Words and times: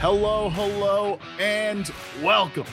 Hello, 0.00 0.50
hello, 0.50 1.18
and 1.40 1.90
welcome 2.22 2.66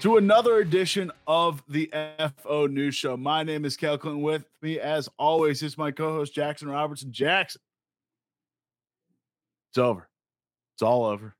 to 0.00 0.16
another 0.16 0.56
edition 0.58 1.12
of 1.28 1.62
the 1.68 1.88
FO 2.38 2.66
News 2.66 2.96
Show. 2.96 3.16
My 3.16 3.44
name 3.44 3.64
is 3.64 3.76
Cale 3.76 3.96
Clinton. 3.96 4.20
With 4.20 4.46
me, 4.60 4.80
as 4.80 5.08
always, 5.16 5.62
is 5.62 5.78
my 5.78 5.92
co-host 5.92 6.34
Jackson 6.34 6.68
Robertson. 6.68 7.12
Jackson, 7.12 7.60
it's 9.70 9.78
over. 9.78 10.08
It's 10.74 10.82
all 10.82 11.04
over. 11.04 11.36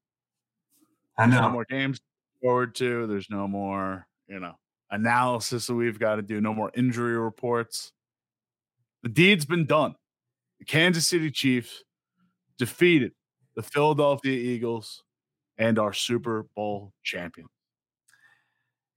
I 1.19 1.27
know. 1.27 1.33
There's 1.33 1.43
no 1.43 1.51
more 1.51 1.67
games 1.69 1.99
to 1.99 2.05
forward 2.41 2.77
to. 2.77 3.09
There's 3.09 3.29
no 3.29 3.49
more, 3.49 4.07
you 4.29 4.39
know, 4.39 4.55
analysis 4.93 5.67
that 5.67 5.75
we've 5.75 5.99
got 5.99 6.17
to 6.17 6.23
do. 6.23 6.41
No 6.41 6.55
more 6.55 6.71
injury 6.73 7.19
reports. 7.19 7.91
The 9.03 9.09
deed's 9.09 9.45
been 9.45 9.67
done. 9.67 9.97
The 10.61 10.67
Kansas 10.67 11.09
City 11.09 11.33
Chiefs 11.33 11.83
defeated 12.59 13.11
the 13.57 13.63
Philadelphia 13.63 14.39
Eagles 14.39 15.03
and 15.59 15.79
our 15.79 15.93
Super 15.93 16.47
Bowl 16.55 16.93
champion. 17.03 17.49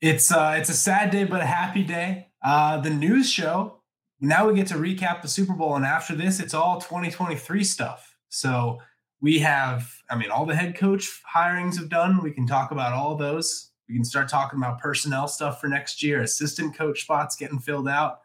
It's 0.02 0.32
uh, 0.32 0.55
it's 0.58 0.70
a 0.70 0.73
sad 0.73 1.09
day, 1.09 1.23
but 1.23 1.41
a 1.41 1.45
happy 1.45 1.84
day. 1.84 2.27
Uh, 2.44 2.80
the 2.80 2.90
news 2.90 3.30
show. 3.30 3.82
Now 4.22 4.48
we 4.48 4.54
get 4.54 4.68
to 4.68 4.76
recap 4.76 5.22
the 5.22 5.27
Super 5.30 5.54
Bowl, 5.54 5.76
and 5.76 5.85
after 5.85 6.13
this, 6.13 6.40
it's 6.40 6.54
all 6.54 6.80
2023 6.82 7.63
stuff. 7.63 8.18
So 8.27 8.80
we 9.22 9.40
have, 9.40 9.94
I 10.09 10.16
mean, 10.18 10.30
all 10.30 10.45
the 10.45 10.55
head 10.55 10.77
coach 10.77 11.21
hirings 11.34 11.77
have 11.77 11.90
done. 11.90 12.21
We 12.21 12.32
can 12.32 12.46
talk 12.46 12.71
about 12.71 12.94
all 12.94 13.16
those. 13.16 13.71
We 13.88 13.96
can 13.96 14.04
start 14.04 14.30
talking 14.30 14.60
about 14.60 14.80
personnel 14.80 15.27
stuff 15.27 15.60
for 15.60 15.68
next 15.68 16.04
year. 16.04 16.21
Assistant 16.21 16.77
coach 16.77 17.02
spots 17.02 17.35
getting 17.35 17.60
filled 17.60 17.88
out. 17.88 18.20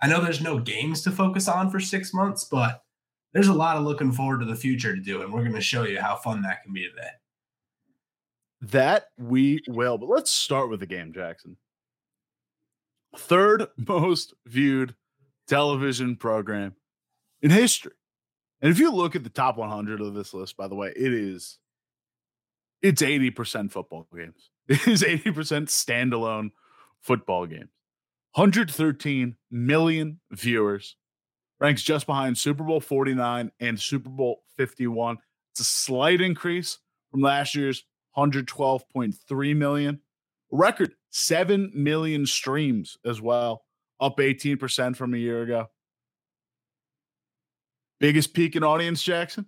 I 0.00 0.06
know 0.06 0.20
there's 0.20 0.40
no 0.40 0.58
games 0.58 1.02
to 1.02 1.10
focus 1.10 1.48
on 1.48 1.70
for 1.70 1.80
six 1.80 2.14
months, 2.14 2.44
but 2.44 2.82
there's 3.32 3.48
a 3.48 3.54
lot 3.54 3.76
of 3.76 3.84
looking 3.84 4.12
forward 4.12 4.40
to 4.40 4.46
the 4.46 4.56
future 4.56 4.94
to 4.94 5.00
do, 5.00 5.22
and 5.22 5.32
we're 5.32 5.42
going 5.42 5.54
to 5.54 5.60
show 5.60 5.84
you 5.84 6.00
how 6.00 6.16
fun 6.16 6.42
that 6.42 6.62
can 6.62 6.72
be 6.72 6.88
today. 6.88 7.10
That 8.60 9.06
we 9.18 9.60
will, 9.68 9.98
but 9.98 10.08
let's 10.08 10.30
start 10.30 10.70
with 10.70 10.80
the 10.80 10.86
game, 10.86 11.12
Jackson. 11.12 11.56
Third 13.16 13.66
most 13.76 14.34
viewed 14.46 14.94
television 15.46 16.16
program 16.16 16.74
in 17.40 17.50
history. 17.50 17.92
And 18.60 18.70
if 18.70 18.78
you 18.78 18.90
look 18.90 19.14
at 19.14 19.24
the 19.24 19.30
top 19.30 19.56
100 19.56 20.00
of 20.00 20.14
this 20.14 20.34
list, 20.34 20.56
by 20.56 20.66
the 20.68 20.74
way, 20.74 20.92
it 20.96 21.12
is 21.12 21.58
it's 22.82 23.02
80% 23.02 23.70
football 23.72 24.06
games. 24.14 24.50
It 24.68 24.86
is 24.86 25.02
80% 25.02 25.68
standalone 25.68 26.50
football 27.00 27.46
games. 27.46 27.70
113 28.34 29.36
million 29.50 30.20
viewers 30.30 30.96
ranks 31.60 31.82
just 31.82 32.06
behind 32.06 32.38
Super 32.38 32.64
Bowl 32.64 32.80
49 32.80 33.50
and 33.60 33.80
Super 33.80 34.10
Bowl 34.10 34.42
51. 34.56 35.18
It's 35.52 35.60
a 35.60 35.64
slight 35.64 36.20
increase 36.20 36.78
from 37.10 37.20
last 37.20 37.54
year's 37.54 37.84
112.3 38.16 39.56
million. 39.56 40.00
Record 40.50 40.92
7 41.10 41.70
million 41.74 42.26
streams 42.26 42.96
as 43.04 43.20
well, 43.20 43.64
up 44.00 44.16
18% 44.18 44.96
from 44.96 45.14
a 45.14 45.18
year 45.18 45.42
ago. 45.42 45.66
Biggest 48.00 48.34
peak 48.34 48.56
in 48.56 48.62
audience, 48.62 49.02
Jackson? 49.02 49.46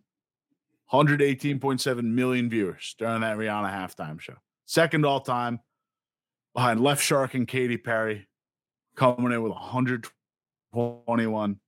118.7 0.93 2.03
million 2.03 2.51
viewers 2.51 2.97
during 2.99 3.21
that 3.21 3.39
Rihanna 3.39 3.73
halftime 3.73 4.21
show. 4.21 4.35
Second 4.67 5.07
all 5.07 5.21
time 5.21 5.61
behind 6.55 6.81
Left 6.81 7.01
Shark 7.03 7.35
and 7.35 7.47
Katy 7.47 7.77
Perry, 7.77 8.27
coming 8.97 9.31
in 9.31 9.43
with 9.43 9.53
121 9.53 11.61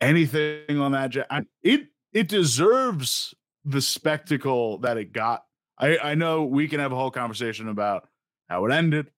anything 0.00 0.80
on 0.80 0.92
that. 0.92 1.14
It 1.62 1.88
it 2.12 2.28
deserves 2.28 3.34
the 3.64 3.80
spectacle 3.80 4.78
that 4.78 4.96
it 4.96 5.12
got. 5.12 5.44
I 5.78 5.98
I 5.98 6.14
know 6.14 6.44
we 6.44 6.68
can 6.68 6.80
have 6.80 6.92
a 6.92 6.96
whole 6.96 7.10
conversation 7.10 7.68
about 7.68 8.08
how 8.48 8.64
it 8.66 8.72
ended. 8.72 9.10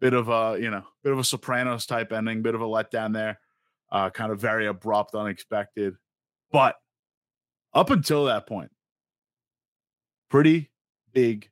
Bit 0.00 0.14
of 0.14 0.28
a 0.28 0.58
you 0.60 0.70
know 0.70 0.84
bit 1.02 1.12
of 1.12 1.18
a 1.18 1.24
Sopranos 1.24 1.86
type 1.86 2.12
ending, 2.12 2.42
bit 2.42 2.54
of 2.54 2.60
a 2.60 2.66
letdown 2.66 3.12
there. 3.12 3.40
Uh, 3.90 4.10
kind 4.10 4.32
of 4.32 4.40
very 4.40 4.66
abrupt, 4.66 5.14
unexpected, 5.14 5.94
but 6.50 6.76
up 7.72 7.90
until 7.90 8.24
that 8.24 8.46
point, 8.46 8.70
pretty 10.30 10.70
big. 11.12 11.48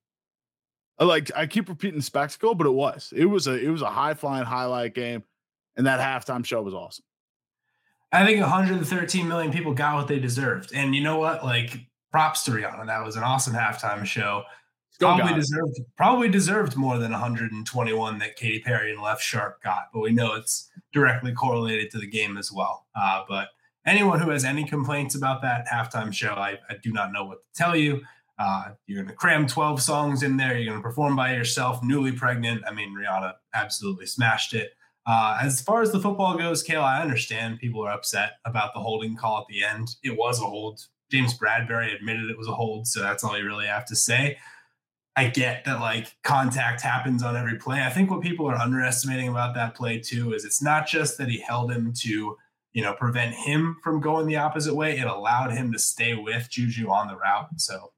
Like 0.99 1.31
I 1.37 1.47
keep 1.47 1.69
repeating 1.69 2.01
spectacle, 2.01 2.55
but 2.55 2.67
it 2.67 2.73
was 2.73 3.13
it 3.15 3.27
was 3.27 3.47
a 3.47 3.55
it 3.55 3.69
was 3.69 3.83
a 3.83 3.91
high 3.91 4.15
flying 4.15 4.45
highlight 4.45 4.95
game, 4.95 5.23
and 5.77 5.87
that 5.87 6.01
halftime 6.01 6.45
show 6.45 6.63
was 6.63 6.75
awesome. 6.75 7.05
I 8.13 8.27
think 8.27 8.41
113 8.41 9.27
million 9.27 9.53
people 9.53 9.73
got 9.73 9.97
what 9.97 10.09
they 10.09 10.19
deserved. 10.19 10.73
And 10.75 10.95
you 10.95 11.03
know 11.03 11.19
what? 11.19 11.45
Like 11.45 11.79
props 12.11 12.45
to 12.45 12.51
Rihanna. 12.51 12.87
That 12.87 13.05
was 13.05 13.17
an 13.17 13.23
awesome 13.23 13.55
halftime 13.55 14.05
show. 14.05 14.45
probably 15.01 15.35
deserved 15.35 15.81
probably 15.97 16.29
deserved 16.29 16.77
more 16.77 16.99
than 16.99 17.13
121 17.13 18.19
that 18.19 18.37
Katy 18.37 18.61
Perry 18.61 18.93
and 18.93 19.01
Left 19.03 19.23
Shark 19.23 19.63
got, 19.63 19.89
but 19.93 20.01
we 20.01 20.13
know 20.13 20.35
it's 20.35 20.71
directly 20.93 21.33
correlated 21.33 21.91
to 21.91 21.99
the 21.99 22.07
game 22.07 22.37
as 22.37 22.53
well. 22.53 22.87
Uh, 22.95 23.23
but 23.27 23.49
anyone 23.87 24.21
who 24.21 24.31
has 24.31 24.45
any 24.45 24.65
complaints 24.65 25.15
about 25.15 25.41
that 25.43 25.67
halftime 25.67 26.13
show, 26.13 26.35
I, 26.35 26.59
I 26.69 26.77
do 26.83 26.93
not 26.93 27.13
know 27.13 27.25
what 27.25 27.39
to 27.43 27.49
tell 27.55 27.75
you. 27.75 28.03
Uh, 28.39 28.71
you're 28.87 29.03
going 29.03 29.09
to 29.09 29.15
cram 29.15 29.47
12 29.47 29.81
songs 29.81 30.23
in 30.23 30.37
there. 30.37 30.57
You're 30.57 30.73
going 30.73 30.83
to 30.83 30.89
perform 30.89 31.17
by 31.17 31.35
yourself, 31.35 31.83
newly 31.83 32.13
pregnant. 32.13 32.63
I 32.67 32.73
mean, 32.73 32.95
Rihanna 32.95 33.35
absolutely 33.55 34.07
smashed 34.07 34.53
it. 34.55 34.73
Uh, 35.05 35.39
as 35.43 35.61
far 35.61 35.83
as 35.83 35.91
the 35.91 36.01
football 36.01 36.37
goes, 36.37 36.63
Cale, 36.63 36.83
I 36.83 37.01
understand 37.01 37.59
people 37.59 37.85
are 37.85 37.93
upset 37.93 38.35
about 38.45 38.73
the 38.73 38.81
holding 38.81 39.17
call 39.17 39.41
at 39.41 39.47
the 39.49 39.65
end. 39.65 39.97
It 40.03 40.17
was 40.17 40.41
a 40.41 40.45
hold. 40.45 40.87
James 41.11 41.37
Bradberry 41.37 41.95
admitted 41.95 42.31
it 42.31 42.39
was 42.39 42.49
a 42.49 42.55
hold, 42.55 42.87
so 42.87 43.01
that's 43.01 43.25
all 43.25 43.37
you 43.37 43.45
really 43.45 43.67
have 43.67 43.85
to 43.87 43.97
say. 43.97 44.39
I 45.15 45.29
get 45.29 45.65
that 45.67 45.81
like 45.81 46.15
contact 46.23 46.81
happens 46.81 47.23
on 47.23 47.37
every 47.37 47.59
play. 47.59 47.83
I 47.83 47.91
think 47.91 48.11
what 48.11 48.23
people 48.23 48.47
are 48.47 48.57
underestimating 48.57 49.29
about 49.29 49.55
that 49.55 49.75
play 49.75 49.99
too 49.99 50.33
is 50.33 50.45
it's 50.45 50.63
not 50.63 50.87
just 50.87 51.19
that 51.19 51.29
he 51.29 51.39
held 51.39 51.71
him 51.71 51.93
to, 51.99 52.37
you 52.73 52.83
know, 52.83 52.95
prevent 52.95 53.35
him 53.35 53.77
from 53.83 54.01
going 54.01 54.27
the 54.27 54.37
opposite 54.37 54.75
way. 54.75 54.99
It 54.99 55.07
allowed 55.07 55.53
him 55.53 55.71
to 55.73 55.79
stay 55.79 56.15
with 56.15 56.49
Juju 56.49 56.89
on 56.89 57.09
the 57.09 57.17
route. 57.17 57.49
So 57.59 57.93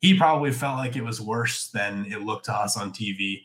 he 0.00 0.18
probably 0.18 0.52
felt 0.52 0.76
like 0.76 0.94
it 0.94 1.04
was 1.04 1.20
worse 1.22 1.68
than 1.68 2.04
it 2.06 2.20
looked 2.20 2.44
to 2.46 2.54
us 2.54 2.76
on 2.76 2.92
TV. 2.92 3.44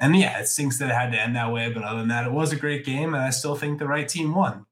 And 0.00 0.16
yeah, 0.16 0.40
it 0.40 0.48
stinks 0.48 0.78
that 0.78 0.88
it 0.88 0.94
had 0.94 1.12
to 1.12 1.20
end 1.20 1.36
that 1.36 1.52
way. 1.52 1.70
But 1.70 1.84
other 1.84 2.00
than 2.00 2.08
that, 2.08 2.26
it 2.26 2.32
was 2.32 2.52
a 2.52 2.56
great 2.56 2.84
game. 2.84 3.14
And 3.14 3.22
I 3.22 3.30
still 3.30 3.54
think 3.54 3.78
the 3.78 3.86
right 3.86 4.08
team 4.08 4.34
won. 4.34 4.64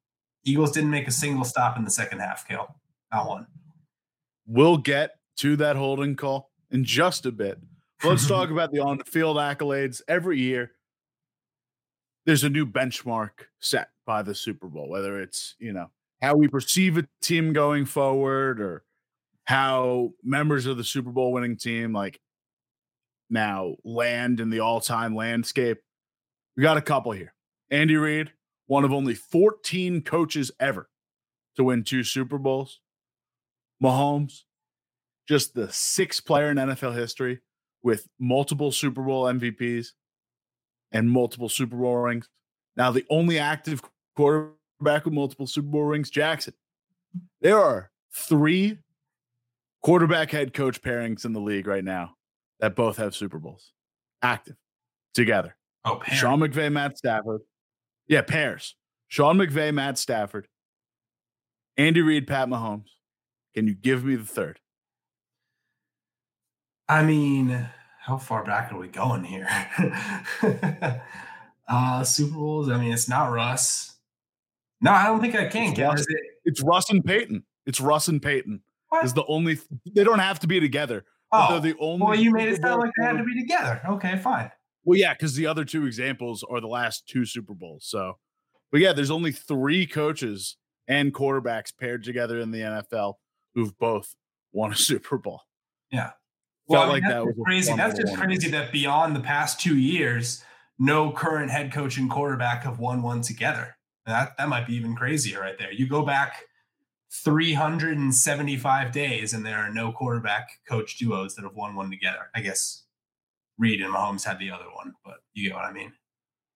Eagles 0.45 0.73
didn't 0.73 0.91
make 0.91 1.07
a 1.07 1.13
single 1.13 1.45
stop 1.45 1.77
in 1.77 1.85
the 1.85 1.91
second 1.91 2.21
half, 2.21 2.49
Cale. 2.49 2.75
Not 3.13 3.29
one. 3.29 3.47
We'll 4.47 4.79
get 4.79 5.17
to 5.39 5.57
that 5.57 5.77
holding 5.77 6.17
call 6.17 6.51
in 6.71 6.85
just 6.85 7.27
a 7.27 7.33
bit. 7.33 7.59
Let's 8.03 8.27
talk 8.29 8.51
about 8.51 8.73
the 8.73 8.81
on 8.81 9.01
field 9.01 9.37
accolades. 9.37 10.01
Every 10.09 10.41
year, 10.41 10.73
there's 12.25 12.45
a 12.45 12.51
new 12.51 12.67
benchmark 12.67 13.31
set 13.61 13.91
by 14.07 14.23
the 14.23 14.35
Super 14.35 14.69
Bowl, 14.69 14.89
whether 14.89 15.21
it's, 15.21 15.55
you 15.59 15.75
know, 15.75 15.91
how 16.23 16.37
we 16.37 16.49
perceive 16.49 16.97
a 16.97 17.07
team 17.21 17.53
going 17.53 17.85
forward 17.85 18.61
or 18.61 18.85
how 19.45 20.13
members 20.23 20.67
of 20.67 20.79
the 20.79 20.85
Super 20.85 21.11
Bowl 21.11 21.33
winning 21.33 21.57
team 21.57 21.93
like 21.93 22.21
now 23.31 23.77
land 23.85 24.41
in 24.41 24.51
the 24.51 24.61
all 24.61 24.81
time 24.81 25.15
landscape. 25.15 25.79
We 26.57 26.63
got 26.63 26.77
a 26.77 26.83
couple 26.83 27.13
here. 27.13 27.35
Andy 27.71 27.97
Reid, 27.97 28.33
one 28.67 28.85
of 28.85 28.93
only 28.93 29.15
14 29.15 30.03
coaches 30.03 30.51
ever 30.59 30.89
to 31.57 31.65
win 31.65 31.85
two 31.85 32.03
Super 32.03 32.39
Bowls. 32.39 32.81
Mahomes, 33.83 34.43
just 35.29 35.55
the 35.55 35.71
sixth 35.73 36.25
player 36.25 36.51
in 36.51 36.57
NFL 36.57 36.95
history 36.95 37.41
with 37.83 38.09
multiple 38.19 38.73
Super 38.73 39.03
Bowl 39.03 39.25
MVPs 39.25 39.89
and 40.91 41.11
multiple 41.11 41.49
Super 41.49 41.77
Bowl 41.77 41.97
rings. 41.97 42.29
Now, 42.77 42.91
the 42.91 43.05
only 43.11 43.39
active 43.39 43.83
quarterback 44.17 45.05
with 45.05 45.15
multiple 45.15 45.47
Super 45.47 45.69
Bowl 45.69 45.83
rings, 45.83 46.11
Jackson. 46.11 46.55
There 47.41 47.59
are 47.59 47.91
three 48.13 48.79
quarterback 49.83 50.31
head 50.31 50.55
coach 50.55 50.83
pairings 50.83 51.25
in 51.25 51.33
the 51.33 51.41
league 51.41 51.67
right 51.67 51.85
now 51.85 52.17
that 52.61 52.77
both 52.77 52.97
have 52.97 53.15
Super 53.15 53.39
Bowls 53.39 53.73
active 54.23 54.57
together. 55.15 55.57
Oh, 55.85 55.97
pair. 55.97 56.17
Sean 56.17 56.41
McVay, 56.41 56.73
Matt 56.73 56.99
Stafford. 56.99 57.41
Yeah, 58.07 58.23
pairs. 58.23 58.75
Sean 59.09 59.37
McVay, 59.37 59.73
Matt 59.73 59.99
Stafford. 59.99 60.49
Andy 61.77 62.03
Reid, 62.03 62.27
Pat 62.27 62.49
Mahomes. 62.49 62.89
Can 63.55 63.67
you 63.67 63.75
give 63.75 64.05
me 64.05 64.17
the 64.17 64.25
third? 64.25 64.61
I 66.89 67.03
mean, 67.03 67.69
how 68.01 68.17
far 68.19 68.45
back 68.45 68.73
are 68.73 68.79
we 68.79 68.89
going 68.89 69.25
here? 69.25 69.49
uh 71.69 72.03
Super 72.05 72.35
Bowls. 72.35 72.71
I 72.71 72.79
mean, 72.79 72.93
it's 72.93 73.09
not 73.09 73.31
Russ. 73.31 73.97
No, 74.81 74.93
I 74.93 75.07
don't 75.07 75.21
think 75.21 75.35
I 75.35 75.49
can. 75.49 75.73
It's, 75.73 75.81
Russ, 75.81 76.07
it? 76.09 76.17
it's 76.45 76.63
Russ 76.63 76.91
and 76.91 77.05
Peyton. 77.05 77.45
It's 77.67 77.81
Russ 77.81 78.09
and 78.09 78.23
Peyton. 78.23 78.63
What? 78.89 79.05
Is 79.05 79.13
the 79.13 79.25
only. 79.27 79.59
They 79.95 80.05
don't 80.05 80.19
have 80.19 80.41
to 80.41 80.47
be 80.47 80.61
together. 80.61 81.05
Oh, 81.33 81.61
the 81.61 81.77
only. 81.79 82.05
Well, 82.05 82.15
you 82.15 82.33
made 82.33 82.49
it 82.49 82.61
sound 82.61 82.81
like 82.81 82.91
they 82.99 83.05
had 83.05 83.19
to 83.19 83.25
be 83.25 83.39
together. 83.41 83.81
Okay, 83.89 84.17
fine. 84.19 84.51
Well, 84.85 84.99
yeah, 84.99 85.13
because 85.13 85.35
the 85.35 85.47
other 85.47 85.65
two 85.65 85.87
examples 85.87 86.45
are 86.49 86.61
the 86.61 86.69
last 86.69 87.07
two 87.07 87.27
Super 87.27 87.55
Bowls. 87.55 87.85
So, 87.87 88.19
but 88.73 88.81
yeah, 88.81 88.93
there's 88.93 89.11
only 89.11 89.33
three 89.33 89.87
coaches 89.87 90.57
and 90.87 91.13
quarterbacks 91.13 91.73
paired 91.79 92.03
together 92.03 92.41
in 92.41 92.51
the 92.51 92.61
NFL 92.61 93.15
who've 93.55 93.77
both 93.79 94.15
won 94.53 94.73
a 94.73 94.77
Super 94.77 95.19
Bowl. 95.19 95.43
Yeah. 95.91 96.13
Well, 96.67 96.83
Felt 96.83 96.91
I 96.91 96.95
mean, 96.95 97.03
like 97.03 97.13
that 97.13 97.25
was 97.25 97.35
crazy. 97.45 97.77
That's 97.77 97.99
just 97.99 98.17
crazy 98.17 98.51
that 98.51 98.73
beyond 98.73 99.17
the 99.17 99.21
past 99.21 99.61
two 99.61 99.77
years, 99.77 100.45
no 100.79 101.11
current 101.11 101.51
head 101.51 101.73
coach 101.73 101.97
and 101.97 102.11
quarterback 102.11 102.63
have 102.65 102.79
won 102.79 103.03
one 103.03 103.23
together. 103.23 103.77
That 104.07 104.37
that 104.39 104.49
might 104.49 104.67
be 104.67 104.75
even 104.75 104.95
crazier 104.95 105.41
right 105.41 105.59
there. 105.59 105.73
You 105.73 105.87
go 105.87 106.03
back 106.03 106.45
375 107.11 108.93
days 108.93 109.33
and 109.33 109.45
there 109.45 109.59
are 109.59 109.73
no 109.73 109.93
quarterback 109.93 110.49
coach 110.69 110.99
duos 110.99 111.35
that 111.35 111.43
have 111.43 111.55
won 111.55 111.75
one 111.75 111.91
together. 111.91 112.31
I 112.35 112.41
guess 112.41 112.85
Reid 113.57 113.81
and 113.81 113.95
Mahomes 113.95 114.25
had 114.25 114.39
the 114.39 114.51
other 114.51 114.67
one, 114.75 114.95
but 115.05 115.17
you 115.33 115.49
get 115.49 115.57
what 115.57 115.65
I 115.65 115.73
mean. 115.73 115.93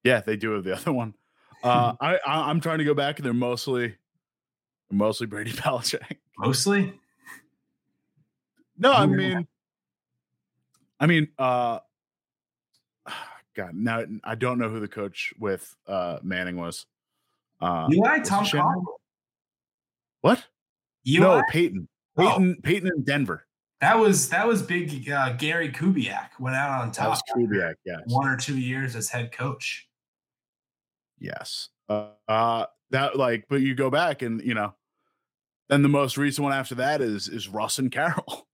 Yeah, 0.04 0.20
they 0.20 0.36
do 0.36 0.50
have 0.52 0.64
the 0.64 0.76
other 0.76 0.92
one. 0.92 1.14
Uh, 1.62 1.94
I, 2.00 2.18
I 2.26 2.50
am 2.50 2.60
trying 2.60 2.78
to 2.78 2.84
go 2.84 2.94
back 2.94 3.18
and 3.18 3.26
they're 3.26 3.32
mostly 3.32 3.96
mostly 4.90 5.26
Brady 5.26 5.52
Belichick. 5.52 6.18
Mostly? 6.38 6.92
No, 8.78 8.92
I 8.92 9.06
mean 9.06 9.46
I 11.00 11.06
mean 11.06 11.28
uh 11.38 11.78
God, 13.56 13.74
now 13.74 14.04
I 14.24 14.34
don't 14.34 14.58
know 14.58 14.68
who 14.68 14.80
the 14.80 14.88
coach 14.88 15.32
with 15.38 15.74
uh 15.86 16.18
Manning 16.22 16.56
was. 16.56 16.84
Uh 17.60 17.88
Eli 17.90 18.18
Tom 18.18 18.44
Coughlin. 18.44 18.84
What? 20.22 20.44
You 21.04 21.20
No, 21.20 21.42
Peyton. 21.50 21.88
Peyton, 22.16 22.56
oh. 22.58 22.60
Peyton 22.62 22.90
in 22.96 23.04
Denver. 23.04 23.46
That 23.80 23.98
was 23.98 24.28
that 24.28 24.46
was 24.46 24.62
big. 24.62 25.10
Uh, 25.10 25.32
Gary 25.32 25.70
Kubiak 25.70 26.28
went 26.38 26.54
out 26.56 26.80
on 26.80 26.92
top. 26.92 27.04
That 27.04 27.08
was 27.08 27.22
Kubiak, 27.36 27.74
yes. 27.84 28.00
One 28.06 28.28
or 28.28 28.36
two 28.36 28.56
years 28.56 28.94
as 28.94 29.08
head 29.08 29.32
coach. 29.32 29.88
Yes. 31.18 31.68
Uh, 31.88 32.10
uh, 32.28 32.66
that 32.90 33.16
like, 33.16 33.46
but 33.48 33.60
you 33.60 33.74
go 33.74 33.90
back 33.90 34.22
and 34.22 34.40
you 34.42 34.54
know, 34.54 34.74
then 35.68 35.82
the 35.82 35.88
most 35.88 36.16
recent 36.16 36.44
one 36.44 36.52
after 36.52 36.76
that 36.76 37.00
is 37.00 37.28
is 37.28 37.48
Russ 37.48 37.78
and 37.78 37.90
Carroll. 37.90 38.46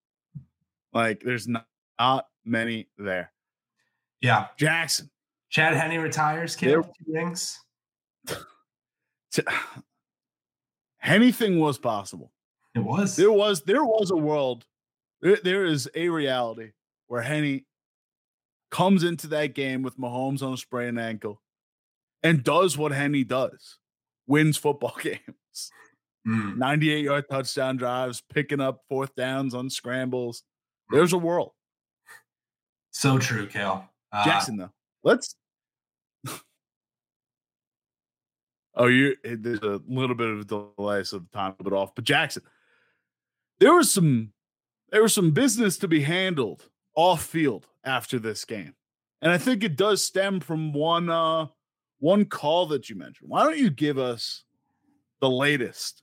like, 0.94 1.20
there's 1.22 1.46
not, 1.46 1.66
not 1.98 2.26
many 2.44 2.88
there. 2.96 3.32
Yeah, 4.22 4.46
Jackson. 4.58 5.10
Chad 5.50 5.74
Henne 5.74 6.00
retires. 6.00 6.56
Kid, 6.56 6.78
rings. 7.06 7.60
anything 11.02 11.58
was 11.58 11.78
possible. 11.78 12.32
It 12.74 12.80
was. 12.80 13.16
There 13.16 13.32
was 13.32 13.62
there 13.62 13.84
was 13.84 14.10
a 14.10 14.16
world. 14.16 14.64
There, 15.20 15.38
there 15.42 15.64
is 15.64 15.88
a 15.94 16.08
reality 16.08 16.72
where 17.08 17.22
Henne 17.22 17.64
comes 18.70 19.02
into 19.02 19.26
that 19.28 19.54
game 19.54 19.82
with 19.82 19.98
Mahomes 19.98 20.42
on 20.42 20.52
a 20.52 20.56
sprained 20.56 21.00
ankle 21.00 21.40
and 22.22 22.44
does 22.44 22.76
what 22.76 22.92
Henne 22.92 23.24
does. 23.26 23.78
Wins 24.26 24.56
football 24.56 24.96
games. 25.02 25.72
Mm. 26.26 26.56
98 26.56 27.04
yard 27.04 27.24
touchdown 27.30 27.76
drives, 27.76 28.22
picking 28.32 28.60
up 28.60 28.82
fourth 28.88 29.14
downs 29.14 29.54
on 29.54 29.70
scrambles. 29.70 30.42
There's 30.90 31.12
a 31.12 31.18
world. 31.18 31.52
So 32.90 33.18
true, 33.18 33.46
Cale. 33.46 33.88
Uh, 34.12 34.24
Jackson, 34.24 34.56
though. 34.56 34.72
Let's 35.04 35.34
Oh, 38.78 38.86
you 38.86 39.16
eh, 39.24 39.34
there's 39.38 39.58
a 39.60 39.80
little 39.88 40.14
bit 40.14 40.28
of 40.28 40.40
a 40.40 40.44
delay, 40.44 41.02
so 41.02 41.18
the 41.18 41.26
time 41.32 41.54
a 41.58 41.64
bit 41.64 41.72
off. 41.72 41.94
But 41.94 42.04
Jackson, 42.04 42.44
there 43.58 43.74
was 43.74 43.92
some 43.92 44.32
there 44.90 45.02
was 45.02 45.12
some 45.12 45.32
business 45.32 45.76
to 45.78 45.88
be 45.88 46.02
handled 46.02 46.68
off 46.94 47.24
field 47.24 47.66
after 47.84 48.18
this 48.18 48.44
game. 48.44 48.74
And 49.20 49.32
I 49.32 49.38
think 49.38 49.64
it 49.64 49.76
does 49.76 50.04
stem 50.04 50.40
from 50.40 50.72
one 50.72 51.10
uh 51.10 51.46
one 51.98 52.24
call 52.24 52.66
that 52.66 52.88
you 52.88 52.96
mentioned. 52.96 53.28
Why 53.28 53.44
don't 53.44 53.58
you 53.58 53.70
give 53.70 53.98
us 53.98 54.44
the 55.20 55.28
latest 55.28 56.02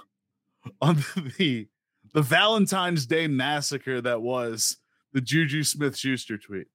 on 0.82 1.02
the 1.38 1.68
the 2.12 2.22
Valentine's 2.22 3.06
Day 3.06 3.26
massacre 3.26 4.00
that 4.02 4.20
was 4.20 4.76
the 5.12 5.22
Juju 5.22 5.64
Smith 5.64 5.96
Schuster 5.96 6.36
tweet? 6.36 6.66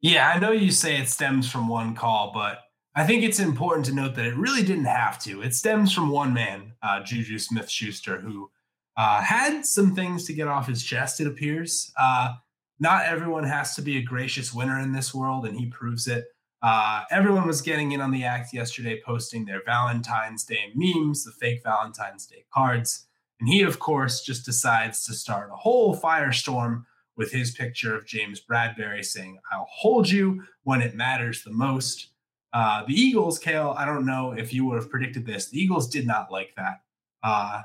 Yeah, 0.00 0.28
I 0.28 0.38
know 0.38 0.52
you 0.52 0.70
say 0.70 0.96
it 0.96 1.08
stems 1.08 1.50
from 1.50 1.68
one 1.68 1.94
call, 1.94 2.32
but 2.32 2.63
I 2.96 3.04
think 3.04 3.24
it's 3.24 3.40
important 3.40 3.86
to 3.86 3.94
note 3.94 4.14
that 4.14 4.26
it 4.26 4.36
really 4.36 4.62
didn't 4.62 4.84
have 4.84 5.18
to. 5.24 5.42
It 5.42 5.54
stems 5.54 5.92
from 5.92 6.10
one 6.10 6.32
man, 6.32 6.72
uh, 6.82 7.02
Juju 7.02 7.38
Smith 7.38 7.68
Schuster, 7.68 8.20
who 8.20 8.50
uh, 8.96 9.20
had 9.20 9.66
some 9.66 9.94
things 9.94 10.24
to 10.26 10.32
get 10.32 10.46
off 10.46 10.68
his 10.68 10.82
chest, 10.82 11.20
it 11.20 11.26
appears. 11.26 11.92
Uh, 11.98 12.34
not 12.78 13.06
everyone 13.06 13.44
has 13.44 13.74
to 13.74 13.82
be 13.82 13.96
a 13.96 14.02
gracious 14.02 14.54
winner 14.54 14.78
in 14.78 14.92
this 14.92 15.12
world, 15.12 15.44
and 15.44 15.58
he 15.58 15.66
proves 15.66 16.06
it. 16.06 16.26
Uh, 16.62 17.02
everyone 17.10 17.46
was 17.46 17.60
getting 17.60 17.92
in 17.92 18.00
on 18.00 18.10
the 18.10 18.24
act 18.24 18.54
yesterday, 18.54 19.00
posting 19.04 19.44
their 19.44 19.62
Valentine's 19.64 20.44
Day 20.44 20.72
memes, 20.74 21.24
the 21.24 21.32
fake 21.32 21.62
Valentine's 21.62 22.26
Day 22.26 22.44
cards. 22.52 23.06
And 23.40 23.48
he, 23.48 23.62
of 23.62 23.80
course, 23.80 24.22
just 24.22 24.46
decides 24.46 25.04
to 25.04 25.14
start 25.14 25.50
a 25.52 25.56
whole 25.56 25.96
firestorm 25.96 26.84
with 27.16 27.32
his 27.32 27.50
picture 27.50 27.94
of 27.94 28.06
James 28.06 28.40
Bradberry 28.40 29.04
saying, 29.04 29.38
I'll 29.52 29.68
hold 29.70 30.08
you 30.08 30.44
when 30.62 30.80
it 30.80 30.94
matters 30.94 31.42
the 31.42 31.52
most. 31.52 32.08
Uh, 32.54 32.84
the 32.86 32.94
Eagles, 32.94 33.38
Cale, 33.38 33.74
I 33.76 33.84
don't 33.84 34.06
know 34.06 34.32
if 34.32 34.54
you 34.54 34.64
would 34.64 34.76
have 34.76 34.88
predicted 34.88 35.26
this. 35.26 35.50
The 35.50 35.60
Eagles 35.60 35.88
did 35.88 36.06
not 36.06 36.30
like 36.30 36.54
that. 36.56 36.82
Uh, 37.22 37.62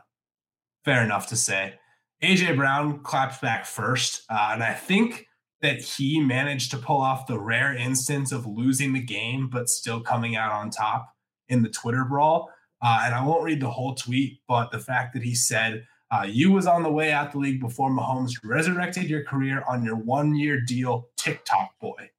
fair 0.84 1.04
enough 1.04 1.28
to 1.28 1.36
say. 1.36 1.76
AJ 2.24 2.56
Brown 2.56 3.00
clapped 3.04 3.40
back 3.40 3.66
first, 3.66 4.24
uh, 4.30 4.50
and 4.54 4.64
I 4.64 4.74
think 4.74 5.28
that 5.62 5.80
he 5.80 6.20
managed 6.20 6.72
to 6.72 6.78
pull 6.78 7.00
off 7.00 7.28
the 7.28 7.38
rare 7.38 7.76
instance 7.76 8.32
of 8.32 8.48
losing 8.48 8.94
the 8.94 9.02
game 9.02 9.48
but 9.48 9.70
still 9.70 10.02
coming 10.02 10.36
out 10.36 10.52
on 10.52 10.72
top 10.72 11.14
in 11.50 11.62
the 11.62 11.70
Twitter 11.70 12.04
brawl. 12.04 12.50
Uh, 12.82 13.04
and 13.06 13.14
I 13.14 13.24
won't 13.24 13.44
read 13.44 13.62
the 13.62 13.70
whole 13.70 13.94
tweet, 13.94 14.40
but 14.48 14.72
the 14.72 14.80
fact 14.80 15.14
that 15.14 15.24
he 15.24 15.36
said, 15.36 15.86
uh, 16.12 16.26
"You 16.28 16.52
was 16.52 16.66
on 16.66 16.82
the 16.82 16.92
way 16.92 17.12
out 17.12 17.34
the 17.34 17.40
league 17.40 17.60
before 17.60 17.92
Mahomes 17.92 18.34
resurrected 18.44 19.10
your 19.10 19.24
career 19.24 19.64
on 19.68 19.84
your 19.84 19.98
one-year 19.98 20.62
deal, 20.62 21.10
TikTok 21.18 21.78
boy." 21.80 22.10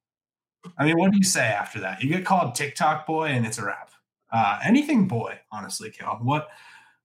I 0.77 0.85
mean, 0.85 0.97
what 0.97 1.11
do 1.11 1.17
you 1.17 1.23
say 1.23 1.45
after 1.45 1.79
that? 1.81 2.01
You 2.01 2.09
get 2.09 2.25
called 2.25 2.55
TikTok 2.55 3.05
boy, 3.05 3.27
and 3.27 3.45
it's 3.45 3.57
a 3.57 3.65
wrap. 3.65 3.91
Uh, 4.31 4.59
anything 4.63 5.07
boy, 5.07 5.39
honestly, 5.51 5.89
Kel. 5.89 6.19
What 6.21 6.49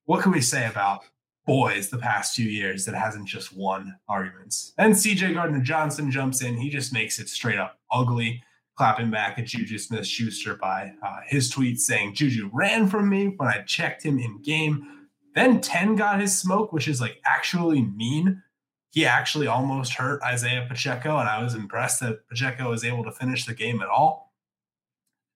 what 0.04 0.22
can 0.22 0.32
we 0.32 0.40
say 0.40 0.66
about 0.66 1.02
boys 1.46 1.88
the 1.88 1.98
past 1.98 2.36
few 2.36 2.48
years 2.48 2.84
that 2.84 2.94
hasn't 2.94 3.26
just 3.26 3.56
won 3.56 3.96
arguments? 4.08 4.72
And 4.78 4.94
CJ 4.94 5.34
Gardner 5.34 5.60
Johnson 5.60 6.10
jumps 6.10 6.42
in. 6.42 6.56
He 6.56 6.70
just 6.70 6.92
makes 6.92 7.18
it 7.18 7.28
straight 7.28 7.58
up 7.58 7.78
ugly, 7.90 8.42
clapping 8.76 9.10
back 9.10 9.38
at 9.38 9.46
Juju 9.46 9.78
Smith 9.78 10.06
Schuster 10.06 10.54
by 10.56 10.92
uh, 11.02 11.20
his 11.26 11.50
tweet 11.50 11.80
saying 11.80 12.14
Juju 12.14 12.50
ran 12.52 12.86
from 12.86 13.08
me 13.08 13.34
when 13.36 13.48
I 13.48 13.62
checked 13.62 14.02
him 14.02 14.18
in 14.18 14.42
game. 14.42 15.08
Then 15.34 15.60
10 15.60 15.96
got 15.96 16.20
his 16.20 16.36
smoke, 16.38 16.72
which 16.72 16.88
is 16.88 17.00
like 17.00 17.20
actually 17.26 17.82
mean 17.82 18.42
he 18.90 19.04
actually 19.04 19.46
almost 19.46 19.94
hurt 19.94 20.22
Isaiah 20.22 20.66
Pacheco, 20.68 21.18
and 21.18 21.28
I 21.28 21.42
was 21.42 21.54
impressed 21.54 22.00
that 22.00 22.26
Pacheco 22.28 22.70
was 22.70 22.84
able 22.84 23.04
to 23.04 23.12
finish 23.12 23.44
the 23.44 23.54
game 23.54 23.82
at 23.82 23.88
all. 23.88 24.32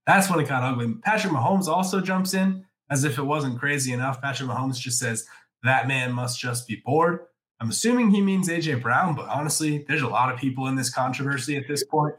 That's 0.06 0.30
when 0.30 0.40
it 0.40 0.48
got 0.48 0.62
ugly. 0.62 0.94
Patrick 1.02 1.32
Mahomes 1.32 1.68
also 1.68 2.00
jumps 2.00 2.34
in 2.34 2.64
as 2.90 3.04
if 3.04 3.18
it 3.18 3.22
wasn't 3.22 3.58
crazy 3.58 3.92
enough. 3.92 4.20
Patrick 4.20 4.48
Mahomes 4.48 4.78
just 4.78 4.98
says, 4.98 5.26
That 5.62 5.86
man 5.86 6.12
must 6.12 6.40
just 6.40 6.66
be 6.66 6.82
bored. 6.84 7.20
I'm 7.60 7.68
assuming 7.68 8.10
he 8.10 8.22
means 8.22 8.48
AJ 8.48 8.82
Brown, 8.82 9.14
but 9.14 9.28
honestly, 9.28 9.84
there's 9.86 10.02
a 10.02 10.08
lot 10.08 10.32
of 10.32 10.40
people 10.40 10.66
in 10.66 10.76
this 10.76 10.88
controversy 10.88 11.56
at 11.56 11.68
this 11.68 11.84
point. 11.84 12.14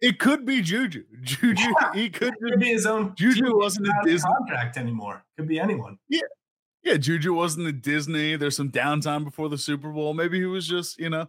It 0.00 0.18
could 0.18 0.44
be 0.44 0.62
Juju. 0.62 1.04
Juju, 1.22 1.62
yeah, 1.62 1.92
he 1.94 2.10
could, 2.10 2.34
could 2.42 2.58
be 2.58 2.70
his 2.70 2.86
own. 2.86 3.14
Juju 3.14 3.56
wasn't 3.56 3.86
a 3.86 3.92
Disney 4.04 4.28
contract 4.38 4.76
anymore. 4.76 5.22
Could 5.36 5.46
be 5.46 5.60
anyone. 5.60 5.98
Yeah, 6.08 6.22
yeah, 6.82 6.96
Juju 6.96 7.32
wasn't 7.32 7.68
at 7.68 7.82
Disney. 7.82 8.36
There's 8.36 8.56
some 8.56 8.70
downtime 8.70 9.24
before 9.24 9.48
the 9.48 9.58
Super 9.58 9.90
Bowl. 9.90 10.14
Maybe 10.14 10.38
he 10.38 10.46
was 10.46 10.66
just, 10.66 10.98
you 10.98 11.10
know, 11.10 11.28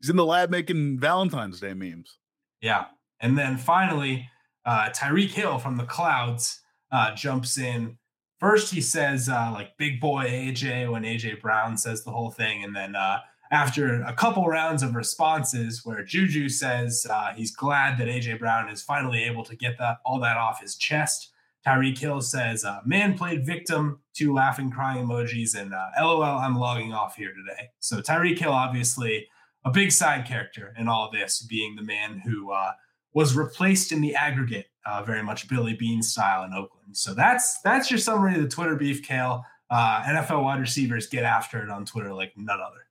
he's 0.00 0.10
in 0.10 0.16
the 0.16 0.24
lab 0.24 0.50
making 0.50 0.98
Valentine's 0.98 1.60
Day 1.60 1.74
memes. 1.74 2.18
Yeah. 2.60 2.86
And 3.20 3.38
then 3.38 3.56
finally, 3.56 4.28
uh, 4.64 4.90
Tyreek 4.90 5.30
Hill 5.30 5.58
from 5.58 5.76
the 5.76 5.84
clouds 5.84 6.60
uh, 6.92 7.14
jumps 7.14 7.58
in. 7.58 7.96
First, 8.38 8.72
he 8.72 8.80
says, 8.80 9.28
uh, 9.28 9.50
like, 9.52 9.76
big 9.76 10.00
boy 10.00 10.24
AJ 10.24 10.90
when 10.90 11.02
AJ 11.02 11.40
Brown 11.40 11.76
says 11.76 12.04
the 12.04 12.10
whole 12.10 12.30
thing. 12.30 12.64
And 12.64 12.74
then 12.74 12.96
uh, 12.96 13.18
after 13.50 14.02
a 14.02 14.12
couple 14.12 14.46
rounds 14.46 14.82
of 14.82 14.94
responses 14.94 15.84
where 15.84 16.04
Juju 16.04 16.48
says 16.48 17.06
uh, 17.10 17.32
he's 17.34 17.54
glad 17.54 17.98
that 17.98 18.08
AJ 18.08 18.38
Brown 18.38 18.68
is 18.68 18.82
finally 18.82 19.24
able 19.24 19.44
to 19.44 19.56
get 19.56 19.76
that 19.78 19.98
all 20.04 20.20
that 20.20 20.36
off 20.36 20.60
his 20.60 20.76
chest, 20.76 21.32
Tyreek 21.66 21.98
Hill 21.98 22.20
says, 22.22 22.64
uh, 22.64 22.80
man 22.86 23.16
played 23.16 23.44
victim, 23.44 24.00
two 24.14 24.32
laughing, 24.32 24.70
crying 24.70 25.06
emojis, 25.06 25.54
and 25.54 25.74
uh, 25.74 25.88
LOL, 26.00 26.22
I'm 26.22 26.56
logging 26.56 26.92
off 26.92 27.16
here 27.16 27.32
today. 27.34 27.68
So 27.80 28.00
Tyreek 28.00 28.38
Hill, 28.38 28.52
obviously 28.52 29.28
a 29.64 29.70
big 29.70 29.92
side 29.92 30.26
character 30.26 30.74
in 30.78 30.88
all 30.88 31.10
this, 31.10 31.42
being 31.42 31.76
the 31.76 31.82
man 31.82 32.18
who 32.18 32.50
uh, 32.50 32.72
was 33.12 33.36
replaced 33.36 33.92
in 33.92 34.00
the 34.00 34.14
aggregate, 34.14 34.66
uh, 34.86 35.02
very 35.02 35.22
much 35.22 35.48
Billy 35.48 35.74
Beane 35.74 36.02
style 36.02 36.44
in 36.44 36.54
Oakland. 36.54 36.96
So 36.96 37.12
that's 37.12 37.60
that's 37.60 37.90
your 37.90 37.98
summary 37.98 38.34
of 38.36 38.42
the 38.42 38.48
Twitter 38.48 38.76
beef, 38.76 39.02
Cale. 39.02 39.44
Uh, 39.68 40.02
NFL 40.02 40.42
wide 40.42 40.60
receivers 40.60 41.06
get 41.06 41.24
after 41.24 41.62
it 41.62 41.70
on 41.70 41.84
Twitter 41.84 42.12
like 42.12 42.32
none 42.36 42.60
other. 42.60 42.86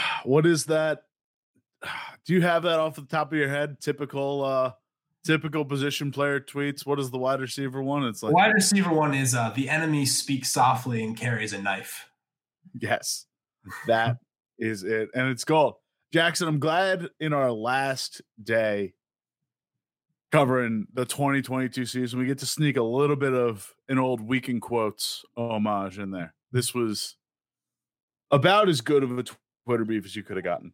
What 0.24 0.46
is 0.46 0.64
that? 0.66 1.04
Do 2.26 2.32
you 2.32 2.40
have 2.42 2.62
that 2.62 2.78
off 2.78 2.94
the 2.96 3.02
top 3.02 3.32
of 3.32 3.38
your 3.38 3.48
head? 3.48 3.80
Typical 3.80 4.42
uh, 4.42 4.72
typical 5.24 5.64
position 5.64 6.10
player 6.10 6.40
tweets. 6.40 6.86
What 6.86 7.00
is 7.00 7.10
the 7.10 7.18
wide 7.18 7.40
receiver 7.40 7.82
one? 7.82 8.04
It's 8.04 8.22
like 8.22 8.34
wide 8.34 8.54
receiver 8.54 8.92
one 8.92 9.14
is 9.14 9.34
uh, 9.34 9.50
the 9.54 9.68
enemy 9.68 10.06
speaks 10.06 10.50
softly 10.50 11.02
and 11.02 11.16
carries 11.16 11.52
a 11.52 11.60
knife. 11.60 12.08
yes, 12.80 13.26
that 13.86 14.18
is 14.58 14.82
it. 14.82 15.10
And 15.14 15.28
it's 15.28 15.44
gold. 15.44 15.74
Jackson, 16.12 16.46
I'm 16.46 16.60
glad 16.60 17.08
in 17.18 17.32
our 17.32 17.50
last 17.50 18.22
day 18.42 18.94
covering 20.30 20.86
the 20.92 21.04
2022 21.04 21.86
season, 21.86 22.18
we 22.18 22.26
get 22.26 22.38
to 22.38 22.46
sneak 22.46 22.76
a 22.76 22.82
little 22.82 23.16
bit 23.16 23.32
of 23.32 23.72
an 23.88 23.98
old 23.98 24.20
weekend 24.20 24.62
quotes 24.62 25.24
homage 25.36 25.98
in 25.98 26.10
there. 26.10 26.34
This 26.50 26.74
was 26.74 27.16
about 28.30 28.68
as 28.68 28.80
good 28.80 29.04
of 29.04 29.16
a 29.16 29.24
Twitter 29.64 29.84
beef 29.84 30.04
as 30.04 30.16
you 30.16 30.22
could 30.22 30.36
have 30.36 30.44
gotten. 30.44 30.72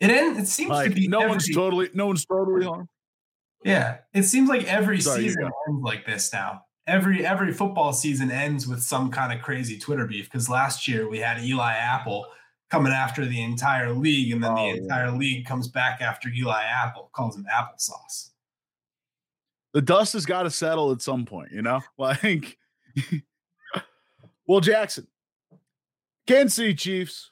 It 0.00 0.10
it 0.10 0.46
seems 0.48 0.70
like 0.70 0.90
to 0.90 0.94
be 0.94 1.08
no 1.08 1.20
every, 1.20 1.30
one's 1.30 1.54
totally 1.54 1.88
no 1.94 2.06
one's 2.06 2.26
totally 2.26 2.66
on. 2.66 2.88
Yeah, 3.64 3.98
it 4.12 4.24
seems 4.24 4.48
like 4.48 4.64
every 4.64 5.00
Sorry, 5.00 5.22
season 5.22 5.50
ends 5.68 5.82
like 5.82 6.04
this 6.04 6.32
now. 6.32 6.62
Every 6.86 7.24
every 7.24 7.52
football 7.52 7.94
season 7.94 8.30
ends 8.30 8.68
with 8.68 8.82
some 8.82 9.10
kind 9.10 9.32
of 9.32 9.42
crazy 9.42 9.78
Twitter 9.78 10.06
beef. 10.06 10.26
Because 10.30 10.50
last 10.50 10.86
year 10.86 11.08
we 11.08 11.18
had 11.18 11.42
Eli 11.42 11.72
Apple 11.72 12.26
coming 12.70 12.92
after 12.92 13.24
the 13.24 13.42
entire 13.42 13.92
league, 13.92 14.32
and 14.32 14.44
then 14.44 14.52
oh, 14.52 14.56
the 14.56 14.82
entire 14.82 15.06
yeah. 15.06 15.16
league 15.16 15.46
comes 15.46 15.68
back 15.68 16.02
after 16.02 16.28
Eli 16.28 16.62
Apple, 16.62 17.10
calls 17.14 17.36
him 17.36 17.46
applesauce. 17.52 18.30
The 19.72 19.82
dust 19.82 20.12
has 20.12 20.26
got 20.26 20.42
to 20.42 20.50
settle 20.50 20.92
at 20.92 21.00
some 21.00 21.24
point, 21.24 21.50
you 21.50 21.62
know. 21.62 21.80
Like, 21.98 22.58
well, 24.46 24.60
Jackson, 24.60 25.08
Kansas 26.26 26.54
City 26.54 26.74
Chiefs 26.74 27.30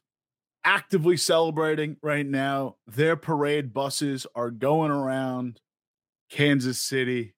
actively 0.64 1.16
celebrating 1.16 1.96
right 2.02 2.26
now. 2.26 2.76
Their 2.86 3.16
parade 3.16 3.74
buses 3.74 4.26
are 4.34 4.50
going 4.50 4.90
around 4.90 5.60
Kansas 6.32 6.80
City. 6.80 7.34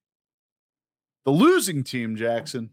The 1.24 1.32
losing 1.32 1.82
team, 1.82 2.16
Jackson, 2.16 2.70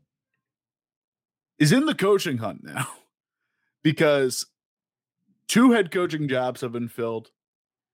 is 1.58 1.72
in 1.72 1.86
the 1.88 1.96
coaching 1.96 2.38
hunt 2.38 2.64
now 2.64 2.88
because 3.84 4.46
two 5.48 5.72
head 5.72 5.92
coaching 5.92 6.28
jobs 6.28 6.62
have 6.62 6.72
been 6.72 6.90
filled, 6.90 7.32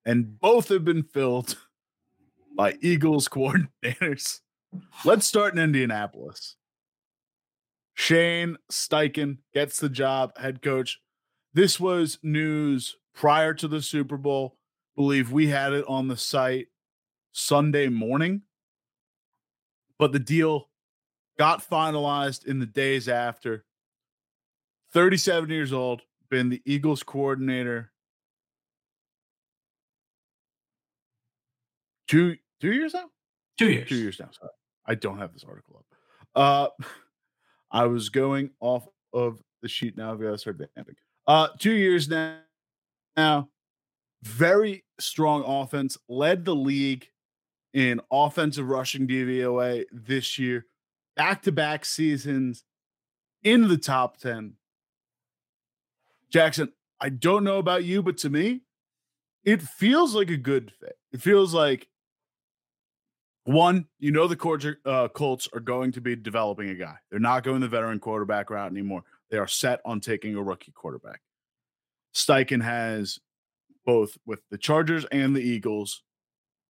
and 0.06 0.40
both 0.40 0.68
have 0.70 0.84
been 0.84 1.04
filled 1.04 1.58
by 2.56 2.76
Eagles 2.82 3.28
coordinators. 3.30 4.42
Let's 5.06 5.26
start 5.26 5.54
in 5.54 5.60
Indianapolis. 5.60 6.58
Shane 7.94 8.58
Steichen 8.70 9.38
gets 9.54 9.80
the 9.80 9.90
job, 9.90 10.38
head 10.38 10.62
coach. 10.62 11.00
This 11.54 11.80
was 11.80 12.20
news 12.22 12.98
prior 13.16 13.54
to 13.54 13.68
the 13.70 13.82
Super 13.82 14.18
Bowl. 14.18 14.58
believe 14.96 15.32
we 15.32 15.48
had 15.48 15.72
it 15.72 15.86
on 15.88 16.10
the 16.10 16.18
site 16.18 16.68
Sunday 17.38 17.88
morning, 17.88 18.42
but 20.00 20.12
the 20.12 20.18
deal 20.18 20.70
got 21.38 21.68
finalized 21.68 22.48
in 22.48 22.58
the 22.58 22.66
days 22.66 23.08
after. 23.08 23.64
37 24.94 25.50
years 25.52 25.72
old, 25.72 26.02
been 26.32 26.50
the 26.50 26.64
Eagles 26.66 27.04
coordinator 27.04 27.92
two 32.08 32.38
two 32.60 32.72
years 32.72 32.96
now. 32.96 33.06
Two 33.60 33.70
years. 33.70 33.88
Two 33.88 33.96
years 33.96 34.20
now. 34.20 34.30
Sorry, 34.32 34.52
I 34.88 34.96
don't 34.96 35.20
have 35.20 35.34
this 35.34 35.46
article 35.48 35.84
up. 36.36 36.74
Uh, 36.82 36.84
I 37.72 37.86
was 37.86 38.10
going 38.10 38.50
off 38.60 38.88
of 39.14 39.40
the 39.62 39.68
sheet 39.68 39.96
now. 39.96 40.12
I've 40.12 40.20
got 40.20 40.32
to 40.32 40.38
start 40.40 40.60
vamping. 40.76 40.96
Uh, 41.28 41.50
two 41.60 41.74
years 41.74 42.10
now. 42.10 42.40
Now, 43.16 43.50
very 44.24 44.86
strong 45.00 45.44
offense. 45.46 45.98
Led 46.08 46.44
the 46.44 46.56
league 46.56 47.08
in 47.74 48.02
offensive 48.12 48.70
rushing 48.70 49.08
DVOA 49.08 49.86
this 49.92 50.40
year. 50.40 50.66
Back 51.16 51.42
to 51.44 51.52
back 51.52 51.86
seasons 51.86 52.64
in 53.44 53.68
the 53.68 53.78
top 53.78 54.18
10. 54.18 54.54
Jackson, 56.30 56.74
I 57.00 57.10
don't 57.10 57.44
know 57.44 57.58
about 57.58 57.84
you, 57.84 58.04
but 58.04 58.18
to 58.20 58.30
me, 58.30 58.62
it 59.44 59.62
feels 59.62 60.14
like 60.14 60.30
a 60.30 60.38
good 60.38 60.72
fit. 60.72 60.98
It 61.12 61.22
feels 61.22 61.54
like 61.54 61.88
one, 63.46 63.88
you 63.98 64.12
know, 64.12 64.28
the 64.28 64.78
uh, 64.86 65.08
Colts 65.08 65.48
are 65.54 65.62
going 65.62 65.94
to 65.94 66.02
be 66.02 66.18
developing 66.18 66.70
a 66.70 66.76
guy. 66.76 66.98
They're 67.10 67.20
not 67.20 67.44
going 67.44 67.62
the 67.62 67.70
veteran 67.70 68.00
quarterback 68.00 68.50
route 68.50 68.70
anymore. 68.70 69.04
They 69.32 69.38
are 69.38 69.48
set 69.48 69.80
on 69.86 70.02
taking 70.02 70.36
a 70.36 70.44
rookie 70.44 70.74
quarterback. 70.74 71.22
Steichen 72.14 72.62
has 72.62 73.20
both 73.86 74.18
with 74.26 74.42
the 74.52 74.58
Chargers 74.58 75.06
and 75.06 75.34
the 75.34 75.42
Eagles 75.42 76.04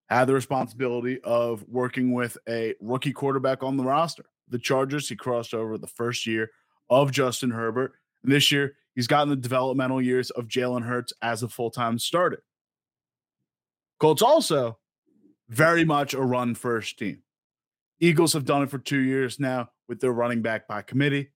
had 0.09 0.25
the 0.25 0.33
responsibility 0.33 1.19
of 1.23 1.65
working 1.67 2.13
with 2.13 2.37
a 2.47 2.75
rookie 2.79 3.11
quarterback 3.11 3.63
on 3.63 3.77
the 3.77 3.83
roster. 3.83 4.25
The 4.49 4.59
Chargers, 4.59 5.09
he 5.09 5.15
crossed 5.15 5.53
over 5.53 5.77
the 5.77 5.87
first 5.87 6.25
year 6.25 6.51
of 6.89 7.11
Justin 7.11 7.51
Herbert. 7.51 7.93
And 8.23 8.31
this 8.31 8.51
year, 8.51 8.75
he's 8.95 9.07
gotten 9.07 9.29
the 9.29 9.35
developmental 9.35 10.01
years 10.01 10.29
of 10.31 10.47
Jalen 10.47 10.83
Hurts 10.83 11.13
as 11.21 11.43
a 11.43 11.49
full 11.49 11.69
time 11.69 11.99
starter. 11.99 12.43
Colts 13.99 14.21
also 14.21 14.77
very 15.49 15.83
much 15.83 16.13
a 16.13 16.21
run 16.21 16.55
first 16.55 16.97
team. 16.99 17.23
Eagles 17.99 18.33
have 18.33 18.45
done 18.45 18.61
it 18.63 18.69
for 18.69 18.77
two 18.77 18.99
years 18.99 19.39
now 19.39 19.69
with 19.87 19.99
their 19.99 20.11
running 20.11 20.41
back 20.41 20.67
by 20.67 20.81
committee. 20.81 21.29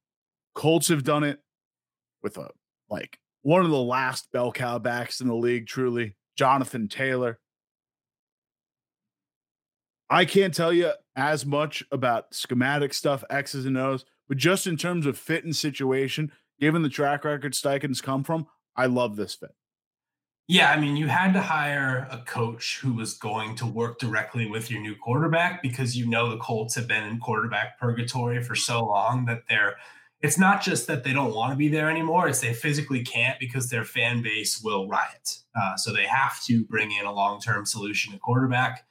Colts 0.54 0.90
have 0.90 1.04
done 1.04 1.24
it 1.24 1.40
with 2.22 2.38
a 2.38 2.50
like 2.90 3.20
one 3.42 3.64
of 3.66 3.72
the 3.72 3.82
last 3.82 4.32
bell 4.32 4.52
cow 4.52 4.78
backs 4.78 5.22
in 5.22 5.28
the 5.28 5.36
league, 5.36 5.66
truly, 5.66 6.16
Jonathan 6.38 6.88
Taylor. 6.88 7.40
I 10.12 10.26
can't 10.26 10.54
tell 10.54 10.74
you 10.74 10.92
as 11.16 11.46
much 11.46 11.86
about 11.90 12.34
schematic 12.34 12.94
stuff, 12.94 13.24
X's 13.30 13.66
and 13.66 13.78
O's, 13.78 14.04
but 14.28 14.38
just 14.38 14.68
in 14.68 14.76
terms 14.76 15.06
of 15.06 15.18
fit 15.18 15.46
and 15.46 15.56
situation, 15.56 16.34
given 16.60 16.82
the 16.82 16.90
track 16.90 17.24
record 17.24 17.54
Steichen's 17.54 18.02
come 18.02 18.26
from, 18.26 18.46
I 18.76 18.88
love 18.88 19.16
this 19.16 19.36
fit. 19.36 19.56
Yeah, 20.50 20.70
I 20.70 20.78
mean, 20.78 20.98
you 20.98 21.08
had 21.08 21.32
to 21.32 21.42
hire 21.42 22.10
a 22.12 22.18
coach 22.18 22.80
who 22.82 22.92
was 22.92 23.14
going 23.14 23.56
to 23.56 23.66
work 23.66 24.00
directly 24.00 24.48
with 24.48 24.70
your 24.70 24.82
new 24.82 24.96
quarterback 24.96 25.64
because 25.64 25.96
you 25.96 26.06
know 26.06 26.30
the 26.30 26.38
Colts 26.38 26.76
have 26.76 26.90
been 26.90 27.06
in 27.06 27.20
quarterback 27.20 27.80
purgatory 27.80 28.44
for 28.44 28.54
so 28.54 28.86
long 28.86 29.26
that 29.26 29.44
they're 29.48 29.78
it's 30.20 30.38
not 30.38 30.62
just 30.62 30.88
that 30.88 31.04
they 31.04 31.14
don't 31.14 31.34
want 31.34 31.52
to 31.52 31.58
be 31.58 31.68
there 31.68 31.90
anymore 31.90 32.28
it's 32.28 32.42
they 32.42 32.54
physically 32.54 33.02
can't 33.02 33.40
because 33.40 33.70
their 33.70 33.84
fan 33.84 34.22
base 34.22 34.62
will 34.64 34.88
riot 34.88 35.40
uh, 35.60 35.76
so 35.76 35.92
they 35.92 36.06
have 36.06 36.40
to 36.44 36.64
bring 36.66 36.92
in 36.92 37.06
a 37.06 37.12
long-term 37.12 37.66
solution 37.66 38.14
at 38.14 38.22
quarterback 38.22 38.86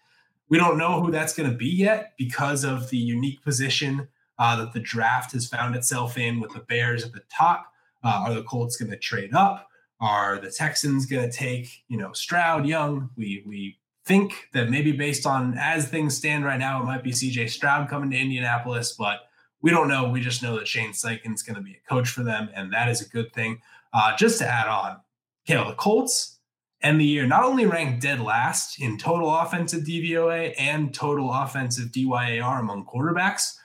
we 0.50 0.58
don't 0.58 0.76
know 0.76 1.00
who 1.00 1.10
that's 1.10 1.34
going 1.34 1.50
to 1.50 1.56
be 1.56 1.68
yet 1.68 2.12
because 2.18 2.64
of 2.64 2.90
the 2.90 2.98
unique 2.98 3.42
position 3.42 4.08
uh, 4.38 4.56
that 4.56 4.72
the 4.72 4.80
draft 4.80 5.32
has 5.32 5.48
found 5.48 5.74
itself 5.74 6.18
in 6.18 6.40
with 6.40 6.52
the 6.52 6.60
bears 6.60 7.04
at 7.04 7.12
the 7.12 7.22
top 7.34 7.72
uh, 8.04 8.24
are 8.26 8.34
the 8.34 8.42
colts 8.42 8.76
going 8.76 8.90
to 8.90 8.98
trade 8.98 9.34
up 9.34 9.68
are 10.00 10.38
the 10.38 10.50
texans 10.50 11.06
going 11.06 11.28
to 11.28 11.36
take 11.36 11.82
you 11.88 11.96
know 11.96 12.12
stroud 12.12 12.66
young 12.66 13.08
we 13.16 13.42
we 13.46 13.78
think 14.04 14.48
that 14.52 14.70
maybe 14.70 14.92
based 14.92 15.26
on 15.26 15.56
as 15.58 15.88
things 15.88 16.16
stand 16.16 16.44
right 16.44 16.58
now 16.58 16.82
it 16.82 16.84
might 16.84 17.02
be 17.02 17.12
cj 17.12 17.48
stroud 17.48 17.88
coming 17.88 18.10
to 18.10 18.18
indianapolis 18.18 18.92
but 18.92 19.20
we 19.62 19.70
don't 19.70 19.88
know. 19.88 20.08
We 20.08 20.20
just 20.20 20.42
know 20.42 20.58
that 20.58 20.68
Shane 20.68 20.92
Steichen's 20.92 21.42
going 21.42 21.56
to 21.56 21.62
be 21.62 21.72
a 21.72 21.88
coach 21.88 22.08
for 22.08 22.22
them, 22.22 22.48
and 22.54 22.72
that 22.72 22.88
is 22.88 23.00
a 23.02 23.08
good 23.08 23.32
thing. 23.32 23.60
Uh, 23.92 24.16
just 24.16 24.38
to 24.38 24.46
add 24.46 24.68
on, 24.68 25.00
Cale, 25.46 25.68
the 25.68 25.74
Colts 25.74 26.38
end 26.82 27.00
the 27.00 27.04
year 27.04 27.26
not 27.26 27.44
only 27.44 27.66
ranked 27.66 28.02
dead 28.02 28.20
last 28.20 28.80
in 28.80 28.98
total 28.98 29.34
offensive 29.34 29.84
DVOA 29.84 30.54
and 30.58 30.94
total 30.94 31.32
offensive 31.32 31.88
DYAR 31.88 32.60
among 32.60 32.86
quarterbacks. 32.86 33.56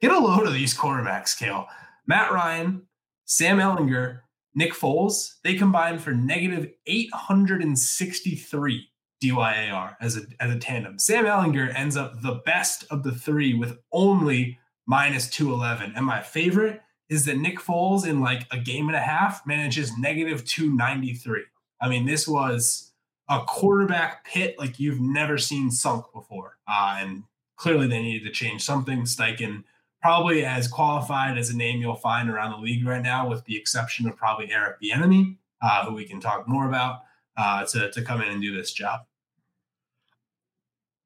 Get 0.00 0.12
a 0.12 0.18
load 0.18 0.46
of 0.46 0.54
these 0.54 0.76
quarterbacks, 0.76 1.38
Cale. 1.38 1.66
Matt 2.06 2.32
Ryan, 2.32 2.86
Sam 3.26 3.58
Ehlinger, 3.58 4.20
Nick 4.54 4.72
Foles, 4.72 5.34
they 5.44 5.54
combined 5.54 6.00
for 6.00 6.12
negative 6.12 6.70
863 6.86 8.88
DYAR 9.22 9.96
as 10.00 10.16
a, 10.16 10.22
as 10.40 10.54
a 10.54 10.58
tandem. 10.58 10.98
Sam 10.98 11.26
Ehlinger 11.26 11.72
ends 11.74 11.96
up 11.96 12.22
the 12.22 12.40
best 12.44 12.84
of 12.90 13.02
the 13.02 13.12
three 13.12 13.54
with 13.54 13.78
only 13.92 14.58
minus 14.86 15.28
211. 15.30 15.92
And 15.94 16.04
my 16.04 16.20
favorite 16.20 16.80
is 17.08 17.24
that 17.26 17.36
Nick 17.36 17.58
Foles 17.58 18.06
in 18.06 18.20
like 18.20 18.46
a 18.50 18.58
game 18.58 18.88
and 18.88 18.96
a 18.96 19.00
half 19.00 19.46
manages 19.46 19.96
negative 19.98 20.44
293. 20.44 21.42
I 21.80 21.88
mean, 21.88 22.06
this 22.06 22.28
was 22.28 22.92
a 23.28 23.40
quarterback 23.46 24.24
pit 24.24 24.56
like 24.58 24.80
you've 24.80 25.00
never 25.00 25.38
seen 25.38 25.70
sunk 25.70 26.04
before. 26.12 26.58
Uh, 26.68 26.98
and 27.00 27.22
clearly 27.56 27.86
they 27.86 28.02
needed 28.02 28.26
to 28.26 28.32
change 28.32 28.62
something. 28.62 29.02
Steichen 29.02 29.64
probably 30.02 30.44
as 30.44 30.66
qualified 30.66 31.38
as 31.38 31.50
a 31.50 31.56
name 31.56 31.80
you'll 31.80 31.94
find 31.94 32.28
around 32.28 32.52
the 32.52 32.58
league 32.58 32.86
right 32.86 33.02
now, 33.02 33.28
with 33.28 33.44
the 33.44 33.56
exception 33.56 34.08
of 34.08 34.16
probably 34.16 34.52
Eric 34.52 34.80
Bieniemy, 34.82 35.36
uh, 35.62 35.84
who 35.84 35.94
we 35.94 36.04
can 36.04 36.20
talk 36.20 36.48
more 36.48 36.66
about, 36.66 37.00
uh, 37.36 37.64
to, 37.66 37.90
to 37.90 38.02
come 38.02 38.20
in 38.20 38.28
and 38.28 38.42
do 38.42 38.56
this 38.56 38.72
job. 38.72 39.00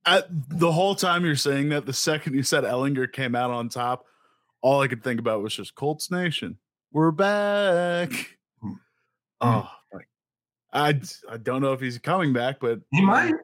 At 0.07 0.27
the 0.31 0.73
whole 0.73 0.95
time 0.95 1.25
you're 1.25 1.35
saying 1.35 1.71
that, 1.71 1.87
the 1.87 1.93
second 1.93 2.35
you 2.35 2.43
said 2.43 2.65
Ehlinger 2.65 3.13
came 3.13 3.35
out 3.35 3.51
on 3.51 3.69
top, 3.69 4.07
all 4.61 4.81
I 4.81 4.89
could 4.89 5.03
think 5.03 5.19
about 5.19 5.43
was 5.43 5.55
just 5.55 5.75
Colts 5.75 6.11
Nation. 6.11 6.59
We're 6.93 7.11
back. 7.11 8.11
Mm-hmm. 8.63 8.73
Oh, 9.41 9.71
I 10.75 11.01
I 11.31 11.37
don't 11.37 11.63
know 11.63 11.73
if 11.73 11.81
he's 11.81 11.99
coming 11.99 12.33
back, 12.33 12.57
but 12.61 12.81
he 12.91 13.01
might. 13.01 13.35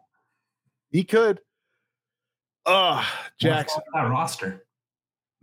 He 0.90 1.04
could. 1.04 1.40
Ah, 2.66 3.00
uh, 3.00 3.28
Jackson. 3.38 3.82
That 3.94 4.10
roster. 4.10 4.66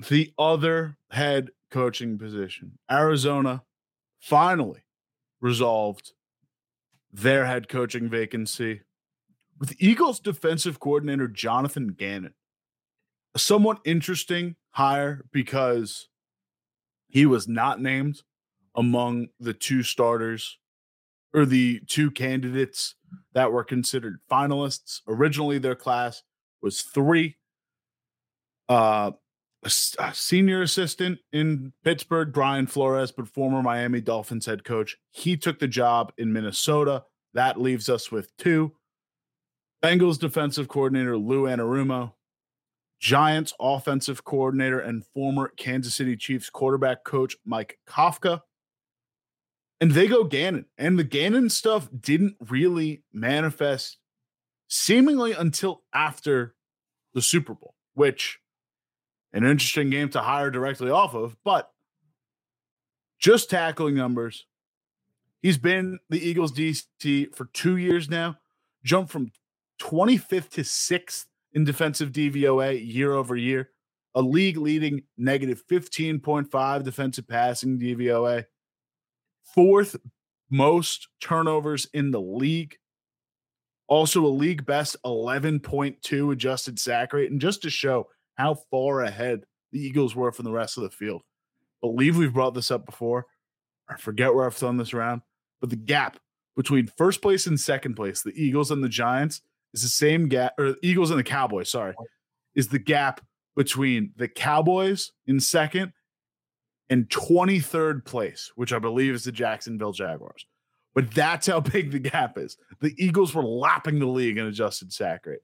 The 0.10 0.32
other 0.38 0.98
head 1.10 1.50
coaching 1.72 2.17
position, 2.17 2.77
Arizona, 2.91 3.63
finally 4.20 4.84
resolved 5.41 6.12
their 7.12 7.46
head 7.46 7.70
coaching 7.70 8.10
vacancy 8.10 8.82
with 9.58 9.74
Eagles 9.79 10.20
defensive 10.20 10.79
coordinator 10.79 11.27
Jonathan 11.27 11.88
Gannon. 11.88 12.34
A 13.34 13.39
somewhat 13.39 13.79
interesting 13.86 14.56
hire 14.72 15.25
because 15.32 16.10
he 17.08 17.25
was 17.25 17.48
not 17.48 17.82
named 17.82 18.22
among 18.75 19.29
the 19.39 19.53
two 19.53 19.82
starters 19.82 20.60
or 21.34 21.46
the 21.46 21.82
two 21.88 22.12
candidates 22.12 22.96
that 23.34 23.52
were 23.52 23.64
considered 23.64 24.20
finalists. 24.30 25.02
Originally, 25.08 25.60
their 25.60 25.76
class 25.76 26.24
was 26.62 26.82
three. 26.82 27.38
Uh, 28.70 29.12
a, 29.64 29.72
a 30.00 30.14
senior 30.14 30.62
assistant 30.62 31.20
in 31.32 31.74
Pittsburgh, 31.84 32.32
Brian 32.34 32.68
Flores, 32.68 33.12
but 33.12 33.28
former 33.28 33.62
Miami 33.62 34.02
Dolphins 34.02 34.46
head 34.46 34.64
coach. 34.64 34.98
He 35.12 35.38
took 35.38 35.60
the 35.60 35.68
job 35.68 36.12
in 36.18 36.34
Minnesota. 36.34 37.04
That 37.34 37.60
leaves 37.60 37.90
us 37.90 38.12
with 38.12 38.36
two. 38.38 38.74
Bengals 39.84 40.20
defensive 40.20 40.68
coordinator 40.68 41.18
Lou 41.18 41.44
Anarumo, 41.44 42.14
Giants 43.00 43.54
offensive 43.60 44.24
coordinator 44.24 44.80
and 44.80 45.06
former 45.14 45.52
Kansas 45.56 45.94
City 45.94 46.18
Chiefs 46.18 46.50
quarterback 46.50 47.04
coach 47.04 47.36
Mike 47.46 47.78
Kafka. 47.88 48.42
And 49.80 49.92
they 49.92 50.08
go 50.08 50.24
Gannon. 50.24 50.66
And 50.78 50.98
the 50.98 51.04
Gannon 51.04 51.50
stuff 51.50 51.90
didn't 51.98 52.36
really 52.50 53.04
manifest 53.14 53.98
seemingly 54.68 55.34
until 55.34 55.84
after 55.94 56.56
the 57.14 57.22
Super 57.22 57.54
Bowl, 57.54 57.76
which 57.94 58.40
an 59.34 59.44
interesting 59.44 59.90
game 59.90 60.10
to 60.10 60.22
hire 60.22 60.50
directly 60.50 60.90
off 60.90 61.14
of, 61.14 61.38
but 61.44 61.72
just 63.20 63.50
tackling 63.50 63.96
numbers. 63.96 64.46
He's 65.42 65.58
been 65.58 66.00
the 66.10 66.20
Eagles 66.20 66.52
DC 66.52 67.34
for 67.36 67.46
two 67.54 67.78
years 67.78 68.10
now, 68.10 68.38
jumped 68.84 69.12
from 69.12 69.32
25th 69.80 70.50
to 70.50 70.62
6th 70.62 71.26
in 71.54 71.64
defensive 71.64 72.12
DVOA 72.12 72.82
year 72.84 73.14
over 73.14 73.36
year, 73.36 73.70
a 74.16 74.22
league 74.22 74.58
leading 74.58 75.04
negative 75.18 75.64
15.5 75.70 76.84
defensive 76.84 77.28
passing 77.28 77.80
DVOA, 77.80 78.46
fourth 79.54 79.96
most 80.50 81.08
turnovers 81.22 81.88
in 81.94 82.12
the 82.12 82.22
league, 82.22 82.77
also 83.88 84.25
a 84.25 84.27
league 84.27 84.66
best 84.66 84.96
11.2 85.06 86.32
adjusted 86.32 86.80
sack 86.80 87.13
rate. 87.13 87.32
And 87.32 87.42
just 87.42 87.62
to 87.63 87.70
show 87.70 88.08
how 88.36 88.56
far 88.70 89.01
ahead 89.01 89.44
the 89.72 89.80
Eagles 89.80 90.16
were 90.16 90.32
from 90.32 90.46
the 90.46 90.51
rest 90.51 90.77
of 90.77 90.84
the 90.84 90.89
field, 90.89 91.22
believe 91.82 92.18
we've 92.18 92.34
brought 92.34 92.54
this 92.54 92.72
up 92.72 92.86
before. 92.86 93.25
I 93.89 93.98
forget 93.98 94.34
where 94.34 94.46
I've 94.46 94.56
thrown 94.56 94.77
this 94.77 94.94
around, 94.94 95.22
but 95.62 95.70
the 95.70 95.75
gap 95.75 96.18
between 96.56 96.88
first 96.98 97.22
place 97.22 97.48
and 97.48 97.60
second 97.60 97.96
place, 97.96 98.22
the 98.22 98.34
Eagles 98.36 98.72
and 98.72 98.84
the 98.84 98.89
Giants, 98.89 99.42
is 99.74 99.82
the 99.82 99.89
same 99.89 100.27
gap, 100.27 100.54
or 100.58 100.75
Eagles 100.82 101.10
and 101.10 101.20
the 101.20 101.24
Cowboys, 101.24 101.70
sorry, 101.70 101.94
is 102.56 102.68
the 102.68 102.80
gap 102.80 103.22
between 103.56 104.12
the 104.18 104.27
Cowboys 104.27 105.12
in 105.25 105.39
second 105.39 105.94
and 106.89 107.10
23rd 107.10 108.06
place, 108.06 108.51
which 108.56 108.74
I 108.74 108.79
believe 108.79 109.13
is 109.13 109.24
the 109.24 109.32
Jacksonville 109.32 109.91
Jaguars. 109.91 110.46
But 110.96 111.12
that's 111.12 111.48
how 111.48 111.60
big 111.60 111.91
the 111.91 112.00
gap 112.00 112.38
is. 112.38 112.58
The 112.82 112.94
Eagles 112.98 113.36
were 113.36 113.44
lapping 113.44 114.00
the 114.00 114.08
league 114.08 114.38
in 114.38 114.46
adjusted 114.46 114.91
sack 114.91 115.25
rate. 115.25 115.39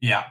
Yeah. 0.00 0.24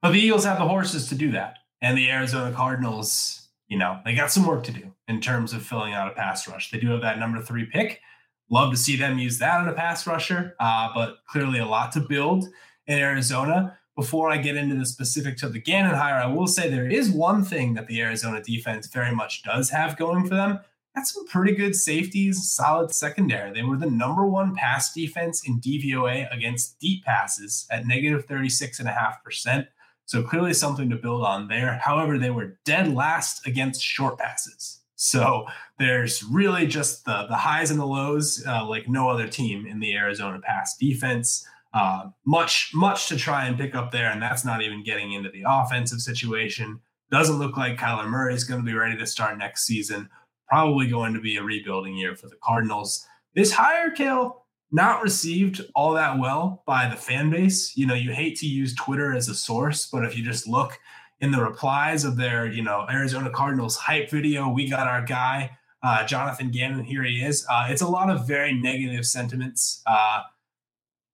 But 0.00 0.12
the 0.12 0.20
Eagles 0.20 0.44
have 0.44 0.58
the 0.58 0.66
horses 0.66 1.08
to 1.08 1.14
do 1.14 1.32
that. 1.32 1.58
And 1.82 1.98
the 1.98 2.10
Arizona 2.10 2.54
Cardinals, 2.54 3.48
you 3.68 3.78
know, 3.78 4.00
they 4.04 4.14
got 4.14 4.30
some 4.30 4.46
work 4.46 4.64
to 4.64 4.72
do 4.72 4.92
in 5.08 5.20
terms 5.20 5.52
of 5.52 5.62
filling 5.62 5.92
out 5.92 6.10
a 6.10 6.14
pass 6.14 6.48
rush. 6.48 6.70
They 6.70 6.78
do 6.78 6.88
have 6.90 7.02
that 7.02 7.18
number 7.18 7.42
three 7.42 7.66
pick. 7.66 8.00
Love 8.48 8.70
to 8.70 8.76
see 8.76 8.96
them 8.96 9.18
use 9.18 9.38
that 9.40 9.60
on 9.60 9.68
a 9.68 9.72
pass 9.72 10.06
rusher, 10.06 10.54
uh, 10.60 10.88
but 10.94 11.16
clearly 11.28 11.58
a 11.58 11.66
lot 11.66 11.92
to 11.92 12.00
build 12.00 12.46
in 12.86 12.98
Arizona. 12.98 13.76
Before 13.96 14.30
I 14.30 14.36
get 14.36 14.56
into 14.56 14.76
the 14.76 14.84
specifics 14.84 15.42
of 15.42 15.54
the 15.54 15.60
Gannon 15.60 15.94
hire, 15.94 16.16
I 16.16 16.26
will 16.26 16.46
say 16.46 16.68
there 16.68 16.88
is 16.88 17.10
one 17.10 17.42
thing 17.42 17.74
that 17.74 17.86
the 17.86 18.00
Arizona 18.02 18.42
defense 18.42 18.86
very 18.88 19.14
much 19.14 19.42
does 19.42 19.70
have 19.70 19.96
going 19.96 20.28
for 20.28 20.34
them. 20.34 20.60
That's 20.94 21.12
some 21.12 21.26
pretty 21.26 21.54
good 21.54 21.74
safeties, 21.74 22.50
solid 22.50 22.94
secondary. 22.94 23.52
They 23.52 23.62
were 23.62 23.76
the 23.76 23.90
number 23.90 24.26
one 24.26 24.54
pass 24.54 24.92
defense 24.92 25.46
in 25.46 25.60
DVOA 25.60 26.34
against 26.34 26.78
deep 26.78 27.04
passes 27.04 27.66
at 27.70 27.86
negative 27.86 28.26
36.5%. 28.26 29.66
So 30.06 30.22
clearly 30.22 30.54
something 30.54 30.88
to 30.90 30.96
build 30.96 31.24
on 31.24 31.48
there. 31.48 31.80
However, 31.82 32.18
they 32.18 32.30
were 32.30 32.58
dead 32.64 32.94
last 32.94 33.46
against 33.46 33.82
short 33.82 34.18
passes. 34.18 34.80
So 34.94 35.46
there's 35.78 36.22
really 36.24 36.66
just 36.66 37.04
the, 37.04 37.26
the 37.28 37.36
highs 37.36 37.70
and 37.70 37.78
the 37.78 37.86
lows, 37.86 38.42
uh, 38.46 38.64
like 38.66 38.88
no 38.88 39.10
other 39.10 39.28
team 39.28 39.66
in 39.66 39.80
the 39.80 39.94
Arizona 39.94 40.40
pass 40.40 40.76
defense. 40.76 41.46
Uh, 41.76 42.08
much, 42.24 42.70
much 42.72 43.06
to 43.06 43.16
try 43.16 43.44
and 43.46 43.58
pick 43.58 43.74
up 43.74 43.92
there, 43.92 44.10
and 44.10 44.22
that's 44.22 44.46
not 44.46 44.62
even 44.62 44.82
getting 44.82 45.12
into 45.12 45.28
the 45.30 45.44
offensive 45.46 46.00
situation. 46.00 46.80
Doesn't 47.10 47.38
look 47.38 47.58
like 47.58 47.76
Kyler 47.76 48.08
Murray 48.08 48.32
is 48.32 48.44
going 48.44 48.60
to 48.60 48.64
be 48.64 48.72
ready 48.72 48.96
to 48.96 49.06
start 49.06 49.36
next 49.36 49.66
season. 49.66 50.08
Probably 50.48 50.86
going 50.86 51.12
to 51.12 51.20
be 51.20 51.36
a 51.36 51.42
rebuilding 51.42 51.94
year 51.94 52.16
for 52.16 52.28
the 52.28 52.38
Cardinals. 52.42 53.06
This 53.34 53.52
hire, 53.52 53.90
Cale, 53.90 54.46
not 54.72 55.02
received 55.02 55.60
all 55.74 55.92
that 55.92 56.18
well 56.18 56.62
by 56.66 56.88
the 56.88 56.96
fan 56.96 57.28
base. 57.28 57.76
You 57.76 57.86
know, 57.86 57.94
you 57.94 58.10
hate 58.10 58.38
to 58.38 58.46
use 58.46 58.74
Twitter 58.74 59.14
as 59.14 59.28
a 59.28 59.34
source, 59.34 59.86
but 59.86 60.02
if 60.02 60.16
you 60.16 60.24
just 60.24 60.48
look 60.48 60.78
in 61.20 61.30
the 61.30 61.42
replies 61.42 62.04
of 62.04 62.16
their, 62.16 62.46
you 62.46 62.62
know, 62.62 62.86
Arizona 62.90 63.28
Cardinals 63.28 63.76
hype 63.76 64.10
video, 64.10 64.48
we 64.48 64.66
got 64.66 64.86
our 64.86 65.02
guy, 65.02 65.50
uh, 65.82 66.06
Jonathan 66.06 66.50
Gannon, 66.50 66.84
here 66.84 67.04
he 67.04 67.16
is. 67.16 67.46
Uh, 67.50 67.66
it's 67.68 67.82
a 67.82 67.86
lot 67.86 68.08
of 68.08 68.26
very 68.26 68.54
negative 68.54 69.04
sentiments. 69.04 69.82
Uh, 69.86 70.22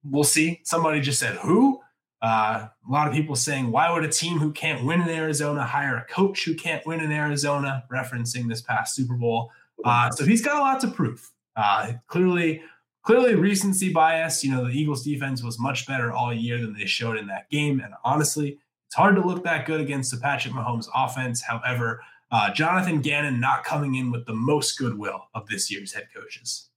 we'll 0.04 0.24
see. 0.24 0.60
Somebody 0.64 1.00
just 1.00 1.18
said, 1.18 1.36
who? 1.36 1.80
Uh, 2.20 2.68
a 2.88 2.92
lot 2.92 3.08
of 3.08 3.14
people 3.14 3.34
saying, 3.34 3.70
why 3.70 3.90
would 3.90 4.04
a 4.04 4.08
team 4.08 4.38
who 4.38 4.52
can't 4.52 4.84
win 4.84 5.00
in 5.00 5.08
Arizona 5.08 5.64
hire 5.64 5.96
a 5.96 6.04
coach 6.12 6.44
who 6.44 6.54
can't 6.54 6.86
win 6.86 7.00
in 7.00 7.10
Arizona, 7.10 7.84
referencing 7.92 8.48
this 8.48 8.62
past 8.62 8.94
Super 8.94 9.14
Bowl. 9.14 9.50
Uh, 9.84 10.08
so 10.10 10.24
he's 10.24 10.42
got 10.42 10.56
a 10.56 10.60
lot 10.60 10.80
to 10.80 10.88
prove. 10.88 11.32
Uh, 11.56 11.94
clearly, 12.06 12.62
clearly 13.02 13.34
recency 13.34 13.92
bias. 13.92 14.44
You 14.44 14.52
know, 14.52 14.64
the 14.64 14.70
Eagles 14.70 15.02
defense 15.02 15.42
was 15.42 15.58
much 15.58 15.86
better 15.86 16.12
all 16.12 16.32
year 16.32 16.60
than 16.60 16.74
they 16.74 16.86
showed 16.86 17.18
in 17.18 17.26
that 17.26 17.50
game. 17.50 17.80
And 17.80 17.92
honestly, 18.04 18.58
it's 18.86 18.94
hard 18.94 19.16
to 19.16 19.26
look 19.26 19.42
that 19.42 19.66
good 19.66 19.80
against 19.80 20.12
the 20.12 20.18
Patrick 20.18 20.54
Mahomes 20.54 20.86
offense. 20.94 21.42
However, 21.42 22.02
uh, 22.30 22.52
Jonathan 22.52 23.00
Gannon 23.00 23.40
not 23.40 23.64
coming 23.64 23.96
in 23.96 24.12
with 24.12 24.26
the 24.26 24.34
most 24.34 24.78
goodwill 24.78 25.24
of 25.34 25.48
this 25.48 25.72
year's 25.72 25.92
head 25.92 26.08
coaches 26.14 26.68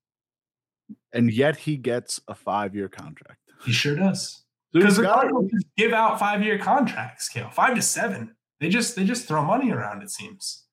and 1.15 1.31
yet 1.31 1.55
he 1.55 1.77
gets 1.77 2.19
a 2.27 2.35
five 2.35 2.75
year 2.75 2.89
contract. 2.89 3.39
He 3.63 3.71
sure 3.71 3.95
does. 3.95 4.43
Because 4.73 4.97
the 4.97 5.03
Cardinals 5.03 5.49
just 5.51 5.65
give 5.77 5.93
out 5.93 6.19
five 6.19 6.43
year 6.43 6.59
contracts, 6.59 7.29
Cale. 7.29 7.49
Five 7.49 7.75
to 7.75 7.81
seven. 7.81 8.35
They 8.59 8.69
just 8.69 8.95
they 8.95 9.05
just 9.05 9.27
throw 9.27 9.43
money 9.43 9.71
around, 9.71 10.03
it 10.03 10.11
seems. 10.11 10.65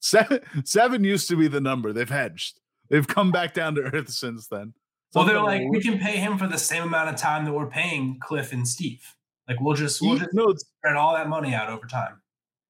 Seven 0.00 0.40
seven 0.64 1.02
used 1.02 1.28
to 1.28 1.36
be 1.36 1.48
the 1.48 1.60
number. 1.60 1.92
They've 1.92 2.08
hedged. 2.08 2.60
They've 2.90 3.06
come 3.06 3.32
back 3.32 3.54
down 3.54 3.74
to 3.76 3.82
earth 3.82 4.10
since 4.10 4.46
then. 4.46 4.74
Well, 5.14 5.24
they're 5.24 5.40
like, 5.40 5.62
we 5.70 5.80
can 5.80 5.98
pay 5.98 6.18
him 6.18 6.36
for 6.36 6.46
the 6.46 6.58
same 6.58 6.82
amount 6.82 7.08
of 7.08 7.16
time 7.16 7.46
that 7.46 7.52
we're 7.52 7.70
paying 7.70 8.18
Cliff 8.20 8.52
and 8.52 8.68
Steve. 8.68 9.02
Like 9.48 9.60
we'll 9.60 9.74
just 9.74 10.02
we'll 10.02 10.18
just 10.18 10.34
no, 10.34 10.52
spread 10.54 10.96
all 10.96 11.14
that 11.14 11.28
money 11.28 11.54
out 11.54 11.70
over 11.70 11.86
time. 11.86 12.20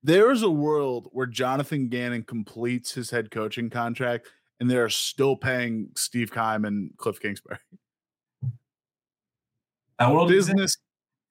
There 0.03 0.31
is 0.31 0.43
a 0.43 0.51
world 0.51 1.09
where 1.11 1.27
Jonathan 1.27 1.89
Gannon 1.89 2.23
completes 2.23 2.93
his 2.93 3.11
head 3.11 3.31
coaching 3.33 3.71
contract 3.71 4.29
and 4.61 4.71
they're 4.71 4.89
still 4.89 5.37
paying 5.37 5.89
Steve 5.97 6.33
Keim 6.33 6.65
and 6.65 6.97
Cliff 6.97 7.21
Kingsbury. 7.21 7.59
That 9.99 10.13
world 10.13 10.29
business. 10.29 10.77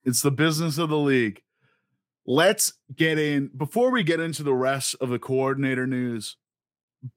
It's 0.05 0.23
the 0.23 0.31
business 0.31 0.79
of 0.79 0.89
the 0.89 0.97
league. 0.97 1.39
Let's 2.25 2.73
get 2.95 3.19
in 3.19 3.51
before 3.55 3.91
we 3.91 4.01
get 4.01 4.19
into 4.19 4.41
the 4.41 4.55
rest 4.55 4.95
of 4.99 5.09
the 5.09 5.19
coordinator 5.19 5.85
news. 5.85 6.38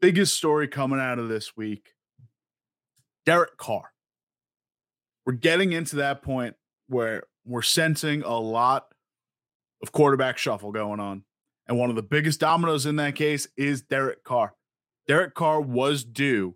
Biggest 0.02 0.36
story 0.36 0.68
coming 0.68 1.00
out 1.00 1.18
of 1.18 1.30
this 1.30 1.56
week 1.56 1.94
Derek 3.24 3.56
Carr. 3.56 3.92
We're 5.24 5.34
getting 5.34 5.72
into 5.72 5.96
that 5.96 6.22
point 6.22 6.56
where 6.88 7.24
we're 7.44 7.62
sensing 7.62 8.22
a 8.22 8.38
lot 8.38 8.86
of 9.82 9.92
quarterback 9.92 10.38
shuffle 10.38 10.72
going 10.72 11.00
on. 11.00 11.24
And 11.66 11.78
one 11.78 11.90
of 11.90 11.96
the 11.96 12.02
biggest 12.02 12.40
dominoes 12.40 12.86
in 12.86 12.96
that 12.96 13.14
case 13.14 13.46
is 13.56 13.82
Derek 13.82 14.24
Carr. 14.24 14.54
Derek 15.08 15.34
Carr 15.34 15.62
was 15.62 16.04
due 16.04 16.54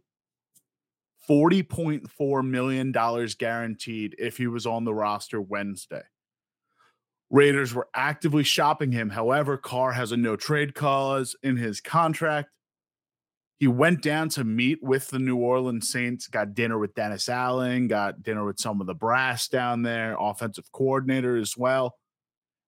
$40.4 1.29 2.47
million 2.47 2.93
guaranteed 3.39 4.15
if 4.19 4.37
he 4.37 4.47
was 4.47 4.67
on 4.67 4.85
the 4.85 4.93
roster 4.93 5.41
Wednesday. 5.41 6.03
Raiders 7.31 7.73
were 7.73 7.89
actively 7.95 8.43
shopping 8.43 8.93
him. 8.93 9.09
However, 9.09 9.57
Carr 9.57 9.93
has 9.93 10.13
a 10.13 10.19
no 10.19 10.37
trade 10.37 10.75
clause 10.75 11.35
in 11.43 11.57
his 11.57 11.81
contract. 11.81 12.51
He 13.59 13.69
went 13.69 14.03
down 14.03 14.29
to 14.31 14.45
meet 14.45 14.83
with 14.83 15.09
the 15.09 15.21
New 15.21 15.37
Orleans 15.37 15.89
Saints, 15.91 16.27
got 16.27 16.53
dinner 16.53 16.79
with 16.79 16.95
Dennis 16.95 17.31
Allen, 17.31 17.89
got 17.89 18.23
dinner 18.23 18.45
with 18.45 18.59
some 18.59 18.83
of 18.83 18.87
the 18.87 18.95
brass 18.95 19.49
down 19.49 19.83
there, 19.83 20.17
offensive 20.19 20.71
coordinator 20.73 21.37
as 21.39 21.57
well, 21.57 21.95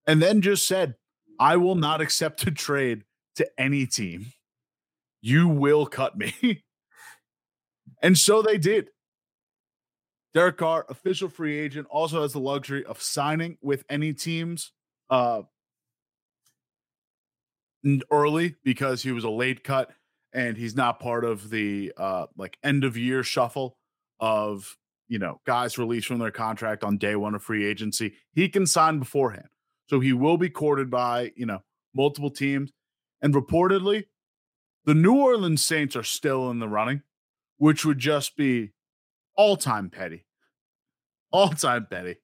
and 0.06 0.22
then 0.22 0.40
just 0.40 0.66
said, 0.66 0.94
I 1.38 1.56
will 1.56 1.74
not 1.74 2.00
accept 2.00 2.46
a 2.46 2.52
trade 2.52 3.02
to 3.34 3.46
any 3.58 3.86
team 3.86 4.26
you 5.24 5.48
will 5.48 5.86
cut 5.86 6.16
me. 6.16 6.62
And 8.02 8.18
so 8.18 8.42
they 8.42 8.58
did. 8.58 8.88
Derek 10.34 10.58
Carr, 10.58 10.84
official 10.90 11.30
free 11.30 11.58
agent, 11.58 11.86
also 11.88 12.20
has 12.20 12.34
the 12.34 12.40
luxury 12.40 12.84
of 12.84 13.00
signing 13.00 13.56
with 13.62 13.82
any 13.88 14.12
teams 14.12 14.72
uh, 15.08 15.42
early 18.10 18.56
because 18.62 19.02
he 19.02 19.12
was 19.12 19.24
a 19.24 19.30
late 19.30 19.64
cut 19.64 19.90
and 20.34 20.58
he's 20.58 20.76
not 20.76 21.00
part 21.00 21.24
of 21.24 21.48
the 21.48 21.92
uh, 21.96 22.26
like 22.36 22.58
end 22.62 22.84
of 22.84 22.98
year 22.98 23.22
shuffle 23.22 23.78
of 24.20 24.76
you 25.08 25.18
know 25.18 25.40
guys 25.46 25.78
released 25.78 26.06
from 26.06 26.18
their 26.18 26.30
contract 26.30 26.84
on 26.84 26.98
day 26.98 27.16
one 27.16 27.34
of 27.34 27.42
free 27.42 27.64
agency. 27.64 28.14
He 28.34 28.50
can 28.50 28.66
sign 28.66 28.98
beforehand, 28.98 29.48
so 29.88 30.00
he 30.00 30.12
will 30.12 30.36
be 30.36 30.50
courted 30.50 30.90
by 30.90 31.32
you 31.36 31.46
know 31.46 31.62
multiple 31.94 32.30
teams. 32.30 32.70
And 33.22 33.32
reportedly, 33.32 34.04
the 34.84 34.94
New 34.94 35.14
Orleans 35.14 35.62
Saints 35.62 35.96
are 35.96 36.02
still 36.02 36.50
in 36.50 36.58
the 36.58 36.68
running, 36.68 37.02
which 37.56 37.84
would 37.84 37.98
just 37.98 38.36
be 38.36 38.72
all 39.36 39.56
time 39.56 39.90
petty. 39.90 40.26
All 41.30 41.48
time 41.48 41.86
petty. 41.90 42.16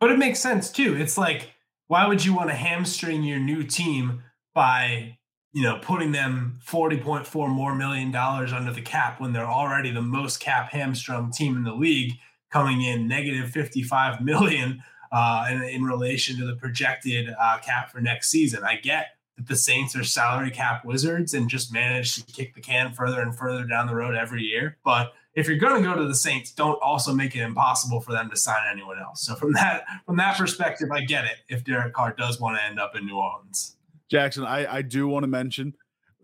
But 0.00 0.10
it 0.10 0.18
makes 0.18 0.40
sense 0.40 0.70
too. 0.70 0.96
It's 0.96 1.16
like, 1.16 1.52
why 1.86 2.06
would 2.08 2.24
you 2.24 2.34
want 2.34 2.50
to 2.50 2.56
hamstring 2.56 3.22
your 3.22 3.38
new 3.38 3.62
team 3.62 4.22
by, 4.54 5.18
you 5.52 5.62
know, 5.62 5.78
putting 5.80 6.12
them 6.12 6.58
40.4 6.66 7.48
more 7.48 7.74
million 7.74 8.10
dollars 8.10 8.52
under 8.52 8.72
the 8.72 8.82
cap 8.82 9.20
when 9.20 9.32
they're 9.32 9.46
already 9.46 9.92
the 9.92 10.02
most 10.02 10.40
cap 10.40 10.72
hamstrung 10.72 11.30
team 11.30 11.56
in 11.56 11.64
the 11.64 11.74
league, 11.74 12.14
coming 12.50 12.82
in 12.82 13.06
negative 13.06 13.50
55 13.50 14.20
million 14.22 14.82
uh, 15.12 15.46
in, 15.50 15.62
in 15.62 15.84
relation 15.84 16.36
to 16.38 16.46
the 16.46 16.56
projected 16.56 17.28
uh, 17.38 17.58
cap 17.58 17.92
for 17.92 18.00
next 18.00 18.30
season? 18.30 18.64
I 18.64 18.76
get 18.76 19.08
that 19.36 19.46
the 19.46 19.56
Saints 19.56 19.96
are 19.96 20.04
salary 20.04 20.50
cap 20.50 20.84
wizards 20.84 21.34
and 21.34 21.48
just 21.48 21.72
manage 21.72 22.16
to 22.16 22.32
kick 22.32 22.54
the 22.54 22.60
can 22.60 22.92
further 22.92 23.22
and 23.22 23.36
further 23.36 23.64
down 23.64 23.86
the 23.86 23.94
road 23.94 24.14
every 24.14 24.42
year. 24.42 24.76
But 24.84 25.14
if 25.34 25.48
you're 25.48 25.56
going 25.56 25.82
to 25.82 25.88
go 25.88 25.96
to 25.96 26.06
the 26.06 26.14
Saints, 26.14 26.52
don't 26.52 26.78
also 26.82 27.14
make 27.14 27.34
it 27.34 27.40
impossible 27.40 28.00
for 28.00 28.12
them 28.12 28.28
to 28.28 28.36
sign 28.36 28.60
anyone 28.70 28.98
else. 28.98 29.24
So 29.24 29.34
from 29.34 29.52
that 29.54 29.84
from 30.04 30.16
that 30.18 30.36
perspective, 30.36 30.90
I 30.92 31.00
get 31.00 31.24
it. 31.24 31.36
If 31.48 31.64
Derek 31.64 31.94
Carr 31.94 32.14
does 32.16 32.38
want 32.38 32.58
to 32.58 32.64
end 32.64 32.78
up 32.78 32.94
in 32.94 33.06
New 33.06 33.16
Orleans, 33.16 33.76
Jackson, 34.10 34.44
I, 34.44 34.70
I 34.76 34.82
do 34.82 35.08
want 35.08 35.22
to 35.22 35.28
mention 35.28 35.74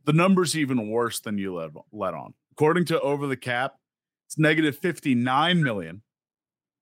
the 0.04 0.12
numbers 0.12 0.56
even 0.56 0.90
worse 0.90 1.20
than 1.20 1.38
you 1.38 1.54
let 1.54 1.70
let 1.92 2.12
on. 2.12 2.34
According 2.52 2.84
to 2.86 3.00
Over 3.00 3.26
the 3.26 3.36
Cap, 3.36 3.76
it's 4.26 4.38
negative 4.38 4.76
fifty 4.76 5.14
nine 5.14 5.62
million. 5.62 6.02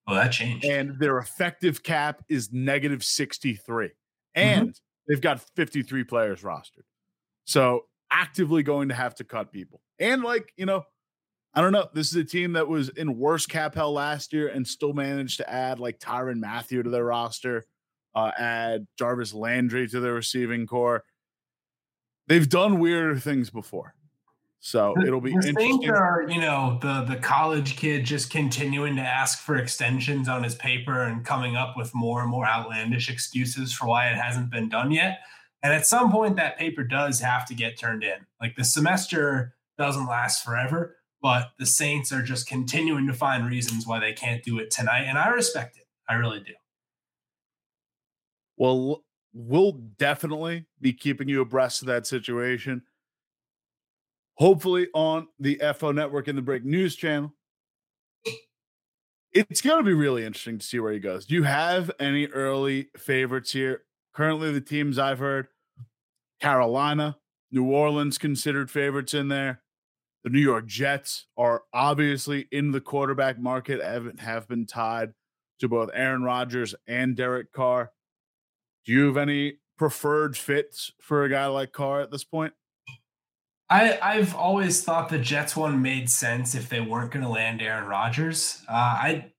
Oh, 0.09 0.15
that 0.15 0.33
changed. 0.33 0.65
And 0.65 0.99
their 0.99 1.19
effective 1.19 1.85
cap 1.85 2.25
is 2.29 2.53
negative 2.53 3.05
sixty 3.05 3.55
three, 3.55 3.91
and 4.35 4.71
mm-hmm. 4.71 4.86
They've 5.09 5.21
got 5.21 5.41
fifty 5.55 5.83
three 5.83 6.05
players 6.05 6.43
rostered. 6.43 6.85
So 7.45 7.87
actively 8.11 8.63
going 8.63 8.89
to 8.89 8.95
have 8.95 9.15
to 9.17 9.25
cut 9.25 9.53
people, 9.53 9.81
and 9.99 10.23
like 10.23 10.53
you 10.57 10.67
know 10.67 10.85
I 11.57 11.63
don't 11.63 11.73
know. 11.73 11.89
This 11.95 12.11
is 12.11 12.17
a 12.17 12.25
team 12.25 12.53
that 12.53 12.69
was 12.69 12.91
in 12.91 13.19
worse 13.19 13.47
cap 13.47 13.75
hell 13.75 13.95
last 13.95 14.35
year 14.35 14.49
and 14.49 14.69
still 14.69 14.93
managed 14.93 15.39
to 15.39 15.51
add 15.51 15.81
like 15.81 15.99
Tyrann 15.99 16.39
Mathieu 16.39 16.83
to 16.83 16.91
their 16.91 17.07
roster, 17.07 17.65
uh, 18.15 18.31
add 18.39 18.87
Jarvis 18.99 19.33
Landry 19.33 19.89
to 19.89 19.99
their 20.01 20.13
receiving 20.13 20.67
core. 20.67 21.03
They've 22.29 22.47
done 22.47 22.79
weirder 22.79 23.19
things 23.19 23.49
before. 23.49 23.96
So 24.67 24.95
it'll 25.01 25.21
be 25.21 25.31
the 25.31 25.49
interesting. 25.49 25.91
Are, 25.91 26.27
you 26.29 26.41
know, 26.41 26.79
the 26.83 27.03
the 27.03 27.17
college 27.17 27.77
kid 27.77 28.05
just 28.05 28.31
continuing 28.31 28.97
to 28.97 29.03
ask 29.03 29.39
for 29.39 29.57
extensions 29.57 30.29
on 30.29 30.43
his 30.43 30.57
paper 30.57 31.03
and 31.03 31.25
coming 31.25 31.55
up 31.55 31.77
with 31.77 31.95
more 31.95 32.21
and 32.23 32.31
more 32.31 32.47
outlandish 32.47 33.09
excuses 33.09 33.73
for 33.73 33.87
why 33.87 34.09
it 34.09 34.17
hasn't 34.17 34.51
been 34.51 34.69
done 34.69 34.91
yet. 34.91 35.21
And 35.63 35.73
at 35.73 35.87
some 35.87 36.11
point, 36.11 36.37
that 36.37 36.59
paper 36.59 36.83
does 36.83 37.21
have 37.21 37.47
to 37.47 37.55
get 37.55 37.79
turned 37.79 38.03
in. 38.03 38.27
Like 38.41 38.57
the 38.57 38.65
semester 38.65 39.55
doesn't 39.79 40.07
last 40.07 40.45
forever 40.45 40.97
but 41.23 41.53
the 41.59 41.67
Saints 41.67 42.13
are 42.13 42.23
just 42.23 42.47
continuing 42.47 43.07
to 43.09 43.13
find 43.13 43.47
reasons 43.49 43.85
why 43.85 43.99
they 43.99 44.13
can't 44.13 44.45
do 44.45 44.61
it 44.61 44.71
tonight. 44.71 45.07
And 45.09 45.19
I 45.19 45.29
respect 45.31 45.77
it. 45.77 45.85
I 46.09 46.15
really 46.15 46.39
do. 46.39 46.53
Well, 48.57 49.03
we'll 49.33 49.73
definitely 49.73 50.67
be 50.81 50.93
keeping 50.93 51.29
you 51.29 51.41
abreast 51.41 51.83
of 51.83 51.89
that 51.89 52.07
situation. 52.07 52.83
Hopefully 54.37 54.89
on 54.95 55.29
the 55.39 55.61
FO 55.77 55.93
Network 55.93 56.29
and 56.29 56.37
the 56.37 56.43
Break 56.43 56.65
News 56.65 56.95
channel. 56.95 57.33
It's 59.33 59.61
going 59.61 59.79
to 59.79 59.85
be 59.85 59.95
really 59.95 60.25
interesting 60.25 60.59
to 60.59 60.65
see 60.65 60.79
where 60.79 60.93
he 60.93 60.99
goes. 60.99 61.27
Do 61.27 61.35
you 61.35 61.43
have 61.43 61.91
any 62.01 62.27
early 62.29 62.89
favorites 62.97 63.53
here? 63.53 63.83
Currently, 64.15 64.53
the 64.53 64.63
teams 64.63 64.99
I've 64.99 65.19
heard 65.19 65.49
Carolina, 66.41 67.19
New 67.51 67.65
Orleans 67.65 68.19
considered 68.19 68.71
favorites 68.71 69.13
in 69.13 69.29
there. 69.29 69.63
The 70.25 70.31
New 70.31 70.41
York 70.41 70.67
Jets 70.67 71.27
are 71.37 71.63
obviously 71.73 72.49
in 72.51 72.73
the 72.73 72.81
quarterback 72.81 73.39
market, 73.39 73.83
have, 73.83 74.19
have 74.19 74.49
been 74.49 74.67
tied 74.67 75.13
to 75.61 75.69
both 75.69 75.91
Aaron 75.95 76.23
Rodgers 76.23 76.75
and 76.87 77.15
Derek 77.15 77.53
Carr. 77.53 77.93
Do 78.85 78.93
you 78.93 79.07
have 79.07 79.17
any 79.17 79.59
preferred 79.79 80.37
fits 80.37 80.93
for 81.01 81.25
a 81.25 81.29
guy 81.29 81.47
like 81.47 81.73
Carr 81.73 82.01
at 82.01 82.11
this 82.11 82.25
point? 82.25 82.55
I, 83.69 83.99
I've 84.01 84.35
always 84.35 84.85
thought 84.85 85.09
the 85.09 85.19
Jets 85.19 85.57
one 85.57 85.83
made 85.83 86.09
sense 86.09 86.55
if 86.55 86.69
they 86.69 86.81
weren't 86.81 87.11
going 87.11 87.25
to 87.25 87.31
land 87.31 87.61
Aaron 87.61 87.87
Rodgers. 87.87 88.63
Uh, 88.69 88.73
I 88.73 89.33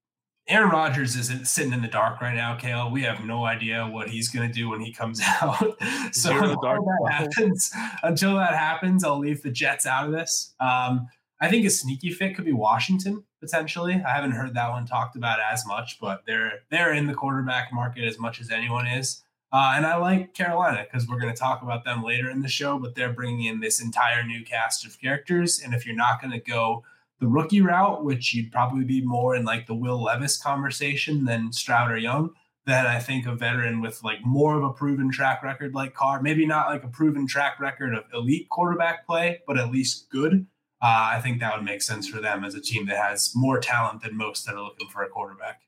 Aaron 0.49 0.69
Rodgers 0.69 1.17
isn't 1.17 1.45
sitting 1.47 1.73
in 1.73 1.81
the 1.81 1.89
dark 1.89 2.21
right 2.21 2.33
now, 2.33 2.55
Cale. 2.55 2.89
We 2.89 3.01
have 3.03 3.25
no 3.25 3.43
idea 3.43 3.85
what 3.85 4.09
he's 4.09 4.29
going 4.29 4.47
to 4.47 4.53
do 4.53 4.69
when 4.69 4.79
he 4.79 4.93
comes 4.93 5.21
out. 5.41 5.77
so 6.13 6.31
until 6.31 6.61
that 6.61 7.09
happens, 7.09 7.71
until 8.03 8.35
that 8.35 8.53
happens, 8.53 9.03
I'll 9.03 9.19
leave 9.19 9.43
the 9.43 9.51
Jets 9.51 9.85
out 9.85 10.05
of 10.05 10.13
this. 10.13 10.53
Um, 10.59 11.07
I 11.41 11.49
think 11.49 11.65
a 11.65 11.69
sneaky 11.69 12.11
fit 12.11 12.35
could 12.35 12.45
be 12.45 12.53
Washington 12.53 13.23
potentially. 13.41 13.93
I 13.93 14.15
haven't 14.15 14.31
heard 14.31 14.53
that 14.55 14.69
one 14.69 14.85
talked 14.85 15.15
about 15.15 15.39
as 15.39 15.65
much, 15.67 15.99
but 15.99 16.23
they're 16.25 16.59
they're 16.71 16.93
in 16.93 17.07
the 17.07 17.13
quarterback 17.13 17.71
market 17.73 18.05
as 18.05 18.17
much 18.17 18.41
as 18.41 18.49
anyone 18.49 18.87
is. 18.87 19.23
Uh, 19.51 19.73
and 19.75 19.85
I 19.85 19.95
like 19.95 20.33
Carolina 20.33 20.83
because 20.83 21.07
we're 21.07 21.19
going 21.19 21.33
to 21.33 21.39
talk 21.39 21.61
about 21.61 21.85
them 21.85 22.03
later 22.03 22.29
in 22.29 22.41
the 22.41 22.47
show. 22.47 22.77
But 22.77 22.95
they're 22.95 23.13
bringing 23.13 23.45
in 23.45 23.59
this 23.59 23.81
entire 23.81 24.23
new 24.23 24.43
cast 24.43 24.85
of 24.85 24.99
characters, 24.99 25.61
and 25.63 25.73
if 25.73 25.85
you're 25.85 25.95
not 25.95 26.21
going 26.21 26.31
to 26.31 26.39
go 26.39 26.83
the 27.19 27.27
rookie 27.27 27.61
route, 27.61 28.03
which 28.03 28.33
you'd 28.33 28.51
probably 28.51 28.83
be 28.83 29.01
more 29.01 29.35
in 29.35 29.43
like 29.43 29.67
the 29.67 29.73
Will 29.73 30.03
Levis 30.03 30.37
conversation 30.37 31.25
than 31.25 31.51
Stroud 31.51 31.91
or 31.91 31.97
Young, 31.97 32.31
then 32.65 32.85
I 32.85 32.99
think 32.99 33.25
a 33.25 33.33
veteran 33.33 33.81
with 33.81 34.03
like 34.03 34.23
more 34.25 34.57
of 34.57 34.63
a 34.63 34.73
proven 34.73 35.09
track 35.09 35.41
record 35.41 35.73
like 35.73 35.93
Carr, 35.93 36.21
maybe 36.21 36.45
not 36.45 36.67
like 36.67 36.83
a 36.83 36.89
proven 36.89 37.25
track 37.25 37.59
record 37.59 37.95
of 37.95 38.03
elite 38.13 38.49
quarterback 38.49 39.07
play, 39.07 39.39
but 39.47 39.57
at 39.57 39.71
least 39.71 40.09
good. 40.09 40.45
Uh, 40.81 41.09
I 41.15 41.21
think 41.21 41.39
that 41.39 41.55
would 41.55 41.65
make 41.65 41.81
sense 41.81 42.07
for 42.07 42.21
them 42.21 42.43
as 42.43 42.53
a 42.53 42.61
team 42.61 42.85
that 42.87 42.97
has 42.97 43.31
more 43.33 43.59
talent 43.59 44.03
than 44.03 44.15
most 44.15 44.45
that 44.45 44.55
are 44.55 44.61
looking 44.61 44.89
for 44.89 45.01
a 45.01 45.09
quarterback. 45.09 45.61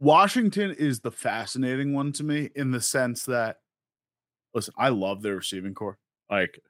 Washington 0.00 0.70
is 0.78 1.00
the 1.00 1.10
fascinating 1.10 1.94
one 1.94 2.12
to 2.12 2.24
me 2.24 2.50
in 2.54 2.70
the 2.70 2.80
sense 2.80 3.24
that, 3.24 3.56
listen, 4.54 4.74
I 4.76 4.90
love 4.90 5.22
their 5.22 5.36
receiving 5.36 5.74
core. 5.74 5.98
Like 6.30 6.60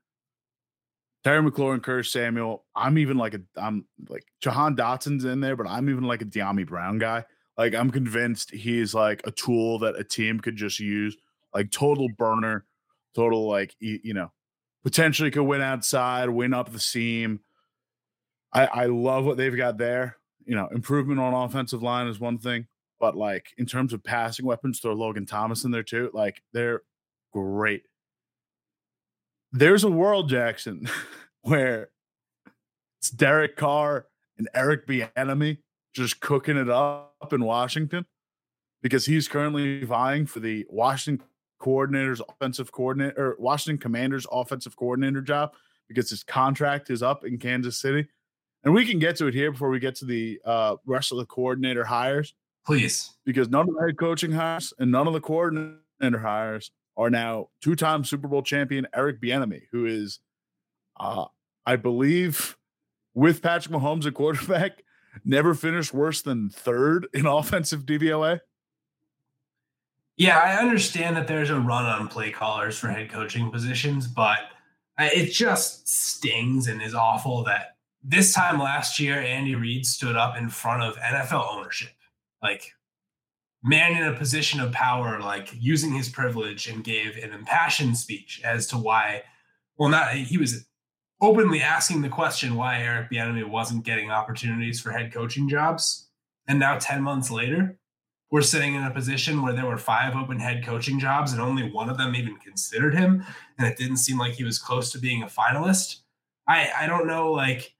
Terry 1.24 1.42
McLaurin, 1.42 1.82
Curtis 1.82 2.12
Samuel. 2.12 2.64
I'm 2.74 2.96
even 2.96 3.18
like 3.18 3.34
a 3.34 3.40
I'm 3.56 3.84
like 4.08 4.24
Jahan 4.40 4.76
Dotson's 4.76 5.24
in 5.24 5.40
there, 5.40 5.56
but 5.56 5.66
I'm 5.66 5.90
even 5.90 6.04
like 6.04 6.22
a 6.22 6.26
Dyami 6.26 6.66
Brown 6.66 6.98
guy. 6.98 7.24
Like 7.56 7.74
I'm 7.74 7.90
convinced 7.90 8.52
he's 8.52 8.94
like 8.94 9.20
a 9.24 9.32
tool 9.32 9.80
that 9.80 9.98
a 9.98 10.04
team 10.04 10.40
could 10.40 10.56
just 10.56 10.78
use. 10.78 11.16
Like 11.52 11.70
total 11.70 12.08
burner, 12.16 12.64
total 13.14 13.48
like 13.48 13.74
you 13.80 14.14
know, 14.14 14.30
potentially 14.84 15.30
could 15.30 15.42
win 15.42 15.60
outside, 15.60 16.30
win 16.30 16.54
up 16.54 16.72
the 16.72 16.80
seam. 16.80 17.40
I 18.52 18.66
I 18.66 18.86
love 18.86 19.24
what 19.24 19.36
they've 19.36 19.56
got 19.56 19.76
there. 19.76 20.16
You 20.46 20.54
know, 20.54 20.68
improvement 20.68 21.20
on 21.20 21.34
offensive 21.34 21.82
line 21.82 22.06
is 22.06 22.20
one 22.20 22.38
thing, 22.38 22.68
but 23.00 23.16
like 23.16 23.54
in 23.58 23.66
terms 23.66 23.92
of 23.92 24.02
passing 24.02 24.46
weapons, 24.46 24.80
throw 24.80 24.92
Logan 24.92 25.26
Thomas 25.26 25.64
in 25.64 25.70
there 25.70 25.82
too. 25.82 26.10
Like 26.12 26.42
they're 26.52 26.82
great 27.32 27.82
there's 29.52 29.84
a 29.84 29.90
world, 29.90 30.28
Jackson, 30.28 30.88
where 31.42 31.90
it's 33.00 33.10
Derek 33.10 33.56
Carr 33.56 34.06
and 34.36 34.48
Eric 34.54 34.86
Bieniemy 34.86 35.58
just 35.94 36.20
cooking 36.20 36.56
it 36.56 36.68
up 36.68 37.32
in 37.32 37.44
Washington 37.44 38.06
because 38.82 39.06
he's 39.06 39.28
currently 39.28 39.84
vying 39.84 40.26
for 40.26 40.40
the 40.40 40.66
Washington 40.68 41.26
coordinator's 41.58 42.20
offensive 42.28 42.70
coordinator 42.70 43.14
or 43.16 43.36
Washington 43.38 43.80
Commanders 43.80 44.26
offensive 44.30 44.76
coordinator 44.76 45.20
job 45.20 45.54
because 45.88 46.10
his 46.10 46.22
contract 46.22 46.90
is 46.90 47.02
up 47.02 47.24
in 47.24 47.38
Kansas 47.38 47.80
City. 47.80 48.06
And 48.64 48.74
we 48.74 48.84
can 48.84 48.98
get 48.98 49.16
to 49.16 49.26
it 49.26 49.34
here 49.34 49.50
before 49.50 49.70
we 49.70 49.80
get 49.80 49.94
to 49.96 50.04
the 50.04 50.40
uh, 50.44 50.76
rest 50.84 51.10
of 51.10 51.18
the 51.18 51.26
coordinator 51.26 51.84
hires. 51.84 52.34
Please. 52.68 53.12
Because 53.24 53.48
none 53.48 53.66
of 53.66 53.74
the 53.74 53.80
head 53.80 53.96
coaching 53.96 54.30
hires 54.30 54.74
and 54.78 54.92
none 54.92 55.06
of 55.06 55.14
the 55.14 55.22
coordinator 55.22 56.18
hires 56.20 56.70
are 56.98 57.08
now 57.08 57.48
two-time 57.62 58.04
Super 58.04 58.28
Bowl 58.28 58.42
champion 58.42 58.86
Eric 58.94 59.22
Bieniemy, 59.22 59.62
who 59.72 59.86
is, 59.86 60.18
uh, 61.00 61.24
I 61.64 61.76
believe, 61.76 62.58
with 63.14 63.40
Patrick 63.40 63.74
Mahomes 63.74 64.04
at 64.04 64.12
quarterback, 64.12 64.82
never 65.24 65.54
finished 65.54 65.94
worse 65.94 66.20
than 66.20 66.50
third 66.50 67.08
in 67.14 67.24
offensive 67.26 67.86
DVOA. 67.86 68.40
Yeah, 70.18 70.38
I 70.38 70.58
understand 70.58 71.16
that 71.16 71.26
there's 71.26 71.48
a 71.48 71.58
run 71.58 71.86
on 71.86 72.08
play 72.08 72.30
callers 72.30 72.78
for 72.78 72.88
head 72.88 73.08
coaching 73.08 73.50
positions, 73.50 74.06
but 74.06 74.40
it 74.98 75.32
just 75.32 75.88
stings 75.88 76.66
and 76.66 76.82
is 76.82 76.94
awful 76.94 77.44
that 77.44 77.76
this 78.04 78.34
time 78.34 78.58
last 78.58 79.00
year, 79.00 79.22
Andy 79.22 79.54
Reid 79.54 79.86
stood 79.86 80.16
up 80.16 80.36
in 80.36 80.50
front 80.50 80.82
of 80.82 80.96
NFL 80.98 81.50
ownership, 81.50 81.92
like 82.42 82.72
man 83.62 84.00
in 84.00 84.08
a 84.08 84.16
position 84.16 84.60
of 84.60 84.72
power, 84.72 85.20
like 85.20 85.50
using 85.58 85.92
his 85.92 86.08
privilege, 86.08 86.68
and 86.68 86.84
gave 86.84 87.16
an 87.16 87.32
impassioned 87.32 87.96
speech 87.96 88.40
as 88.44 88.66
to 88.68 88.76
why. 88.76 89.22
Well, 89.76 89.88
not 89.88 90.14
he 90.14 90.38
was 90.38 90.66
openly 91.20 91.60
asking 91.60 92.02
the 92.02 92.08
question 92.08 92.54
why 92.54 92.80
Eric 92.80 93.10
Bieniemy 93.10 93.48
wasn't 93.48 93.84
getting 93.84 94.10
opportunities 94.10 94.80
for 94.80 94.90
head 94.90 95.12
coaching 95.12 95.48
jobs, 95.48 96.08
and 96.46 96.58
now 96.58 96.78
ten 96.78 97.02
months 97.02 97.30
later, 97.30 97.78
we're 98.30 98.42
sitting 98.42 98.74
in 98.74 98.84
a 98.84 98.90
position 98.90 99.42
where 99.42 99.54
there 99.54 99.66
were 99.66 99.78
five 99.78 100.14
open 100.14 100.38
head 100.38 100.64
coaching 100.64 100.98
jobs, 100.98 101.32
and 101.32 101.40
only 101.40 101.70
one 101.70 101.88
of 101.88 101.98
them 101.98 102.14
even 102.14 102.36
considered 102.36 102.94
him, 102.94 103.24
and 103.58 103.66
it 103.66 103.76
didn't 103.76 103.96
seem 103.98 104.18
like 104.18 104.34
he 104.34 104.44
was 104.44 104.58
close 104.58 104.92
to 104.92 104.98
being 104.98 105.22
a 105.22 105.26
finalist. 105.26 106.00
I 106.46 106.70
I 106.76 106.86
don't 106.86 107.06
know 107.06 107.32
like 107.32 107.74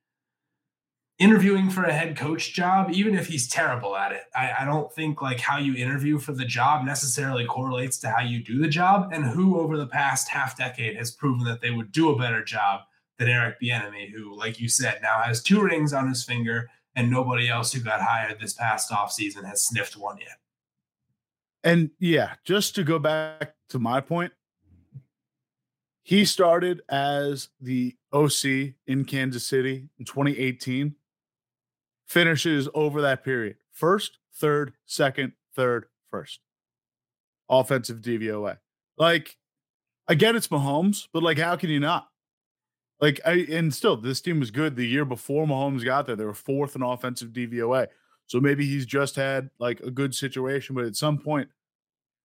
interviewing 1.18 1.68
for 1.68 1.85
a 1.85 1.92
head 1.92 2.16
coach 2.16 2.52
job, 2.52 2.90
even 2.92 3.16
if 3.16 3.26
he's 3.26 3.48
terrible 3.48 3.96
at 3.96 4.12
it, 4.12 4.22
I, 4.35 4.52
I, 4.61 4.64
don't 4.64 4.92
think 4.92 5.20
like 5.20 5.40
how 5.40 5.59
you 5.59 5.74
interview 5.74 6.18
for 6.18 6.33
the 6.33 6.44
job 6.44 6.85
necessarily 6.85 7.44
correlates 7.44 7.98
to 7.98 8.11
how 8.11 8.22
you 8.22 8.42
do 8.42 8.59
the 8.59 8.68
job. 8.68 9.11
And 9.12 9.24
who 9.24 9.59
over 9.59 9.76
the 9.76 9.87
past 9.87 10.28
half 10.28 10.57
decade 10.57 10.96
has 10.96 11.11
proven 11.11 11.44
that 11.46 11.61
they 11.61 11.72
would 11.72 11.90
do 11.90 12.11
a 12.11 12.18
better 12.18 12.44
job 12.44 12.83
than 13.18 13.28
Eric 13.28 13.61
Bieniemy, 13.61 14.12
who, 14.12 14.37
like 14.37 14.61
you 14.61 14.68
said, 14.68 15.00
now 15.02 15.20
has 15.20 15.42
two 15.42 15.61
rings 15.61 15.92
on 15.92 16.09
his 16.09 16.22
finger, 16.22 16.70
and 16.94 17.11
nobody 17.11 17.48
else 17.48 17.72
who 17.72 17.81
got 17.81 18.00
hired 18.00 18.38
this 18.40 18.52
past 18.52 18.90
offseason 18.90 19.44
has 19.44 19.64
sniffed 19.64 19.96
one 19.96 20.18
yet. 20.18 20.38
And 21.64 21.90
yeah, 21.98 22.35
just 22.44 22.76
to 22.76 22.85
go 22.85 23.00
back 23.00 23.54
to 23.70 23.81
my 23.81 24.00
point, 24.00 24.33
he 26.04 26.24
started 26.24 26.81
as 26.88 27.48
the 27.61 27.96
OC 28.12 28.74
in 28.87 29.04
Kansas 29.04 29.44
City 29.44 29.88
in 29.98 30.04
2018 30.04 30.94
finishes 32.08 32.68
over 32.74 33.02
that 33.02 33.22
period 33.22 33.56
first, 33.72 34.18
third, 34.34 34.72
second, 34.86 35.32
third, 35.54 35.86
first. 36.10 36.40
Offensive 37.48 38.00
DVOA. 38.00 38.58
Like, 38.96 39.36
again, 40.08 40.34
it's 40.34 40.48
Mahomes, 40.48 41.06
but 41.12 41.22
like, 41.22 41.38
how 41.38 41.56
can 41.56 41.70
you 41.70 41.80
not? 41.80 42.08
Like, 43.00 43.20
I 43.24 43.46
and 43.50 43.72
still, 43.72 43.96
this 43.96 44.20
team 44.20 44.40
was 44.40 44.50
good 44.50 44.74
the 44.74 44.86
year 44.86 45.04
before 45.04 45.46
Mahomes 45.46 45.84
got 45.84 46.06
there. 46.06 46.16
They 46.16 46.24
were 46.24 46.34
fourth 46.34 46.74
in 46.74 46.82
offensive 46.82 47.28
DVOA. 47.30 47.86
So 48.26 48.40
maybe 48.40 48.66
he's 48.66 48.84
just 48.84 49.16
had 49.16 49.50
like 49.58 49.80
a 49.80 49.90
good 49.90 50.14
situation, 50.14 50.74
but 50.74 50.84
at 50.84 50.96
some 50.96 51.18
point, 51.18 51.48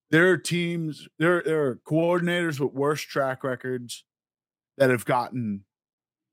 there 0.09 0.29
are 0.29 0.37
teams, 0.37 1.07
there, 1.17 1.41
there 1.43 1.65
are 1.65 1.79
coordinators 1.87 2.59
with 2.59 2.73
worse 2.73 3.01
track 3.01 3.43
records 3.43 4.03
that 4.77 4.89
have 4.89 5.05
gotten 5.05 5.63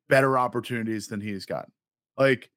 better 0.08 0.38
opportunities 0.38 1.06
than 1.06 1.20
he's 1.20 1.46
gotten. 1.46 1.72
Like, 2.18 2.50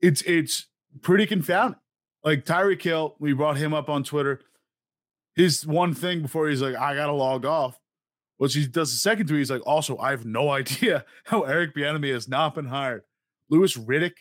it's 0.00 0.22
it's 0.22 0.66
pretty 1.02 1.26
confounding. 1.26 1.78
Like 2.24 2.44
Tyreek 2.44 2.82
Hill, 2.82 3.16
we 3.18 3.32
brought 3.32 3.56
him 3.56 3.72
up 3.72 3.88
on 3.88 4.04
Twitter. 4.04 4.40
His 5.34 5.66
one 5.66 5.94
thing 5.94 6.22
before 6.22 6.48
he's 6.48 6.62
like, 6.62 6.76
I 6.76 6.94
gotta 6.94 7.12
log 7.12 7.44
off. 7.44 7.78
What 8.36 8.52
he 8.52 8.66
does 8.66 8.92
the 8.92 8.98
second 8.98 9.26
tweet, 9.26 9.38
he's 9.38 9.50
like, 9.50 9.66
also, 9.66 9.98
I 9.98 10.10
have 10.10 10.24
no 10.24 10.50
idea 10.50 11.04
how 11.24 11.42
Eric 11.42 11.74
Bieniemy 11.74 12.12
has 12.12 12.28
not 12.28 12.54
been 12.54 12.66
hired. 12.66 13.02
Louis 13.48 13.76
Riddick 13.76 14.14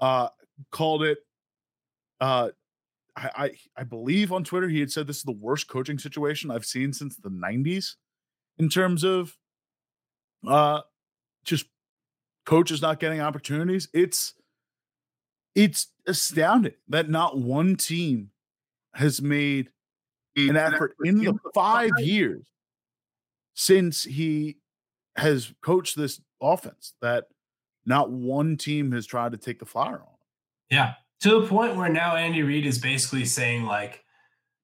uh, 0.00 0.28
called 0.70 1.02
it. 1.02 1.18
Uh, 2.20 2.50
I, 3.16 3.30
I 3.36 3.50
I 3.78 3.84
believe 3.84 4.32
on 4.32 4.44
Twitter 4.44 4.68
he 4.68 4.80
had 4.80 4.90
said 4.90 5.06
this 5.06 5.18
is 5.18 5.24
the 5.24 5.32
worst 5.32 5.68
coaching 5.68 5.98
situation 5.98 6.50
I've 6.50 6.64
seen 6.64 6.92
since 6.92 7.16
the 7.16 7.30
'90s 7.30 7.94
in 8.58 8.68
terms 8.68 9.04
of 9.04 9.36
uh 10.46 10.82
just 11.44 11.66
coaches 12.44 12.80
not 12.80 13.00
getting 13.00 13.20
opportunities. 13.20 13.88
It's 13.92 14.34
it's 15.58 15.88
astounding 16.06 16.74
that 16.88 17.10
not 17.10 17.36
one 17.36 17.74
team 17.74 18.30
has 18.94 19.20
made 19.20 19.70
an 20.36 20.56
effort 20.56 20.94
in 21.04 21.18
the 21.18 21.36
five 21.52 21.90
years 21.98 22.46
since 23.54 24.04
he 24.04 24.58
has 25.16 25.52
coached 25.60 25.96
this 25.96 26.20
offense 26.40 26.94
that 27.02 27.24
not 27.84 28.12
one 28.12 28.56
team 28.56 28.92
has 28.92 29.04
tried 29.04 29.32
to 29.32 29.38
take 29.38 29.58
the 29.58 29.66
flyer 29.66 29.96
on. 29.96 30.14
Yeah. 30.70 30.94
To 31.22 31.40
the 31.40 31.48
point 31.48 31.74
where 31.74 31.88
now 31.88 32.14
Andy 32.14 32.44
Reid 32.44 32.64
is 32.64 32.78
basically 32.78 33.24
saying, 33.24 33.64
like, 33.64 34.04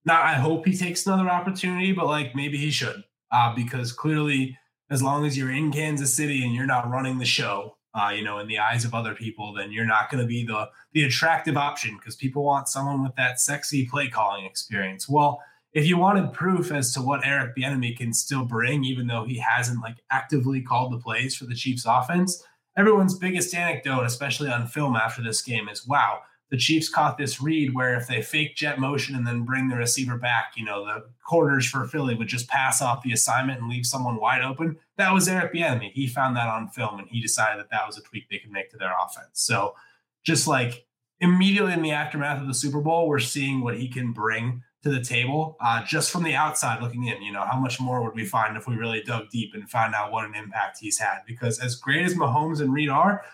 not 0.05 0.23
I 0.23 0.35
hope 0.35 0.65
he 0.65 0.77
takes 0.77 1.05
another 1.05 1.29
opportunity, 1.29 1.91
but 1.91 2.07
like 2.07 2.37
maybe 2.37 2.57
he 2.57 2.71
should. 2.71 3.03
Uh, 3.33 3.53
because 3.53 3.91
clearly, 3.91 4.57
as 4.91 5.03
long 5.03 5.27
as 5.27 5.37
you're 5.37 5.51
in 5.51 5.73
Kansas 5.73 6.15
City 6.15 6.45
and 6.45 6.55
you're 6.55 6.67
not 6.67 6.89
running 6.89 7.19
the 7.19 7.25
show, 7.25 7.77
uh, 7.95 8.13
you 8.15 8.25
know, 8.25 8.39
in 8.39 8.49
the 8.49 8.59
eyes 8.59 8.85
of 8.85 8.95
other 8.95 9.15
people, 9.15 9.53
then 9.53 9.71
you're 9.71 9.87
not 9.87 10.11
going 10.11 10.21
to 10.21 10.27
be 10.27 10.45
the 10.45 10.69
the 10.93 11.05
attractive 11.05 11.57
option 11.57 11.97
because 11.97 12.17
people 12.17 12.43
want 12.45 12.69
someone 12.69 13.03
with 13.03 13.15
that 13.17 13.41
sexy 13.41 13.87
play 13.87 14.09
calling 14.09 14.45
experience. 14.45 15.09
Well, 15.09 15.41
if 15.73 15.87
you 15.87 15.97
wanted 15.97 16.33
proof 16.33 16.71
as 16.71 16.93
to 16.95 17.03
what 17.03 17.27
Eric 17.27 17.57
Bieniemy 17.57 17.97
can 17.97 18.13
still 18.13 18.45
bring, 18.45 18.85
even 18.85 19.07
though 19.07 19.25
he 19.25 19.39
hasn't 19.39 19.83
like 19.83 19.97
actively 20.11 20.61
called 20.61 20.93
the 20.93 20.99
plays 20.99 21.37
for 21.37 21.47
the 21.47 21.55
Chiefs 21.55 21.85
offense, 21.87 22.45
everyone's 22.77 23.19
biggest 23.19 23.55
anecdote, 23.55 24.05
especially 24.05 24.49
on 24.51 24.67
film 24.67 24.97
after 24.97 25.23
this 25.23 25.43
game, 25.43 25.69
is 25.69 25.87
wow, 25.87 26.21
the 26.55 26.61
Chiefs 26.61 26.89
caught 26.89 27.19
this 27.19 27.43
read 27.43 27.75
where 27.75 27.97
if 27.97 28.07
they 28.07 28.23
fake 28.23 28.55
jet 28.55 28.79
motion 28.79 29.17
and 29.17 29.27
then 29.27 29.43
bring 29.43 29.67
the 29.67 29.75
receiver 29.75 30.17
back, 30.17 30.53
you 30.55 30.65
know, 30.65 30.85
the 30.85 31.05
corners 31.29 31.67
for 31.67 31.85
Philly 31.89 32.15
would 32.15 32.29
just 32.29 32.47
pass 32.47 32.81
off 32.81 33.03
the 33.03 33.11
assignment 33.11 33.61
and 33.61 33.69
leave 33.69 33.85
someone 33.85 34.21
wide 34.21 34.43
open. 34.43 34.77
That 34.97 35.13
was 35.13 35.27
Eric 35.27 35.53
Bieniemy. 35.53 35.91
He 35.91 36.07
found 36.07 36.37
that 36.37 36.47
on 36.47 36.69
film 36.69 37.01
and 37.01 37.09
he 37.09 37.21
decided 37.21 37.59
that 37.59 37.71
that 37.73 37.85
was 37.89 37.99
a 37.99 38.03
tweak 38.03 38.29
they 38.31 38.39
could 38.39 38.53
make 38.53 38.71
to 38.71 38.77
their 38.77 38.93
offense. 39.05 39.31
So 39.33 39.75
just 40.23 40.47
like 40.47 40.87
immediately 41.19 41.73
in 41.73 41.83
the 41.83 41.91
aftermath 41.91 42.41
of 42.41 42.47
the 42.47 42.55
Super 42.55 42.81
Bowl, 42.81 43.09
we're 43.09 43.19
seeing 43.19 43.61
what 43.61 43.77
he 43.77 43.89
can 43.89 44.13
bring 44.13 44.63
to 44.85 44.91
the 44.91 45.03
table 45.03 45.57
uh, 45.61 45.85
just 45.85 46.13
from 46.13 46.23
the 46.23 46.37
outside 46.37 46.81
looking 46.81 47.09
in. 47.09 47.21
You 47.21 47.33
know, 47.33 47.43
how 47.43 47.59
much 47.59 47.81
more 47.81 48.01
would 48.05 48.15
we 48.15 48.25
find 48.25 48.57
if 48.57 48.69
we 48.69 48.77
really 48.77 49.03
dug 49.03 49.29
deep 49.29 49.55
and 49.55 49.69
found 49.69 49.97
out 49.97 50.13
what 50.13 50.25
an 50.25 50.37
impact 50.37 50.79
he's 50.79 51.01
had? 51.01 51.23
Because 51.27 51.59
as 51.59 51.75
great 51.75 52.05
as 52.07 52.15
Mahomes 52.15 52.61
and 52.61 52.73
Reid 52.73 52.91
are, 52.91 53.25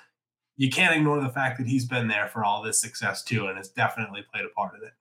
you 0.61 0.69
can't 0.69 0.95
ignore 0.95 1.23
the 1.23 1.31
fact 1.31 1.57
that 1.57 1.67
he's 1.67 1.87
been 1.87 2.07
there 2.07 2.29
for 2.29 2.45
all 2.45 2.63
this 2.63 2.79
success 2.79 3.25
too, 3.25 3.47
and 3.47 3.57
has 3.57 3.71
definitely 3.71 4.23
played 4.31 4.45
a 4.45 4.51
part 4.51 4.77
of 4.77 4.83
it. 4.83 4.93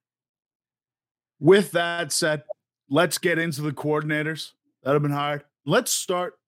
With 1.37 1.71
that 1.71 2.13
said, 2.13 2.43
let's 2.89 3.17
get 3.17 3.37
into 3.37 3.61
the 3.61 3.73
coordinators 3.73 4.53
that 4.83 4.93
have 4.93 5.01
been 5.01 5.11
hired. 5.11 5.43
Let's 5.65 5.91
start. 5.91 6.39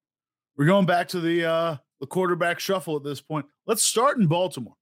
We're 0.56 0.66
going 0.66 0.86
back 0.86 1.10
to 1.10 1.20
the 1.20 1.44
uh, 1.44 1.78
the 2.00 2.08
quarterback 2.08 2.62
shuffle 2.62 2.96
at 2.96 3.04
this 3.04 3.20
point. 3.20 3.48
Let's 3.68 3.84
start 3.84 4.18
in 4.18 4.28
Baltimore. 4.28 4.78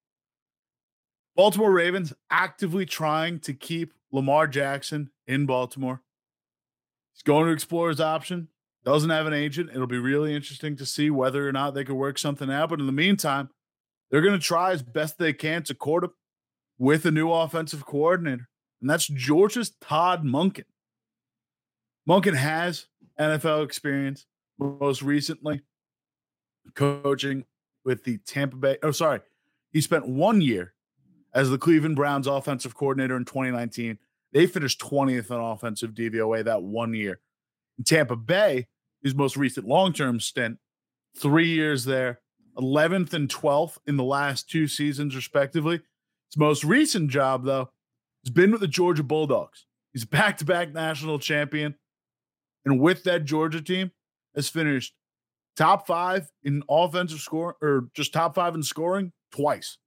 Baltimore 1.35 1.71
Ravens 1.71 2.13
actively 2.29 2.85
trying 2.85 3.39
to 3.39 3.53
keep 3.55 3.95
Lamar 4.11 4.45
Jackson 4.45 5.09
in 5.25 5.47
Baltimore. 5.47 6.03
He's 7.13 7.23
going 7.23 7.47
to 7.47 7.51
explore 7.51 7.89
his 7.89 7.99
option. 7.99 8.49
Doesn't 8.85 9.09
have 9.09 9.25
an 9.25 9.33
agent. 9.33 9.71
It'll 9.73 9.87
be 9.87 9.97
really 9.97 10.35
interesting 10.35 10.75
to 10.75 10.85
see 10.85 11.09
whether 11.09 11.49
or 11.49 11.51
not 11.51 11.73
they 11.73 11.83
can 11.83 11.95
work 11.95 12.19
something 12.19 12.51
out. 12.51 12.69
But 12.69 12.79
in 12.79 12.85
the 12.85 12.91
meantime, 12.91 13.49
they're 14.09 14.21
going 14.21 14.37
to 14.37 14.45
try 14.45 14.71
as 14.71 14.81
best 14.81 15.17
they 15.17 15.33
can 15.33 15.63
to 15.63 15.73
court 15.73 16.09
with 16.77 17.05
a 17.05 17.11
new 17.11 17.31
offensive 17.31 17.85
coordinator, 17.85 18.47
and 18.81 18.89
that's 18.89 19.07
Georgia's 19.07 19.71
Todd 19.81 20.23
Monken. 20.23 20.63
Monken 22.07 22.35
has 22.35 22.87
NFL 23.19 23.63
experience, 23.65 24.25
most 24.57 25.01
recently 25.01 25.61
coaching 26.75 27.45
with 27.83 28.03
the 28.03 28.17
Tampa 28.19 28.55
Bay. 28.55 28.77
Oh, 28.81 28.91
sorry. 28.91 29.21
He 29.71 29.81
spent 29.81 30.07
one 30.07 30.41
year 30.41 30.73
as 31.33 31.49
the 31.49 31.57
Cleveland 31.57 31.95
Browns 31.95 32.27
offensive 32.27 32.75
coordinator 32.75 33.15
in 33.15 33.25
2019. 33.25 33.99
They 34.31 34.47
finished 34.47 34.79
20th 34.79 35.29
in 35.29 35.37
offensive 35.37 35.91
DVOA 35.91 36.43
that 36.45 36.63
one 36.63 36.93
year. 36.93 37.19
In 37.77 37.83
Tampa 37.83 38.15
Bay, 38.15 38.67
his 39.03 39.15
most 39.15 39.37
recent 39.37 39.67
long 39.67 39.93
term 39.93 40.19
stint, 40.19 40.57
three 41.17 41.49
years 41.49 41.85
there, 41.85 42.21
11th 42.59 43.13
and 43.13 43.29
12th 43.29 43.77
in 43.87 43.97
the 43.97 44.03
last 44.03 44.49
two 44.49 44.67
seasons, 44.67 45.15
respectively. 45.15 45.81
His 46.29 46.37
most 46.37 46.63
recent 46.63 47.09
job, 47.09 47.45
though, 47.45 47.69
has 48.23 48.31
been 48.31 48.51
with 48.51 48.61
the 48.61 48.67
Georgia 48.67 49.03
Bulldogs. 49.03 49.65
He's 49.93 50.05
back 50.05 50.37
to 50.37 50.45
back 50.45 50.73
national 50.73 51.19
champion. 51.19 51.75
And 52.65 52.79
with 52.79 53.03
that 53.05 53.25
Georgia 53.25 53.61
team, 53.61 53.91
has 54.35 54.49
finished 54.49 54.93
top 55.55 55.87
five 55.87 56.31
in 56.43 56.63
offensive 56.69 57.19
score 57.19 57.57
or 57.61 57.89
just 57.93 58.13
top 58.13 58.35
five 58.35 58.55
in 58.55 58.63
scoring 58.63 59.11
twice, 59.31 59.77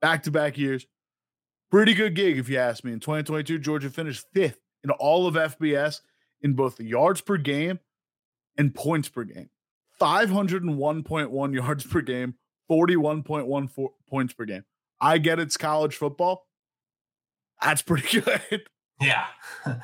back 0.00 0.22
to 0.24 0.30
back 0.30 0.58
years. 0.58 0.86
Pretty 1.70 1.94
good 1.94 2.14
gig, 2.14 2.38
if 2.38 2.48
you 2.48 2.58
ask 2.58 2.84
me. 2.84 2.92
In 2.92 3.00
2022, 3.00 3.58
Georgia 3.58 3.90
finished 3.90 4.26
fifth 4.34 4.60
in 4.84 4.90
all 4.90 5.26
of 5.26 5.34
FBS 5.34 6.00
in 6.42 6.52
both 6.52 6.76
the 6.76 6.84
yards 6.84 7.20
per 7.20 7.38
game 7.38 7.80
and 8.58 8.74
points 8.74 9.08
per 9.08 9.24
game. 9.24 9.48
501.1 10.02 11.54
yards 11.54 11.86
per 11.86 12.00
game, 12.00 12.34
41.1 12.70 13.88
points 14.08 14.34
per 14.34 14.44
game. 14.44 14.64
I 15.00 15.18
get 15.18 15.38
it's 15.38 15.56
college 15.56 15.96
football. 15.96 16.46
That's 17.62 17.82
pretty 17.82 18.20
good. 18.22 18.64
Yeah. 19.00 19.26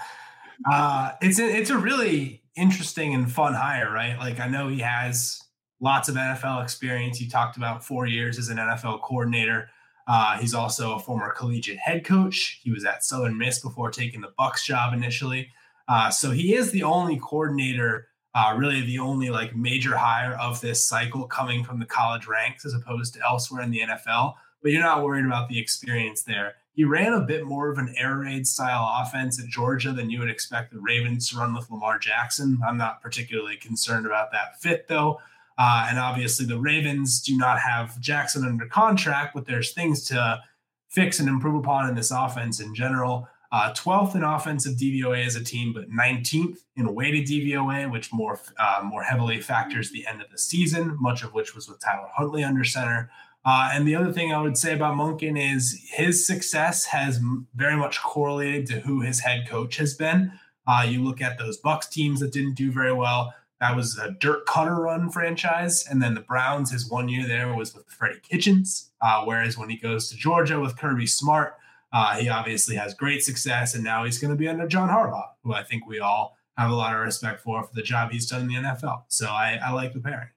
Uh, 0.68 1.12
it's 1.22 1.38
a, 1.38 1.44
it's 1.44 1.70
a 1.70 1.78
really 1.78 2.42
interesting 2.56 3.14
and 3.14 3.30
fun 3.30 3.54
hire, 3.54 3.92
right? 3.92 4.18
Like 4.18 4.40
I 4.40 4.48
know 4.48 4.66
he 4.66 4.80
has 4.80 5.40
lots 5.80 6.08
of 6.08 6.16
NFL 6.16 6.64
experience. 6.64 7.16
He 7.16 7.28
talked 7.28 7.56
about 7.56 7.84
four 7.84 8.06
years 8.06 8.38
as 8.38 8.48
an 8.48 8.56
NFL 8.56 9.02
coordinator. 9.02 9.70
Uh, 10.08 10.38
he's 10.38 10.54
also 10.54 10.96
a 10.96 10.98
former 10.98 11.32
collegiate 11.32 11.78
head 11.78 12.04
coach. 12.04 12.60
He 12.62 12.72
was 12.72 12.84
at 12.84 13.04
Southern 13.04 13.38
Miss 13.38 13.60
before 13.60 13.90
taking 13.90 14.20
the 14.20 14.32
Bucs 14.38 14.64
job 14.64 14.92
initially. 14.92 15.50
Uh, 15.86 16.10
so 16.10 16.30
he 16.30 16.54
is 16.54 16.72
the 16.72 16.82
only 16.82 17.18
coordinator, 17.18 18.08
uh, 18.34 18.54
really 18.56 18.82
the 18.82 18.98
only 18.98 19.30
like 19.30 19.56
major 19.56 19.96
hire 19.96 20.34
of 20.34 20.60
this 20.60 20.86
cycle 20.86 21.26
coming 21.26 21.64
from 21.64 21.78
the 21.78 21.86
college 21.86 22.26
ranks 22.26 22.64
as 22.64 22.74
opposed 22.74 23.14
to 23.14 23.20
elsewhere 23.24 23.62
in 23.62 23.70
the 23.70 23.80
NFL. 23.80 24.34
But 24.62 24.72
you're 24.72 24.82
not 24.82 25.04
worried 25.04 25.24
about 25.24 25.48
the 25.48 25.58
experience 25.58 26.22
there. 26.22 26.54
He 26.72 26.84
ran 26.84 27.12
a 27.12 27.20
bit 27.20 27.44
more 27.44 27.70
of 27.70 27.78
an 27.78 27.94
air 27.96 28.18
raid 28.18 28.46
style 28.46 29.02
offense 29.02 29.40
at 29.40 29.48
Georgia 29.48 29.92
than 29.92 30.10
you 30.10 30.20
would 30.20 30.30
expect 30.30 30.72
the 30.72 30.78
Ravens 30.78 31.28
to 31.28 31.36
run 31.36 31.54
with 31.54 31.70
Lamar 31.70 31.98
Jackson. 31.98 32.58
I'm 32.64 32.76
not 32.76 33.02
particularly 33.02 33.56
concerned 33.56 34.06
about 34.06 34.30
that 34.32 34.60
fit 34.60 34.86
though. 34.88 35.18
Uh, 35.58 35.86
and 35.88 35.98
obviously, 35.98 36.46
the 36.46 36.58
Ravens 36.58 37.20
do 37.20 37.36
not 37.36 37.58
have 37.58 37.98
Jackson 38.00 38.44
under 38.44 38.66
contract, 38.66 39.34
but 39.34 39.44
there's 39.44 39.72
things 39.72 40.04
to 40.04 40.40
fix 40.88 41.18
and 41.18 41.28
improve 41.28 41.56
upon 41.56 41.88
in 41.88 41.96
this 41.96 42.12
offense 42.12 42.60
in 42.60 42.74
general. 42.74 43.28
Uh, 43.50 43.72
12th 43.72 44.14
in 44.14 44.22
offensive 44.22 44.76
DVOA 44.76 45.24
as 45.24 45.34
a 45.34 45.42
team, 45.42 45.72
but 45.72 45.90
19th 45.90 46.58
in 46.76 46.94
weighted 46.94 47.26
DVOA, 47.26 47.90
which 47.90 48.12
more 48.12 48.38
uh, 48.58 48.82
more 48.84 49.02
heavily 49.02 49.40
factors 49.40 49.90
the 49.90 50.06
end 50.06 50.20
of 50.20 50.30
the 50.30 50.38
season, 50.38 50.96
much 51.00 51.22
of 51.22 51.32
which 51.32 51.54
was 51.54 51.66
with 51.66 51.80
Tyler 51.80 52.08
Huntley 52.14 52.44
under 52.44 52.62
center. 52.62 53.10
Uh, 53.46 53.70
and 53.72 53.88
the 53.88 53.94
other 53.94 54.12
thing 54.12 54.34
I 54.34 54.42
would 54.42 54.58
say 54.58 54.74
about 54.74 54.96
Monken 54.96 55.40
is 55.40 55.80
his 55.90 56.26
success 56.26 56.84
has 56.86 57.20
very 57.54 57.76
much 57.76 58.02
correlated 58.02 58.66
to 58.66 58.80
who 58.80 59.00
his 59.00 59.20
head 59.20 59.48
coach 59.48 59.76
has 59.78 59.94
been. 59.94 60.32
Uh, 60.66 60.84
you 60.86 61.02
look 61.02 61.22
at 61.22 61.38
those 61.38 61.58
Bucs 61.62 61.88
teams 61.88 62.20
that 62.20 62.32
didn't 62.32 62.54
do 62.54 62.70
very 62.70 62.92
well. 62.92 63.32
That 63.60 63.74
was 63.74 63.98
a 63.98 64.10
Dirk 64.10 64.46
Koetter 64.46 64.76
run 64.76 65.10
franchise. 65.10 65.86
And 65.88 66.02
then 66.02 66.14
the 66.14 66.20
Browns, 66.20 66.70
his 66.70 66.90
one 66.90 67.08
year 67.08 67.26
there 67.26 67.54
was 67.54 67.74
with 67.74 67.86
Freddie 67.86 68.20
Kitchens. 68.20 68.90
Uh, 69.00 69.24
whereas 69.24 69.56
when 69.56 69.70
he 69.70 69.76
goes 69.76 70.10
to 70.10 70.16
Georgia 70.16 70.60
with 70.60 70.76
Kirby 70.76 71.06
Smart, 71.06 71.56
uh, 71.92 72.16
he 72.16 72.28
obviously 72.28 72.76
has 72.76 72.94
great 72.94 73.22
success. 73.22 73.74
And 73.74 73.84
now 73.84 74.04
he's 74.04 74.18
going 74.18 74.30
to 74.30 74.36
be 74.36 74.48
under 74.48 74.66
John 74.66 74.88
Harbaugh, 74.88 75.28
who 75.42 75.52
I 75.54 75.62
think 75.62 75.86
we 75.86 76.00
all 76.00 76.36
have 76.56 76.70
a 76.70 76.74
lot 76.74 76.94
of 76.94 77.00
respect 77.00 77.40
for 77.40 77.62
for 77.62 77.74
the 77.74 77.82
job 77.82 78.10
he's 78.10 78.28
done 78.28 78.42
in 78.42 78.48
the 78.48 78.54
NFL. 78.54 79.04
So 79.08 79.26
I, 79.26 79.58
I 79.64 79.72
like 79.72 79.92
the 79.92 80.00
pairing. 80.00 80.28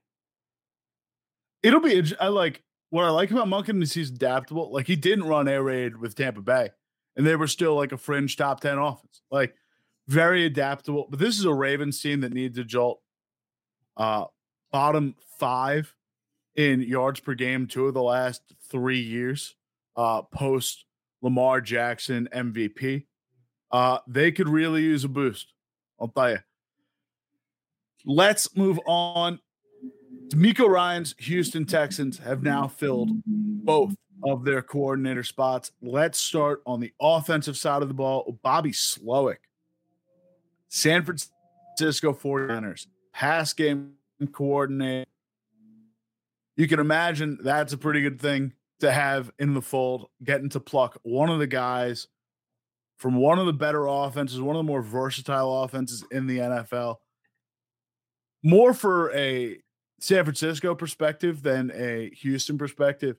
It'll 1.63 1.81
be, 1.81 2.03
I 2.19 2.27
like, 2.27 2.63
what 2.89 3.05
I 3.05 3.09
like 3.09 3.31
about 3.31 3.47
Monken 3.47 3.81
is 3.81 3.93
he's 3.93 4.09
adaptable. 4.09 4.71
Like 4.71 4.87
he 4.87 4.95
didn't 4.95 5.25
run 5.25 5.47
air 5.47 5.63
raid 5.63 5.97
with 5.97 6.15
Tampa 6.15 6.41
Bay, 6.41 6.69
and 7.15 7.25
they 7.25 7.35
were 7.35 7.47
still 7.47 7.75
like 7.75 7.91
a 7.91 7.97
fringe 7.97 8.35
top 8.35 8.61
10 8.61 8.77
offense. 8.77 9.21
Like 9.29 9.55
very 10.07 10.45
adaptable. 10.45 11.07
But 11.09 11.19
this 11.19 11.37
is 11.37 11.45
a 11.45 11.53
Ravens 11.53 12.01
team 12.01 12.21
that 12.21 12.33
needs 12.33 12.57
a 12.57 12.63
jolt 12.63 13.01
uh, 13.97 14.25
bottom 14.71 15.15
five 15.39 15.95
in 16.55 16.81
yards 16.81 17.19
per 17.19 17.33
game 17.33 17.67
two 17.67 17.87
of 17.87 17.93
the 17.93 18.03
last 18.03 18.41
three 18.69 18.99
years 18.99 19.55
uh, 19.95 20.21
post 20.23 20.85
Lamar 21.21 21.61
Jackson 21.61 22.27
MVP. 22.33 23.05
Uh, 23.71 23.99
they 24.07 24.31
could 24.31 24.49
really 24.49 24.81
use 24.83 25.03
a 25.03 25.09
boost. 25.09 25.53
I'll 25.99 26.09
tell 26.09 26.31
you. 26.31 26.39
Let's 28.05 28.55
move 28.55 28.79
on. 28.85 29.39
DeMeco 30.29 30.67
Ryans 30.67 31.13
Houston 31.19 31.65
Texans 31.65 32.17
have 32.19 32.41
now 32.41 32.67
filled 32.67 33.11
both 33.25 33.93
of 34.23 34.43
their 34.43 34.61
coordinator 34.61 35.23
spots. 35.23 35.71
Let's 35.81 36.19
start 36.19 36.61
on 36.65 36.79
the 36.79 36.93
offensive 37.01 37.57
side 37.57 37.81
of 37.81 37.87
the 37.87 37.93
ball. 37.93 38.39
Bobby 38.41 38.71
Slowik, 38.71 39.37
San 40.69 41.03
Francisco 41.03 42.13
49ers 42.13 42.87
pass 43.13 43.53
game 43.53 43.93
coordinator. 44.31 45.05
You 46.55 46.67
can 46.67 46.79
imagine 46.79 47.39
that's 47.43 47.73
a 47.73 47.77
pretty 47.77 48.01
good 48.01 48.21
thing 48.21 48.53
to 48.81 48.91
have 48.91 49.31
in 49.39 49.53
the 49.53 49.61
fold, 49.61 50.09
getting 50.23 50.49
to 50.49 50.59
pluck 50.59 50.99
one 51.03 51.29
of 51.29 51.39
the 51.39 51.47
guys 51.47 52.07
from 52.97 53.15
one 53.15 53.39
of 53.39 53.45
the 53.47 53.53
better 53.53 53.87
offenses, 53.87 54.39
one 54.39 54.55
of 54.55 54.59
the 54.59 54.71
more 54.71 54.81
versatile 54.81 55.63
offenses 55.63 56.03
in 56.11 56.27
the 56.27 56.37
NFL. 56.37 56.97
More 58.43 58.73
for 58.73 59.11
a 59.13 59.57
San 59.99 60.23
Francisco 60.23 60.75
perspective 60.75 61.41
than 61.41 61.71
a 61.73 62.11
Houston 62.21 62.57
perspective. 62.57 63.17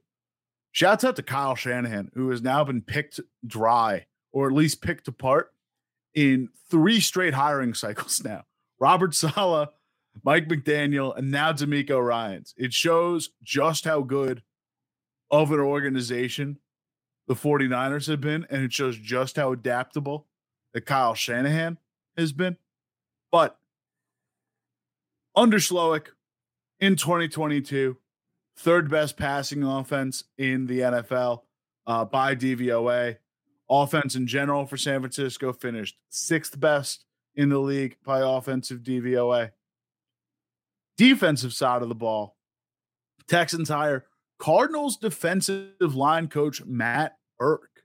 Shouts 0.72 1.04
out 1.04 1.16
to 1.16 1.22
Kyle 1.22 1.54
Shanahan, 1.54 2.10
who 2.14 2.30
has 2.30 2.42
now 2.42 2.64
been 2.64 2.80
picked 2.80 3.20
dry 3.46 4.06
or 4.32 4.46
at 4.46 4.54
least 4.54 4.82
picked 4.82 5.08
apart 5.08 5.52
in 6.14 6.48
three 6.70 7.00
straight 7.00 7.34
hiring 7.34 7.74
cycles 7.74 8.22
now. 8.24 8.44
Robert 8.80 9.14
Saleh, 9.14 9.68
Mike 10.24 10.48
McDaniel, 10.48 11.16
and 11.16 11.30
now 11.30 11.52
DeMeco 11.52 12.04
Ryans. 12.04 12.54
It 12.56 12.72
shows 12.72 13.30
just 13.42 13.84
how 13.84 14.02
good 14.02 14.42
of 15.32 15.50
an 15.50 15.58
organization 15.58 16.58
the 17.26 17.34
49ers 17.34 18.06
have 18.08 18.20
been, 18.20 18.46
and 18.50 18.62
it 18.62 18.72
shows 18.72 18.96
just 18.96 19.36
how 19.36 19.52
adaptable 19.52 20.28
that 20.74 20.86
Kyle 20.86 21.14
Shanahan 21.14 21.78
has 22.16 22.32
been. 22.32 22.56
But 23.30 23.58
under 25.34 25.58
Slowik 25.58 26.08
in 26.78 26.96
2022, 26.96 27.96
third 28.56 28.90
best 28.90 29.16
passing 29.16 29.64
offense 29.64 30.24
in 30.36 30.66
the 30.66 30.80
NFL 30.80 31.42
uh, 31.86 32.04
by 32.04 32.36
DVOA. 32.36 33.16
Offense 33.70 34.14
in 34.14 34.26
general 34.26 34.66
for 34.66 34.76
San 34.76 35.00
Francisco 35.00 35.52
finished 35.52 35.96
sixth 36.10 36.60
best 36.60 37.04
in 37.34 37.48
the 37.48 37.58
league 37.58 37.96
by 38.04 38.20
offensive 38.20 38.80
DVOA 38.80 39.52
defensive 40.96 41.52
side 41.52 41.82
of 41.82 41.88
the 41.88 41.94
ball, 41.94 42.36
Texans 43.26 43.68
hire 43.68 44.04
Cardinals 44.42 44.96
defensive 44.96 45.94
line 45.94 46.26
coach 46.26 46.64
Matt 46.64 47.16
Burke. 47.38 47.84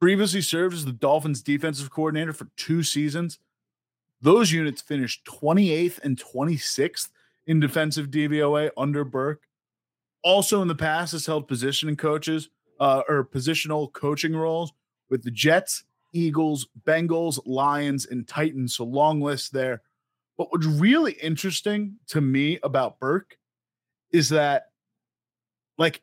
Previously 0.00 0.40
served 0.40 0.74
as 0.74 0.86
the 0.86 0.92
Dolphins 0.92 1.42
defensive 1.42 1.90
coordinator 1.90 2.32
for 2.32 2.48
two 2.56 2.82
seasons. 2.82 3.38
Those 4.22 4.52
units 4.52 4.80
finished 4.80 5.26
28th 5.26 5.98
and 6.02 6.18
26th 6.18 7.10
in 7.46 7.60
defensive 7.60 8.06
DVOA 8.06 8.70
under 8.78 9.04
Burke. 9.04 9.42
Also 10.24 10.62
in 10.62 10.68
the 10.68 10.74
past 10.74 11.12
has 11.12 11.26
held 11.26 11.48
positioning 11.48 11.96
coaches 11.96 12.48
uh, 12.80 13.02
or 13.10 13.28
positional 13.30 13.92
coaching 13.92 14.34
roles 14.34 14.72
with 15.10 15.22
the 15.22 15.30
Jets, 15.30 15.84
Eagles, 16.14 16.66
Bengals, 16.86 17.38
Lions, 17.44 18.06
and 18.06 18.26
Titans. 18.26 18.74
So 18.76 18.84
long 18.84 19.20
list 19.20 19.52
there 19.52 19.82
but 20.38 20.48
what's 20.50 20.66
really 20.66 21.12
interesting 21.12 21.96
to 22.08 22.20
me 22.20 22.58
about 22.62 23.00
Burke 23.00 23.38
is 24.12 24.30
that, 24.30 24.70
like, 25.78 26.02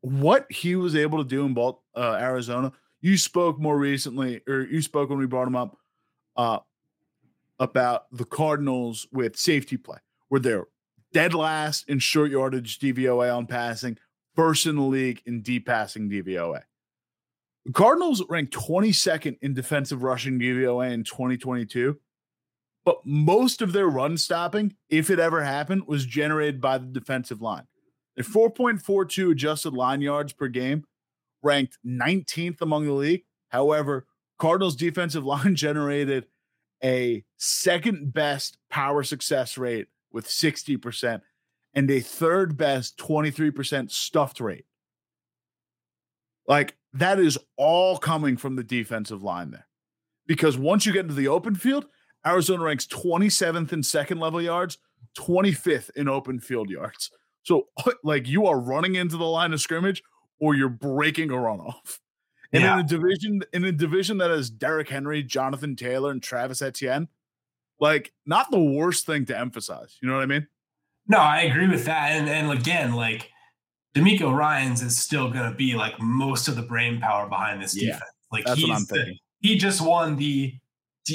what 0.00 0.50
he 0.50 0.76
was 0.76 0.94
able 0.94 1.18
to 1.18 1.28
do 1.28 1.44
in 1.44 1.54
Balt, 1.54 1.80
uh, 1.94 2.18
Arizona. 2.20 2.72
You 3.00 3.16
spoke 3.16 3.58
more 3.58 3.78
recently, 3.78 4.40
or 4.48 4.62
you 4.62 4.82
spoke 4.82 5.10
when 5.10 5.18
we 5.18 5.26
brought 5.26 5.48
him 5.48 5.56
up 5.56 5.76
uh, 6.36 6.58
about 7.58 8.06
the 8.12 8.24
Cardinals 8.24 9.06
with 9.12 9.36
safety 9.36 9.76
play, 9.76 9.98
where 10.28 10.40
they're 10.40 10.66
dead 11.12 11.34
last 11.34 11.88
in 11.88 11.98
short 11.98 12.30
yardage 12.30 12.78
DVOA 12.78 13.34
on 13.34 13.46
passing, 13.46 13.96
first 14.34 14.66
in 14.66 14.76
the 14.76 14.82
league 14.82 15.22
in 15.26 15.42
deep 15.42 15.66
passing 15.66 16.10
DVOA. 16.10 16.62
The 17.64 17.72
Cardinals 17.72 18.22
ranked 18.28 18.54
22nd 18.54 19.38
in 19.42 19.54
defensive 19.54 20.02
rushing 20.02 20.38
DVOA 20.38 20.92
in 20.92 21.02
2022 21.02 21.98
but 22.86 23.00
most 23.04 23.60
of 23.62 23.72
their 23.72 23.88
run 23.88 24.16
stopping, 24.16 24.76
if 24.88 25.10
it 25.10 25.18
ever 25.18 25.42
happened, 25.42 25.88
was 25.88 26.06
generated 26.06 26.60
by 26.60 26.78
the 26.78 26.86
defensive 26.86 27.42
line. 27.42 27.64
At 28.16 28.24
4.42 28.24 29.32
adjusted 29.32 29.74
line 29.74 30.00
yards 30.00 30.32
per 30.32 30.46
game, 30.46 30.84
ranked 31.42 31.78
19th 31.84 32.62
among 32.62 32.86
the 32.86 32.92
league. 32.92 33.24
However, 33.48 34.06
Cardinals 34.38 34.76
defensive 34.76 35.24
line 35.26 35.56
generated 35.56 36.26
a 36.84 37.24
second 37.36 38.12
best 38.12 38.56
power 38.70 39.02
success 39.02 39.58
rate 39.58 39.88
with 40.12 40.28
60% 40.28 41.22
and 41.74 41.90
a 41.90 42.00
third 42.00 42.56
best 42.56 42.98
23% 42.98 43.90
stuffed 43.90 44.38
rate. 44.38 44.64
Like 46.46 46.76
that 46.92 47.18
is 47.18 47.36
all 47.56 47.98
coming 47.98 48.36
from 48.36 48.54
the 48.54 48.62
defensive 48.62 49.24
line 49.24 49.50
there. 49.50 49.66
Because 50.28 50.56
once 50.56 50.86
you 50.86 50.92
get 50.92 51.04
into 51.04 51.14
the 51.14 51.28
open 51.28 51.56
field, 51.56 51.86
Arizona 52.26 52.64
ranks 52.64 52.86
27th 52.86 53.72
in 53.72 53.82
second 53.82 54.18
level 54.18 54.42
yards, 54.42 54.78
25th 55.18 55.90
in 55.96 56.08
open 56.08 56.40
field 56.40 56.70
yards. 56.70 57.10
So, 57.42 57.68
like, 58.04 58.28
you 58.28 58.46
are 58.46 58.58
running 58.58 58.96
into 58.96 59.16
the 59.16 59.24
line 59.24 59.52
of 59.52 59.60
scrimmage 59.60 60.02
or 60.40 60.54
you're 60.54 60.68
breaking 60.68 61.30
a 61.30 61.34
runoff. 61.34 62.00
And 62.52 62.62
yeah. 62.62 62.74
in 62.74 62.80
a 62.80 62.88
division, 62.88 63.42
in 63.52 63.64
a 63.64 63.72
division 63.72 64.18
that 64.18 64.30
has 64.30 64.50
Derrick 64.50 64.88
Henry, 64.88 65.22
Jonathan 65.22 65.76
Taylor, 65.76 66.10
and 66.10 66.22
Travis 66.22 66.62
Etienne, 66.62 67.08
like, 67.80 68.12
not 68.24 68.50
the 68.50 68.60
worst 68.60 69.04
thing 69.04 69.26
to 69.26 69.38
emphasize. 69.38 69.98
You 70.00 70.08
know 70.08 70.14
what 70.14 70.22
I 70.22 70.26
mean? 70.26 70.46
No, 71.08 71.18
I 71.18 71.42
agree 71.42 71.68
with 71.68 71.84
that. 71.84 72.12
And 72.12 72.28
and 72.28 72.50
again, 72.50 72.94
like 72.94 73.30
DeMeco 73.94 74.34
Ryans 74.34 74.82
is 74.82 74.96
still 74.96 75.30
going 75.30 75.50
to 75.50 75.56
be 75.56 75.74
like 75.74 75.98
most 76.00 76.48
of 76.48 76.56
the 76.56 76.62
brain 76.62 77.00
power 77.00 77.28
behind 77.28 77.62
this 77.62 77.80
yeah, 77.80 77.92
defense. 77.92 78.10
Like 78.32 78.44
that's 78.44 78.62
what 78.62 78.72
I'm 78.72 78.84
thinking. 78.84 79.18
The, 79.40 79.48
he 79.48 79.56
just 79.56 79.80
won 79.80 80.16
the 80.16 80.54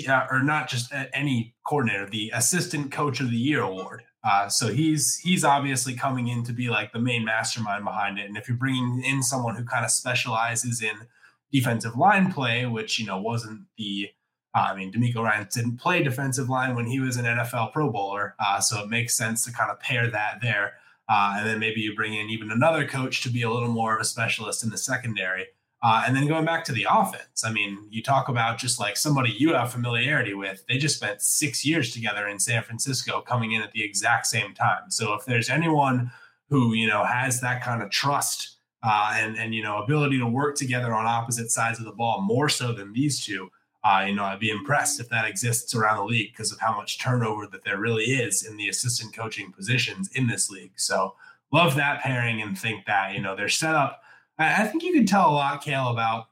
uh, 0.08 0.26
or 0.30 0.42
not 0.42 0.70
just 0.70 0.92
any 1.14 1.56
coordinator, 1.66 2.10
the 2.10 2.32
assistant 2.34 2.92
coach 2.92 3.20
of 3.20 3.30
the 3.30 3.38
year 3.38 3.62
award 3.62 4.04
Uh, 4.24 4.48
so 4.48 4.68
he's 4.68 5.18
he's 5.18 5.44
obviously 5.44 5.96
coming 5.96 6.28
in 6.28 6.44
to 6.44 6.54
be 6.54 6.70
like 6.70 6.92
the 6.94 7.00
main 7.00 7.26
mastermind 7.26 7.84
behind 7.84 8.20
it. 8.20 8.26
And 8.26 8.38
if 8.38 8.48
you're 8.48 8.58
bringing 8.58 9.04
in 9.04 9.24
someone 9.24 9.56
who 9.56 9.64
kind 9.66 9.84
of 9.84 9.92
specializes 9.92 10.82
in 10.82 11.08
defensive 11.52 11.96
line 11.98 12.32
play, 12.32 12.66
which 12.66 13.00
you 13.00 13.06
know 13.06 13.20
wasn't 13.20 13.62
the 13.78 14.10
uh, 14.54 14.68
I 14.72 14.76
mean, 14.76 14.92
DeMeco 14.92 15.24
Ryan 15.24 15.48
didn't 15.54 15.78
play 15.78 16.04
defensive 16.04 16.50
line 16.50 16.76
when 16.76 16.86
he 16.86 17.00
was 17.00 17.16
an 17.18 17.26
NFL 17.26 17.72
Pro 17.72 17.90
Bowler, 17.90 18.36
uh, 18.40 18.60
so 18.60 18.84
it 18.84 18.90
makes 18.90 19.16
sense 19.16 19.46
to 19.46 19.54
kind 19.54 19.72
of 19.72 19.80
pair 19.80 20.10
that 20.12 20.40
there. 20.42 20.74
Uh, 21.10 21.36
and 21.38 21.48
then 21.48 21.60
maybe 21.60 21.82
you 21.82 21.96
bring 21.96 22.14
in 22.14 22.30
even 22.30 22.52
another 22.52 22.86
coach 22.88 23.22
to 23.22 23.30
be 23.30 23.42
a 23.42 23.50
little 23.50 23.70
more 23.70 23.96
of 23.96 24.02
a 24.02 24.06
specialist 24.06 24.64
in 24.64 24.70
the 24.70 24.78
secondary. 24.78 25.48
Uh, 25.84 26.04
and 26.06 26.16
then 26.16 26.28
going 26.28 26.46
back 26.46 26.64
to 26.64 26.72
the 26.72 26.86
offense, 26.90 27.44
I 27.44 27.52
mean, 27.52 27.88
you 27.90 28.04
talk 28.04 28.30
about 28.30 28.60
just 28.60 28.80
like 28.80 28.96
somebody 28.96 29.32
you 29.32 29.54
have 29.54 29.72
familiarity 29.72 30.36
with. 30.36 30.64
They 30.68 30.78
just 30.78 30.98
spent 30.98 31.22
six 31.22 31.66
years 31.66 31.92
together 31.92 32.28
in 32.28 32.38
San 32.38 32.62
Francisco, 32.62 33.22
coming 33.22 33.54
in 33.54 33.64
at 33.64 33.72
the 33.72 33.84
exact 33.84 34.28
same 34.28 34.54
time. 34.54 34.90
So 34.90 35.14
if 35.14 35.26
there's 35.26 35.50
anyone 35.50 36.12
who 36.50 36.74
you 36.74 36.88
know 36.88 37.04
has 37.04 37.42
that 37.42 37.64
kind 37.64 37.82
of 37.82 37.90
trust 37.90 38.58
uh, 38.84 39.14
and 39.16 39.38
and 39.38 39.56
you 39.56 39.64
know 39.64 39.82
ability 39.82 40.20
to 40.20 40.28
work 40.28 40.56
together 40.56 40.94
on 40.94 41.06
opposite 41.08 41.50
sides 41.50 41.80
of 41.80 41.86
the 41.86 41.92
ball 41.92 42.22
more 42.22 42.48
so 42.48 42.74
than 42.74 42.94
these 42.94 43.26
two, 43.26 43.50
uh, 43.84 44.06
you 44.08 44.14
know, 44.14 44.24
I'd 44.24 44.40
be 44.40 44.52
impressed 44.52 45.00
if 45.00 45.10
that 45.10 45.26
exists 45.26 45.74
around 45.74 45.98
the 45.98 46.04
league 46.04 46.32
because 46.32 46.52
of 46.52 46.60
how 46.60 46.76
much 46.76 47.00
turnover 47.00 47.48
that 47.48 47.64
there 47.64 47.80
really 47.80 48.04
is 48.06 48.46
in 48.46 48.56
the 48.58 48.70
assistant 48.70 49.16
coaching 49.16 49.52
positions 49.52 50.10
in 50.14 50.28
this 50.28 50.52
league. 50.52 50.74
So 50.76 51.16
love 51.52 51.76
that 51.76 52.02
pairing 52.02 52.42
and 52.42 52.58
think 52.58 52.86
that, 52.86 53.16
you 53.16 53.22
know, 53.22 53.36
they're 53.36 53.50
set 53.50 53.74
up. 53.74 54.01
I, 54.42 54.68
think 54.68 54.84
you 54.84 54.94
can 54.94 55.06
tell 55.06 55.30
a 55.30 55.34
lot, 55.34 55.64
Cale, 55.64 55.90
about 55.90 56.28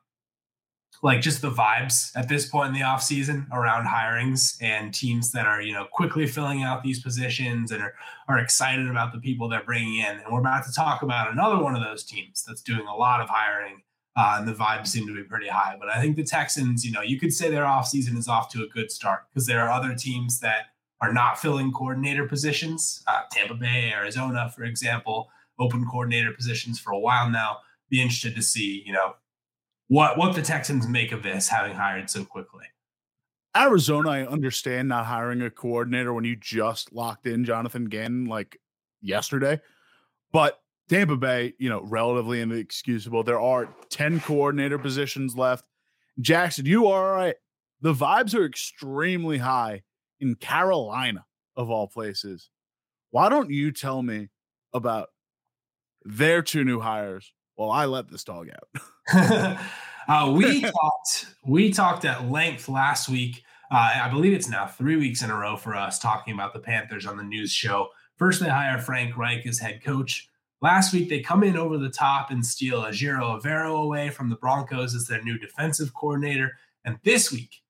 like 1.01 1.21
just 1.21 1.41
the 1.41 1.51
vibes 1.51 2.11
at 2.15 2.27
this 2.27 2.47
point 2.47 2.69
in 2.69 2.73
the 2.73 2.85
offseason 2.85 3.49
around 3.51 3.85
hirings 3.85 4.57
and 4.61 4.93
teams 4.93 5.31
that 5.31 5.45
are, 5.45 5.61
you 5.61 5.73
know, 5.73 5.85
quickly 5.91 6.27
filling 6.27 6.63
out 6.63 6.83
these 6.83 7.01
positions 7.01 7.71
and 7.71 7.81
are, 7.81 7.93
are 8.27 8.39
excited 8.39 8.89
about 8.89 9.13
the 9.13 9.19
people 9.19 9.47
they're 9.47 9.63
bringing 9.63 9.99
in. 9.99 10.17
And 10.17 10.25
we're 10.31 10.41
about 10.41 10.65
to 10.65 10.73
talk 10.73 11.01
about 11.01 11.31
another 11.31 11.63
one 11.63 11.75
of 11.75 11.81
those 11.81 12.03
teams 12.03 12.43
that's 12.45 12.61
doing 12.61 12.85
a 12.85 12.95
lot 12.95 13.21
of 13.21 13.29
hiring 13.29 13.81
uh, 14.15 14.35
and 14.39 14.47
the 14.47 14.53
vibes 14.53 14.87
seem 14.87 15.07
to 15.07 15.13
be 15.13 15.23
pretty 15.23 15.47
high. 15.47 15.77
But 15.79 15.89
I 15.89 16.01
think 16.01 16.17
the 16.17 16.23
Texans, 16.23 16.85
you 16.85 16.91
know, 16.91 17.01
you 17.01 17.17
could 17.17 17.33
say 17.33 17.49
their 17.49 17.63
offseason 17.63 18.17
is 18.17 18.27
off 18.27 18.49
to 18.51 18.63
a 18.63 18.67
good 18.67 18.91
start 18.91 19.21
because 19.29 19.45
there 19.45 19.61
are 19.61 19.71
other 19.71 19.95
teams 19.95 20.41
that 20.41 20.65
are 20.99 21.13
not 21.13 21.39
filling 21.39 21.71
coordinator 21.71 22.27
positions. 22.27 23.01
Uh, 23.07 23.21
Tampa 23.31 23.53
Bay, 23.53 23.93
Arizona, 23.93 24.51
for 24.53 24.63
example, 24.63 25.29
open 25.57 25.85
coordinator 25.85 26.33
positions 26.33 26.79
for 26.79 26.91
a 26.91 26.99
while 26.99 27.29
now. 27.29 27.59
Be 27.89 28.01
interested 28.01 28.35
to 28.35 28.41
see, 28.41 28.83
you 28.85 28.93
know, 28.93 29.15
what 29.87 30.17
what 30.17 30.35
the 30.35 30.41
Texans 30.41 30.87
make 30.87 31.11
of 31.11 31.23
this, 31.23 31.49
having 31.49 31.75
hired 31.75 32.09
so 32.09 32.23
quickly. 32.23 32.65
Arizona, 33.57 34.09
I 34.09 34.27
understand 34.27 34.89
not 34.89 35.07
hiring 35.07 35.41
a 35.41 35.49
coordinator 35.49 36.13
when 36.13 36.23
you 36.23 36.35
just 36.35 36.93
locked 36.93 37.25
in 37.25 37.43
Jonathan 37.45 37.85
Gannon 37.85 38.25
like 38.25 38.59
yesterday, 39.01 39.59
but 40.31 40.61
Tampa 40.87 41.17
Bay, 41.17 41.53
you 41.57 41.69
know, 41.69 41.81
relatively 41.81 42.41
inexcusable. 42.41 43.23
There 43.23 43.39
are 43.39 43.69
10 43.89 44.19
coordinator 44.21 44.77
positions 44.77 45.35
left. 45.35 45.65
Jackson, 46.19 46.65
you 46.65 46.87
are 46.87 47.13
right. 47.13 47.35
The 47.81 47.93
vibes 47.93 48.35
are 48.35 48.45
extremely 48.45 49.37
high 49.37 49.83
in 50.19 50.35
Carolina, 50.35 51.25
of 51.55 51.69
all 51.69 51.87
places. 51.87 52.49
Why 53.11 53.29
don't 53.29 53.51
you 53.51 53.71
tell 53.71 54.01
me 54.01 54.29
about 54.73 55.09
their 56.03 56.41
two 56.41 56.63
new 56.63 56.79
hires 56.79 57.33
while 57.59 57.71
I 57.71 57.85
let 57.85 58.07
this 58.07 58.23
dog 58.23 58.47
out? 58.49 58.81
uh, 60.07 60.31
we 60.31 60.61
talked 60.61 61.25
we 61.45 61.73
talked 61.73 62.05
at 62.05 62.29
length 62.29 62.69
last 62.69 63.09
week. 63.09 63.43
Uh, 63.69 63.91
I 64.01 64.09
believe 64.09 64.31
it's 64.33 64.47
now 64.47 64.65
three 64.65 64.95
weeks 64.95 65.21
in 65.21 65.29
a 65.29 65.35
row 65.35 65.57
for 65.57 65.75
us 65.75 65.99
talking 65.99 66.33
about 66.33 66.53
the 66.53 66.59
Panthers 66.59 67.05
on 67.05 67.17
the 67.17 67.23
news 67.23 67.51
show. 67.51 67.89
First, 68.15 68.39
they 68.39 68.47
hire 68.47 68.79
Frank 68.79 69.17
Reich 69.17 69.45
as 69.45 69.59
head 69.59 69.83
coach. 69.83 70.29
Last 70.61 70.93
week, 70.93 71.09
they 71.09 71.19
come 71.19 71.43
in 71.43 71.57
over 71.57 71.77
the 71.77 71.89
top 71.89 72.31
and 72.31 72.45
steal 72.45 72.83
Ejiro 72.83 73.41
Evero 73.41 73.83
away 73.83 74.09
from 74.09 74.29
the 74.29 74.37
Broncos 74.37 74.95
as 74.95 75.07
their 75.07 75.21
new 75.21 75.37
defensive 75.37 75.93
coordinator. 75.93 76.53
And 76.85 76.97
this 77.03 77.29
week, 77.31 77.61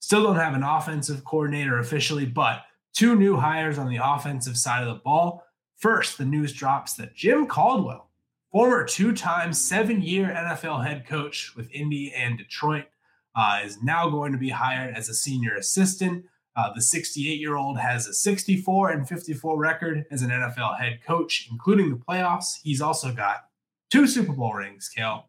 still 0.00 0.22
don't 0.22 0.36
have 0.36 0.54
an 0.54 0.62
offensive 0.62 1.24
coordinator 1.24 1.78
officially, 1.78 2.26
but 2.26 2.62
two 2.92 3.16
new 3.16 3.36
hires 3.36 3.78
on 3.78 3.88
the 3.88 4.00
offensive 4.02 4.56
side 4.56 4.86
of 4.86 4.94
the 4.94 5.00
ball. 5.02 5.44
First, 5.76 6.18
the 6.18 6.26
news 6.26 6.52
drops 6.52 6.94
that 6.94 7.14
Jim 7.14 7.46
Caldwell, 7.46 8.09
former 8.50 8.84
two 8.84 9.12
time, 9.12 9.52
seven 9.52 10.02
year 10.02 10.26
NFL 10.26 10.86
head 10.86 11.06
coach 11.06 11.54
with 11.56 11.70
Indy 11.72 12.12
and 12.12 12.38
Detroit, 12.38 12.86
uh, 13.34 13.60
is 13.64 13.82
now 13.82 14.08
going 14.10 14.32
to 14.32 14.38
be 14.38 14.50
hired 14.50 14.94
as 14.94 15.08
a 15.08 15.14
senior 15.14 15.54
assistant. 15.54 16.24
Uh, 16.56 16.72
the 16.74 16.82
68 16.82 17.38
year 17.38 17.56
old 17.56 17.78
has 17.78 18.06
a 18.06 18.12
64 18.12 18.90
and 18.90 19.08
54 19.08 19.56
record 19.56 20.04
as 20.10 20.22
an 20.22 20.30
NFL 20.30 20.78
head 20.78 21.00
coach, 21.06 21.48
including 21.50 21.90
the 21.90 21.96
playoffs. 21.96 22.58
He's 22.62 22.80
also 22.80 23.12
got 23.12 23.44
two 23.90 24.06
Super 24.06 24.32
Bowl 24.32 24.52
rings, 24.52 24.88
Cale 24.88 25.26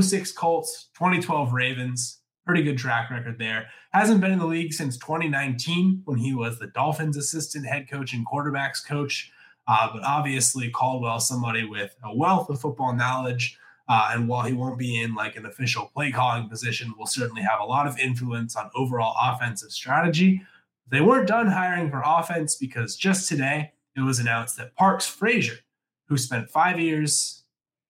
06 0.00 0.32
Colts, 0.32 0.88
2012 0.94 1.52
Ravens. 1.52 2.18
Pretty 2.46 2.62
good 2.62 2.78
track 2.78 3.10
record 3.10 3.38
there. 3.38 3.66
Hasn't 3.92 4.20
been 4.20 4.32
in 4.32 4.38
the 4.38 4.46
league 4.46 4.72
since 4.72 4.96
2019 4.96 6.02
when 6.04 6.18
he 6.18 6.34
was 6.34 6.58
the 6.58 6.68
Dolphins 6.68 7.16
assistant 7.16 7.66
head 7.66 7.88
coach 7.90 8.12
and 8.12 8.26
quarterbacks 8.26 8.84
coach. 8.84 9.30
Uh, 9.68 9.88
but 9.92 10.02
obviously, 10.02 10.70
Caldwell, 10.70 11.20
somebody 11.20 11.64
with 11.64 11.94
a 12.04 12.14
wealth 12.14 12.50
of 12.50 12.60
football 12.60 12.94
knowledge. 12.94 13.56
Uh, 13.88 14.10
and 14.12 14.28
while 14.28 14.42
he 14.42 14.52
won't 14.52 14.78
be 14.78 15.00
in 15.00 15.14
like 15.14 15.36
an 15.36 15.46
official 15.46 15.90
play 15.92 16.12
calling 16.12 16.48
position, 16.48 16.94
will 16.96 17.06
certainly 17.06 17.42
have 17.42 17.60
a 17.60 17.64
lot 17.64 17.86
of 17.86 17.98
influence 17.98 18.54
on 18.54 18.70
overall 18.74 19.16
offensive 19.20 19.72
strategy. 19.72 20.42
They 20.88 21.00
weren't 21.00 21.28
done 21.28 21.48
hiring 21.48 21.90
for 21.90 22.02
offense 22.04 22.56
because 22.56 22.96
just 22.96 23.28
today 23.28 23.72
it 23.96 24.00
was 24.00 24.18
announced 24.18 24.56
that 24.56 24.74
Parks 24.76 25.06
Frazier, 25.06 25.58
who 26.06 26.16
spent 26.16 26.50
five 26.50 26.78
years, 26.78 27.42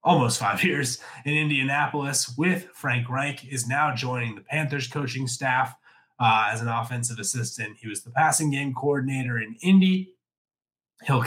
almost 0.03 0.39
five 0.39 0.63
years 0.65 0.99
in 1.25 1.35
Indianapolis 1.35 2.35
with 2.37 2.69
Frank 2.75 3.09
Reich, 3.09 3.47
is 3.51 3.67
now 3.67 3.95
joining 3.95 4.35
the 4.35 4.43
Panthers 4.43 4.87
coaching 4.89 5.27
staff 5.27 5.75
uh, 6.19 6.49
as 6.53 6.61
an 6.61 6.69
offensive 6.69 7.19
assistant. 7.19 7.79
He 7.81 7.89
was 7.89 8.03
the 8.03 8.11
passing 8.11 8.51
game 8.51 8.75
coordinator 8.75 9.39
in 9.39 9.57
Indy. 9.63 10.13
He'll, 11.07 11.25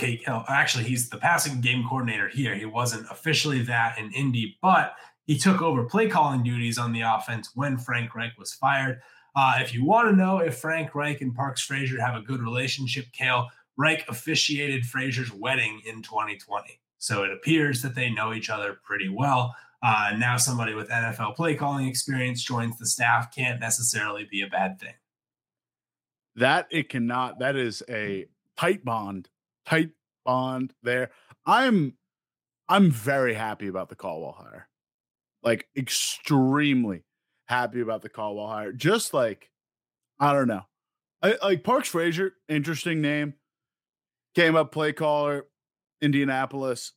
actually 0.47 0.83
he's 0.83 1.09
the 1.09 1.17
passing 1.17 1.61
game 1.61 1.83
coordinator 1.87 2.27
here. 2.27 2.55
He 2.55 2.65
wasn't 2.65 3.07
officially 3.09 3.61
that 3.63 3.97
in 3.97 4.11
Indy, 4.11 4.57
but 4.61 4.95
he 5.25 5.37
took 5.37 5.61
over 5.61 5.83
play 5.85 6.07
calling 6.07 6.43
duties 6.43 6.77
on 6.77 6.93
the 6.93 7.01
offense 7.01 7.51
when 7.55 7.77
Frank 7.77 8.13
Reich 8.13 8.37
was 8.37 8.53
fired. 8.53 9.01
Uh, 9.35 9.55
if 9.59 9.73
you 9.73 9.83
want 9.83 10.09
to 10.09 10.15
know 10.15 10.37
if 10.37 10.59
Frank 10.59 10.93
Reich 10.93 11.21
and 11.21 11.33
Parks 11.33 11.61
Frazier 11.61 11.99
have 11.99 12.15
a 12.15 12.21
good 12.21 12.41
relationship, 12.41 13.05
Cale, 13.13 13.49
Reich 13.77 14.05
officiated 14.07 14.85
Frazier's 14.85 15.33
wedding 15.33 15.81
in 15.85 16.03
2020. 16.03 16.79
So 16.99 17.23
it 17.23 17.31
appears 17.31 17.81
that 17.81 17.95
they 17.95 18.09
know 18.09 18.33
each 18.33 18.49
other 18.49 18.77
pretty 18.83 19.09
well. 19.09 19.55
Uh, 19.81 20.13
now, 20.17 20.37
somebody 20.37 20.73
with 20.73 20.87
NFL 20.89 21.35
play 21.35 21.55
calling 21.55 21.87
experience 21.87 22.41
joins 22.41 22.77
the 22.77 22.85
staff 22.85 23.35
can't 23.35 23.59
necessarily 23.59 24.25
be 24.29 24.41
a 24.41 24.47
bad 24.47 24.79
thing. 24.79 24.93
That 26.35 26.67
it 26.71 26.87
cannot. 26.87 27.39
That 27.39 27.57
is 27.57 27.83
a 27.89 28.27
tight 28.57 28.85
bond, 28.85 29.27
tight 29.65 29.89
bond 30.25 30.73
there. 30.83 31.11
I'm, 31.45 31.95
I'm 32.69 32.91
very 32.91 33.33
happy 33.33 33.67
about 33.67 33.89
the 33.89 33.95
Caldwell 33.95 34.35
hire, 34.37 34.67
like 35.43 35.67
extremely 35.77 37.03
happy 37.47 37.81
about 37.81 38.01
the 38.01 38.09
Caldwell 38.09 38.47
hire. 38.47 38.71
Just 38.71 39.13
like, 39.13 39.49
I 40.19 40.33
don't 40.33 40.47
know. 40.47 40.63
I, 41.21 41.37
like 41.41 41.63
Parks 41.63 41.89
Frazier, 41.89 42.33
interesting 42.49 43.01
name. 43.01 43.33
Came 44.35 44.55
up 44.55 44.71
play 44.71 44.93
caller, 44.93 45.45
Indianapolis. 46.01 46.93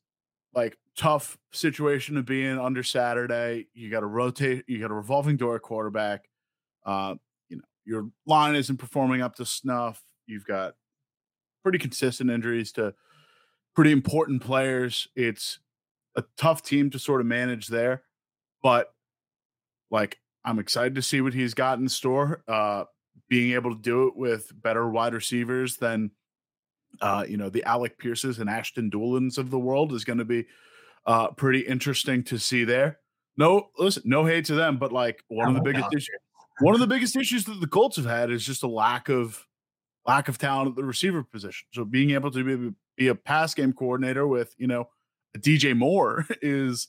Like 0.54 0.78
tough 0.96 1.36
situation 1.52 2.14
to 2.14 2.22
be 2.22 2.42
in 2.44 2.58
under 2.58 2.82
Saturday. 2.82 3.66
You 3.74 3.90
got 3.90 4.00
to 4.00 4.06
rotate. 4.06 4.64
You 4.66 4.80
got 4.80 4.90
a 4.90 4.94
revolving 4.94 5.36
door 5.36 5.58
quarterback. 5.58 6.28
Uh, 6.84 7.16
you 7.48 7.56
know 7.56 7.64
your 7.84 8.08
line 8.26 8.54
isn't 8.54 8.78
performing 8.78 9.20
up 9.20 9.36
to 9.36 9.44
snuff. 9.44 10.02
You've 10.26 10.46
got 10.46 10.74
pretty 11.66 11.78
consistent 11.78 12.30
injuries 12.30 12.70
to 12.70 12.94
pretty 13.74 13.90
important 13.90 14.40
players. 14.40 15.08
It's 15.16 15.58
a 16.14 16.22
tough 16.36 16.62
team 16.62 16.90
to 16.90 16.98
sort 17.00 17.20
of 17.20 17.26
manage 17.26 17.66
there, 17.66 18.04
but 18.62 18.94
like 19.90 20.20
I'm 20.44 20.60
excited 20.60 20.94
to 20.94 21.02
see 21.02 21.20
what 21.20 21.34
he's 21.34 21.54
got 21.54 21.80
in 21.80 21.88
store. 21.88 22.44
Uh, 22.46 22.84
being 23.28 23.54
able 23.54 23.74
to 23.74 23.82
do 23.82 24.06
it 24.06 24.16
with 24.16 24.52
better 24.62 24.88
wide 24.88 25.12
receivers 25.12 25.76
than, 25.78 26.12
uh, 27.00 27.24
you 27.28 27.36
know, 27.36 27.50
the 27.50 27.64
Alec 27.64 27.98
Pierces 27.98 28.38
and 28.38 28.48
Ashton 28.48 28.88
Dulins 28.88 29.36
of 29.36 29.50
the 29.50 29.58
world 29.58 29.92
is 29.92 30.04
going 30.04 30.18
to 30.20 30.24
be 30.24 30.46
uh, 31.04 31.32
pretty 31.32 31.62
interesting 31.62 32.22
to 32.24 32.38
see 32.38 32.62
there. 32.62 33.00
No, 33.36 33.70
listen, 33.76 34.04
no 34.06 34.24
hate 34.24 34.44
to 34.44 34.54
them, 34.54 34.78
but 34.78 34.92
like 34.92 35.24
one 35.26 35.48
of 35.48 35.54
the 35.54 35.62
biggest 35.62 35.92
issues, 35.92 36.18
one 36.60 36.74
of 36.74 36.80
the 36.80 36.86
biggest 36.86 37.16
issues 37.16 37.44
that 37.46 37.60
the 37.60 37.66
Colts 37.66 37.96
have 37.96 38.06
had 38.06 38.30
is 38.30 38.46
just 38.46 38.62
a 38.62 38.68
lack 38.68 39.08
of 39.08 39.45
lack 40.06 40.28
of 40.28 40.38
talent 40.38 40.70
at 40.70 40.76
the 40.76 40.84
receiver 40.84 41.22
position. 41.22 41.66
So 41.72 41.84
being 41.84 42.12
able 42.12 42.30
to 42.30 42.44
be, 42.44 42.74
be 42.96 43.08
a 43.08 43.14
pass 43.14 43.54
game 43.54 43.72
coordinator 43.72 44.26
with 44.26 44.54
you 44.58 44.66
know 44.66 44.88
DJ 45.36 45.76
Moore 45.76 46.26
is 46.42 46.88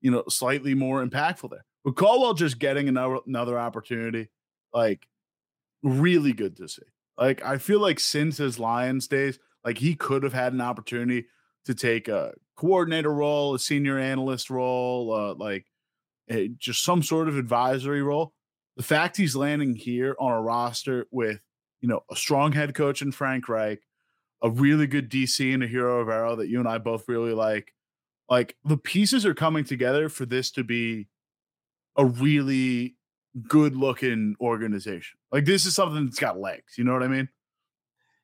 you 0.00 0.10
know 0.10 0.24
slightly 0.28 0.74
more 0.74 1.04
impactful 1.04 1.50
there. 1.50 1.64
But 1.84 1.96
Caldwell 1.96 2.34
just 2.34 2.58
getting 2.58 2.88
another 2.88 3.18
another 3.26 3.58
opportunity, 3.58 4.30
like 4.72 5.06
really 5.82 6.32
good 6.32 6.56
to 6.56 6.68
see. 6.68 6.82
Like 7.18 7.44
I 7.44 7.58
feel 7.58 7.80
like 7.80 8.00
since 8.00 8.38
his 8.38 8.58
Lions 8.58 9.06
days, 9.06 9.38
Like 9.64 9.78
he 9.78 9.94
could 9.94 10.22
have 10.22 10.32
had 10.32 10.52
an 10.52 10.60
opportunity 10.60 11.26
to 11.66 11.74
take 11.74 12.08
a 12.08 12.34
coordinator 12.56 13.12
role, 13.12 13.54
a 13.54 13.58
senior 13.58 13.98
analyst 13.98 14.50
role, 14.50 15.12
uh, 15.12 15.34
like 15.34 15.66
a, 16.30 16.48
just 16.48 16.82
some 16.84 17.02
sort 17.02 17.28
of 17.28 17.36
advisory 17.36 18.02
role. 18.02 18.34
The 18.76 18.82
fact 18.82 19.16
he's 19.16 19.36
landing 19.36 19.74
here 19.74 20.16
on 20.18 20.32
a 20.32 20.40
roster 20.40 21.06
with, 21.10 21.40
you 21.84 21.88
know, 21.88 22.02
a 22.10 22.16
strong 22.16 22.52
head 22.52 22.74
coach 22.74 23.02
in 23.02 23.12
Frank 23.12 23.46
Reich, 23.46 23.78
a 24.42 24.48
really 24.48 24.86
good 24.86 25.10
DC 25.10 25.52
and 25.52 25.62
Ejiro 25.62 26.02
Evero 26.02 26.34
that 26.38 26.48
you 26.48 26.58
and 26.58 26.66
I 26.66 26.78
both 26.78 27.06
really 27.08 27.34
like, 27.34 27.74
like 28.26 28.56
the 28.64 28.78
pieces 28.78 29.26
are 29.26 29.34
coming 29.34 29.64
together 29.64 30.08
for 30.08 30.24
this 30.24 30.50
to 30.52 30.64
be 30.64 31.08
a 31.98 32.06
really 32.06 32.96
good 33.46 33.76
looking 33.76 34.34
organization. 34.40 35.18
Like 35.30 35.44
this 35.44 35.66
is 35.66 35.74
something 35.74 36.06
that's 36.06 36.18
got 36.18 36.40
legs. 36.40 36.78
You 36.78 36.84
know 36.84 36.94
what 36.94 37.02
I 37.02 37.08
mean? 37.08 37.28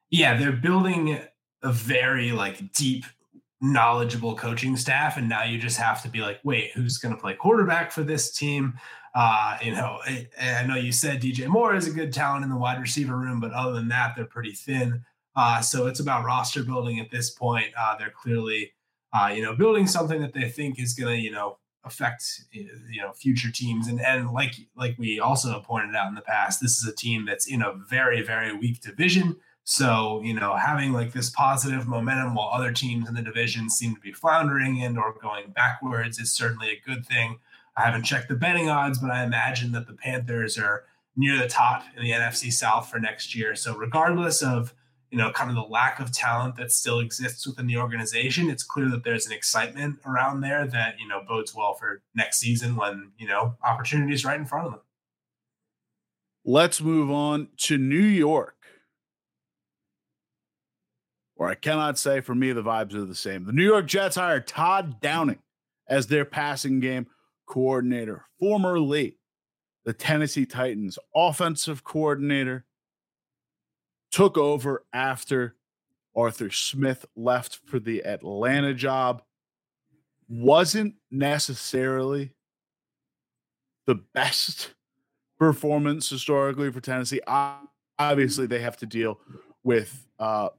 Yeah, 0.09 0.39
they're 0.39 0.53
building 0.53 1.19
a 1.63 1.71
very 1.71 2.33
like 2.33 2.73
deep 2.73 3.05
knowledgeable 3.61 4.35
coaching 4.35 4.77
staff 4.77 5.19
and 5.19 5.29
now 5.29 5.45
you 5.45 5.59
just 5.59 5.77
have 5.77 6.03
to 6.03 6.09
be 6.09 6.21
like 6.21 6.41
wait 6.45 6.71
who's 6.73 6.97
going 6.97 7.15
to 7.15 7.21
play 7.21 7.35
quarterback 7.35 7.93
for 7.93 8.03
this 8.03 8.31
team? 8.33 8.75
Uh 9.15 9.59
you 9.63 9.73
know 9.73 9.99
I, 10.05 10.29
I, 10.41 10.67
know 10.67 10.77
you 10.77 10.93
said 10.93 11.21
dj 11.21 11.47
moore 11.49 11.75
is 11.75 11.89
a 11.89 11.93
good 11.93 12.13
talent 12.13 12.45
in 12.45 12.51
the 12.51 12.57
wide 12.57 12.81
receiver 12.81 13.17
room 13.17 13.41
but 13.41 13.53
other 13.53 13.73
than 13.73 13.89
that 13.89 14.15
they're 14.17 14.25
pretty 14.25 14.53
thin. 14.53 15.05
Uh 15.37 15.61
so 15.61 15.87
it's 15.87 16.01
about 16.01 16.25
roster 16.25 16.63
building 16.63 17.01
at 17.01 17.11
this 17.11 17.31
point. 17.31 17.69
Uh 17.79 17.97
they're 17.99 18.11
clearly 18.11 18.73
uh 19.13 19.31
you 19.35 19.43
know 19.43 19.55
building 19.55 19.87
something 19.87 20.21
that 20.21 20.33
they 20.33 20.49
think 20.49 20.79
is 20.79 20.95
going 20.95 21.17
to 21.17 21.23
you 21.23 21.31
know 21.31 21.59
affect 21.85 22.25
you 22.53 23.03
know 23.03 23.13
future 23.13 23.51
teams. 23.51 23.89
And 23.89 24.01
and 24.01 24.31
like 24.31 24.55
like 24.77 24.97
we 24.99 25.21
also 25.21 25.61
pointed 25.61 25.95
out 25.95 26.09
in 26.09 26.15
the 26.15 26.21
past 26.23 26.61
this 26.61 26.79
is 26.79 26.87
a 26.87 26.95
team 26.95 27.27
that's 27.27 27.47
in 27.47 27.63
a 27.63 27.75
very 27.89 28.23
very 28.23 28.57
weak 28.57 28.81
division 28.81 29.37
so, 29.71 30.21
you 30.25 30.35
know, 30.35 30.57
having 30.57 30.93
like 30.93 31.13
this 31.13 31.31
positive 31.31 31.87
momentum 31.87 32.35
while 32.35 32.51
other 32.53 32.73
teams 32.73 33.09
in 33.09 33.15
the 33.15 33.23
division 33.23 33.71
seem 33.71 33.95
to 33.95 34.01
be 34.01 34.11
floundering 34.11 34.83
and 34.83 34.99
or 34.99 35.15
going 35.23 35.53
backwards 35.53 36.19
is 36.19 36.33
certainly 36.33 36.71
a 36.71 36.81
good 36.85 37.07
thing. 37.07 37.39
I 37.77 37.83
haven't 37.83 38.03
checked 38.03 38.29
the 38.29 38.35
betting 38.35 38.69
odds, 38.69 38.99
but 38.99 39.13
I 39.13 39.23
imagine 39.23 39.71
that 39.71 39.87
the 39.87 39.93
Panthers 39.93 40.59
are 40.59 40.87
near 41.15 41.39
the 41.39 41.47
top 41.47 41.85
in 41.97 42.03
the 42.03 42.11
NFC 42.11 42.53
South 42.53 42.91
for 42.91 42.99
next 42.99 43.37
year. 43.37 43.55
So, 43.55 43.77
regardless 43.77 44.43
of 44.43 44.75
you 45.13 45.19
know, 45.19 45.31
kind 45.31 45.51
of 45.51 45.57
the 45.57 45.63
lack 45.63 46.01
of 46.01 46.11
talent 46.11 46.57
that 46.57 46.73
still 46.73 46.99
exists 46.99 47.47
within 47.47 47.69
the 47.69 47.77
organization, 47.77 48.51
it's 48.51 48.65
clear 48.65 48.89
that 48.89 49.05
there's 49.05 49.27
an 49.27 49.33
excitement 49.33 49.99
around 50.05 50.41
there 50.41 50.67
that, 50.67 51.01
you 51.01 51.09
know, 51.09 51.21
bodes 51.27 51.53
well 51.53 51.75
for 51.75 52.01
next 52.15 52.39
season 52.39 52.77
when, 52.77 53.11
you 53.19 53.27
know, 53.27 53.57
opportunities 53.65 54.25
right 54.25 54.39
in 54.39 54.47
front 54.47 54.67
of 54.67 54.73
them. 54.73 54.81
Let's 56.45 56.81
move 56.81 57.11
on 57.11 57.49
to 57.59 57.77
New 57.77 57.99
York 57.99 58.60
or 61.41 61.49
I 61.49 61.55
cannot 61.55 61.99
say 61.99 62.21
for 62.21 62.35
me 62.35 62.53
the 62.53 62.63
vibes 62.63 62.95
are 62.95 63.07
the 63.07 63.15
same. 63.15 63.47
The 63.47 63.53
New 63.53 63.65
York 63.65 63.87
Jets 63.87 64.17
hired 64.17 64.47
Todd 64.47 65.01
Downing 65.01 65.39
as 65.89 66.07
their 66.07 66.27
passing 66.27 66.81
game 66.81 67.07
coordinator, 67.47 68.27
formerly 68.39 69.17
the 69.87 69.95
Tennessee 69.95 70.45
Titans 70.45 70.99
offensive 71.17 71.83
coordinator, 71.83 72.67
took 74.13 74.37
over 74.37 74.85
after 74.93 75.57
Arthur 76.15 76.51
Smith 76.51 77.07
left 77.17 77.59
for 77.65 77.79
the 77.79 78.05
Atlanta 78.05 78.75
job. 78.75 79.23
Wasn't 80.29 80.95
necessarily 81.11 82.35
the 83.87 83.95
best 83.95 84.75
performance 85.39 86.11
historically 86.11 86.71
for 86.71 86.83
Tennessee. 86.83 87.23
Obviously, 87.99 88.47
they 88.47 88.61
have 88.61 88.77
to 88.77 88.87
deal 88.87 89.19
with 89.65 90.07
uh, 90.19 90.51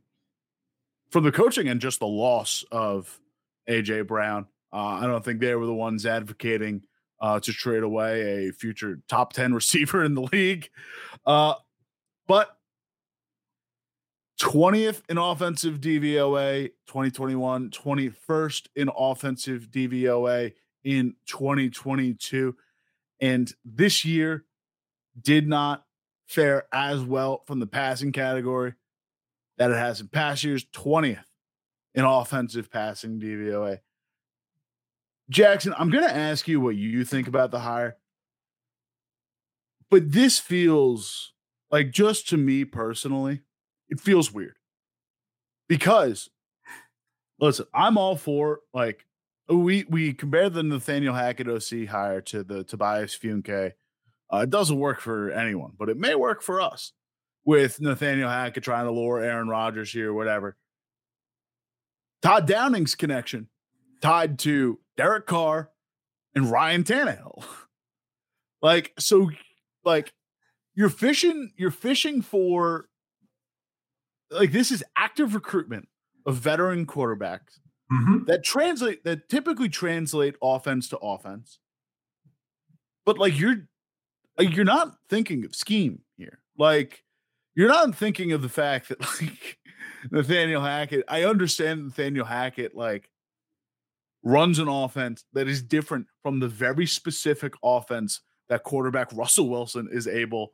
from 1.12 1.24
the 1.24 1.32
coaching 1.32 1.68
and 1.68 1.82
just 1.82 2.00
the 2.00 2.08
loss 2.08 2.64
of 2.72 3.20
AJ 3.70 4.08
Brown. 4.08 4.48
Uh, 4.74 5.00
I 5.02 5.08
don't 5.08 5.24
think 5.24 5.40
they 5.40 5.54
were 5.56 5.66
the 5.66 5.74
ones 5.74 6.06
advocating 6.06 6.84
uh, 7.20 7.40
to 7.42 7.54
trade 7.54 7.84
away 7.84 8.48
a 8.48 8.54
future 8.54 9.00
top 9.08 9.34
10 9.34 9.54
receiver 9.56 10.04
in 10.04 10.16
the 10.16 10.22
league. 10.22 10.70
Uh, 11.26 11.54
but 12.28 12.58
20th 14.40 15.02
in 15.08 15.18
offensive 15.18 15.80
DVOA 15.80 16.70
2021, 16.88 17.70
21st 17.70 18.68
in 18.76 18.90
offensive 18.98 19.68
DVOA 19.70 20.54
in 20.84 21.16
2022. 21.28 22.56
And 23.20 23.54
this 23.64 24.04
year 24.04 24.46
did 25.22 25.48
not 25.48 25.86
fare 26.28 26.64
as 26.74 27.04
well 27.04 27.44
from 27.46 27.60
the 27.60 27.68
passing 27.68 28.12
category 28.12 28.74
that 29.62 29.70
it 29.70 29.78
has 29.78 30.02
in 30.02 30.08
past 30.08 30.44
years, 30.44 30.66
20th 30.74 31.24
in 31.94 32.04
offensive 32.04 32.72
passing 32.72 33.20
DVOA. 33.20 33.78
Jackson, 35.30 35.76
I'm 35.78 35.92
going 35.92 36.04
to 36.04 36.16
ask 36.16 36.48
you 36.48 36.60
what 36.60 36.76
you 36.76 37.06
think 37.06 37.28
about 37.28 37.52
the 37.52 37.60
hire. 37.60 37.98
But 39.92 40.12
this 40.14 40.40
feels 40.40 41.34
like, 41.70 41.92
just 41.92 42.28
to 42.30 42.38
me 42.38 42.66
personally, 42.66 43.42
it 43.88 44.00
feels 44.00 44.34
weird. 44.34 44.58
Because, 45.70 46.32
listen, 47.40 47.68
I'm 47.72 48.00
all 48.00 48.16
for 48.16 48.62
like, 48.74 49.06
we 49.48 49.86
we 49.88 50.12
compare 50.14 50.50
the 50.50 50.64
Nathaniel 50.64 51.14
Hackett 51.14 51.48
OC 51.48 51.88
hire 51.88 52.22
to 52.22 52.44
the 52.44 52.64
Tobias 52.64 53.16
Funke. 53.16 53.74
Uh, 54.34 54.38
it 54.38 54.50
doesn't 54.50 54.80
work 54.80 55.00
for 55.02 55.30
anyone, 55.30 55.74
but 55.78 55.88
it 55.88 55.98
may 55.98 56.16
work 56.16 56.42
for 56.42 56.60
us 56.60 56.94
with 57.46 57.82
Nathaniel 57.82 58.30
Hackett 58.30 58.64
trying 58.64 58.86
to 58.86 58.92
lure 58.92 59.20
Aaron 59.20 59.48
Rodgers 59.48 59.92
here, 59.92 60.14
whatever. 60.14 60.58
Todd 62.22 62.48
Downing's 62.48 62.96
connection 62.96 63.48
tied 64.02 64.38
to 64.40 64.80
Derek 64.96 65.26
Carr 65.26 65.72
and 66.36 66.52
Ryan 66.52 66.84
Tannehill. 66.84 67.44
like, 68.62 68.94
so 69.00 69.32
like 69.84 70.14
you're 70.76 70.90
fishing, 70.90 71.52
you're 71.58 71.72
fishing 71.72 72.22
for 72.22 72.90
like 74.30 74.52
this 74.52 74.72
is 74.72 74.84
active 74.96 75.34
recruitment 75.34 75.88
of 76.26 76.36
veteran 76.36 76.86
quarterbacks 76.86 77.60
mm-hmm. 77.92 78.26
that 78.26 78.44
translate 78.44 79.04
that 79.04 79.30
typically 79.30 79.70
translate 79.70 80.36
offense 80.42 80.88
to 80.90 80.98
offense. 80.98 81.60
But 83.06 83.18
like 83.18 83.38
you're 83.38 83.68
you're 84.40 84.64
not 84.64 84.96
thinking 85.10 85.44
of 85.46 85.56
scheme 85.56 86.02
here. 86.18 86.40
Like 86.58 87.04
you're 87.56 87.70
not 87.70 87.96
thinking 87.96 88.32
of 88.32 88.42
the 88.42 88.50
fact 88.50 88.90
that 88.90 89.00
like 89.22 89.58
Nathaniel 90.12 90.62
Hackett, 90.62 91.04
I 91.08 91.24
understand 91.24 91.86
Nathaniel 91.86 92.26
Hackett 92.26 92.76
like 92.76 93.10
runs 94.24 94.60
an 94.60 94.68
offense 94.68 95.26
that 95.34 95.48
is 95.48 95.62
different 95.62 96.08
from 96.22 96.40
the 96.40 96.48
very 96.48 96.86
specific 96.86 97.54
offense 97.64 98.22
that 98.50 98.64
quarterback 98.64 99.12
Russell 99.14 99.50
Wilson 99.50 99.90
is 99.92 100.08
able 100.08 100.54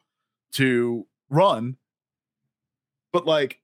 to 0.54 1.06
run. 1.30 1.78
But 3.12 3.26
like 3.26 3.62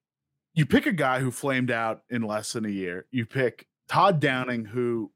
you 0.54 0.66
pick 0.66 0.86
a 0.86 0.92
guy 0.92 1.20
who 1.20 1.32
flamed 1.32 1.72
out 1.72 2.04
in 2.10 2.22
less 2.22 2.54
than 2.54 2.66
a 2.66 2.70
year. 2.70 3.08
You 3.12 3.26
pick 3.26 3.68
Todd 3.88 4.20
Downing, 4.20 4.66
who 4.66 5.12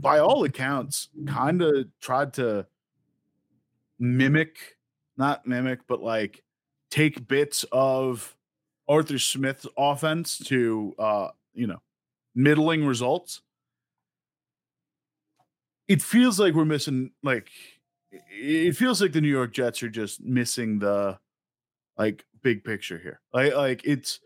by 0.00 0.18
all 0.18 0.44
accounts 0.44 1.08
kind 1.26 1.60
of 1.60 1.86
tried 2.00 2.32
to 2.34 2.66
mimic, 3.98 4.56
not 5.16 5.46
mimic, 5.46 5.80
but 5.86 6.02
like 6.02 6.42
take 6.94 7.26
bits 7.26 7.64
of 7.72 8.36
Arthur 8.88 9.18
Smith's 9.18 9.66
offense 9.76 10.38
to 10.38 10.94
uh, 10.96 11.28
you 11.52 11.66
know, 11.66 11.82
middling 12.36 12.86
results. 12.86 13.42
It 15.88 16.00
feels 16.00 16.38
like 16.38 16.54
we're 16.54 16.64
missing 16.64 17.10
like 17.22 17.48
it 18.10 18.76
feels 18.76 19.02
like 19.02 19.12
the 19.12 19.20
New 19.20 19.28
York 19.28 19.52
Jets 19.52 19.82
are 19.82 19.88
just 19.88 20.22
missing 20.22 20.78
the 20.78 21.18
like 21.98 22.24
big 22.42 22.62
picture 22.62 22.98
here. 22.98 23.20
Like 23.32 23.54
like 23.54 23.82
it's 23.84 24.20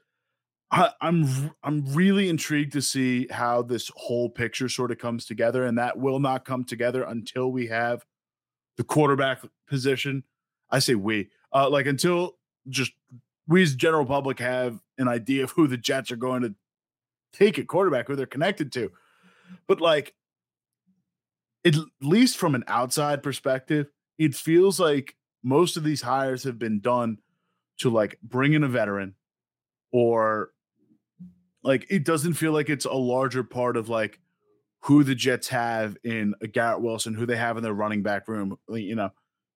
I, 0.71 0.91
I'm 1.01 1.51
I'm 1.63 1.87
really 1.95 2.29
intrigued 2.29 2.73
to 2.75 2.83
see 2.83 3.29
how 3.31 3.63
this 3.63 3.91
whole 3.97 4.29
picture 4.29 4.69
sort 4.69 4.91
of 4.91 4.99
comes 4.99 5.25
together, 5.25 5.65
and 5.65 5.79
that 5.79 5.99
will 5.99 6.21
not 6.21 6.45
come 6.45 6.65
together 6.65 7.03
until 7.03 7.51
we 7.51 7.69
have 7.69 8.05
the 8.77 8.85
quarterback 8.85 9.41
position. 9.67 10.25
I 10.71 10.81
say 10.81 10.95
we, 10.95 11.31
uh, 11.53 11.71
like 11.71 11.87
until 11.87 12.38
just 12.69 12.93
we 13.47 13.63
as 13.63 13.75
general 13.75 14.05
public 14.05 14.39
have 14.39 14.79
an 14.99 15.09
idea 15.09 15.45
of 15.45 15.53
who 15.53 15.67
the 15.67 15.77
Jets 15.77 16.11
are 16.11 16.17
going 16.17 16.43
to 16.43 16.55
take 17.33 17.59
at 17.59 17.67
quarterback, 17.67 18.07
who 18.07 18.17
they're 18.17 18.27
connected 18.27 18.73
to. 18.73 18.91
But 19.67 19.81
like, 19.81 20.15
at 21.65 21.75
least 22.01 22.37
from 22.37 22.55
an 22.55 22.65
outside 22.67 23.23
perspective, 23.23 23.89
it 24.19 24.35
feels 24.35 24.79
like 24.79 25.17
most 25.43 25.77
of 25.77 25.85
these 25.85 26.03
hires 26.03 26.45
have 26.45 26.59
been 26.59 26.81
done 26.81 27.19
to 27.79 27.91
like 27.91 28.19
bring 28.23 28.53
in 28.53 28.65
a 28.65 28.69
veteran 28.69 29.15
or 29.93 30.51
like 31.63 31.87
it 31.91 32.05
doesn't 32.05 32.35
feel 32.35 32.53
like 32.53 32.69
it's 32.69 32.85
a 32.85 32.93
larger 32.93 33.45
part 33.45 33.77
of 33.77 33.89
like 33.89 34.21
who 34.81 35.03
the 35.05 35.15
Jets 35.15 35.49
have 35.49 35.97
in 36.05 36.35
Garrett 36.53 36.81
Wilson, 36.81 37.15
who 37.15 37.27
they 37.27 37.37
have 37.37 37.57
in 37.57 37.63
their 37.63 37.73
running 37.73 38.03
back 38.03 38.29
room, 38.29 38.57
you 38.69 38.95
know, 38.95 39.11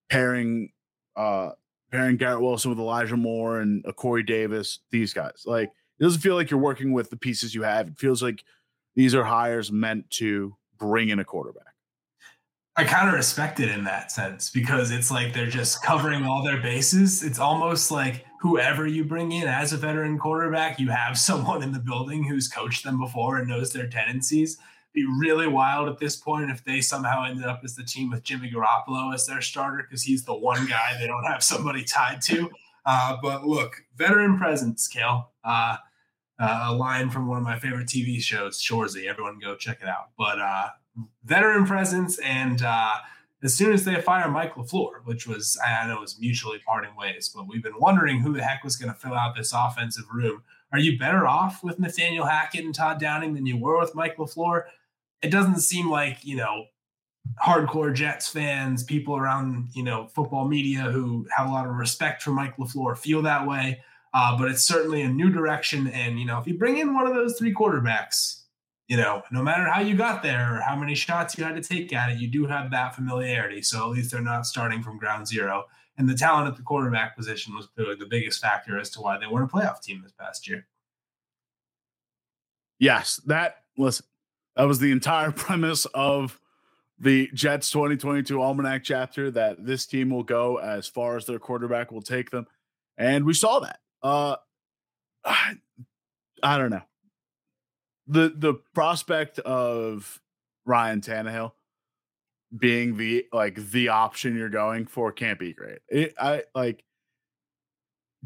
pairing 0.09 0.71
uh 1.17 1.51
pairing 1.93 2.17
Garrett 2.17 2.41
Wilson 2.41 2.71
with 2.71 2.79
Elijah 2.79 3.17
Moore 3.17 3.61
and 3.61 3.85
a 3.87 3.93
Corey 3.93 4.23
Davis, 4.23 4.81
these 4.91 5.13
guys. 5.13 5.45
Like 5.47 5.71
It 6.01 6.03
doesn't 6.03 6.21
feel 6.21 6.35
like 6.35 6.51
you're 6.51 6.59
working 6.59 6.93
with 6.93 7.11
the 7.11 7.17
pieces 7.17 7.55
you 7.55 7.63
have. 7.63 7.89
It 7.89 7.99
feels 7.99 8.23
like 8.23 8.43
these 8.97 9.15
are 9.15 9.25
hires 9.25 9.71
meant 9.71 10.11
to 10.11 10.57
bring 10.79 11.11
in 11.11 11.19
a 11.19 11.25
quarterback. 11.25 11.67
I 12.75 12.85
kind 12.85 13.07
of 13.07 13.15
respect 13.15 13.61
it 13.61 13.69
in 13.69 13.85
that 13.85 14.11
sense 14.11 14.49
because 14.49 14.91
it's 14.91 15.11
like 15.11 15.35
they're 15.35 15.47
just 15.47 15.83
covering 15.83 16.25
all 16.25 16.43
their 16.43 16.61
bases. 16.61 17.23
It's 17.23 17.39
almost 17.39 17.91
like 17.91 18.25
whoever 18.41 18.87
you 18.87 19.05
bring 19.05 19.31
in 19.31 19.47
as 19.47 19.75
a 19.75 19.77
veteran 19.77 20.19
quarterback, 20.19 20.81
you 20.81 20.89
have 20.89 21.19
someone 21.19 21.63
in 21.63 21.73
the 21.73 21.79
building 21.79 22.25
who's 22.25 22.49
coached 22.49 22.85
them 22.85 22.99
before 22.99 23.37
and 23.37 23.49
knows 23.49 23.73
their 23.73 23.89
tendencies. 23.89 24.57
Be 24.95 25.07
really 25.19 25.47
wild 25.47 25.89
at 25.89 25.99
this 25.99 26.17
point 26.17 26.51
if 26.51 26.65
they 26.65 26.81
somehow 26.81 27.25
ended 27.25 27.47
up 27.47 27.63
as 27.65 27.75
the 27.75 27.85
team 27.85 28.11
with 28.11 28.23
Jimmy 28.23 28.51
Garoppolo 28.51 29.15
as 29.15 29.27
their 29.27 29.41
starter 29.41 29.83
because 29.83 30.03
he's 30.03 30.25
the 30.25 30.35
one 30.35 30.67
guy 30.67 30.97
they 30.99 31.07
don't 31.07 31.25
have 31.25 31.43
somebody 31.43 31.83
tied 31.85 32.21
to. 32.23 32.51
Uh, 32.85 33.17
but 33.23 33.47
look, 33.47 33.85
veteran 33.97 34.37
presence, 34.37 34.89
Cale. 34.89 35.31
Uh, 35.45 35.77
uh, 36.39 36.67
a 36.69 36.75
line 36.75 37.09
from 37.09 37.29
one 37.29 37.39
of 37.39 37.45
my 37.45 37.59
favorite 37.59 37.87
TV 37.87 38.21
shows, 38.21 38.61
Shoresy. 38.61 39.07
Everyone 39.07 39.39
go 39.39 39.55
check 39.55 39.79
it 39.81 39.89
out. 39.89 40.11
But 40.19 40.41
uh, 40.41 40.69
veteran 41.25 41.67
presence, 41.67 42.19
and 42.19 42.63
uh, 42.63 42.95
as 43.43 43.55
soon 43.55 43.73
as 43.73 43.85
they 43.85 44.01
fire 44.01 44.29
Mike 44.29 44.55
LaFleur, 44.55 45.05
which 45.05 45.27
was 45.27 45.59
I 45.65 45.87
know 45.87 45.99
it 45.99 46.01
was 46.01 46.19
mutually 46.19 46.59
parting 46.59 46.97
ways, 46.97 47.31
but 47.35 47.47
we've 47.47 47.63
been 47.63 47.79
wondering 47.79 48.21
who 48.21 48.33
the 48.33 48.43
heck 48.43 48.65
was 48.65 48.77
going 48.77 48.93
to 48.93 48.99
fill 48.99 49.15
out 49.15 49.37
this 49.37 49.53
offensive 49.53 50.05
room. 50.13 50.43
Are 50.73 50.79
you 50.79 50.99
better 50.99 51.27
off 51.27 51.63
with 51.63 51.79
Nathaniel 51.79 52.27
Hackett 52.27 52.65
and 52.65 52.75
Todd 52.75 52.99
Downing 52.99 53.35
than 53.35 53.47
you 53.47 53.59
were 53.59 53.79
with 53.79 53.95
Mike 53.95 54.17
LaFleur? 54.17 54.65
It 55.23 55.31
doesn't 55.31 55.61
seem 55.61 55.91
like 55.91 56.25
you 56.25 56.37
know 56.37 56.67
hardcore 57.43 57.95
Jets 57.95 58.29
fans, 58.29 58.83
people 58.83 59.17
around 59.17 59.69
you 59.75 59.83
know 59.83 60.07
football 60.09 60.49
media 60.49 60.83
who 60.83 61.27
have 61.37 61.49
a 61.49 61.51
lot 61.51 61.67
of 61.67 61.75
respect 61.75 62.23
for 62.23 62.31
Mike 62.31 62.57
LaFleur 62.57 62.97
feel 62.97 63.23
that 63.23 63.47
way. 63.47 63.81
Uh, 64.15 64.37
but 64.37 64.51
it's 64.51 64.65
certainly 64.65 65.03
a 65.03 65.09
new 65.09 65.31
direction. 65.31 65.89
And, 65.89 66.19
you 66.19 66.27
know, 66.27 66.39
if 66.39 66.47
you 66.47 66.59
bring 66.59 66.79
in 66.79 66.95
one 66.95 67.07
of 67.07 67.15
those 67.15 67.39
three 67.39 67.55
quarterbacks, 67.55 68.43
you 68.89 68.97
know, 68.97 69.23
no 69.31 69.43
matter 69.43 69.65
how 69.65 69.81
you 69.81 69.97
got 69.97 70.23
there 70.23 70.57
or 70.57 70.61
how 70.61 70.77
many 70.77 70.95
shots 70.95 71.39
you 71.39 71.45
had 71.45 71.55
to 71.55 71.63
take 71.63 71.93
at 71.95 72.11
it, 72.11 72.19
you 72.19 72.29
do 72.29 72.47
have 72.47 72.71
that 72.73 72.95
familiarity. 72.95 73.63
So 73.63 73.79
at 73.83 73.97
least 73.97 74.11
they're 74.11 74.21
not 74.21 74.45
starting 74.45 74.83
from 74.83 74.99
ground 74.99 75.27
zero. 75.27 75.65
And 75.97 76.09
the 76.09 76.15
talent 76.15 76.49
at 76.49 76.57
the 76.57 76.63
quarterback 76.63 77.17
position 77.17 77.55
was 77.55 77.69
clearly 77.69 77.95
the 77.95 78.07
biggest 78.07 78.41
factor 78.41 78.79
as 78.79 78.91
to 78.91 79.01
why 79.01 79.19
they 79.19 79.27
weren't 79.27 79.51
a 79.51 79.55
playoff 79.55 79.81
team 79.81 80.03
this 80.03 80.13
past 80.13 80.47
year. 80.47 80.67
Yes, 82.79 83.17
that 83.27 83.63
listen, 83.79 84.05
that 84.57 84.65
was 84.65 84.79
the 84.79 84.91
entire 84.91 85.31
premise 85.33 85.87
of 85.87 86.39
the 86.99 87.29
Jets 87.35 87.71
2022 87.71 88.41
Almanac 88.41 88.85
chapter 88.85 89.31
that 89.33 89.65
this 89.65 89.87
team 89.87 90.11
will 90.11 90.23
go 90.23 90.59
as 90.59 90.87
far 90.87 91.17
as 91.17 91.27
their 91.27 91.39
quarterback 91.39 91.91
will 91.91 92.03
take 92.03 92.31
them. 92.31 92.47
And 92.97 93.25
we 93.25 93.35
saw 93.35 93.61
that. 93.61 93.81
Uh, 94.03 94.37
I, 95.25 95.55
I 96.43 96.59
don't 96.59 96.71
know. 96.71 96.83
The 98.09 98.33
the 98.35 98.55
prospect 98.75 99.39
of 99.39 100.21
Ryan 100.67 101.01
Tannehill 101.01 101.53
being 102.57 102.97
the 102.97 103.27
like 103.33 103.71
the 103.71 103.89
option 103.89 104.37
you're 104.37 104.49
going 104.49 104.87
for 104.87 105.13
can't 105.13 105.39
be 105.39 105.53
great. 105.53 105.79
It, 105.89 106.15
I 106.19 106.43
like 106.53 106.85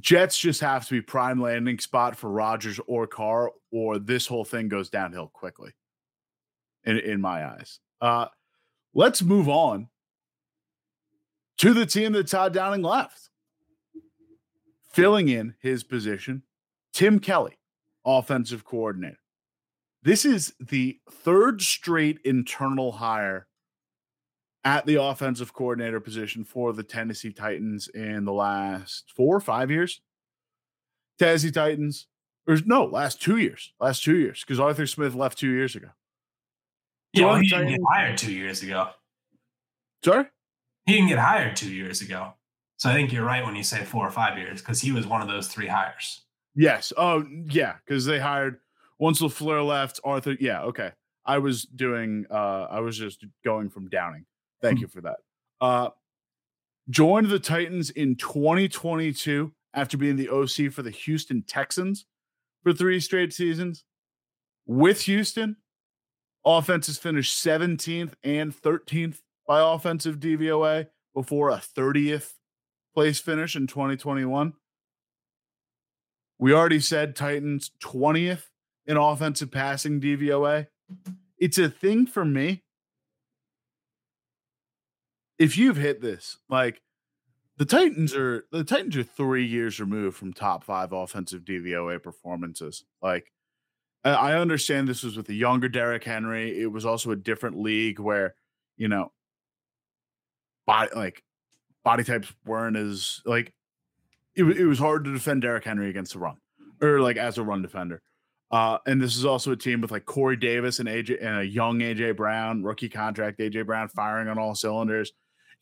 Jets 0.01 0.39
just 0.39 0.61
have 0.61 0.87
to 0.89 0.95
be 0.95 1.01
prime 1.01 1.41
landing 1.41 1.79
spot 1.79 2.17
for 2.17 2.31
Rodgers 2.31 2.81
or 2.87 3.07
Carr, 3.07 3.53
or 3.71 3.99
this 3.99 4.27
whole 4.27 4.45
thing 4.45 4.69
goes 4.69 4.91
downhill 4.91 5.31
quickly. 5.33 5.73
In 6.87 6.99
in 6.99 7.21
my 7.21 7.45
eyes. 7.45 7.81
Uh 8.01 8.27
let's 8.95 9.23
move 9.23 9.49
on 9.49 9.89
to 11.59 11.75
the 11.75 11.87
team 11.87 12.13
that 12.13 12.29
Todd 12.29 12.55
Downing 12.55 12.83
left 12.83 13.31
filling 14.97 15.29
in 15.29 15.55
his 15.61 15.85
position, 15.85 16.43
Tim 16.95 17.19
Kelly, 17.19 17.59
offensive 18.07 18.65
coordinator. 18.65 19.19
This 20.03 20.25
is 20.25 20.55
the 20.59 20.99
third 21.11 21.61
straight 21.61 22.19
internal 22.25 22.93
hire 22.93 23.47
at 24.65 24.87
the 24.87 24.95
offensive 24.95 25.53
coordinator 25.53 26.01
position 26.01 26.45
for 26.45 26.73
the 26.73 26.83
Tennessee 26.83 27.33
Titans 27.33 27.89
in 27.89 28.25
the 28.25 28.33
last 28.33 29.13
four 29.15 29.37
or 29.37 29.41
five 29.41 29.71
years. 29.71 30.01
Tennessee 31.19 31.51
Titans, 31.51 32.07
or 32.49 32.57
no, 32.65 32.85
last 32.85 33.21
two 33.21 33.37
years, 33.37 33.75
last 33.79 34.03
two 34.03 34.17
years, 34.17 34.45
because 34.47 34.59
Arthur 34.59 34.87
Smith 34.87 35.15
left 35.15 35.39
two 35.39 35.51
years 35.51 35.77
ago. 35.77 35.89
Yeah, 37.13 37.27
well, 37.27 37.37
he 37.37 37.49
didn't 37.49 37.69
get 37.69 37.81
hired 37.91 38.19
two 38.19 38.33
years 38.33 38.63
ago. 38.63 38.91
Sorry? 40.05 40.27
He 40.85 40.93
didn't 40.95 41.09
get 41.09 41.19
hired 41.19 41.57
two 41.57 41.73
years 41.73 42.01
ago. 42.01 42.35
So 42.77 42.91
I 42.91 42.95
think 42.95 43.13
you're 43.13 43.25
right 43.25 43.45
when 43.45 43.57
you 43.57 43.63
say 43.63 43.85
four 43.85 44.07
or 44.07 44.11
five 44.11 44.39
years 44.39 44.61
because 44.61 44.81
he 44.81 44.93
was 44.93 45.07
one 45.07 45.23
of 45.23 45.29
those 45.29 45.49
three 45.49 45.67
hires. 45.67 46.23
Yes. 46.55 46.93
Oh, 46.97 47.25
yeah. 47.47 47.75
Because 47.85 48.05
they 48.05 48.19
hired 48.19 48.59
once 48.99 49.21
LaFleur 49.21 49.67
left, 49.67 50.01
Arthur. 50.05 50.37
Yeah. 50.39 50.63
Okay. 50.63 50.93
I 51.25 51.39
was 51.39 51.63
doing. 51.65 52.27
uh 52.31 52.67
I 52.71 52.81
was 52.81 52.97
just 52.97 53.25
going 53.45 53.71
from 53.71 53.89
Downing. 53.89 54.27
Thank 54.63 54.77
mm-hmm. 54.77 54.83
you 54.83 54.89
for 54.89 55.01
that. 55.03 55.17
Uh 55.61 55.91
Joined 56.89 57.31
the 57.31 57.41
Titans 57.41 57.91
in 57.91 58.15
2022 58.15 59.53
after 59.75 59.97
being 59.97 60.15
the 60.15 60.29
OC 60.29 60.73
for 60.73 60.83
the 60.83 60.91
Houston 60.91 61.43
Texans 61.43 62.07
for 62.63 62.73
three 62.73 63.01
straight 63.01 63.33
seasons. 63.33 63.85
With 64.67 65.03
Houston, 65.03 65.57
offenses 66.47 66.97
finished 66.97 67.45
17th 67.45 68.13
and 68.23 68.55
13th 68.55 69.19
by 69.47 69.61
offensive 69.61 70.21
DVOA 70.21 70.87
before 71.13 71.51
a 71.51 71.57
30th 71.57 72.35
place 72.95 73.19
finish 73.19 73.57
in 73.57 73.67
2021. 73.67 74.55
We 76.39 76.53
already 76.53 76.81
said 76.81 77.17
Titans 77.17 77.73
20th 77.83 78.45
in 78.87 78.97
offensive 78.97 79.51
passing 79.51 80.01
DVOA. 80.01 80.69
It's 81.39 81.59
a 81.59 81.69
thing 81.69 82.07
for 82.07 82.25
me. 82.25 82.63
If 85.39 85.59
you've 85.59 85.77
hit 85.77 86.01
this, 86.01 86.39
like 86.49 86.81
the 87.59 87.65
Titans 87.65 88.15
are 88.15 88.47
the 88.53 88.65
Titans 88.65 88.97
are 88.97 89.03
three 89.03 89.45
years 89.45 89.81
removed 89.81 90.17
from 90.17 90.33
top 90.33 90.65
five 90.65 90.93
offensive 90.93 91.43
DVOA 91.43 92.03
performances. 92.03 92.85
Like 93.03 93.33
I 94.11 94.35
understand 94.35 94.89
this 94.89 95.03
was 95.03 95.17
with 95.17 95.29
a 95.29 95.35
younger 95.35 95.69
Derrick 95.69 96.05
Henry. 96.05 96.61
It 96.61 96.71
was 96.71 96.87
also 96.87 97.11
a 97.11 97.17
different 97.17 97.61
league 97.61 97.99
where, 97.99 98.35
you 98.77 98.89
know, 98.89 99.13
body 100.67 100.91
like 100.95 101.23
body 101.85 102.05
types 102.05 102.33
weren't 102.45 102.77
as 102.77 103.21
like 103.25 103.53
it, 104.35 104.45
it 104.45 104.67
was 104.67 104.79
hard 104.79 105.05
to 105.05 105.13
defend 105.13 105.43
Derrick 105.43 105.65
Henry 105.65 105.89
against 105.89 106.13
the 106.13 106.19
run 106.19 106.37
or 106.81 107.01
like 107.01 107.17
as 107.17 107.39
a 107.39 107.43
run 107.43 107.63
defender. 107.63 108.03
Uh, 108.51 108.79
and 108.87 109.03
this 109.03 109.17
is 109.17 109.25
also 109.25 109.51
a 109.53 109.57
team 109.57 109.81
with 109.81 109.91
like 109.91 110.05
Corey 110.05 110.37
Davis 110.37 110.79
and 110.79 110.89
AJ 110.89 111.25
and 111.25 111.39
a 111.41 111.45
young 111.45 111.81
AJ 111.81 112.17
Brown, 112.17 112.63
rookie 112.63 112.89
contract 112.89 113.41
AJ 113.41 113.67
Brown 113.67 113.89
firing 113.89 114.29
on 114.29 114.39
all 114.39 114.55
cylinders. 114.55 115.13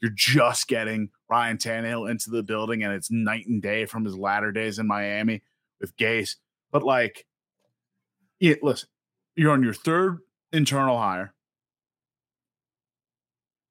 You're 0.03 0.13
just 0.15 0.69
getting 0.69 1.09
Ryan 1.31 1.57
Tannehill 1.57 2.11
into 2.11 2.29
the 2.29 2.43
building, 2.43 2.83
and 2.83 2.93
it's 2.93 3.11
night 3.11 3.47
and 3.47 3.63
day 3.63 3.87
from 3.87 4.05
his 4.05 4.19
latter 4.19 4.53
days 4.53 4.79
in 4.79 4.87
Miami 4.87 5.43
with 5.81 5.97
Gase. 5.97 6.37
But 6.73 6.83
like, 6.83 7.25
yeah, 8.51 8.55
listen, 8.63 8.89
you're 9.37 9.53
on 9.53 9.63
your 9.63 9.75
third 9.75 10.19
internal 10.53 10.99
hire 10.99 11.35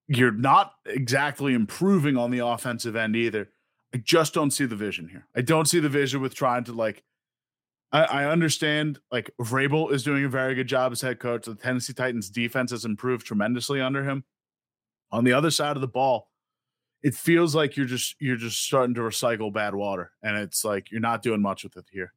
you're 0.07 0.31
not 0.31 0.73
exactly 0.85 1.53
improving 1.53 2.17
on 2.17 2.31
the 2.31 2.45
offensive 2.45 2.95
end 2.95 3.15
either. 3.15 3.49
I 3.93 3.97
just 3.97 4.33
don't 4.33 4.51
see 4.51 4.65
the 4.65 4.75
vision 4.75 5.07
here. 5.07 5.27
I 5.35 5.41
don't 5.41 5.67
see 5.67 5.79
the 5.79 5.89
vision 5.89 6.21
with 6.21 6.35
trying 6.35 6.63
to 6.65 6.73
like. 6.73 7.03
I, 7.91 8.03
I 8.03 8.25
understand 8.25 8.99
like 9.11 9.29
Vrabel 9.39 9.91
is 9.91 10.03
doing 10.03 10.25
a 10.25 10.29
very 10.29 10.55
good 10.55 10.67
job 10.67 10.91
as 10.91 11.01
head 11.01 11.19
coach. 11.19 11.45
The 11.45 11.55
Tennessee 11.55 11.93
Titans 11.93 12.29
defense 12.29 12.71
has 12.71 12.85
improved 12.85 13.25
tremendously 13.25 13.79
under 13.81 14.03
him. 14.03 14.23
On 15.11 15.23
the 15.23 15.33
other 15.33 15.51
side 15.51 15.77
of 15.77 15.81
the 15.81 15.87
ball, 15.87 16.29
it 17.03 17.13
feels 17.13 17.53
like 17.53 17.77
you're 17.77 17.85
just 17.85 18.15
you're 18.19 18.35
just 18.35 18.63
starting 18.63 18.95
to 18.95 19.01
recycle 19.01 19.53
bad 19.53 19.75
water, 19.75 20.11
and 20.23 20.37
it's 20.37 20.65
like 20.65 20.91
you're 20.91 21.01
not 21.01 21.21
doing 21.21 21.41
much 21.41 21.63
with 21.63 21.77
it 21.77 21.85
here. 21.91 22.13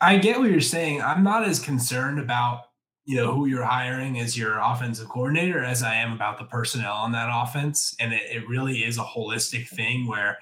I 0.00 0.18
get 0.18 0.38
what 0.38 0.50
you're 0.50 0.60
saying. 0.60 1.02
I'm 1.02 1.22
not 1.22 1.44
as 1.44 1.58
concerned 1.58 2.18
about 2.18 2.64
you 3.06 3.16
know 3.16 3.34
who 3.34 3.46
you're 3.46 3.64
hiring 3.64 4.18
as 4.18 4.36
your 4.36 4.58
offensive 4.58 5.08
coordinator 5.08 5.62
as 5.62 5.82
I 5.82 5.94
am 5.94 6.12
about 6.12 6.38
the 6.38 6.44
personnel 6.44 6.94
on 6.94 7.12
that 7.12 7.28
offense. 7.30 7.94
And 8.00 8.12
it, 8.12 8.22
it 8.30 8.48
really 8.48 8.78
is 8.78 8.98
a 8.98 9.02
holistic 9.02 9.68
thing 9.68 10.06
where 10.06 10.38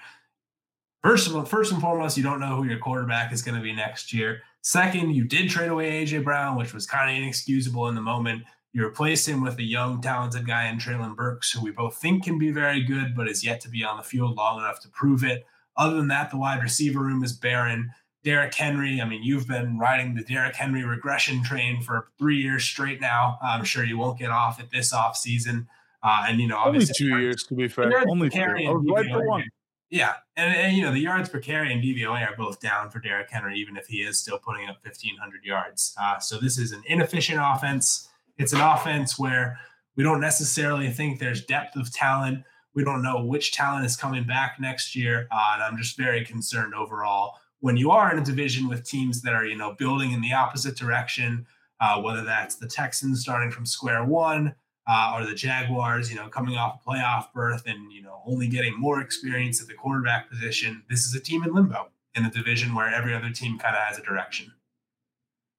first 1.03 1.27
of 1.27 1.35
all, 1.35 1.43
first 1.43 1.71
and 1.71 1.81
foremost, 1.81 2.17
you 2.17 2.23
don't 2.23 2.39
know 2.39 2.55
who 2.55 2.63
your 2.63 2.79
quarterback 2.79 3.33
is 3.33 3.41
going 3.41 3.57
to 3.57 3.63
be 3.63 3.73
next 3.73 4.13
year. 4.13 4.41
Second, 4.61 5.13
you 5.13 5.25
did 5.25 5.49
trade 5.49 5.69
away 5.69 6.05
AJ 6.05 6.23
Brown, 6.23 6.57
which 6.57 6.73
was 6.73 6.87
kind 6.87 7.11
of 7.11 7.21
inexcusable 7.21 7.89
in 7.89 7.95
the 7.95 8.01
moment. 8.01 8.43
You 8.71 8.85
replaced 8.85 9.27
him 9.27 9.43
with 9.43 9.59
a 9.59 9.63
young, 9.63 10.01
talented 10.01 10.47
guy 10.47 10.67
in 10.67 10.77
Treylon 10.77 11.15
Burks, 11.15 11.51
who 11.51 11.61
we 11.61 11.71
both 11.71 11.97
think 11.97 12.23
can 12.23 12.39
be 12.39 12.49
very 12.49 12.81
good, 12.81 13.13
but 13.15 13.27
is 13.27 13.43
yet 13.43 13.59
to 13.61 13.69
be 13.69 13.83
on 13.83 13.97
the 13.97 14.03
field 14.03 14.37
long 14.37 14.59
enough 14.59 14.79
to 14.81 14.89
prove 14.89 15.23
it. 15.23 15.45
Other 15.75 15.97
than 15.97 16.07
that, 16.07 16.31
the 16.31 16.37
wide 16.37 16.63
receiver 16.63 17.01
room 17.01 17.23
is 17.23 17.33
barren. 17.33 17.91
Derrick 18.23 18.53
Henry. 18.53 19.01
I 19.01 19.05
mean, 19.05 19.21
you've 19.23 19.47
been 19.47 19.77
riding 19.77 20.15
the 20.15 20.23
Derrick 20.23 20.55
Henry 20.55 20.83
regression 20.83 21.43
train 21.43 21.81
for 21.81 22.07
three 22.17 22.37
years 22.37 22.63
straight 22.63 23.01
now. 23.01 23.37
I'm 23.41 23.65
sure 23.65 23.83
you 23.83 23.97
won't 23.97 24.17
get 24.17 24.29
off 24.29 24.59
at 24.59 24.71
this 24.71 24.93
off 24.93 25.17
season. 25.17 25.67
Uh, 26.01 26.25
and 26.27 26.39
you 26.39 26.47
know, 26.47 26.61
only 26.63 26.85
two 26.85 27.17
years 27.19 27.43
to 27.43 27.55
be 27.55 27.67
fair. 27.67 27.91
Only 28.07 28.29
two. 28.29 28.39
Was 28.39 28.85
right 28.87 29.09
for 29.09 29.27
one. 29.27 29.43
Yeah, 29.89 30.13
and, 30.35 30.55
and, 30.55 30.75
you 30.75 30.81
know 30.81 30.91
the 30.91 30.99
yards 30.99 31.29
per 31.29 31.39
carry 31.39 31.71
and 31.71 31.83
DVOA 31.83 32.27
are 32.27 32.35
both 32.35 32.59
down 32.59 32.89
for 32.89 32.99
Derrick 32.99 33.29
Henry, 33.29 33.59
even 33.59 33.77
if 33.77 33.85
he 33.85 33.97
is 33.97 34.17
still 34.17 34.39
putting 34.39 34.67
up 34.67 34.77
1,500 34.83 35.45
yards. 35.45 35.95
Uh, 36.01 36.17
so 36.17 36.39
this 36.39 36.57
is 36.57 36.71
an 36.71 36.81
inefficient 36.87 37.39
offense. 37.41 38.09
It's 38.39 38.53
an 38.53 38.61
offense 38.61 39.19
where 39.19 39.59
we 39.95 40.03
don't 40.03 40.19
necessarily 40.19 40.89
think 40.89 41.19
there's 41.19 41.45
depth 41.45 41.75
of 41.75 41.93
talent. 41.93 42.43
We 42.73 42.83
don't 42.83 43.03
know 43.03 43.23
which 43.23 43.51
talent 43.51 43.85
is 43.85 43.95
coming 43.95 44.23
back 44.23 44.55
next 44.59 44.95
year, 44.95 45.27
uh, 45.31 45.51
and 45.53 45.63
I'm 45.63 45.77
just 45.77 45.95
very 45.95 46.25
concerned 46.25 46.73
overall 46.73 47.35
when 47.63 47.77
you 47.77 47.91
are 47.91 48.11
in 48.11 48.19
a 48.19 48.25
division 48.25 48.67
with 48.67 48.83
teams 48.83 49.21
that 49.21 49.33
are 49.33 49.45
you 49.45 49.55
know 49.55 49.73
building 49.79 50.11
in 50.11 50.21
the 50.21 50.33
opposite 50.33 50.75
direction. 50.75 51.47
Uh, 51.79 52.01
whether 52.01 52.23
that's 52.23 52.55
the 52.55 52.67
Texans 52.67 53.19
starting 53.19 53.51
from 53.51 53.65
square 53.65 54.05
one, 54.05 54.55
uh, 54.87 55.13
or 55.15 55.25
the 55.25 55.33
Jaguars, 55.33 56.09
you 56.09 56.15
know, 56.15 56.27
coming 56.29 56.55
off 56.55 56.79
a 56.79 56.89
playoff 56.89 57.33
berth 57.33 57.63
and 57.65 57.91
you 57.91 58.01
know 58.01 58.21
only 58.25 58.47
getting 58.47 58.79
more 58.79 59.01
experience 59.01 59.61
at 59.61 59.67
the 59.67 59.73
quarterback 59.73 60.29
position. 60.29 60.83
This 60.89 61.05
is 61.05 61.15
a 61.15 61.19
team 61.19 61.43
in 61.43 61.53
limbo 61.53 61.89
in 62.15 62.25
a 62.25 62.31
division 62.31 62.75
where 62.75 62.93
every 62.93 63.13
other 63.13 63.31
team 63.31 63.57
kind 63.57 63.75
of 63.75 63.81
has 63.81 63.97
a 63.97 64.01
direction. 64.01 64.53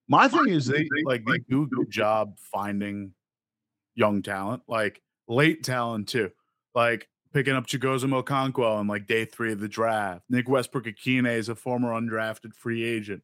My 0.08 0.28
thing 0.28 0.48
is 0.48 0.66
they 0.66 0.86
like 1.04 1.24
they 1.26 1.38
do 1.48 1.62
a 1.62 1.66
good 1.66 1.90
job 1.90 2.38
finding 2.38 3.12
young 3.94 4.22
talent, 4.22 4.62
like 4.68 5.02
late 5.26 5.62
talent 5.62 6.08
too, 6.08 6.30
like 6.74 7.08
picking 7.34 7.54
up 7.54 7.66
Chigoziem 7.66 8.22
Okonkwo 8.22 8.76
on 8.76 8.86
like 8.86 9.06
day 9.06 9.24
three 9.24 9.52
of 9.52 9.60
the 9.60 9.68
draft. 9.68 10.22
Nick 10.30 10.48
Westbrook-Ikhine 10.48 11.30
is 11.30 11.48
a 11.48 11.56
former 11.56 11.90
undrafted 11.90 12.54
free 12.54 12.84
agent. 12.84 13.22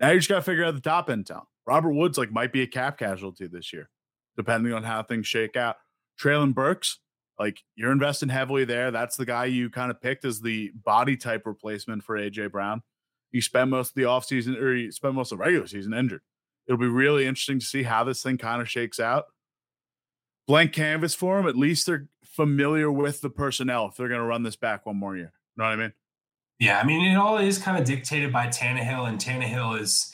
Now 0.00 0.10
you 0.10 0.18
just 0.18 0.30
got 0.30 0.36
to 0.36 0.42
figure 0.42 0.64
out 0.64 0.74
the 0.74 0.80
top 0.80 1.10
end 1.10 1.26
talent. 1.26 1.46
Robert 1.66 1.92
Woods 1.92 2.16
like 2.16 2.32
might 2.32 2.52
be 2.52 2.62
a 2.62 2.66
cap 2.66 2.98
casualty 2.98 3.46
this 3.46 3.72
year 3.72 3.90
depending 4.38 4.72
on 4.72 4.84
how 4.84 5.02
things 5.02 5.26
shake 5.26 5.56
out. 5.56 5.76
Treylon 6.18 6.54
Burks, 6.54 7.00
like 7.38 7.58
you're 7.74 7.92
investing 7.92 8.28
heavily 8.28 8.64
there. 8.64 8.90
That's 8.90 9.16
the 9.16 9.26
guy 9.26 9.46
you 9.46 9.68
kind 9.68 9.90
of 9.90 10.00
picked 10.00 10.24
as 10.24 10.40
the 10.40 10.70
body 10.84 11.16
type 11.16 11.42
replacement 11.44 12.04
for 12.04 12.16
AJ 12.16 12.52
Brown. 12.52 12.82
You 13.32 13.42
spend 13.42 13.70
most 13.70 13.90
of 13.90 13.94
the 13.96 14.02
offseason 14.02 14.56
or 14.56 14.74
you 14.74 14.92
spend 14.92 15.16
most 15.16 15.32
of 15.32 15.38
the 15.38 15.44
regular 15.44 15.66
season 15.66 15.92
injured. 15.92 16.22
It'll 16.66 16.78
be 16.78 16.86
really 16.86 17.26
interesting 17.26 17.58
to 17.58 17.66
see 17.66 17.82
how 17.82 18.04
this 18.04 18.22
thing 18.22 18.38
kind 18.38 18.62
of 18.62 18.70
shakes 18.70 19.00
out. 19.00 19.24
Blank 20.48 20.72
canvas 20.72 21.14
for 21.14 21.36
them. 21.36 21.46
At 21.46 21.56
least 21.56 21.86
they're 21.86 22.08
familiar 22.24 22.90
with 22.90 23.20
the 23.20 23.30
personnel 23.30 23.86
if 23.86 23.96
they're 23.96 24.08
going 24.08 24.20
to 24.20 24.26
run 24.26 24.42
this 24.42 24.56
back 24.56 24.86
one 24.86 24.96
more 24.96 25.14
year. 25.14 25.32
You 25.56 25.62
know 25.62 25.68
what 25.68 25.74
I 25.74 25.76
mean? 25.76 25.92
Yeah, 26.58 26.80
I 26.80 26.84
mean, 26.84 27.06
it 27.06 27.14
all 27.14 27.38
is 27.38 27.58
kind 27.58 27.78
of 27.78 27.84
dictated 27.84 28.32
by 28.32 28.46
Tannehill, 28.46 29.08
and 29.08 29.20
Tannehill 29.20 29.80
is 29.80 30.12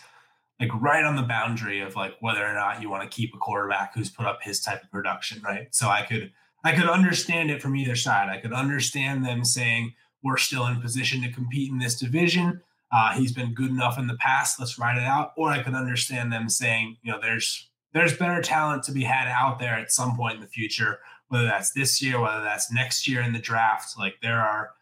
like 0.61 0.71
right 0.75 1.05
on 1.05 1.17
the 1.17 1.23
boundary 1.23 1.81
of 1.81 1.97
like 1.97 2.15
whether 2.21 2.45
or 2.45 2.53
not 2.53 2.83
you 2.83 2.91
want 2.91 3.09
to 3.09 3.15
keep 3.15 3.35
a 3.35 3.39
quarterback 3.39 3.95
who's 3.95 4.11
put 4.11 4.27
up 4.27 4.41
his 4.43 4.61
type 4.61 4.83
of 4.83 4.91
production, 4.91 5.41
right? 5.43 5.75
So 5.75 5.89
I 5.89 6.03
could 6.03 6.33
I 6.65 6.73
could 6.75 6.89
understand 6.89 7.51
it 7.51 7.63
from 7.63 7.77
either 7.77 7.97
side. 7.97 8.29
I 8.29 8.39
could 8.39 8.53
understand 8.53 9.25
them 9.25 9.45
saying 9.45 9.95
we're 10.23 10.39
still 10.39 10.67
in 10.67 10.81
position 10.81 11.23
to 11.23 11.31
compete 11.31 11.71
in 11.71 11.79
this 11.79 11.99
division. 11.99 12.61
Uh, 12.91 13.13
he's 13.13 13.33
been 13.33 13.55
good 13.55 13.71
enough 13.71 13.99
in 13.99 14.07
the 14.07 14.17
past. 14.17 14.59
Let's 14.59 14.79
ride 14.79 14.97
it 14.97 15.05
out. 15.05 15.33
Or 15.37 15.51
I 15.51 15.63
could 15.63 15.75
understand 15.75 16.33
them 16.33 16.49
saying, 16.49 16.97
you 17.03 17.13
know, 17.13 17.19
there's 17.21 17.69
there's 17.95 18.17
better 18.17 18.43
talent 18.43 18.83
to 18.83 18.93
be 18.93 19.05
had 19.05 19.29
out 19.29 19.59
there 19.61 19.75
at 19.75 19.93
some 19.93 20.17
point 20.17 20.35
in 20.35 20.41
the 20.41 20.49
future, 20.49 20.99
whether 21.29 21.45
that's 21.45 21.73
this 21.73 22.03
year, 22.03 22.21
whether 22.21 22.43
that's 22.43 22.71
next 22.71 23.09
year 23.09 23.23
in 23.23 23.33
the 23.33 23.39
draft. 23.39 23.97
Like 23.97 24.17
there 24.21 24.41
are 24.41 24.73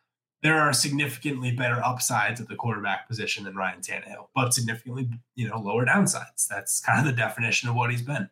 there 0.43 0.59
are 0.59 0.73
significantly 0.73 1.53
better 1.53 1.81
upsides 1.85 2.41
at 2.41 2.49
the 2.49 2.57
quarterback 2.57 3.07
position 3.07 3.45
than 3.45 3.55
Ryan 3.55 3.81
Tannehill, 3.81 4.27
but 4.35 4.53
significantly, 4.53 5.09
you 5.37 5.49
know, 5.49 5.61
lower 5.61 5.87
downsides. 5.87 6.49
That's 6.51 6.81
kind 6.81 6.99
of 6.99 7.05
the 7.05 7.17
definition 7.17 7.69
of 7.69 7.77
what 7.77 7.93
he's 7.93 8.03
been. 8.03 8.29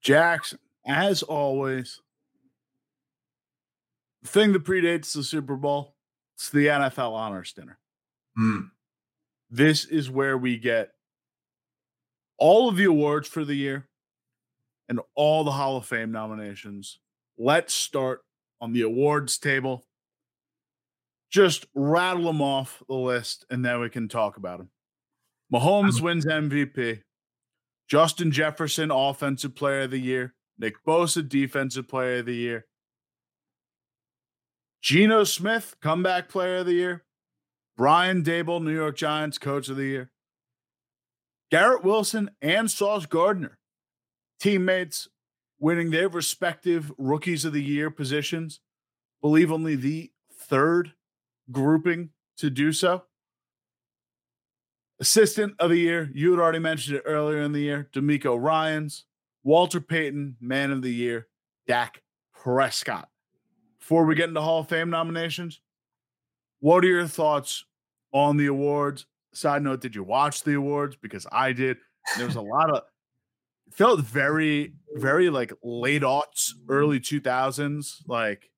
Jackson, 0.00 0.58
as 0.84 1.22
always, 1.22 2.00
the 4.22 4.28
thing 4.28 4.52
that 4.52 4.64
predates 4.64 5.12
the 5.12 5.22
Super 5.22 5.54
Bowl, 5.54 5.94
it's 6.34 6.50
the 6.50 6.66
NFL 6.66 7.12
Honors 7.12 7.52
Dinner. 7.52 7.78
Mm. 8.36 8.70
This 9.50 9.84
is 9.84 10.10
where 10.10 10.36
we 10.36 10.56
get 10.56 10.92
all 12.38 12.68
of 12.68 12.76
the 12.76 12.84
awards 12.84 13.28
for 13.28 13.44
the 13.44 13.54
year 13.54 13.88
and 14.88 15.00
all 15.14 15.44
the 15.44 15.50
Hall 15.50 15.76
of 15.76 15.86
Fame 15.86 16.12
nominations. 16.12 16.98
Let's 17.36 17.74
start 17.74 18.22
on 18.60 18.72
the 18.72 18.82
awards 18.82 19.38
table. 19.38 19.86
Just 21.30 21.66
rattle 21.74 22.24
them 22.24 22.40
off 22.40 22.82
the 22.88 22.94
list 22.94 23.44
and 23.50 23.64
then 23.64 23.80
we 23.80 23.90
can 23.90 24.08
talk 24.08 24.36
about 24.36 24.58
them. 24.58 24.70
Mahomes 25.52 26.00
wins 26.00 26.26
MVP. 26.26 27.02
Justin 27.88 28.30
Jefferson, 28.30 28.90
Offensive 28.90 29.54
Player 29.54 29.82
of 29.82 29.90
the 29.90 29.98
Year. 29.98 30.34
Nick 30.58 30.74
Bosa, 30.86 31.26
Defensive 31.26 31.88
Player 31.88 32.18
of 32.18 32.26
the 32.26 32.34
Year. 32.34 32.66
Geno 34.82 35.24
Smith, 35.24 35.76
Comeback 35.80 36.28
Player 36.28 36.58
of 36.58 36.66
the 36.66 36.74
Year. 36.74 37.04
Brian 37.76 38.22
Daboll, 38.22 38.62
New 38.62 38.74
York 38.74 38.96
Giants, 38.96 39.38
Coach 39.38 39.68
of 39.68 39.76
the 39.76 39.84
Year. 39.84 40.10
Garrett 41.50 41.82
Wilson 41.82 42.30
and 42.42 42.70
Sauce 42.70 43.06
Gardner, 43.06 43.58
teammates 44.38 45.08
winning 45.58 45.90
their 45.90 46.08
respective 46.08 46.92
rookies 46.98 47.44
of 47.44 47.52
the 47.52 47.62
year 47.62 47.90
positions. 47.90 48.60
Believe 49.20 49.50
only 49.50 49.74
the 49.74 50.12
third 50.32 50.92
grouping 51.50 52.10
to 52.36 52.50
do 52.50 52.72
so. 52.72 53.04
Assistant 55.00 55.54
of 55.58 55.70
the 55.70 55.78
year, 55.78 56.10
you 56.12 56.32
had 56.32 56.40
already 56.40 56.58
mentioned 56.58 56.96
it 56.96 57.04
earlier 57.06 57.40
in 57.40 57.52
the 57.52 57.60
year. 57.60 57.88
DeMeco 57.92 58.40
Ryans, 58.40 59.04
Walter 59.44 59.80
Payton, 59.80 60.36
Man 60.40 60.70
of 60.70 60.82
the 60.82 60.92
Year, 60.92 61.28
Dak 61.66 62.02
Prescott. 62.34 63.08
Before 63.78 64.04
we 64.04 64.14
get 64.14 64.28
into 64.28 64.40
Hall 64.40 64.60
of 64.60 64.68
Fame 64.68 64.90
nominations, 64.90 65.60
what 66.60 66.84
are 66.84 66.88
your 66.88 67.06
thoughts 67.06 67.64
on 68.12 68.36
the 68.36 68.46
awards? 68.46 69.06
Side 69.32 69.62
note, 69.62 69.80
did 69.80 69.94
you 69.94 70.02
watch 70.02 70.42
the 70.42 70.54
awards? 70.54 70.96
Because 70.96 71.26
I 71.30 71.52
did. 71.52 71.76
There 72.16 72.26
was 72.26 72.36
a 72.36 72.40
lot 72.40 72.70
of 72.70 72.82
felt 73.70 74.00
very, 74.00 74.72
very 74.94 75.30
like 75.30 75.52
late 75.62 76.02
aughts, 76.02 76.52
early 76.68 77.00
two 77.00 77.20
thousands. 77.20 78.02
Like 78.06 78.50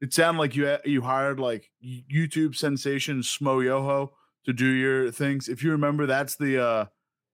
it 0.00 0.12
sounded 0.12 0.40
like 0.40 0.54
you 0.54 0.76
you 0.84 1.02
hired 1.02 1.40
like 1.40 1.70
YouTube 1.84 2.54
sensation 2.54 3.20
Schmoyoho 3.20 4.10
to 4.44 4.52
do 4.52 4.66
your 4.66 5.10
things. 5.10 5.48
If 5.48 5.62
you 5.62 5.72
remember, 5.72 6.06
that's 6.06 6.36
the 6.36 6.62
uh 6.62 6.84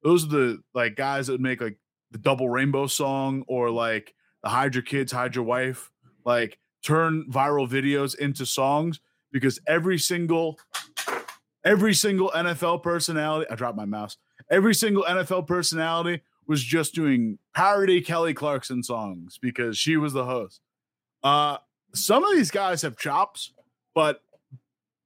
those 0.03 0.25
are 0.25 0.29
the 0.29 0.63
like 0.75 0.97
guys 0.97 1.27
that 1.27 1.35
would 1.35 1.41
make 1.41 1.61
like 1.61 1.79
the 2.11 2.19
double 2.19 2.49
rainbow 2.49 2.87
song 2.87 3.45
or 3.49 3.71
like 3.71 4.15
the 4.43 4.49
hide 4.49 4.75
your 4.75 4.83
kids, 4.83 5.13
hide 5.13 5.35
your 5.35 5.45
wife, 5.45 5.91
like 6.25 6.59
turn 6.83 7.25
viral 7.31 7.69
videos 7.69 8.17
into 8.19 8.45
songs 8.45 9.01
because 9.33 9.59
every 9.67 9.99
single 9.99 10.59
every 11.65 11.95
single 11.95 12.31
NFL 12.31 12.83
personality, 12.83 13.47
I 13.51 13.55
dropped 13.55 13.77
my 13.77 13.85
mouse. 13.85 14.17
Every 14.51 14.75
single 14.75 15.05
NFL 15.05 15.47
personality 15.47 16.23
was 16.47 16.63
just 16.63 16.95
doing 16.95 17.39
parody 17.55 18.01
Kelly 18.01 18.35
Clarkson 18.35 18.83
songs 18.83 19.39
because 19.41 19.79
she 19.79 19.97
was 19.97 20.13
the 20.13 20.25
host. 20.25 20.61
Uh, 21.23 21.59
some 21.95 22.25
of 22.25 22.35
these 22.35 22.51
guys 22.51 22.83
have 22.83 22.97
chops, 22.97 23.53
but 23.95 24.23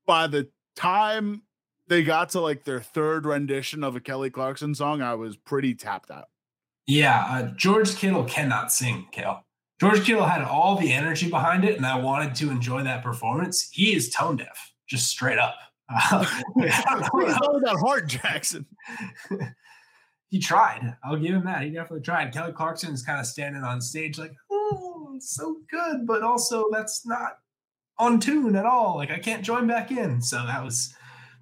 by 0.07 0.27
the 0.27 0.49
time 0.77 1.43
they 1.89 2.03
got 2.03 2.31
to 2.31 2.41
like 2.41 2.65
their 2.65 2.81
third 2.81 3.27
rendition 3.27 3.85
of 3.85 3.97
a 3.97 4.01
Kelly 4.01 4.31
Clarkson 4.31 4.75
song, 4.75 5.03
I 5.03 5.15
was 5.15 5.37
pretty 5.37 5.75
tapped 5.75 6.11
out. 6.11 6.29
Yeah, 6.87 7.27
uh, 7.29 7.43
George 7.57 7.97
Kittle 7.97 8.25
cannot 8.25 8.73
sing, 8.73 9.09
Kel. 9.11 9.45
George 9.81 10.05
Kittle 10.05 10.25
had 10.25 10.43
all 10.43 10.77
the 10.77 10.93
energy 10.93 11.29
behind 11.29 11.65
it, 11.65 11.77
and 11.77 11.85
I 11.85 11.99
wanted 11.99 12.35
to 12.37 12.51
enjoy 12.51 12.83
that 12.85 13.03
performance. 13.03 13.69
He 13.71 13.95
is 13.95 14.09
tone 14.09 14.37
deaf, 14.37 14.73
just 14.87 15.09
straight 15.09 15.39
up. 15.39 15.57
Uh, 15.89 16.25
all 16.57 17.61
that 17.61 17.77
heart, 17.81 18.09
Jackson. 18.09 18.67
he 20.29 20.41
tried. 20.41 20.97
I'll 21.05 21.17
give 21.17 21.35
him 21.35 21.45
that. 21.45 21.63
He 21.63 21.71
definitely 21.71 22.03
tried. 22.03 22.33
Kelly 22.33 22.53
Clarkson 22.53 22.93
is 22.93 23.03
kind 23.03 23.21
of 23.21 23.27
standing 23.27 23.63
on 23.63 23.81
stage 23.81 24.19
like, 24.19 24.35
oh, 24.51 25.17
so 25.21 25.59
good, 25.71 26.07
but 26.07 26.23
also 26.23 26.65
that's 26.73 27.07
not 27.07 27.39
on 27.99 28.21
tune 28.21 28.57
at 28.57 28.67
all. 28.67 28.97
Like 28.97 29.11
I 29.11 29.19
can't 29.19 29.45
join 29.45 29.67
back 29.67 29.91
in. 29.91 30.21
So 30.21 30.37
that 30.47 30.65
was 30.65 30.95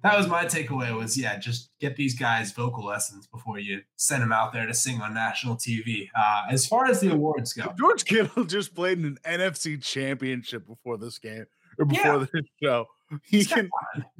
that 0.03 0.17
was 0.17 0.27
my 0.27 0.45
takeaway 0.45 0.95
was 0.95 1.17
yeah, 1.17 1.37
just 1.37 1.71
get 1.79 1.95
these 1.95 2.17
guys 2.17 2.51
vocal 2.51 2.85
lessons 2.85 3.27
before 3.27 3.57
you 3.57 3.81
send 3.95 4.21
them 4.21 4.31
out 4.31 4.53
there 4.53 4.67
to 4.67 4.73
sing 4.73 5.01
on 5.01 5.13
national 5.13 5.55
TV. 5.55 6.09
Uh, 6.15 6.43
as 6.49 6.67
far 6.67 6.85
as 6.85 7.01
the 7.01 7.11
awards 7.11 7.53
go, 7.53 7.73
George 7.77 8.05
Kittle 8.05 8.43
just 8.43 8.75
played 8.75 8.99
in 8.99 9.05
an 9.05 9.17
NFC 9.25 9.81
championship 9.81 10.67
before 10.67 10.97
this 10.97 11.17
game 11.17 11.45
or 11.79 11.85
before 11.85 12.19
yeah. 12.19 12.25
this 12.31 12.45
show. 12.61 12.85
He 13.23 13.45
can 13.45 13.69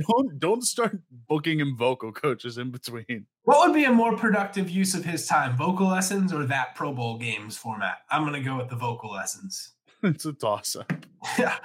don't 0.08 0.40
don't 0.40 0.64
start 0.64 1.00
booking 1.28 1.60
him 1.60 1.76
vocal 1.76 2.12
coaches 2.12 2.58
in 2.58 2.72
between. 2.72 3.26
What 3.44 3.68
would 3.68 3.74
be 3.74 3.86
a 3.86 3.92
more 3.92 4.16
productive 4.16 4.70
use 4.70 4.94
of 4.94 5.06
his 5.06 5.28
time, 5.28 5.58
vocal 5.58 5.88
lessons 5.88 6.32
or 6.32 6.46
that 6.46 6.76
Pro 6.76 6.94
Bowl 6.94 7.18
games 7.18 7.58
format? 7.58 8.00
I'm 8.10 8.24
gonna 8.24 8.44
go 8.44 8.58
with 8.58 8.70
the 8.70 8.76
vocal 8.76 9.12
lessons. 9.12 9.74
it's 10.04 10.26
a 10.26 10.34
toss 10.34 10.76
up. 10.76 10.92
Yeah. 11.40 11.58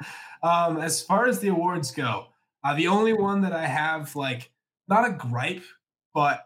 Um, 0.43 0.79
as 0.79 1.03
far 1.03 1.27
as 1.27 1.41
the 1.41 1.49
awards 1.49 1.91
go, 1.91 2.29
uh, 2.65 2.75
the 2.75 2.89
only 2.89 3.13
one 3.13 3.43
that 3.43 3.53
I 3.53 3.67
have 3.67 4.17
like 4.17 4.51
not 4.89 5.09
a 5.09 5.13
gripe, 5.13 5.65
but 6.15 6.45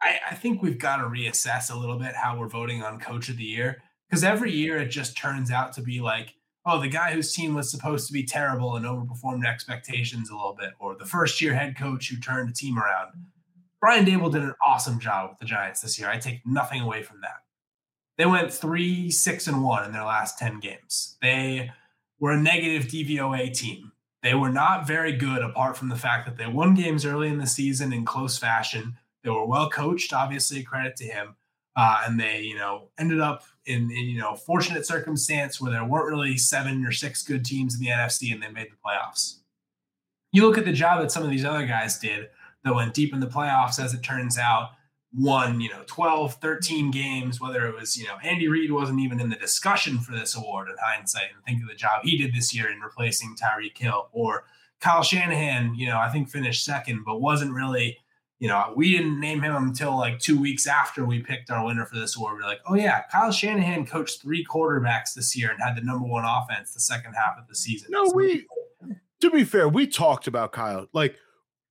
I, 0.00 0.18
I 0.30 0.34
think 0.34 0.62
we've 0.62 0.78
got 0.78 0.96
to 0.96 1.04
reassess 1.04 1.72
a 1.72 1.78
little 1.78 1.98
bit 1.98 2.14
how 2.14 2.38
we're 2.38 2.48
voting 2.48 2.82
on 2.82 3.00
Coach 3.00 3.28
of 3.28 3.36
the 3.36 3.44
Year 3.44 3.82
because 4.08 4.24
every 4.24 4.52
year 4.52 4.78
it 4.78 4.88
just 4.88 5.16
turns 5.16 5.50
out 5.50 5.72
to 5.74 5.82
be 5.82 6.00
like 6.00 6.34
oh, 6.64 6.80
the 6.80 6.88
guy 6.88 7.12
whose 7.12 7.34
team 7.34 7.54
was 7.54 7.70
supposed 7.70 8.06
to 8.06 8.12
be 8.12 8.24
terrible 8.24 8.76
and 8.76 8.84
overperformed 8.84 9.46
expectations 9.46 10.30
a 10.30 10.34
little 10.34 10.56
bit, 10.58 10.70
or 10.78 10.96
the 10.96 11.04
first 11.06 11.40
year 11.40 11.54
head 11.54 11.76
coach 11.76 12.08
who 12.08 12.16
turned 12.16 12.48
the 12.48 12.54
team 12.54 12.78
around. 12.78 13.12
Brian 13.80 14.04
Daboll 14.04 14.30
did 14.30 14.42
an 14.42 14.54
awesome 14.64 15.00
job 15.00 15.30
with 15.30 15.38
the 15.40 15.44
Giants 15.44 15.80
this 15.80 15.98
year. 15.98 16.08
I 16.08 16.18
take 16.18 16.46
nothing 16.46 16.80
away 16.80 17.02
from 17.02 17.20
that. 17.22 17.42
They 18.16 18.26
went 18.26 18.52
three, 18.52 19.10
six, 19.10 19.48
and 19.48 19.64
one 19.64 19.84
in 19.84 19.92
their 19.92 20.04
last 20.04 20.38
10 20.38 20.60
games. 20.60 21.16
They 21.20 21.72
were 22.20 22.32
a 22.32 22.40
negative 22.40 22.88
DVOA 22.88 23.52
team. 23.52 23.90
They 24.22 24.34
were 24.34 24.50
not 24.50 24.86
very 24.86 25.16
good 25.16 25.42
apart 25.42 25.76
from 25.76 25.88
the 25.88 25.96
fact 25.96 26.26
that 26.26 26.36
they 26.36 26.46
won 26.46 26.74
games 26.74 27.04
early 27.04 27.26
in 27.26 27.38
the 27.38 27.46
season 27.46 27.92
in 27.92 28.04
close 28.04 28.38
fashion. 28.38 28.96
They 29.24 29.30
were 29.30 29.46
well 29.46 29.68
coached, 29.68 30.12
obviously, 30.12 30.62
credit 30.62 30.94
to 30.96 31.04
him. 31.04 31.34
Uh, 31.74 32.02
and 32.06 32.20
they, 32.20 32.40
you 32.40 32.54
know, 32.54 32.88
ended 32.98 33.20
up 33.20 33.44
in, 33.66 33.90
in, 33.90 34.08
you 34.08 34.20
know, 34.20 34.34
fortunate 34.34 34.86
circumstance 34.86 35.60
where 35.60 35.72
there 35.72 35.84
weren't 35.84 36.10
really 36.10 36.36
seven 36.36 36.84
or 36.84 36.92
six 36.92 37.22
good 37.22 37.44
teams 37.44 37.74
in 37.74 37.80
the 37.80 37.88
NFC 37.88 38.32
and 38.32 38.42
they 38.42 38.50
made 38.50 38.68
the 38.70 38.76
playoffs. 38.84 39.38
You 40.32 40.46
look 40.46 40.58
at 40.58 40.64
the 40.64 40.72
job 40.72 41.00
that 41.00 41.10
some 41.10 41.22
of 41.22 41.30
these 41.30 41.44
other 41.44 41.66
guys 41.66 41.98
did 41.98 42.28
that 42.64 42.74
went 42.74 42.94
deep 42.94 43.12
in 43.12 43.20
the 43.20 43.26
playoffs, 43.26 43.82
as 43.82 43.94
it 43.94 44.02
turns 44.02 44.38
out, 44.38 44.70
won, 45.14 45.60
you 45.60 45.68
know, 45.68 45.82
12, 45.86 46.34
13 46.34 46.90
games, 46.90 47.40
whether 47.40 47.66
it 47.66 47.74
was, 47.74 47.96
you 47.96 48.04
know, 48.04 48.16
Andy 48.22 48.48
Reid 48.48 48.70
wasn't 48.70 49.00
even 49.00 49.20
in 49.20 49.28
the 49.28 49.36
discussion 49.36 49.98
for 49.98 50.12
this 50.12 50.34
award 50.36 50.68
in 50.68 50.76
hindsight. 50.82 51.28
And 51.34 51.44
think 51.44 51.62
of 51.62 51.68
the 51.68 51.74
job 51.74 52.02
he 52.04 52.16
did 52.16 52.34
this 52.34 52.54
year 52.54 52.70
in 52.70 52.80
replacing 52.80 53.36
Tyreek 53.36 53.76
Hill 53.76 54.08
or 54.12 54.44
Kyle 54.80 55.02
Shanahan, 55.02 55.74
you 55.74 55.86
know, 55.86 55.98
I 55.98 56.08
think 56.08 56.28
finished 56.28 56.64
second, 56.64 57.04
but 57.04 57.20
wasn't 57.20 57.52
really, 57.52 57.98
you 58.42 58.48
know, 58.48 58.72
we 58.74 58.90
didn't 58.90 59.20
name 59.20 59.40
him 59.40 59.54
until 59.54 59.96
like 59.96 60.18
two 60.18 60.36
weeks 60.36 60.66
after 60.66 61.04
we 61.04 61.22
picked 61.22 61.48
our 61.48 61.64
winner 61.64 61.86
for 61.86 61.94
this 61.94 62.16
award. 62.16 62.34
We're 62.34 62.48
like, 62.48 62.58
oh 62.68 62.74
yeah, 62.74 63.02
Kyle 63.02 63.30
Shanahan 63.30 63.86
coached 63.86 64.20
three 64.20 64.44
quarterbacks 64.44 65.14
this 65.14 65.36
year 65.36 65.52
and 65.52 65.62
had 65.62 65.76
the 65.76 65.80
number 65.80 66.08
one 66.08 66.24
offense 66.24 66.74
the 66.74 66.80
second 66.80 67.12
half 67.12 67.38
of 67.38 67.46
the 67.46 67.54
season. 67.54 67.90
No, 67.92 68.04
so 68.04 68.16
we 68.16 68.44
to 69.20 69.30
be 69.30 69.44
fair, 69.44 69.68
we 69.68 69.86
talked 69.86 70.26
about 70.26 70.50
Kyle. 70.50 70.88
Like 70.92 71.14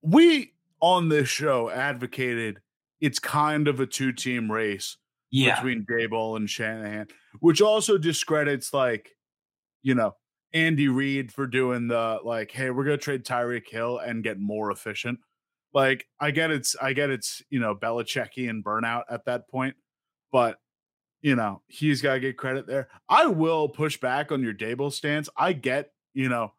we 0.01 0.53
on 0.80 1.09
this 1.09 1.28
show 1.28 1.69
advocated 1.69 2.61
it's 3.01 3.19
kind 3.19 3.67
of 3.67 3.82
a 3.82 3.86
two 3.86 4.13
team 4.13 4.49
race 4.49 4.95
yeah. 5.30 5.55
between 5.55 5.86
Daboll 5.86 6.38
and 6.38 6.49
Shanahan, 6.49 7.07
which 7.41 7.61
also 7.61 7.97
discredits 7.97 8.74
like, 8.74 9.09
you 9.84 9.93
know, 9.93 10.15
Andy 10.53 10.88
Reid 10.88 11.34
for 11.34 11.47
doing 11.47 11.89
the 11.89 12.19
like, 12.24 12.51
hey, 12.51 12.69
we're 12.69 12.86
gonna 12.86 12.95
trade 12.95 13.26
Tyreek 13.26 13.67
Hill 13.67 13.97
and 13.97 14.24
get 14.24 14.39
more 14.39 14.72
efficient. 14.72 15.19
Like, 15.74 16.05
I 16.19 16.32
get 16.32 16.51
it's 16.51 16.76
I 16.82 16.93
get 16.93 17.09
it's 17.09 17.41
you 17.49 17.59
know 17.59 17.76
Belichickian 17.76 18.63
burnout 18.63 19.03
at 19.09 19.26
that 19.26 19.49
point, 19.49 19.76
but 20.32 20.59
you 21.22 21.36
know 21.36 21.61
he's 21.67 22.01
got 22.01 22.15
to 22.15 22.19
get 22.19 22.38
credit 22.38 22.67
there. 22.67 22.89
I 23.07 23.28
will 23.28 23.69
push 23.69 23.99
back 23.99 24.32
on 24.32 24.43
your 24.43 24.53
Daboll 24.53 24.91
stance. 24.91 25.30
I 25.38 25.53
get 25.53 25.91
you 26.13 26.30
know 26.30 26.53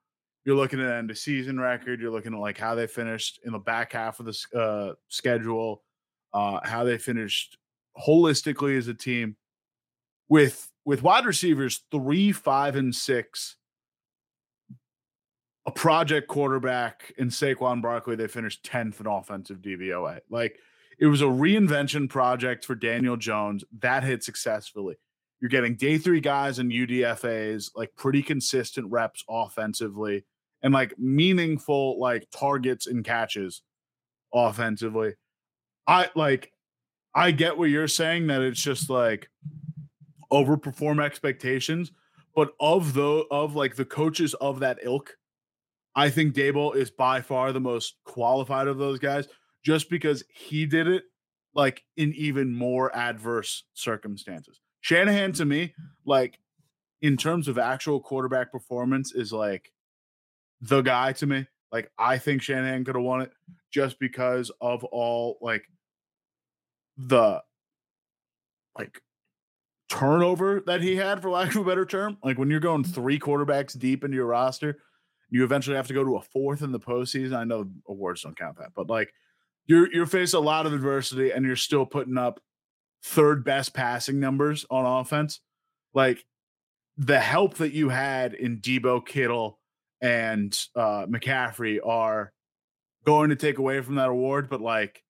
you're 0.44 0.56
looking 0.56 0.80
at 0.80 0.90
end 0.90 1.10
of 1.10 1.18
season 1.18 1.60
record. 1.60 2.00
You're 2.00 2.10
looking 2.10 2.34
at 2.34 2.40
like 2.40 2.58
how 2.58 2.74
they 2.74 2.86
finished 2.86 3.40
in 3.44 3.52
the 3.52 3.58
back 3.58 3.92
half 3.92 4.18
of 4.18 4.26
the 4.26 4.58
uh, 4.58 4.94
schedule 5.08 5.82
uh, 6.32 6.60
how 6.62 6.84
they 6.84 6.98
finished 6.98 7.58
holistically 8.06 8.76
as 8.76 8.88
a 8.88 8.94
team 8.94 9.36
with 10.28 10.70
with 10.84 11.02
wide 11.02 11.26
receivers 11.26 11.84
three, 11.90 12.32
five, 12.32 12.76
and 12.76 12.94
six. 12.94 13.56
A 15.66 15.70
project 15.70 16.28
quarterback 16.28 17.12
in 17.18 17.28
Saquon 17.28 17.80
Barkley, 17.80 18.16
they 18.16 18.26
finished 18.26 18.64
10th 18.64 19.00
in 19.00 19.06
offensive 19.06 19.58
DVOA. 19.58 20.20
Like 20.28 20.58
it 20.98 21.06
was 21.06 21.22
a 21.22 21.26
reinvention 21.26 22.08
project 22.08 22.64
for 22.64 22.74
Daniel 22.74 23.16
Jones 23.16 23.64
that 23.80 24.02
hit 24.04 24.24
successfully. 24.24 24.96
You're 25.40 25.48
getting 25.48 25.76
day 25.76 25.98
three 25.98 26.20
guys 26.20 26.58
and 26.58 26.70
UDFAs, 26.70 27.70
like 27.74 27.94
pretty 27.96 28.22
consistent 28.22 28.90
reps 28.90 29.24
offensively 29.28 30.24
and 30.62 30.72
like 30.72 30.98
meaningful 30.98 31.98
like 32.00 32.28
targets 32.30 32.86
and 32.86 33.04
catches 33.04 33.62
offensively. 34.32 35.14
I 35.86 36.10
like 36.14 36.52
I 37.14 37.30
get 37.32 37.58
what 37.58 37.70
you're 37.70 37.88
saying 37.88 38.28
that 38.28 38.42
it's 38.42 38.62
just 38.62 38.88
like 38.88 39.28
overperform 40.32 41.04
expectations, 41.04 41.92
but 42.34 42.52
of 42.60 42.94
the 42.94 43.24
of 43.30 43.54
like 43.54 43.76
the 43.76 43.84
coaches 43.84 44.34
of 44.34 44.60
that 44.60 44.78
ilk, 44.82 45.14
I 45.95 46.11
think 46.11 46.34
Daboll 46.34 46.74
is 46.74 46.90
by 46.90 47.20
far 47.20 47.53
the 47.53 47.61
most 47.61 47.97
qualified 48.05 48.66
of 48.66 48.78
those 48.78 48.99
guys 48.99 49.28
just 49.62 49.90
because 49.90 50.24
he 50.32 50.66
did 50.66 50.88
it 50.88 51.05
like 51.55 51.82
in 51.97 52.12
even 52.14 52.55
more 52.55 52.95
adverse 52.97 53.64
circumstances. 53.74 54.61
Shanahan 54.80 55.32
to 55.32 55.45
me, 55.45 55.74
like 56.05 56.38
in 57.03 57.16
terms 57.16 57.49
of 57.49 57.59
actual 57.59 58.01
quarterback 58.01 58.51
performance, 58.51 59.12
is 59.12 59.32
like 59.32 59.70
the 60.61 60.80
guy 60.80 61.12
to 61.14 61.26
me. 61.26 61.47
Like 61.70 61.90
I 61.99 62.18
think 62.18 62.43
Shanahan 62.43 62.84
could 62.84 62.97
have 62.97 63.05
won 63.05 63.22
it 63.22 63.32
just 63.70 63.99
because 63.99 64.51
of 64.61 64.84
all 64.84 65.38
like 65.40 65.64
the 66.97 67.43
like 68.78 69.01
turnover 69.88 70.62
that 70.66 70.80
he 70.80 70.97
had, 70.97 71.20
for 71.20 71.30
lack 71.30 71.55
of 71.55 71.62
a 71.62 71.64
better 71.64 71.84
term. 71.84 72.16
Like 72.24 72.38
when 72.38 72.51
you're 72.51 72.61
going 72.61 72.84
three 72.84 73.18
quarterbacks 73.18 73.78
deep 73.78 74.05
into 74.05 74.16
your 74.16 74.26
roster, 74.26 74.78
you 75.33 75.45
eventually 75.45 75.76
have 75.76 75.87
to 75.87 75.95
go 75.95 76.05
to 76.05 76.16
a 76.16 76.20
fourth 76.20 76.61
in 76.61 76.72
the 76.72 76.78
postseason. 76.78 77.35
I 77.35 77.45
know 77.45 77.66
awards 77.89 78.20
don't 78.20 78.37
count 78.37 78.59
that, 78.59 78.72
but 78.76 78.91
like 78.91 79.14
you're 79.66 79.91
you're 79.91 80.07
facing 80.07 80.37
a 80.37 80.43
lot 80.43 80.66
of 80.66 80.74
adversity 80.74 81.30
and 81.30 81.47
you're 81.47 81.57
still 81.57 81.87
putting 81.87 82.18
up 82.18 82.39
third 83.03 83.43
best 83.43 83.72
passing 83.72 84.20
numbers 84.20 84.66
on 84.70 84.85
offense. 84.85 85.41
Like 85.95 86.26
the 86.99 87.18
help 87.18 87.55
that 87.55 87.72
you 87.72 87.89
had 87.89 88.35
in 88.35 88.61
Deebo 88.61 89.07
Kittle 89.07 89.59
and 90.03 90.57
uh, 90.76 91.07
McCaffrey 91.07 91.78
are 91.83 92.35
going 93.07 93.30
to 93.30 93.37
take 93.37 93.57
away 93.57 93.80
from 93.80 93.95
that 93.95 94.11
award, 94.11 94.51
but 94.51 94.61
like 94.61 95.03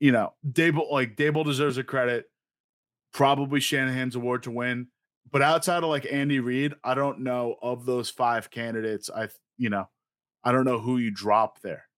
you 0.00 0.12
know, 0.12 0.32
Daboll 0.50 0.90
like 0.90 1.14
Daboll 1.14 1.44
deserves 1.44 1.76
a 1.76 1.84
credit. 1.84 2.24
Probably 3.12 3.60
Shanahan's 3.60 4.16
award 4.16 4.44
to 4.44 4.50
win. 4.50 4.88
But 5.34 5.42
outside 5.42 5.82
of 5.82 5.88
like 5.88 6.06
Andy 6.08 6.38
Reid, 6.38 6.74
I 6.84 6.94
don't 6.94 7.18
know 7.18 7.56
of 7.60 7.86
those 7.86 8.08
five 8.08 8.52
candidates. 8.52 9.10
I 9.10 9.30
you 9.58 9.68
know, 9.68 9.88
I 10.44 10.52
don't 10.52 10.64
know 10.64 10.78
who 10.78 10.96
you 10.96 11.10
drop 11.10 11.60
there. 11.60 11.88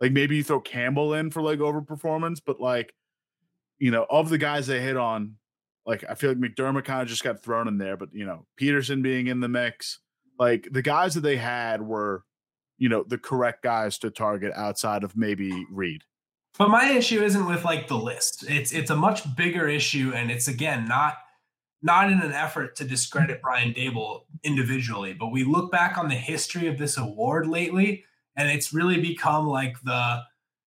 Like 0.00 0.12
maybe 0.12 0.36
you 0.36 0.44
throw 0.44 0.60
Campbell 0.60 1.12
in 1.14 1.32
for 1.32 1.42
like 1.42 1.58
overperformance, 1.58 2.40
but 2.46 2.60
like, 2.60 2.94
you 3.80 3.90
know, 3.90 4.06
of 4.08 4.28
the 4.28 4.38
guys 4.38 4.68
they 4.68 4.78
hit 4.80 4.96
on, 4.96 5.38
like 5.86 6.04
I 6.08 6.14
feel 6.14 6.30
like 6.30 6.38
McDermott 6.38 6.84
kind 6.84 7.02
of 7.02 7.08
just 7.08 7.24
got 7.24 7.42
thrown 7.42 7.66
in 7.66 7.78
there, 7.78 7.96
but 7.96 8.10
you 8.12 8.24
know, 8.24 8.46
Pederson 8.60 9.02
being 9.02 9.26
in 9.26 9.40
the 9.40 9.48
mix, 9.48 9.98
like 10.38 10.68
the 10.70 10.80
guys 10.80 11.14
that 11.14 11.22
they 11.22 11.36
had 11.36 11.82
were, 11.82 12.22
you 12.76 12.88
know, 12.88 13.02
the 13.02 13.18
correct 13.18 13.64
guys 13.64 13.98
to 13.98 14.10
target 14.12 14.52
outside 14.54 15.02
of 15.02 15.16
maybe 15.16 15.66
Reid. 15.72 16.04
But 16.56 16.70
my 16.70 16.92
issue 16.92 17.24
isn't 17.24 17.46
with 17.48 17.64
like 17.64 17.88
the 17.88 17.98
list. 17.98 18.44
It's 18.48 18.70
it's 18.70 18.90
a 18.90 18.96
much 18.96 19.34
bigger 19.34 19.66
issue, 19.66 20.12
and 20.14 20.30
it's 20.30 20.46
again 20.46 20.86
not 20.86 21.16
not 21.82 22.10
in 22.10 22.20
an 22.20 22.32
effort 22.32 22.76
to 22.76 22.84
discredit 22.84 23.40
Brian 23.40 23.72
Daboll 23.72 24.22
individually, 24.42 25.12
but 25.12 25.28
we 25.28 25.44
look 25.44 25.70
back 25.70 25.96
on 25.96 26.08
the 26.08 26.14
history 26.14 26.66
of 26.66 26.78
this 26.78 26.96
award 26.96 27.46
lately, 27.46 28.04
and 28.36 28.50
it's 28.50 28.72
really 28.72 29.00
become 29.00 29.46
like 29.46 29.80
the 29.82 30.22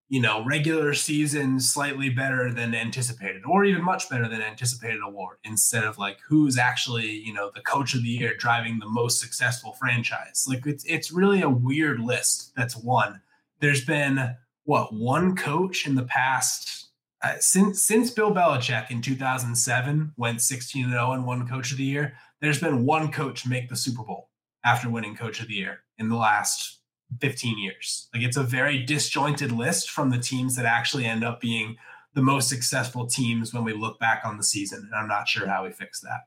you 0.07 0.21
know 0.21 0.43
regular 0.45 0.93
season 0.93 1.59
slightly 1.59 2.09
better 2.09 2.51
than 2.53 2.73
anticipated, 2.73 3.43
or 3.45 3.65
even 3.65 3.83
much 3.83 4.09
better 4.09 4.27
than 4.27 4.41
anticipated 4.41 4.99
award 5.05 5.37
instead 5.43 5.83
of 5.83 5.97
like 5.97 6.17
who's 6.27 6.57
actually 6.57 7.09
you 7.09 7.33
know 7.33 7.51
the 7.53 7.61
coach 7.61 7.93
of 7.93 8.03
the 8.03 8.09
year 8.09 8.35
driving 8.37 8.79
the 8.79 8.89
most 8.89 9.19
successful 9.19 9.73
franchise. 9.73 10.45
Like 10.47 10.65
it's 10.65 10.85
it's 10.85 11.11
really 11.11 11.41
a 11.41 11.49
weird 11.49 11.99
list 11.99 12.53
that's 12.55 12.75
won. 12.75 13.21
There's 13.59 13.83
been 13.85 14.35
what 14.63 14.93
one 14.93 15.35
coach 15.35 15.85
in 15.85 15.95
the 15.95 16.03
past 16.03 16.80
uh, 17.23 17.35
since 17.39 17.83
since 17.83 18.11
Bill 18.11 18.33
Belichick 18.33 18.89
in 18.89 19.01
2007 19.01 20.13
went 20.17 20.41
16 20.41 20.85
and 20.85 20.93
0 20.93 21.11
and 21.11 21.25
won 21.25 21.47
Coach 21.47 21.71
of 21.71 21.77
the 21.77 21.83
Year. 21.83 22.13
There's 22.39 22.59
been 22.59 22.85
one 22.85 23.11
coach 23.11 23.45
make 23.45 23.69
the 23.69 23.75
Super 23.75 24.03
Bowl 24.03 24.29
after 24.63 24.89
winning 24.89 25.15
Coach 25.15 25.39
of 25.39 25.47
the 25.47 25.53
Year 25.53 25.79
in 25.97 26.09
the 26.09 26.15
last 26.15 26.79
15 27.19 27.59
years. 27.59 28.09
Like 28.13 28.23
it's 28.23 28.37
a 28.37 28.43
very 28.43 28.83
disjointed 28.83 29.51
list 29.51 29.91
from 29.91 30.09
the 30.09 30.17
teams 30.17 30.55
that 30.55 30.65
actually 30.65 31.05
end 31.05 31.23
up 31.23 31.41
being 31.41 31.77
the 32.13 32.21
most 32.21 32.49
successful 32.49 33.05
teams 33.05 33.53
when 33.53 33.63
we 33.63 33.73
look 33.73 33.99
back 33.99 34.23
on 34.25 34.37
the 34.37 34.43
season. 34.43 34.79
And 34.79 34.95
I'm 34.95 35.07
not 35.07 35.27
sure 35.27 35.47
how 35.47 35.63
we 35.63 35.71
fix 35.71 36.01
that. 36.01 36.21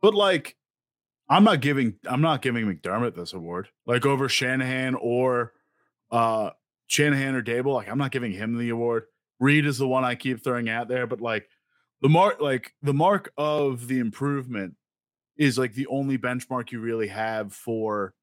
But 0.00 0.14
like, 0.14 0.56
I'm 1.28 1.44
not 1.44 1.60
giving 1.60 1.94
I'm 2.06 2.20
not 2.20 2.42
giving 2.42 2.66
McDermott 2.66 3.14
this 3.14 3.32
award 3.32 3.68
like 3.86 4.04
over 4.04 4.28
Shanahan 4.28 4.96
or 4.96 5.52
uh 6.10 6.50
Shanahan 6.86 7.36
or 7.36 7.42
Daboll. 7.42 7.74
like 7.74 7.88
I'm 7.88 7.98
not 7.98 8.10
giving 8.10 8.32
him 8.32 8.58
the 8.58 8.70
award. 8.70 9.04
Reid 9.40 9.66
is 9.66 9.78
the 9.78 9.88
one 9.88 10.04
I 10.04 10.14
keep 10.14 10.44
throwing 10.44 10.68
out 10.68 10.88
there, 10.88 11.06
but 11.06 11.20
like 11.20 11.48
the 12.02 12.08
mark, 12.08 12.40
like 12.40 12.74
the 12.82 12.94
mark 12.94 13.32
of 13.36 13.88
the 13.88 13.98
improvement 13.98 14.74
is 15.36 15.58
like 15.58 15.74
the 15.74 15.86
only 15.86 16.18
benchmark 16.18 16.70
you 16.70 16.80
really 16.80 17.08
have 17.08 17.52
for 17.52 18.14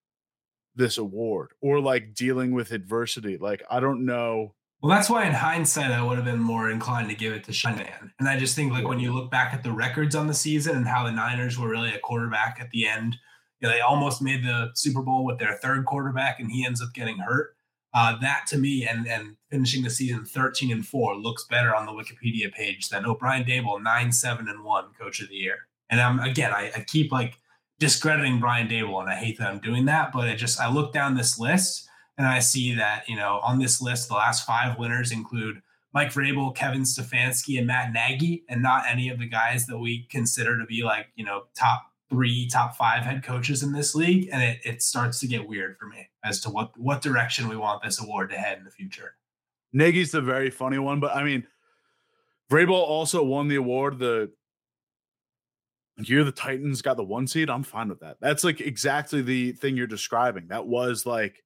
this 0.76 0.98
award 0.98 1.50
or 1.62 1.80
like 1.80 2.14
dealing 2.14 2.54
with 2.54 2.72
adversity. 2.72 3.38
Like 3.38 3.64
I 3.70 3.80
don't 3.80 4.06
know 4.06 4.54
Well, 4.82 4.96
that's 4.96 5.10
why 5.10 5.26
in 5.26 5.34
hindsight, 5.34 5.92
I 5.92 6.04
would 6.04 6.18
have 6.18 6.26
been 6.26 6.40
more 6.40 6.70
inclined 6.70 7.10
to 7.10 7.16
give 7.16 7.34
it 7.34 7.44
to 7.46 7.54
Shanahan. 7.54 8.14
And 8.20 8.30
I 8.30 8.38
just 8.38 8.56
think 8.56 8.72
like 8.72 8.88
when 8.88 9.00
you 9.00 9.12
look 9.14 9.32
back 9.32 9.54
at 9.54 9.64
the 9.64 9.72
records 9.72 10.16
on 10.16 10.28
the 10.28 10.36
season 10.36 10.78
and 10.78 10.88
how 10.88 11.04
the 11.04 11.12
Niners 11.12 11.58
were 11.58 11.70
really 11.70 11.94
a 11.94 12.00
quarterback 12.00 12.60
at 12.62 12.70
the 12.70 12.88
end, 12.88 13.18
you 13.60 13.68
know, 13.68 13.74
they 13.74 13.82
almost 13.82 14.22
made 14.22 14.44
the 14.44 14.70
Super 14.76 15.02
Bowl 15.02 15.26
with 15.26 15.40
their 15.40 15.58
third 15.64 15.86
quarterback 15.86 16.40
and 16.40 16.52
he 16.52 16.64
ends 16.64 16.82
up 16.82 16.94
getting 16.94 17.18
hurt. 17.18 17.57
Uh, 17.94 18.18
that 18.20 18.46
to 18.48 18.58
me 18.58 18.86
and 18.86 19.08
and 19.08 19.36
finishing 19.50 19.84
the 19.84 19.90
season 19.90 20.26
13 20.26 20.72
and 20.72 20.86
4 20.86 21.16
looks 21.16 21.46
better 21.46 21.76
on 21.76 21.86
the 21.86 21.92
Wikipedia 21.92 22.52
page 22.52 22.90
than 22.90 23.06
O'Brien 23.06 23.46
Daboll, 23.46 23.82
9 23.82 24.12
7 24.12 24.48
and 24.48 24.64
1 24.64 24.86
coach 25.00 25.22
of 25.22 25.30
the 25.30 25.36
year. 25.36 25.56
And 25.90 26.02
I'm 26.02 26.20
again 26.20 26.52
I, 26.52 26.72
I 26.76 26.82
keep 26.82 27.12
like 27.12 27.40
discrediting 27.80 28.40
Brian 28.40 28.68
Daboll, 28.68 29.02
and 29.02 29.10
I 29.10 29.16
hate 29.16 29.38
that 29.40 29.48
I'm 29.48 29.60
doing 29.60 29.86
that, 29.86 30.12
but 30.12 30.28
it 30.28 30.36
just 30.36 30.60
I 30.60 30.70
look 30.70 30.94
down 30.94 31.16
this 31.16 31.40
list 31.40 31.88
and 32.18 32.26
I 32.26 32.40
see 32.40 32.74
that, 32.76 33.08
you 33.08 33.16
know, 33.16 33.40
on 33.44 33.60
this 33.60 33.82
list, 33.82 34.08
the 34.08 34.16
last 34.16 34.46
five 34.46 34.80
winners 34.80 35.12
include 35.12 35.62
Mike 35.94 36.12
Vrabel, 36.12 36.56
Kevin 36.56 36.82
Stefanski, 36.82 37.58
and 37.58 37.68
Matt 37.68 37.94
Nagy, 37.94 38.44
and 38.50 38.62
not 38.62 38.86
any 38.90 39.10
of 39.10 39.20
the 39.20 39.28
guys 39.28 39.68
that 39.68 39.78
we 39.78 40.08
consider 40.10 40.58
to 40.58 40.66
be 40.66 40.84
like, 40.84 41.08
you 41.16 41.24
know, 41.24 41.44
top 41.58 41.84
three, 42.10 42.48
top 42.48 42.76
five 42.76 43.04
head 43.04 43.24
coaches 43.24 43.62
in 43.62 43.72
this 43.72 43.94
league. 43.94 44.30
And 44.32 44.42
it, 44.42 44.60
it 44.64 44.82
starts 44.82 45.20
to 45.20 45.28
get 45.28 45.48
weird 45.48 45.78
for 45.78 45.86
me 45.88 46.10
as 46.28 46.42
to 46.42 46.50
what, 46.50 46.78
what 46.78 47.02
direction 47.02 47.48
we 47.48 47.58
want 47.58 47.82
this 47.84 48.02
award 48.02 48.30
to 48.30 48.38
head 48.38 48.58
in 48.58 48.64
the 48.64 48.72
future. 48.72 49.16
Nagy's 49.74 50.12
the 50.12 50.22
very 50.22 50.50
funny 50.50 50.80
one, 50.80 51.00
but 51.00 51.16
I 51.16 51.24
mean, 51.24 51.46
Vrabel 52.52 52.72
also 52.72 53.24
won 53.24 53.48
the 53.48 53.56
award 53.56 54.00
the 54.00 54.32
year 55.98 56.24
the 56.24 56.32
Titans 56.32 56.82
got 56.82 56.98
the 56.98 57.04
one 57.04 57.28
seed. 57.28 57.50
I'm 57.50 57.64
fine 57.64 57.90
with 57.90 58.00
that. 58.02 58.18
That's 58.22 58.44
like 58.44 58.62
exactly 58.62 59.22
the 59.22 59.54
thing 59.54 59.76
you're 59.76 59.88
describing. 59.88 60.48
That 60.48 60.68
was 60.68 61.06
like 61.06 61.44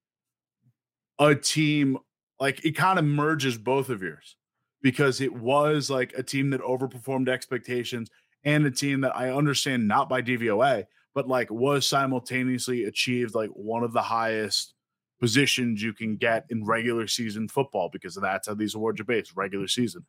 a 1.19 1.35
team 1.35 1.97
like 2.39 2.65
it 2.65 2.75
kind 2.75 2.99
of 2.99 3.05
merges 3.05 3.57
both 3.57 3.89
of 3.89 4.01
yours 4.01 4.35
because 4.81 5.21
it 5.21 5.33
was 5.33 5.89
like 5.89 6.13
a 6.17 6.23
team 6.23 6.49
that 6.49 6.61
overperformed 6.61 7.29
expectations 7.29 8.09
and 8.43 8.65
a 8.65 8.71
team 8.71 9.01
that 9.01 9.15
I 9.15 9.31
understand 9.31 9.87
not 9.87 10.09
by 10.09 10.21
DVOA, 10.21 10.85
but 11.13 11.27
like 11.27 11.49
was 11.51 11.85
simultaneously 11.85 12.85
achieved 12.85 13.35
like 13.35 13.49
one 13.51 13.83
of 13.83 13.93
the 13.93 14.01
highest 14.01 14.73
positions 15.19 15.81
you 15.81 15.93
can 15.93 16.15
get 16.15 16.45
in 16.49 16.65
regular 16.65 17.07
season 17.07 17.47
football 17.47 17.89
because 17.91 18.15
that's 18.15 18.47
how 18.47 18.53
these 18.53 18.75
awards 18.75 18.99
are 18.99 19.05
based 19.05 19.35
regular 19.35 19.67
season 19.67 20.05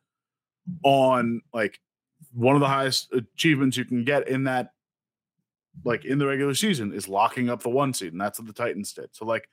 on 0.83 1.41
like 1.53 1.79
one 2.33 2.55
of 2.55 2.61
the 2.61 2.67
highest 2.67 3.13
achievements 3.13 3.77
you 3.77 3.85
can 3.85 4.03
get 4.03 4.27
in 4.27 4.45
that 4.45 4.71
like 5.85 6.05
in 6.05 6.17
the 6.17 6.25
regular 6.25 6.55
season 6.55 6.93
is 6.93 7.07
locking 7.07 7.49
up 7.49 7.61
the 7.61 7.69
one 7.69 7.93
seed 7.93 8.11
and 8.11 8.21
that's 8.21 8.39
what 8.39 8.47
the 8.47 8.53
titans 8.53 8.93
did 8.93 9.09
so 9.11 9.25
like 9.25 9.47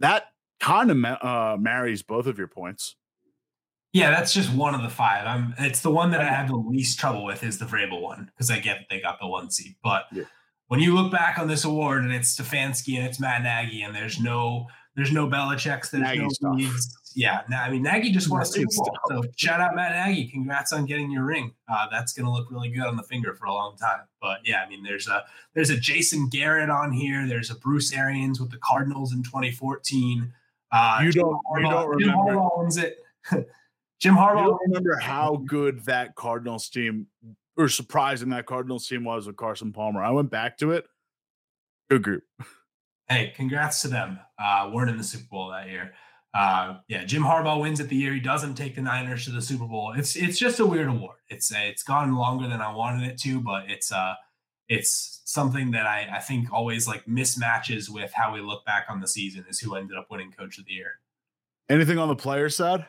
that 0.00 0.24
kind 0.60 0.90
of 0.90 1.04
uh, 1.04 1.56
marries 1.58 2.02
both 2.02 2.26
of 2.26 2.38
your 2.38 2.48
points. 2.48 2.96
Yeah, 3.92 4.10
that's 4.10 4.34
just 4.34 4.52
one 4.52 4.74
of 4.74 4.82
the 4.82 4.90
five. 4.90 5.26
I'm. 5.26 5.54
It's 5.58 5.80
the 5.80 5.90
one 5.90 6.10
that 6.10 6.20
I 6.20 6.28
have 6.28 6.48
the 6.48 6.56
least 6.56 6.98
trouble 6.98 7.24
with 7.24 7.42
is 7.42 7.58
the 7.58 7.64
Vrabel 7.64 8.02
one 8.02 8.26
because 8.26 8.50
I 8.50 8.58
get 8.58 8.80
they 8.90 9.00
got 9.00 9.18
the 9.18 9.26
one 9.26 9.50
seat. 9.50 9.76
But 9.82 10.04
yeah. 10.12 10.24
When 10.68 10.80
you 10.80 10.94
look 10.94 11.10
back 11.10 11.38
on 11.38 11.48
this 11.48 11.64
award 11.64 12.04
and 12.04 12.12
it's 12.12 12.38
Stefanski 12.38 12.96
and 12.96 13.06
it's 13.06 13.18
Matt 13.18 13.42
Nagy 13.42 13.82
and 13.82 13.94
there's 13.94 14.20
no 14.20 14.66
there's 14.94 15.12
no 15.12 15.28
Belichick's, 15.28 15.90
there's 15.90 16.02
Nagy 16.02 16.26
no 16.42 16.50
Leeds. 16.52 17.12
Yeah, 17.14 17.42
I 17.56 17.70
mean 17.70 17.82
Nagy 17.82 18.12
just 18.12 18.30
won 18.30 18.42
a 18.42 18.44
Super 18.44 18.66
Bowl. 18.76 18.96
So 19.08 19.22
shout 19.36 19.60
out 19.60 19.74
Matt 19.74 20.06
Nagy. 20.06 20.28
Congrats 20.28 20.72
on 20.72 20.86
getting 20.86 21.10
your 21.10 21.24
ring. 21.24 21.52
Uh, 21.68 21.86
that's 21.90 22.12
gonna 22.12 22.32
look 22.32 22.50
really 22.50 22.68
good 22.68 22.86
on 22.86 22.96
the 22.96 23.02
finger 23.02 23.34
for 23.34 23.46
a 23.46 23.52
long 23.52 23.76
time. 23.76 24.00
But 24.20 24.38
yeah, 24.44 24.62
I 24.64 24.68
mean 24.68 24.82
there's 24.82 25.08
a 25.08 25.24
there's 25.54 25.70
a 25.70 25.76
Jason 25.76 26.28
Garrett 26.28 26.70
on 26.70 26.92
here. 26.92 27.26
There's 27.26 27.50
a 27.50 27.56
Bruce 27.56 27.92
Arians 27.92 28.40
with 28.40 28.50
the 28.50 28.58
Cardinals 28.58 29.12
in 29.12 29.22
2014. 29.22 30.32
Uh, 30.70 31.00
you 31.02 31.12
don't. 31.12 31.40
Harbaugh, 31.50 31.60
you 31.60 31.70
don't 31.70 31.88
remember. 31.88 31.98
Jim 31.98 32.14
Harbaugh 32.14 32.58
owns 32.58 32.76
it. 32.76 32.98
Jim 34.00 34.14
Harbaugh. 34.14 34.42
You 34.42 34.50
don't 34.50 34.60
remember 34.66 34.96
how 34.98 35.42
good 35.46 35.84
that 35.86 36.14
Cardinals 36.14 36.68
team, 36.68 37.06
or 37.58 37.68
surprising 37.68 38.30
that 38.30 38.46
Cardinals 38.46 38.86
team 38.86 39.04
was 39.04 39.26
with 39.26 39.36
Carson 39.36 39.72
Palmer. 39.72 40.02
I 40.02 40.10
went 40.12 40.30
back 40.30 40.56
to 40.58 40.70
it. 40.70 40.86
Good 41.90 42.02
group. 42.02 42.22
Hey, 43.08 43.32
congrats 43.34 43.82
to 43.82 43.88
them. 43.88 44.20
Uh, 44.38 44.70
weren't 44.72 44.90
in 44.90 44.96
the 44.96 45.04
Super 45.04 45.26
Bowl 45.30 45.50
that 45.50 45.68
year. 45.68 45.92
Uh, 46.34 46.76
yeah, 46.88 47.04
Jim 47.04 47.22
Harbaugh 47.22 47.60
wins 47.60 47.80
it 47.80 47.88
the 47.88 47.96
year 47.96 48.12
he 48.12 48.20
doesn't 48.20 48.54
take 48.54 48.76
the 48.76 48.82
Niners 48.82 49.24
to 49.24 49.30
the 49.30 49.42
Super 49.42 49.66
Bowl. 49.66 49.94
It's 49.96 50.14
it's 50.14 50.38
just 50.38 50.60
a 50.60 50.66
weird 50.66 50.88
award. 50.88 51.16
It's 51.28 51.50
it's 51.50 51.82
gone 51.82 52.14
longer 52.14 52.48
than 52.48 52.60
I 52.60 52.72
wanted 52.72 53.08
it 53.08 53.18
to, 53.22 53.40
but 53.40 53.70
it's 53.70 53.90
uh 53.90 54.14
it's 54.68 55.22
something 55.24 55.70
that 55.70 55.86
I, 55.86 56.08
I 56.16 56.18
think 56.20 56.52
always 56.52 56.86
like 56.86 57.06
mismatches 57.06 57.88
with 57.88 58.12
how 58.12 58.34
we 58.34 58.40
look 58.40 58.64
back 58.66 58.86
on 58.90 59.00
the 59.00 59.08
season 59.08 59.46
is 59.48 59.58
who 59.58 59.74
ended 59.74 59.96
up 59.96 60.08
winning 60.10 60.30
coach 60.30 60.58
of 60.58 60.66
the 60.66 60.72
year. 60.72 61.00
Anything 61.70 61.98
on 61.98 62.08
the 62.08 62.16
player 62.16 62.50
side? 62.50 62.86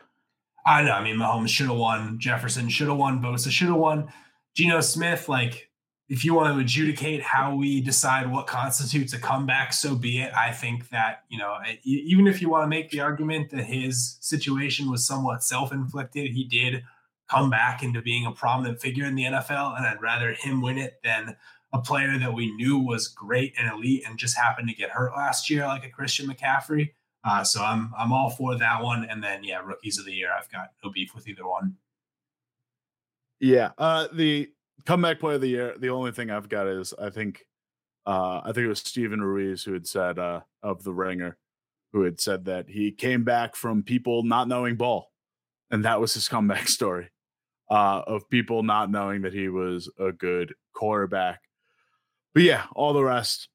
I 0.66 0.82
know. 0.82 0.92
I 0.92 1.02
mean, 1.02 1.16
Mahomes 1.16 1.48
should 1.48 1.68
have 1.68 1.76
won. 1.76 2.18
Jefferson 2.18 2.68
should 2.68 2.88
have 2.88 2.98
won. 2.98 3.22
Bosa 3.22 3.50
should 3.50 3.68
have 3.68 3.76
won. 3.76 4.12
Geno 4.54 4.80
Smith, 4.80 5.28
like, 5.28 5.70
if 6.08 6.24
you 6.24 6.34
want 6.34 6.52
to 6.52 6.60
adjudicate 6.60 7.22
how 7.22 7.54
we 7.54 7.80
decide 7.80 8.30
what 8.30 8.48
constitutes 8.48 9.12
a 9.12 9.18
comeback, 9.18 9.72
so 9.72 9.94
be 9.94 10.20
it. 10.20 10.32
I 10.34 10.50
think 10.50 10.88
that, 10.90 11.22
you 11.28 11.38
know, 11.38 11.56
even 11.84 12.26
if 12.26 12.42
you 12.42 12.50
want 12.50 12.64
to 12.64 12.68
make 12.68 12.90
the 12.90 12.98
argument 12.98 13.50
that 13.50 13.64
his 13.64 14.18
situation 14.20 14.90
was 14.90 15.06
somewhat 15.06 15.44
self 15.44 15.72
inflicted, 15.72 16.32
he 16.32 16.42
did 16.44 16.82
come 17.30 17.48
back 17.48 17.84
into 17.84 18.02
being 18.02 18.26
a 18.26 18.32
prominent 18.32 18.80
figure 18.80 19.04
in 19.04 19.14
the 19.14 19.22
NFL. 19.22 19.76
And 19.76 19.86
I'd 19.86 20.02
rather 20.02 20.32
him 20.32 20.60
win 20.60 20.78
it 20.78 20.98
than 21.04 21.36
a 21.72 21.80
player 21.80 22.18
that 22.18 22.34
we 22.34 22.50
knew 22.56 22.78
was 22.78 23.06
great 23.06 23.54
and 23.56 23.72
elite 23.72 24.02
and 24.04 24.18
just 24.18 24.36
happened 24.36 24.68
to 24.68 24.74
get 24.74 24.90
hurt 24.90 25.12
last 25.12 25.48
year, 25.48 25.64
like 25.66 25.84
a 25.84 25.90
Christian 25.90 26.28
McCaffrey. 26.28 26.90
Uh, 27.22 27.44
so 27.44 27.62
I'm 27.62 27.92
I'm 27.96 28.12
all 28.12 28.30
for 28.30 28.58
that 28.58 28.82
one. 28.82 29.04
And 29.04 29.22
then 29.22 29.44
yeah, 29.44 29.58
rookies 29.58 29.98
of 29.98 30.06
the 30.06 30.12
year, 30.12 30.30
I've 30.36 30.50
got 30.50 30.72
no 30.82 30.90
beef 30.90 31.14
with 31.14 31.28
either 31.28 31.46
one. 31.46 31.76
Yeah, 33.40 33.70
uh, 33.78 34.08
the 34.12 34.50
comeback 34.86 35.20
player 35.20 35.36
of 35.36 35.40
the 35.40 35.48
year. 35.48 35.74
The 35.78 35.88
only 35.88 36.12
thing 36.12 36.30
I've 36.30 36.48
got 36.48 36.66
is 36.66 36.92
I 37.00 37.10
think 37.10 37.44
uh, 38.06 38.40
I 38.44 38.52
think 38.52 38.64
it 38.64 38.68
was 38.68 38.80
Steven 38.80 39.20
Ruiz 39.20 39.64
who 39.64 39.72
had 39.72 39.86
said 39.86 40.18
uh, 40.18 40.40
of 40.62 40.82
the 40.84 40.92
Ringer, 40.92 41.38
who 41.92 42.02
had 42.02 42.20
said 42.20 42.44
that 42.46 42.68
he 42.68 42.92
came 42.92 43.24
back 43.24 43.56
from 43.56 43.82
people 43.82 44.22
not 44.22 44.48
knowing 44.48 44.76
ball, 44.76 45.10
and 45.70 45.84
that 45.84 46.00
was 46.00 46.14
his 46.14 46.28
comeback 46.30 46.68
story 46.68 47.10
uh, 47.70 48.02
of 48.06 48.28
people 48.28 48.62
not 48.62 48.90
knowing 48.90 49.22
that 49.22 49.32
he 49.32 49.48
was 49.48 49.90
a 49.98 50.12
good 50.12 50.54
quarterback 50.74 51.40
but 52.34 52.42
yeah, 52.42 52.64
all 52.74 52.92
the 52.92 53.04
rest 53.04 53.48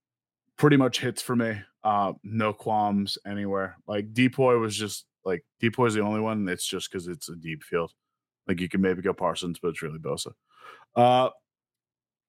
pretty 0.58 0.78
much 0.78 1.00
hits 1.00 1.22
for 1.22 1.36
me. 1.36 1.62
Uh, 1.84 2.14
no 2.24 2.54
qualms 2.54 3.18
anywhere. 3.26 3.78
Like 3.88 4.14
DPOY 4.14 4.60
was 4.60 4.76
just 4.76 5.06
like 5.24 5.44
DPOY 5.62 5.88
is 5.88 5.94
the 5.94 6.02
only 6.02 6.20
one. 6.20 6.48
It's 6.50 6.66
just 6.66 6.92
because 6.92 7.08
it's 7.08 7.30
a 7.30 7.36
deep 7.36 7.64
field. 7.64 7.92
Like 8.48 8.60
you 8.60 8.70
can 8.70 8.82
maybe 8.82 9.02
go 9.02 9.14
Parsons, 9.14 9.60
but 9.62 9.70
it's 9.70 9.82
really 9.82 10.00
Bosa. 10.00 10.34
Uh, 10.96 11.30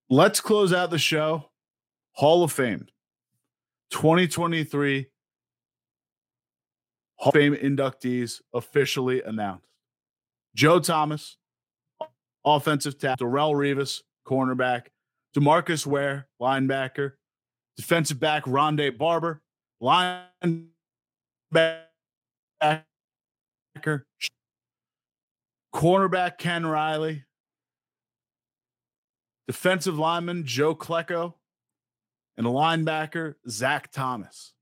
let's 0.09 0.41
close 0.41 0.73
out 0.73 0.91
the 0.91 0.99
show. 0.99 1.51
Hall 2.13 2.43
of 2.43 2.53
Fame 2.53 2.87
2023 3.91 5.07
Hall 7.17 7.29
of 7.29 7.35
Fame 7.35 7.55
inductees 7.55 8.41
officially 8.55 9.23
announced. 9.23 9.67
Joe 10.55 10.81
Thomas, 10.81 11.37
offensive 12.45 12.99
tackle, 12.99 13.27
Darrelle 13.27 13.53
Revis, 13.53 14.01
cornerback, 14.27 14.87
Demarcus 15.37 15.85
Ware, 15.85 16.29
linebacker, 16.41 17.13
defensive 17.77 18.19
back 18.19 18.45
Rondé 18.45 18.97
Barber, 18.97 19.43
linebacker, 19.83 20.63
cornerback 25.77 26.39
Ken 26.39 26.65
Riley, 26.65 27.25
defensive 29.47 29.99
lineman 29.99 30.47
Joe 30.47 30.75
Klecko, 30.75 31.35
and 32.39 32.47
linebacker 32.47 33.35
Zach 33.47 33.93
Thomas. 33.93 34.55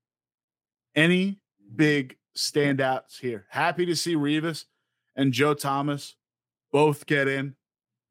Any 0.96 1.40
big 1.74 2.16
standouts 2.36 3.20
here? 3.20 3.46
Happy 3.48 3.86
to 3.86 3.94
see 3.94 4.16
Revis 4.16 4.64
and 5.14 5.32
Joe 5.32 5.54
Thomas 5.54 6.16
both 6.72 7.06
get 7.06 7.28
in. 7.28 7.54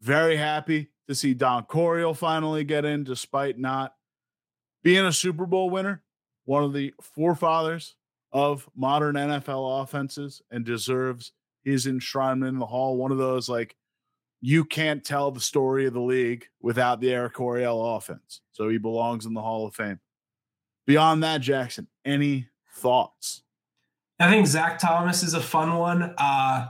Very 0.01 0.37
happy 0.37 0.87
to 1.09 1.13
see 1.13 1.33
Don 1.33 1.65
Coryell 1.65 2.13
finally 2.13 2.63
get 2.63 2.85
in, 2.85 3.03
despite 3.03 3.59
not 3.59 3.95
being 4.81 5.05
a 5.05 5.11
Super 5.11 5.45
Bowl 5.45 5.69
winner, 5.69 6.03
one 6.45 6.63
of 6.63 6.71
the 6.71 6.93
forefathers 7.01 7.95
of 8.31 8.69
modern 8.73 9.15
NFL 9.15 9.83
offenses, 9.83 10.41
and 10.49 10.63
deserves 10.63 11.33
his 11.63 11.85
enshrinement 11.85 12.49
in 12.49 12.59
the 12.59 12.65
Hall. 12.65 12.97
One 12.97 13.11
of 13.11 13.17
those 13.17 13.49
like 13.49 13.75
you 14.41 14.65
can't 14.65 15.03
tell 15.03 15.31
the 15.31 15.39
story 15.39 15.85
of 15.85 15.93
the 15.93 16.01
league 16.01 16.47
without 16.61 16.99
the 16.99 17.11
Air 17.11 17.29
Coryell 17.29 17.95
offense, 17.95 18.41
so 18.51 18.69
he 18.69 18.77
belongs 18.77 19.25
in 19.25 19.33
the 19.33 19.41
Hall 19.41 19.65
of 19.65 19.75
Fame. 19.75 19.99
Beyond 20.85 21.23
that, 21.23 21.41
Jackson, 21.41 21.87
any 22.03 22.49
thoughts? 22.75 23.43
I 24.19 24.29
think 24.29 24.47
Zach 24.47 24.79
Thomas 24.79 25.23
is 25.23 25.33
a 25.33 25.41
fun 25.41 25.77
one. 25.77 26.13
Uh, 26.17 26.67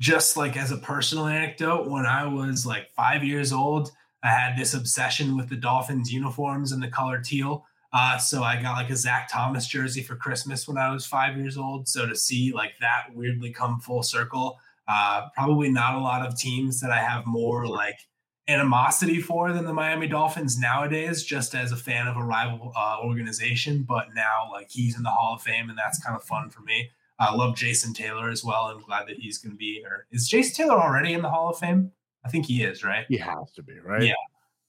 just 0.00 0.36
like 0.36 0.56
as 0.56 0.70
a 0.70 0.76
personal 0.76 1.26
anecdote, 1.26 1.88
when 1.88 2.04
I 2.04 2.26
was 2.26 2.66
like 2.66 2.90
five 2.90 3.24
years 3.24 3.52
old, 3.52 3.90
I 4.22 4.28
had 4.28 4.56
this 4.56 4.74
obsession 4.74 5.36
with 5.36 5.48
the 5.48 5.56
Dolphins 5.56 6.12
uniforms 6.12 6.72
and 6.72 6.82
the 6.82 6.88
color 6.88 7.20
teal. 7.20 7.64
Uh, 7.94 8.18
so 8.18 8.42
I 8.42 8.60
got 8.60 8.76
like 8.76 8.90
a 8.90 8.96
Zach 8.96 9.30
Thomas 9.30 9.68
jersey 9.68 10.02
for 10.02 10.16
Christmas 10.16 10.66
when 10.66 10.76
I 10.76 10.92
was 10.92 11.06
five 11.06 11.36
years 11.36 11.56
old. 11.56 11.86
So 11.86 12.06
to 12.06 12.16
see 12.16 12.52
like 12.52 12.72
that 12.80 13.04
weirdly 13.14 13.52
come 13.52 13.78
full 13.78 14.02
circle, 14.02 14.58
uh, 14.88 15.28
probably 15.34 15.70
not 15.70 15.94
a 15.94 16.00
lot 16.00 16.26
of 16.26 16.36
teams 16.36 16.80
that 16.80 16.90
I 16.90 16.98
have 16.98 17.24
more 17.24 17.68
like 17.68 18.00
animosity 18.48 19.20
for 19.20 19.52
than 19.52 19.64
the 19.64 19.72
Miami 19.72 20.08
Dolphins 20.08 20.58
nowadays, 20.58 21.22
just 21.22 21.54
as 21.54 21.70
a 21.70 21.76
fan 21.76 22.08
of 22.08 22.16
a 22.16 22.22
rival 22.24 22.72
uh, 22.76 22.98
organization. 23.00 23.84
But 23.84 24.08
now, 24.14 24.50
like, 24.50 24.70
he's 24.70 24.96
in 24.96 25.04
the 25.04 25.10
Hall 25.10 25.36
of 25.36 25.42
Fame, 25.42 25.70
and 25.70 25.78
that's 25.78 26.02
kind 26.02 26.16
of 26.16 26.24
fun 26.24 26.50
for 26.50 26.62
me. 26.62 26.90
I 27.20 27.32
love 27.32 27.56
Jason 27.56 27.94
Taylor 27.94 28.28
as 28.28 28.44
well. 28.44 28.64
I'm 28.64 28.82
glad 28.82 29.06
that 29.06 29.18
he's 29.18 29.38
going 29.38 29.52
to 29.52 29.56
be. 29.56 29.82
Or 29.86 30.06
is 30.10 30.28
Jason 30.28 30.54
Taylor 30.54 30.80
already 30.80 31.12
in 31.12 31.22
the 31.22 31.30
Hall 31.30 31.48
of 31.48 31.58
Fame? 31.58 31.92
I 32.24 32.28
think 32.28 32.46
he 32.46 32.64
is, 32.64 32.82
right? 32.82 33.06
He 33.08 33.18
has 33.18 33.52
to 33.52 33.62
be, 33.62 33.78
right? 33.78 34.02
Yeah. 34.02 34.14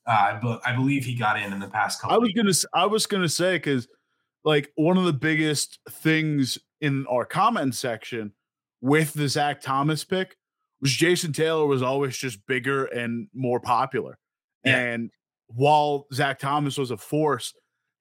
Uh, 0.07 0.39
but 0.41 0.61
I 0.65 0.75
believe 0.75 1.03
he 1.05 1.15
got 1.15 1.41
in 1.41 1.51
in 1.51 1.59
the 1.59 1.67
past 1.67 2.01
couple. 2.01 2.15
I 2.15 2.19
was 2.19 2.31
gonna, 2.33 2.53
I 2.73 2.85
was 2.85 3.05
gonna 3.07 3.29
say 3.29 3.55
because, 3.55 3.87
like, 4.43 4.71
one 4.75 4.97
of 4.97 5.05
the 5.05 5.13
biggest 5.13 5.79
things 5.89 6.57
in 6.81 7.05
our 7.07 7.25
comment 7.25 7.75
section 7.75 8.33
with 8.81 9.13
the 9.13 9.27
Zach 9.27 9.61
Thomas 9.61 10.03
pick 10.03 10.35
was 10.81 10.91
Jason 10.91 11.33
Taylor 11.33 11.65
was 11.65 11.81
always 11.81 12.17
just 12.17 12.45
bigger 12.45 12.85
and 12.85 13.27
more 13.33 13.59
popular. 13.59 14.19
Yeah. 14.63 14.77
And 14.77 15.09
while 15.47 16.05
Zach 16.13 16.39
Thomas 16.39 16.77
was 16.77 16.91
a 16.91 16.97
force, 16.97 17.53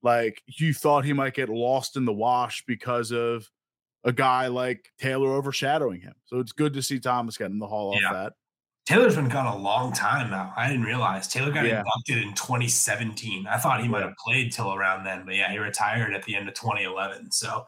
like 0.03 0.43
you 0.47 0.75
thought 0.75 1.05
he 1.05 1.13
might 1.15 1.35
get 1.35 1.49
lost 1.49 1.97
in 1.97 2.05
the 2.05 2.13
wash 2.13 2.63
because 2.67 3.11
of 3.11 3.49
a 4.05 4.13
guy 4.13 4.49
like 4.49 4.91
Taylor 4.99 5.33
overshadowing 5.35 6.03
him. 6.03 6.15
So 6.27 6.41
it's 6.41 6.53
good 6.53 6.75
to 6.75 6.83
see 6.83 7.01
Thomas 7.01 7.39
getting 7.39 7.59
the 7.59 7.67
hall 7.67 7.97
yeah. 7.99 8.09
off 8.09 8.13
that. 8.13 8.33
Taylor's 8.87 9.17
been 9.17 9.29
gone 9.29 9.47
a 9.47 9.57
long 9.57 9.93
time 9.93 10.31
now. 10.31 10.53
I 10.57 10.69
didn't 10.69 10.85
realize 10.85 11.27
Taylor 11.27 11.51
got 11.51 11.65
yeah. 11.65 11.79
inducted 11.79 12.19
in 12.19 12.35
2017. 12.35 13.47
I 13.47 13.57
thought 13.57 13.81
he 13.81 13.89
might 13.89 14.03
have 14.03 14.17
played 14.17 14.53
till 14.53 14.75
around 14.75 15.05
then, 15.05 15.25
but 15.25 15.35
yeah, 15.35 15.51
he 15.51 15.59
retired 15.59 16.15
at 16.15 16.23
the 16.25 16.37
end 16.37 16.49
of 16.49 16.55
2011. 16.55 17.33
So 17.33 17.65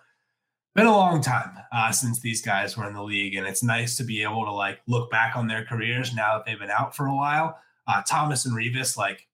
been 0.75 0.87
a 0.87 0.95
long 0.95 1.23
time 1.23 1.57
uh, 1.73 1.91
since 1.91 2.21
these 2.21 2.43
guys 2.43 2.77
were 2.77 2.87
in 2.87 2.93
the 2.93 3.03
league, 3.03 3.35
and 3.35 3.47
it's 3.47 3.63
nice 3.63 3.97
to 3.97 4.05
be 4.05 4.23
able 4.23 4.45
to 4.45 4.53
like 4.53 4.81
look 4.87 5.11
back 5.11 5.37
on 5.37 5.47
their 5.47 5.65
careers 5.65 6.15
now 6.15 6.37
that 6.37 6.45
they've 6.45 6.59
been 6.59 6.71
out 6.71 6.95
for 6.95 7.07
a 7.07 7.15
while. 7.15 7.59
Uh, 7.87 8.03
Thomas 8.07 8.45
and 8.45 8.55
Revis, 8.55 8.95
like 8.95 9.27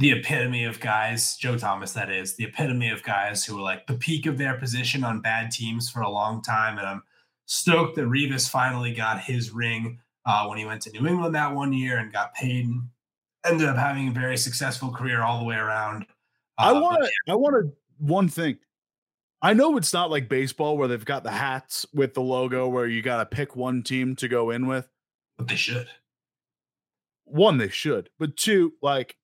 the 0.00 0.10
epitome 0.10 0.64
of 0.64 0.80
guys, 0.80 1.36
Joe 1.36 1.56
Thomas, 1.56 1.92
that 1.92 2.10
is 2.10 2.34
the 2.34 2.44
epitome 2.44 2.90
of 2.90 3.04
guys 3.04 3.44
who 3.44 3.54
were 3.54 3.62
like 3.62 3.86
the 3.86 3.94
peak 3.94 4.26
of 4.26 4.38
their 4.38 4.54
position 4.54 5.04
on 5.04 5.20
bad 5.20 5.52
teams 5.52 5.88
for 5.88 6.00
a 6.00 6.10
long 6.10 6.42
time. 6.42 6.78
And 6.78 6.86
I'm 6.86 7.02
stoked 7.46 7.94
that 7.94 8.06
Revis 8.06 8.50
finally 8.50 8.92
got 8.92 9.20
his 9.20 9.52
ring 9.52 10.00
uh, 10.26 10.46
when 10.46 10.58
he 10.58 10.64
went 10.64 10.82
to 10.82 10.90
New 10.90 11.06
England 11.06 11.34
that 11.34 11.54
one 11.54 11.72
year 11.72 11.98
and 11.98 12.12
got 12.12 12.34
paid. 12.34 12.68
Ended 13.44 13.68
up 13.68 13.76
having 13.76 14.08
a 14.08 14.12
very 14.12 14.36
successful 14.36 14.90
career 14.90 15.22
all 15.22 15.38
the 15.38 15.46
way 15.46 15.56
around. 15.56 16.04
I 16.58 16.72
want 16.72 17.02
to. 17.02 17.10
I 17.32 17.34
want 17.34 17.54
to. 17.54 17.72
One 17.98 18.28
thing. 18.28 18.58
I 19.42 19.54
know 19.54 19.78
it's 19.78 19.94
not 19.94 20.10
like 20.10 20.28
baseball 20.28 20.76
where 20.76 20.88
they've 20.88 21.04
got 21.04 21.24
the 21.24 21.30
hats 21.30 21.86
with 21.94 22.12
the 22.12 22.20
logo 22.20 22.68
where 22.68 22.86
you 22.86 23.00
got 23.00 23.18
to 23.18 23.26
pick 23.36 23.56
one 23.56 23.82
team 23.82 24.14
to 24.16 24.28
go 24.28 24.50
in 24.50 24.66
with. 24.66 24.86
But 25.38 25.48
they 25.48 25.56
should. 25.56 25.88
One, 27.24 27.56
they 27.56 27.68
should. 27.68 28.10
But 28.18 28.36
two, 28.36 28.74
like 28.82 29.16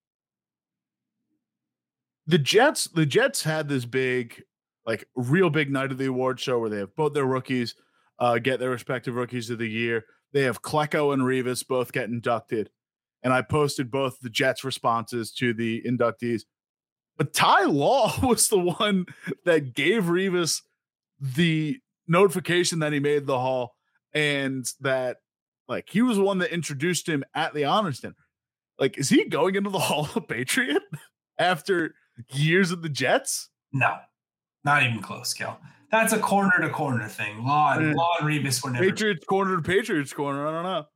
the 2.27 2.39
Jets, 2.39 2.85
the 2.85 3.05
Jets 3.05 3.43
had 3.43 3.69
this 3.69 3.85
big, 3.85 4.43
like 4.87 5.07
real 5.15 5.51
big 5.51 5.71
night 5.71 5.93
of 5.93 5.99
the 5.99 6.07
award 6.07 6.41
show 6.41 6.59
where 6.59 6.71
they 6.71 6.79
have 6.79 6.97
both 6.97 7.13
their 7.13 7.27
rookies 7.27 7.75
uh, 8.19 8.39
get 8.39 8.59
their 8.59 8.71
respective 8.71 9.15
rookies 9.15 9.51
of 9.51 9.59
the 9.59 9.69
year. 9.69 10.07
They 10.33 10.43
have 10.43 10.63
Klecko 10.63 11.13
and 11.13 11.23
Revis 11.23 11.67
both 11.67 11.93
get 11.93 12.09
inducted. 12.09 12.71
And 13.23 13.33
I 13.33 13.43
posted 13.43 13.91
both 13.91 14.21
the 14.21 14.31
Jets 14.31 14.65
responses 14.65 15.33
to 15.33 15.53
the 15.53 15.83
inductees. 15.83 16.43
But 17.17 17.33
Ty 17.33 17.65
Law 17.65 18.13
was 18.23 18.49
the 18.49 18.59
one 18.59 19.07
that 19.45 19.75
gave 19.75 20.05
Revis 20.05 20.63
the 21.21 21.79
notification 22.07 22.81
that 22.81 22.93
he 22.93 23.01
made 23.01 23.27
the 23.27 23.39
Hall 23.39 23.75
and 24.13 24.67
that 24.81 25.19
like 25.69 25.89
he 25.91 26.03
was 26.03 26.17
the 26.17 26.23
one 26.23 26.39
that 26.39 26.53
introduced 26.53 27.09
him 27.09 27.25
at 27.35 27.55
the 27.55 27.65
honors 27.65 28.01
dinner. 28.01 28.15
Like, 28.79 28.99
is 28.99 29.09
he 29.09 29.25
going 29.25 29.55
into 29.55 29.71
the 29.71 29.79
Hall 29.81 30.09
of 30.15 30.29
Patriot 30.29 30.83
after 31.39 31.95
years 32.31 32.71
of 32.71 32.83
the 32.83 32.89
Jets? 32.89 33.49
No, 33.73 33.97
not 34.65 34.83
even 34.83 35.01
close, 35.01 35.35
Kel. 35.35 35.59
That's 35.91 36.13
a 36.13 36.19
corner 36.19 36.61
to 36.61 36.69
corner 36.71 37.07
thing. 37.09 37.45
Law 37.45 37.75
and 37.75 37.93
uh, 37.93 37.97
Law 37.97 38.15
and 38.21 38.29
Revis 38.29 38.63
were 38.63 38.71
never 38.71 38.85
Patriots 38.85 39.25
corner 39.25 39.57
to 39.57 39.63
Patriots 39.63 40.13
corner. 40.13 40.47
I 40.47 40.51
don't 40.51 40.65
know. 40.65 40.87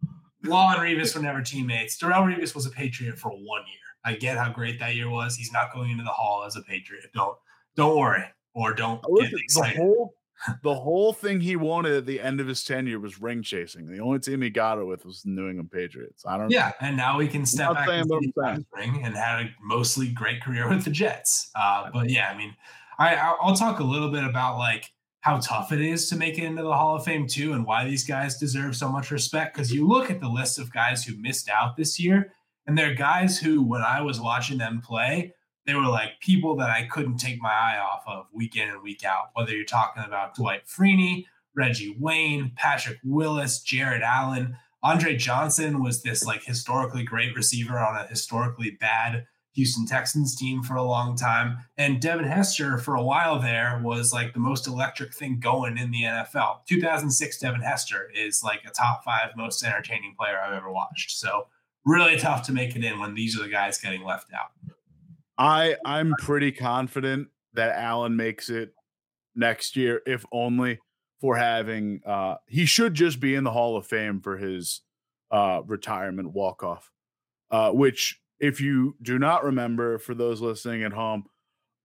Law 0.44 0.72
and 0.72 0.80
Revis 0.80 1.14
were 1.14 1.22
never 1.22 1.42
teammates. 1.42 1.98
Darrelle 1.98 2.34
Revis 2.34 2.54
was 2.54 2.66
a 2.66 2.70
Patriot 2.70 3.18
for 3.18 3.30
one 3.30 3.62
year. 3.68 3.78
I 4.04 4.14
get 4.14 4.38
how 4.38 4.50
great 4.50 4.78
that 4.80 4.94
year 4.94 5.10
was. 5.10 5.36
He's 5.36 5.52
not 5.52 5.72
going 5.72 5.90
into 5.90 6.02
the 6.02 6.10
Hall 6.10 6.44
as 6.44 6.56
a 6.56 6.62
Patriot. 6.62 7.04
Don't 7.14 7.36
don't 7.76 7.96
worry 7.96 8.24
or 8.54 8.74
don't 8.74 9.02
get 9.18 9.32
excited. 9.32 9.76
The 9.76 9.82
whole 9.82 10.14
the 10.62 10.74
whole 10.74 11.12
thing 11.12 11.40
he 11.40 11.56
wanted 11.56 11.92
at 11.92 12.06
the 12.06 12.20
end 12.20 12.40
of 12.40 12.46
his 12.46 12.64
tenure 12.64 12.98
was 12.98 13.20
ring 13.20 13.42
chasing. 13.42 13.86
The 13.86 14.00
only 14.00 14.18
team 14.20 14.40
he 14.40 14.50
got 14.50 14.78
it 14.78 14.84
with 14.84 15.04
was 15.04 15.22
the 15.22 15.30
New 15.30 15.48
England 15.48 15.70
Patriots. 15.70 16.24
I 16.26 16.38
don't. 16.38 16.50
Yeah, 16.50 16.68
know. 16.68 16.88
and 16.88 16.96
now 16.96 17.18
he 17.18 17.28
can 17.28 17.44
step 17.44 17.74
back 17.74 17.86
the 17.86 18.64
ring 18.72 19.02
and 19.04 19.14
had 19.14 19.46
a 19.46 19.50
mostly 19.62 20.08
great 20.08 20.42
career 20.42 20.68
with 20.68 20.84
the 20.84 20.90
Jets. 20.90 21.50
Uh, 21.54 21.90
but 21.92 22.08
yeah, 22.08 22.30
I 22.32 22.38
mean, 22.38 22.54
I 23.00 23.16
I'll 23.16 23.56
talk 23.56 23.80
a 23.80 23.84
little 23.84 24.10
bit 24.10 24.22
about 24.22 24.58
like 24.58 24.92
how 25.20 25.38
tough 25.38 25.72
it 25.72 25.80
is 25.80 26.08
to 26.08 26.16
make 26.16 26.38
it 26.38 26.44
into 26.44 26.62
the 26.62 26.72
Hall 26.72 26.96
of 26.96 27.04
Fame 27.04 27.26
too, 27.26 27.54
and 27.54 27.66
why 27.66 27.84
these 27.84 28.06
guys 28.06 28.38
deserve 28.38 28.76
so 28.76 28.88
much 28.88 29.10
respect. 29.10 29.54
Because 29.54 29.72
you 29.72 29.88
look 29.88 30.10
at 30.10 30.20
the 30.20 30.28
list 30.28 30.58
of 30.58 30.72
guys 30.72 31.04
who 31.04 31.16
missed 31.16 31.48
out 31.48 31.76
this 31.76 31.98
year, 31.98 32.32
and 32.66 32.78
they're 32.78 32.94
guys 32.94 33.38
who, 33.38 33.62
when 33.62 33.82
I 33.82 34.00
was 34.00 34.20
watching 34.20 34.58
them 34.58 34.80
play, 34.80 35.34
they 35.66 35.74
were 35.74 35.86
like 35.86 36.20
people 36.20 36.56
that 36.56 36.70
I 36.70 36.86
couldn't 36.86 37.18
take 37.18 37.40
my 37.40 37.50
eye 37.50 37.78
off 37.78 38.02
of 38.06 38.26
week 38.32 38.56
in 38.56 38.68
and 38.68 38.82
week 38.82 39.04
out. 39.04 39.30
Whether 39.34 39.54
you're 39.54 39.64
talking 39.64 40.02
about 40.04 40.34
Dwight 40.34 40.66
Freeney, 40.66 41.24
Reggie 41.54 41.96
Wayne, 41.98 42.52
Patrick 42.56 42.98
Willis, 43.04 43.60
Jared 43.60 44.02
Allen, 44.02 44.56
Andre 44.82 45.16
Johnson 45.16 45.82
was 45.82 46.02
this 46.02 46.24
like 46.24 46.42
historically 46.44 47.04
great 47.04 47.34
receiver 47.34 47.78
on 47.78 47.96
a 47.96 48.06
historically 48.06 48.70
bad 48.80 49.26
Houston 49.52 49.86
Texans 49.86 50.36
team 50.36 50.62
for 50.62 50.76
a 50.76 50.82
long 50.82 51.16
time. 51.16 51.58
And 51.76 52.00
Devin 52.00 52.26
Hester, 52.26 52.78
for 52.78 52.94
a 52.94 53.02
while 53.02 53.40
there, 53.40 53.80
was 53.82 54.12
like 54.12 54.32
the 54.32 54.40
most 54.40 54.66
electric 54.66 55.12
thing 55.12 55.40
going 55.40 55.76
in 55.76 55.90
the 55.90 56.02
NFL. 56.02 56.64
2006 56.66 57.38
Devin 57.40 57.60
Hester 57.60 58.10
is 58.14 58.42
like 58.44 58.62
a 58.66 58.70
top 58.70 59.04
five 59.04 59.30
most 59.36 59.62
entertaining 59.64 60.14
player 60.18 60.38
I've 60.40 60.54
ever 60.54 60.70
watched. 60.70 61.12
So 61.12 61.48
really 61.84 62.16
tough 62.16 62.44
to 62.46 62.52
make 62.52 62.76
it 62.76 62.84
in 62.84 62.98
when 62.98 63.14
these 63.14 63.38
are 63.38 63.42
the 63.42 63.48
guys 63.48 63.78
getting 63.78 64.04
left 64.04 64.28
out. 64.32 64.50
I 65.36 65.76
I'm 65.84 66.14
pretty 66.18 66.52
confident 66.52 67.28
that 67.54 67.76
Allen 67.76 68.16
makes 68.16 68.50
it 68.50 68.74
next 69.34 69.74
year, 69.74 70.02
if 70.06 70.24
only 70.32 70.78
for 71.20 71.36
having 71.36 72.00
uh 72.06 72.36
he 72.46 72.66
should 72.66 72.94
just 72.94 73.20
be 73.20 73.34
in 73.34 73.44
the 73.44 73.50
Hall 73.50 73.76
of 73.76 73.86
Fame 73.86 74.20
for 74.20 74.36
his 74.36 74.82
uh 75.30 75.62
retirement 75.66 76.32
walk 76.32 76.62
off. 76.62 76.90
Uh 77.50 77.70
which 77.70 78.19
if 78.40 78.60
you 78.60 78.96
do 79.02 79.18
not 79.18 79.44
remember 79.44 79.98
for 79.98 80.14
those 80.14 80.40
listening 80.40 80.82
at 80.82 80.92
home, 80.92 81.24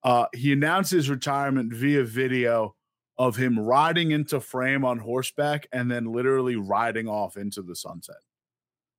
uh 0.04 0.26
he 0.34 0.54
announced 0.54 0.92
his 0.92 1.10
retirement 1.10 1.74
via 1.74 2.04
video 2.04 2.76
of 3.18 3.36
him 3.36 3.58
riding 3.58 4.12
into 4.12 4.40
frame 4.40 4.84
on 4.84 5.00
horseback 5.00 5.68
and 5.72 5.90
then 5.90 6.06
literally 6.06 6.56
riding 6.56 7.08
off 7.08 7.38
into 7.38 7.62
the 7.62 7.76
sunset. 7.76 8.18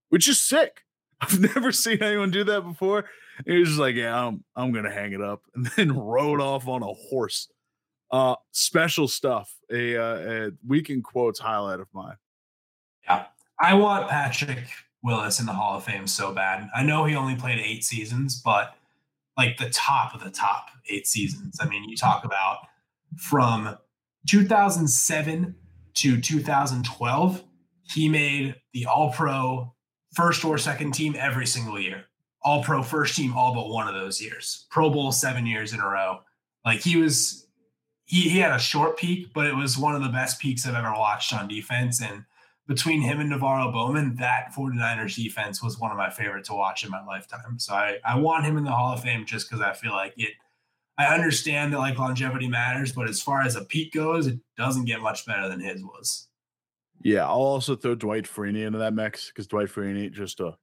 Which 0.08 0.28
is 0.28 0.40
sick. 0.40 0.82
I've 1.20 1.40
never 1.40 1.72
seen 1.72 2.02
anyone 2.02 2.30
do 2.30 2.44
that 2.44 2.62
before. 2.62 3.06
He 3.46 3.58
was 3.58 3.68
just 3.68 3.80
like, 3.80 3.96
"Yeah, 3.96 4.26
I'm 4.26 4.44
I'm 4.54 4.72
gonna 4.72 4.92
hang 4.92 5.12
it 5.12 5.22
up," 5.22 5.42
and 5.54 5.66
then 5.76 5.96
rode 5.96 6.40
off 6.40 6.68
on 6.68 6.82
a 6.82 6.92
horse. 6.92 7.48
Uh, 8.10 8.36
special 8.52 9.08
stuff. 9.08 9.52
A, 9.70 9.96
uh, 9.96 10.46
a 10.46 10.50
weekend 10.66 11.04
quotes 11.04 11.40
highlight 11.40 11.80
of 11.80 11.88
mine. 11.92 12.16
Yeah, 13.04 13.26
I 13.60 13.74
want 13.74 14.08
Patrick 14.08 14.68
Willis 15.06 15.40
in 15.40 15.46
the 15.46 15.52
Hall 15.52 15.78
of 15.78 15.84
Fame 15.84 16.06
so 16.06 16.32
bad. 16.32 16.68
I 16.74 16.82
know 16.82 17.04
he 17.04 17.14
only 17.14 17.36
played 17.36 17.60
eight 17.60 17.84
seasons, 17.84 18.42
but 18.44 18.74
like 19.38 19.56
the 19.56 19.70
top 19.70 20.14
of 20.14 20.22
the 20.22 20.30
top 20.30 20.68
eight 20.90 21.06
seasons. 21.06 21.58
I 21.60 21.68
mean, 21.68 21.88
you 21.88 21.96
talk 21.96 22.24
about 22.24 22.58
from 23.16 23.78
2007 24.28 25.54
to 25.94 26.20
2012, 26.20 27.44
he 27.94 28.08
made 28.08 28.56
the 28.72 28.86
All 28.86 29.12
Pro 29.12 29.72
first 30.16 30.44
or 30.44 30.58
second 30.58 30.92
team 30.92 31.14
every 31.16 31.46
single 31.46 31.78
year. 31.78 32.04
All 32.42 32.62
pro 32.62 32.82
first 32.82 33.16
team 33.16 33.36
all 33.36 33.54
but 33.54 33.68
one 33.68 33.88
of 33.88 33.94
those 33.94 34.20
years. 34.20 34.66
Pro 34.70 34.88
Bowl 34.88 35.12
seven 35.12 35.46
years 35.46 35.72
in 35.72 35.80
a 35.80 35.86
row. 35.86 36.20
Like 36.64 36.80
he 36.80 36.96
was 36.96 37.46
he, 38.06 38.28
he 38.28 38.38
had 38.38 38.52
a 38.52 38.58
short 38.58 38.96
peak, 38.96 39.32
but 39.34 39.46
it 39.46 39.54
was 39.54 39.76
one 39.76 39.94
of 39.96 40.02
the 40.02 40.08
best 40.08 40.40
peaks 40.40 40.66
I've 40.66 40.74
ever 40.74 40.92
watched 40.92 41.32
on 41.32 41.48
defense. 41.48 42.00
And 42.00 42.24
between 42.66 43.01
him 43.01 43.20
and 43.20 43.30
NaVorro 43.30 43.72
Bowman, 43.72 44.16
that 44.16 44.52
49ers 44.56 45.14
defense 45.14 45.62
was 45.62 45.78
one 45.78 45.90
of 45.90 45.97
my 45.97 46.10
favorite 46.10 46.44
to 46.47 46.55
watch 46.55 46.84
in 46.84 46.90
my 46.90 47.05
lifetime. 47.05 47.59
So 47.59 47.74
I, 47.74 47.98
I 48.05 48.18
want 48.18 48.44
him 48.44 48.56
in 48.56 48.64
the 48.64 48.72
Hall 48.72 48.93
of 48.93 49.01
Fame 49.01 49.24
just 49.24 49.48
because 49.48 49.62
I 49.62 49.72
feel 49.72 49.93
like 49.93 50.14
it 50.16 50.30
I 50.98 51.14
understand 51.14 51.72
that 51.72 51.78
like 51.78 51.98
longevity 51.98 52.48
matters, 52.48 52.93
but 52.93 53.09
as 53.09 53.20
far 53.20 53.43
as 53.43 53.55
a 53.55 53.64
peak 53.64 53.93
goes, 53.93 54.26
it 54.26 54.38
doesn't 54.56 54.86
get 54.86 55.01
much 55.01 55.26
better 55.26 55.48
than 55.48 55.60
his 55.60 55.82
was. 55.82 56.28
Yeah, 57.02 57.26
I'll 57.26 57.34
also 57.34 57.76
throw 57.76 57.94
Dwight 57.94 58.24
Freeney 58.24 58.66
into 58.66 58.78
that 58.78 58.94
mix 58.94 59.26
because 59.28 59.47
Dwight 59.47 59.68
Freeney 59.68 60.10
just 60.10 60.40
a 60.40 60.56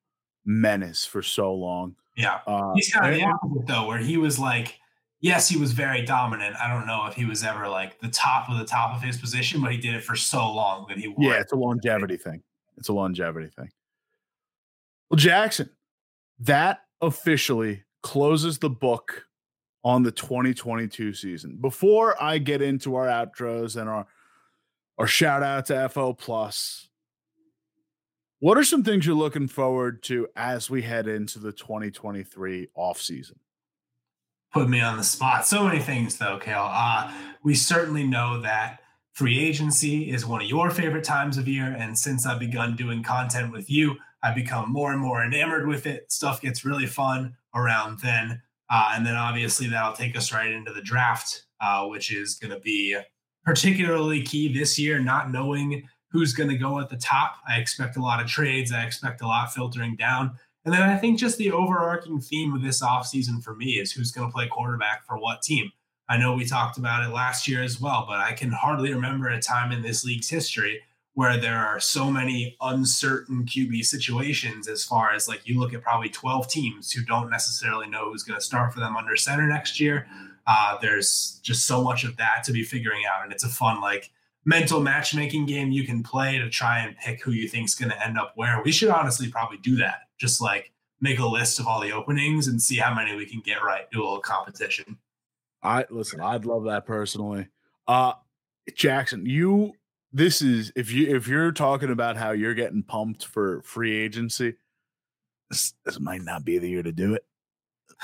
menace 0.43 1.05
for 1.05 1.21
so 1.21 1.53
long. 1.53 1.95
Yeah, 2.17 2.39
uh, 2.47 2.73
he's 2.73 2.91
kind 2.91 3.13
of 3.13 3.19
the 3.19 3.25
opposite 3.25 3.67
though, 3.67 3.87
where 3.87 3.99
he 3.99 4.17
was 4.17 4.39
like, 4.39 4.79
yes, 5.23 5.49
he 5.49 5.57
was 5.57 5.71
very 5.71 6.03
dominant. 6.03 6.55
I 6.57 6.67
don't 6.67 6.85
know 6.85 7.07
if 7.07 7.15
he 7.15 7.25
was 7.25 7.43
ever 7.43 7.67
like 7.67 7.99
the 7.99 8.09
top 8.09 8.49
of 8.49 8.59
the 8.59 8.65
top 8.65 8.95
of 8.95 9.01
his 9.01 9.17
position, 9.17 9.61
but 9.61 9.71
he 9.71 9.77
did 9.79 9.95
it 9.95 10.03
for 10.03 10.15
so 10.15 10.51
long 10.51 10.85
that 10.89 10.99
he 10.99 11.07
won. 11.07 11.21
Yeah, 11.21 11.39
it's 11.39 11.53
a 11.53 11.55
longevity 11.55 12.17
thing. 12.17 12.43
It's 12.77 12.89
a 12.89 12.93
longevity 12.93 13.47
thing. 13.47 13.69
Well, 15.09 15.17
Jackson, 15.17 15.69
that 16.39 16.81
officially 17.01 17.83
closes 18.03 18.59
the 18.59 18.69
book 18.69 19.25
on 19.83 20.03
the 20.03 20.11
2022 20.11 21.13
season. 21.13 21.57
Before 21.59 22.21
I 22.21 22.37
get 22.37 22.61
into 22.61 22.95
our 22.95 23.07
outros 23.07 23.79
and 23.79 23.89
our 23.89 24.05
our 24.99 25.07
shout 25.07 25.41
out 25.41 25.65
to 25.67 25.89
FO 25.89 26.13
Plus, 26.13 26.89
what 28.39 28.57
are 28.57 28.63
some 28.63 28.83
things 28.83 29.05
you're 29.05 29.15
looking 29.15 29.47
forward 29.47 30.03
to 30.03 30.27
as 30.35 30.69
we 30.69 30.83
head 30.83 31.07
into 31.07 31.39
the 31.39 31.51
2023 31.51 32.67
off 32.75 33.01
season? 33.01 33.39
Put 34.53 34.69
me 34.69 34.81
on 34.81 34.97
the 34.97 35.03
spot. 35.03 35.47
So 35.47 35.63
many 35.63 35.79
things, 35.79 36.17
though, 36.17 36.37
Cale. 36.37 36.69
Uh, 36.71 37.11
we 37.43 37.55
certainly 37.55 38.05
know 38.05 38.39
that 38.41 38.81
free 39.13 39.39
agency 39.39 40.11
is 40.11 40.25
one 40.25 40.41
of 40.41 40.47
your 40.47 40.69
favorite 40.69 41.03
times 41.03 41.37
of 41.37 41.47
year. 41.47 41.75
And 41.77 41.97
since 41.97 42.25
I've 42.25 42.39
begun 42.39 42.75
doing 42.75 43.03
content 43.03 43.51
with 43.51 43.69
you, 43.69 43.95
I've 44.21 44.35
become 44.35 44.71
more 44.71 44.91
and 44.91 45.01
more 45.01 45.23
enamored 45.23 45.67
with 45.67 45.87
it. 45.87 46.11
Stuff 46.11 46.39
gets 46.39 46.63
really 46.63 46.85
fun 46.85 47.35
around 47.55 47.99
then. 48.01 48.41
Uh, 48.69 48.91
and 48.93 49.05
then 49.05 49.15
obviously 49.15 49.67
that'll 49.67 49.93
take 49.93 50.15
us 50.15 50.31
right 50.31 50.51
into 50.51 50.71
the 50.71 50.81
draft, 50.81 51.45
uh, 51.59 51.85
which 51.87 52.13
is 52.13 52.35
going 52.35 52.53
to 52.53 52.59
be 52.59 52.97
particularly 53.43 54.21
key 54.21 54.53
this 54.53 54.79
year, 54.79 54.99
not 54.99 55.31
knowing 55.31 55.83
who's 56.11 56.33
going 56.33 56.49
to 56.49 56.57
go 56.57 56.79
at 56.79 56.89
the 56.89 56.97
top. 56.97 57.37
I 57.47 57.57
expect 57.57 57.97
a 57.97 58.01
lot 58.01 58.21
of 58.21 58.27
trades. 58.27 58.71
I 58.71 58.83
expect 58.85 59.21
a 59.21 59.27
lot 59.27 59.51
filtering 59.51 59.95
down. 59.95 60.37
And 60.65 60.73
then 60.73 60.81
I 60.81 60.97
think 60.97 61.19
just 61.19 61.37
the 61.37 61.51
overarching 61.51 62.19
theme 62.19 62.53
of 62.53 62.61
this 62.61 62.81
offseason 62.81 63.43
for 63.43 63.53
me 63.53 63.79
is 63.79 63.91
who's 63.91 64.11
going 64.11 64.27
to 64.27 64.33
play 64.33 64.47
quarterback 64.47 65.05
for 65.05 65.17
what 65.17 65.41
team. 65.41 65.71
I 66.07 66.17
know 66.17 66.33
we 66.33 66.45
talked 66.45 66.77
about 66.77 67.03
it 67.03 67.13
last 67.13 67.47
year 67.47 67.63
as 67.63 67.81
well, 67.81 68.05
but 68.07 68.19
I 68.19 68.33
can 68.33 68.51
hardly 68.51 68.93
remember 68.93 69.29
a 69.29 69.41
time 69.41 69.71
in 69.71 69.81
this 69.81 70.05
league's 70.05 70.29
history 70.29 70.81
where 71.15 71.37
there 71.37 71.59
are 71.59 71.79
so 71.79 72.09
many 72.09 72.55
uncertain 72.61 73.45
QB 73.45 73.85
situations 73.85 74.67
as 74.67 74.83
far 74.83 75.13
as 75.13 75.27
like 75.27 75.47
you 75.47 75.59
look 75.59 75.73
at 75.73 75.81
probably 75.81 76.09
12 76.09 76.47
teams 76.47 76.91
who 76.91 77.03
don't 77.03 77.29
necessarily 77.29 77.87
know 77.87 78.09
who's 78.09 78.23
going 78.23 78.39
to 78.39 78.45
start 78.45 78.73
for 78.73 78.79
them 78.79 78.95
under 78.97 79.15
center 79.15 79.47
next 79.47 79.79
year. 79.79 80.07
Uh, 80.47 80.77
there's 80.81 81.39
just 81.43 81.65
so 81.65 81.83
much 81.83 82.03
of 82.03 82.17
that 82.17 82.43
to 82.45 82.51
be 82.51 82.63
figuring 82.63 83.03
out. 83.05 83.23
And 83.23 83.31
it's 83.31 83.43
a 83.43 83.49
fun, 83.49 83.79
like, 83.79 84.11
mental 84.45 84.81
matchmaking 84.81 85.45
game 85.45 85.71
you 85.71 85.85
can 85.85 86.03
play 86.03 86.37
to 86.37 86.49
try 86.49 86.79
and 86.79 86.97
pick 86.97 87.21
who 87.23 87.31
you 87.31 87.47
think 87.47 87.67
is 87.67 87.75
going 87.75 87.91
to 87.91 88.05
end 88.05 88.17
up 88.17 88.33
where. 88.35 88.61
We 88.63 88.71
should 88.71 88.89
honestly 88.89 89.29
probably 89.29 89.57
do 89.57 89.75
that 89.77 90.01
just 90.17 90.41
like 90.41 90.71
make 91.01 91.19
a 91.19 91.25
list 91.25 91.59
of 91.59 91.67
all 91.67 91.81
the 91.81 91.91
openings 91.91 92.47
and 92.47 92.61
see 92.61 92.77
how 92.77 92.93
many 92.93 93.15
we 93.15 93.25
can 93.25 93.41
get 93.41 93.63
right. 93.63 93.89
Do 93.91 94.01
a 94.01 94.03
little 94.03 94.19
competition. 94.19 94.97
I 95.61 95.85
listen. 95.89 96.19
I'd 96.19 96.45
love 96.45 96.65
that 96.65 96.85
personally. 96.85 97.47
Uh, 97.87 98.13
Jackson, 98.75 99.25
you. 99.25 99.73
This 100.15 100.43
is 100.43 100.71
if 100.75 100.91
you 100.91 101.15
if 101.15 101.27
you're 101.27 101.51
talking 101.51 101.89
about 101.89 102.17
how 102.17 102.31
you're 102.31 102.53
getting 102.53 102.83
pumped 102.83 103.25
for 103.25 103.61
free 103.63 103.95
agency. 103.97 104.55
This, 105.49 105.73
this 105.85 105.99
might 105.99 106.21
not 106.21 106.45
be 106.45 106.57
the 106.59 106.69
year 106.69 106.83
to 106.83 106.91
do 106.91 107.15
it, 107.15 107.25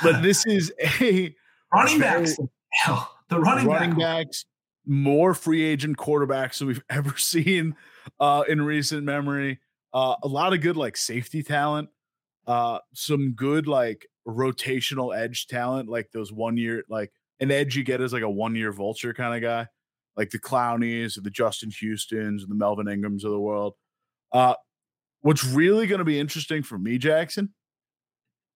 but 0.01 0.21
this 0.23 0.45
is 0.45 0.73
a 1.01 1.35
running 1.73 1.99
backs. 1.99 2.37
Hell, 2.71 3.11
the 3.29 3.39
running, 3.39 3.67
running 3.67 3.91
back. 3.91 4.25
backs, 4.25 4.45
more 4.89 5.33
free 5.33 5.63
agent 5.63 5.97
quarterbacks 5.97 6.59
than 6.59 6.67
we've 6.67 6.83
ever 6.89 7.15
seen 7.17 7.75
uh, 8.19 8.43
in 8.47 8.61
recent 8.61 9.03
memory. 9.03 9.59
Uh, 9.93 10.15
a 10.23 10.27
lot 10.27 10.53
of 10.53 10.61
good 10.61 10.77
like 10.77 10.97
safety 10.97 11.41
talent 11.41 11.89
uh 12.49 12.79
some 12.93 13.31
good 13.33 13.67
like 13.67 14.07
rotational 14.27 15.15
edge 15.17 15.47
talent, 15.47 15.87
like 15.87 16.11
those 16.11 16.33
one 16.33 16.57
year, 16.57 16.83
like 16.89 17.11
an 17.39 17.51
edge 17.51 17.75
you 17.75 17.83
get 17.83 18.01
as 18.01 18.11
like 18.11 18.23
a 18.23 18.29
one 18.29 18.55
year 18.55 18.71
vulture 18.71 19.13
kind 19.13 19.35
of 19.35 19.41
guy, 19.47 19.67
like 20.17 20.31
the 20.31 20.39
Clowneys 20.39 21.17
or 21.17 21.21
the 21.21 21.29
Justin 21.29 21.71
Houstons 21.71 22.41
and 22.41 22.51
the 22.51 22.55
Melvin 22.55 22.87
Ingrams 22.87 23.23
of 23.23 23.31
the 23.31 23.39
world. 23.39 23.75
Uh 24.31 24.55
what's 25.21 25.45
really 25.45 25.85
going 25.85 25.99
to 25.99 26.05
be 26.05 26.19
interesting 26.19 26.63
for 26.63 26.79
me, 26.79 26.97
Jackson, 26.97 27.53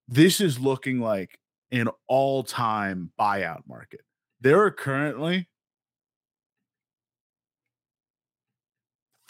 this 0.07 0.41
is 0.41 0.59
looking 0.59 0.99
like 0.99 1.37
an 1.71 1.87
all 2.07 2.43
time 2.43 3.11
buyout 3.19 3.61
market. 3.67 4.01
There 4.41 4.63
are 4.63 4.71
currently 4.71 5.49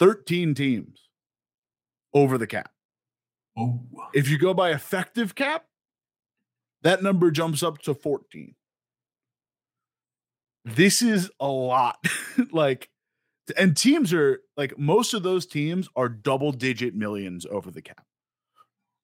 13 0.04 0.54
teams 0.54 1.08
over 2.12 2.36
the 2.36 2.46
cap. 2.46 2.70
Oh. 3.56 3.80
If 4.12 4.28
you 4.28 4.36
go 4.36 4.52
by 4.52 4.72
effective 4.72 5.34
cap, 5.34 5.64
that 6.82 7.02
number 7.02 7.30
jumps 7.30 7.62
up 7.62 7.78
to 7.82 7.94
14. 7.94 8.54
This 10.66 11.00
is 11.00 11.30
a 11.40 11.48
lot. 11.48 12.06
like, 12.52 12.90
and 13.56 13.74
teams 13.74 14.12
are 14.12 14.40
like 14.58 14.78
most 14.78 15.14
of 15.14 15.22
those 15.22 15.46
teams 15.46 15.88
are 15.96 16.10
double 16.10 16.52
digit 16.52 16.94
millions 16.94 17.46
over 17.50 17.70
the 17.70 17.80
cap. 17.80 18.04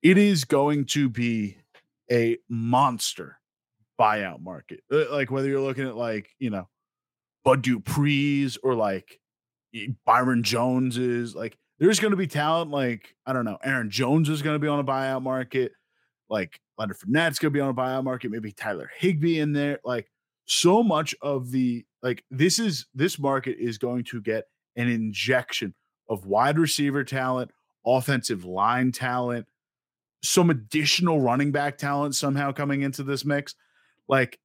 It 0.03 0.19
is 0.19 0.45
going 0.45 0.85
to 0.87 1.09
be 1.09 1.57
a 2.13 2.37
monster 2.51 3.39
buyout 3.99 4.43
market. 4.43 4.83
Uh, 4.93 5.11
like 5.11 5.31
whether 5.31 5.49
you're 5.49 5.61
looking 5.61 5.89
at 5.89 5.97
like, 5.97 6.29
you 6.39 6.51
know, 6.51 6.69
Bud 7.43 7.63
Dupree's 7.63 8.59
or 8.63 8.75
like 8.75 9.20
Byron 10.05 10.43
Jones 10.43 10.99
is 10.99 11.35
like 11.35 11.57
there's 11.79 12.01
going 12.01 12.11
to 12.11 12.17
be 12.17 12.27
talent 12.27 12.71
like 12.71 13.15
I 13.27 13.33
don't 13.33 13.45
know, 13.45 13.59
Aaron 13.63 13.91
Jones 13.91 14.29
is 14.29 14.43
going 14.43 14.55
to 14.55 14.59
be 14.59 14.69
on 14.69 14.79
a 14.79 14.85
buyout 14.85 15.23
market, 15.23 15.73
like 16.29 16.61
Leonard 16.79 16.99
Fournette's 16.99 17.39
going 17.39 17.53
to 17.53 17.57
be 17.57 17.61
on 17.61 17.71
a 17.71 17.75
buyout 17.75 18.05
market, 18.05 18.31
maybe 18.31 18.53
Tyler 18.53 18.91
Higbee 18.97 19.41
in 19.41 19.53
there. 19.53 19.81
Like 19.85 20.11
so 20.47 20.83
much 20.83 21.15
of 21.23 21.51
the 21.51 21.85
like 22.03 22.25
this 22.31 22.59
is 22.59 22.87
this 22.95 23.19
market 23.19 23.57
is 23.59 23.79
going 23.79 24.05
to 24.05 24.21
get 24.21 24.45
an 24.77 24.89
injection 24.89 25.75
of 26.09 26.27
wide 26.27 26.59
receiver 26.59 27.05
talent, 27.05 27.51
offensive 27.87 28.45
line 28.45 28.93
talent, 28.93 29.47
some 30.23 30.51
additional 30.51 31.21
running 31.21 31.53
back 31.53 31.79
talent 31.79 32.15
somehow 32.15 32.53
coming 32.53 32.83
into 32.83 33.03
this 33.03 33.25
mix. 33.25 33.55
Like 34.09 34.39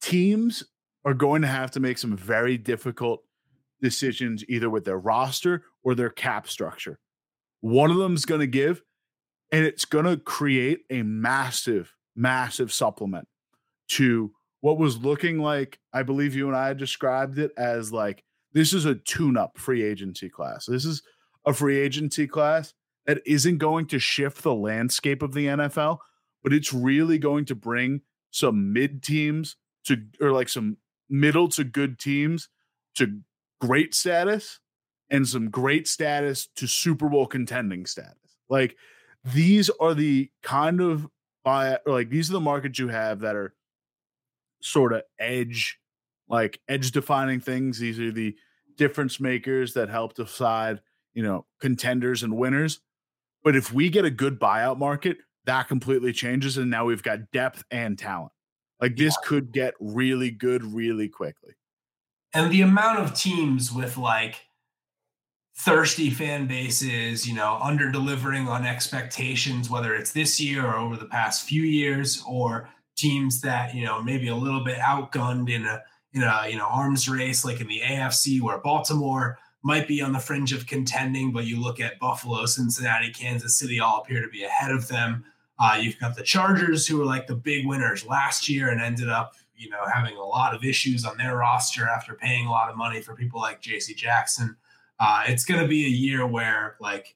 teams 0.00 0.64
are 1.04 1.14
going 1.14 1.42
to 1.42 1.48
have 1.48 1.72
to 1.72 1.80
make 1.80 1.98
some 1.98 2.16
very 2.16 2.56
difficult 2.56 3.22
decisions 3.82 4.44
either 4.48 4.70
with 4.70 4.84
their 4.84 4.98
roster 4.98 5.64
or 5.82 5.94
their 5.94 6.08
cap 6.08 6.48
structure. 6.48 6.98
One 7.60 7.90
of 7.90 7.98
them 7.98 8.14
is 8.14 8.24
going 8.24 8.40
to 8.40 8.46
give, 8.46 8.82
and 9.50 9.64
it's 9.64 9.84
going 9.84 10.06
to 10.06 10.16
create 10.16 10.80
a 10.88 11.02
massive, 11.02 11.92
massive 12.16 12.72
supplement 12.72 13.28
to 13.88 14.32
what 14.60 14.78
was 14.78 14.98
looking 14.98 15.40
like. 15.40 15.78
I 15.92 16.02
believe 16.02 16.34
you 16.34 16.46
and 16.46 16.56
I 16.56 16.72
described 16.72 17.38
it 17.38 17.50
as 17.58 17.92
like 17.92 18.24
this 18.52 18.72
is 18.72 18.84
a 18.84 18.94
tune 18.94 19.36
up 19.36 19.58
free 19.58 19.82
agency 19.82 20.30
class. 20.30 20.66
This 20.66 20.84
is 20.84 21.02
a 21.44 21.52
free 21.52 21.78
agency 21.78 22.26
class 22.26 22.72
that 23.06 23.20
isn't 23.26 23.58
going 23.58 23.86
to 23.86 23.98
shift 23.98 24.42
the 24.42 24.54
landscape 24.54 25.22
of 25.22 25.34
the 25.34 25.46
NFL, 25.46 25.98
but 26.42 26.52
it's 26.52 26.72
really 26.72 27.18
going 27.18 27.44
to 27.46 27.54
bring 27.54 28.02
some 28.30 28.72
mid 28.72 29.02
teams 29.02 29.56
to, 29.84 29.96
or 30.20 30.30
like 30.30 30.48
some 30.48 30.76
middle 31.10 31.48
to 31.48 31.64
good 31.64 31.98
teams 31.98 32.48
to 32.94 33.20
great 33.62 33.94
status 33.94 34.58
and 35.08 35.26
some 35.26 35.48
great 35.48 35.86
status 35.86 36.48
to 36.56 36.66
Super 36.66 37.08
Bowl 37.08 37.28
contending 37.28 37.86
status. 37.86 38.16
Like 38.50 38.76
these 39.22 39.70
are 39.78 39.94
the 39.94 40.30
kind 40.42 40.80
of 40.80 41.06
buy 41.44 41.78
like 41.86 42.10
these 42.10 42.28
are 42.28 42.32
the 42.32 42.40
markets 42.40 42.80
you 42.80 42.88
have 42.88 43.20
that 43.20 43.36
are 43.36 43.54
sort 44.60 44.92
of 44.92 45.02
edge 45.20 45.78
like 46.28 46.58
edge 46.68 46.90
defining 46.90 47.38
things. 47.38 47.78
These 47.78 48.00
are 48.00 48.10
the 48.10 48.34
difference 48.76 49.20
makers 49.20 49.74
that 49.74 49.88
help 49.88 50.14
decide, 50.14 50.80
you 51.14 51.22
know, 51.22 51.46
contenders 51.60 52.24
and 52.24 52.36
winners. 52.36 52.80
But 53.44 53.54
if 53.54 53.72
we 53.72 53.90
get 53.90 54.04
a 54.04 54.10
good 54.10 54.40
buyout 54.40 54.78
market, 54.78 55.18
that 55.44 55.68
completely 55.68 56.12
changes 56.12 56.58
and 56.58 56.68
now 56.68 56.86
we've 56.86 57.02
got 57.02 57.30
depth 57.30 57.62
and 57.70 57.96
talent. 57.96 58.32
Like 58.80 58.96
this 58.96 59.16
yeah. 59.22 59.28
could 59.28 59.52
get 59.52 59.74
really 59.78 60.32
good 60.32 60.64
really 60.64 61.08
quickly 61.08 61.54
and 62.34 62.50
the 62.50 62.62
amount 62.62 62.98
of 62.98 63.14
teams 63.14 63.72
with 63.72 63.96
like 63.96 64.46
thirsty 65.56 66.10
fan 66.10 66.46
bases, 66.46 67.28
you 67.28 67.34
know, 67.34 67.58
under 67.62 67.90
delivering 67.90 68.48
on 68.48 68.66
expectations, 68.66 69.68
whether 69.68 69.94
it's 69.94 70.12
this 70.12 70.40
year 70.40 70.66
or 70.66 70.76
over 70.76 70.96
the 70.96 71.06
past 71.06 71.46
few 71.46 71.62
years, 71.62 72.22
or 72.26 72.68
teams 72.96 73.40
that 73.40 73.74
you 73.74 73.84
know 73.84 74.02
maybe 74.02 74.28
a 74.28 74.34
little 74.34 74.64
bit 74.64 74.78
outgunned 74.78 75.50
in 75.50 75.64
a 75.64 75.82
in 76.12 76.22
a 76.22 76.46
you 76.48 76.56
know 76.56 76.66
arms 76.66 77.08
race 77.08 77.44
like 77.44 77.60
in 77.60 77.68
the 77.68 77.80
AFC, 77.80 78.40
where 78.40 78.58
Baltimore 78.58 79.38
might 79.62 79.86
be 79.86 80.02
on 80.02 80.12
the 80.12 80.18
fringe 80.18 80.52
of 80.52 80.66
contending, 80.66 81.32
but 81.32 81.44
you 81.44 81.60
look 81.60 81.80
at 81.80 81.98
Buffalo, 82.00 82.44
Cincinnati, 82.46 83.12
Kansas 83.12 83.58
City, 83.58 83.78
all 83.78 84.00
appear 84.00 84.20
to 84.20 84.28
be 84.28 84.42
ahead 84.42 84.72
of 84.72 84.88
them. 84.88 85.24
Uh, 85.58 85.78
you've 85.80 85.98
got 86.00 86.16
the 86.16 86.22
Chargers, 86.22 86.86
who 86.86 86.98
were 86.98 87.04
like 87.04 87.28
the 87.28 87.36
big 87.36 87.64
winners 87.64 88.04
last 88.04 88.48
year 88.48 88.70
and 88.70 88.80
ended 88.80 89.08
up 89.08 89.34
you 89.62 89.70
know, 89.70 89.84
having 89.92 90.16
a 90.16 90.24
lot 90.24 90.54
of 90.54 90.64
issues 90.64 91.04
on 91.04 91.16
their 91.16 91.36
roster 91.36 91.88
after 91.88 92.14
paying 92.14 92.46
a 92.46 92.50
lot 92.50 92.68
of 92.68 92.76
money 92.76 93.00
for 93.00 93.14
people 93.14 93.40
like 93.40 93.62
JC 93.62 93.94
Jackson. 93.94 94.56
Uh, 94.98 95.24
it's 95.28 95.44
going 95.44 95.60
to 95.60 95.68
be 95.68 95.84
a 95.84 95.88
year 95.88 96.26
where 96.26 96.76
like 96.80 97.14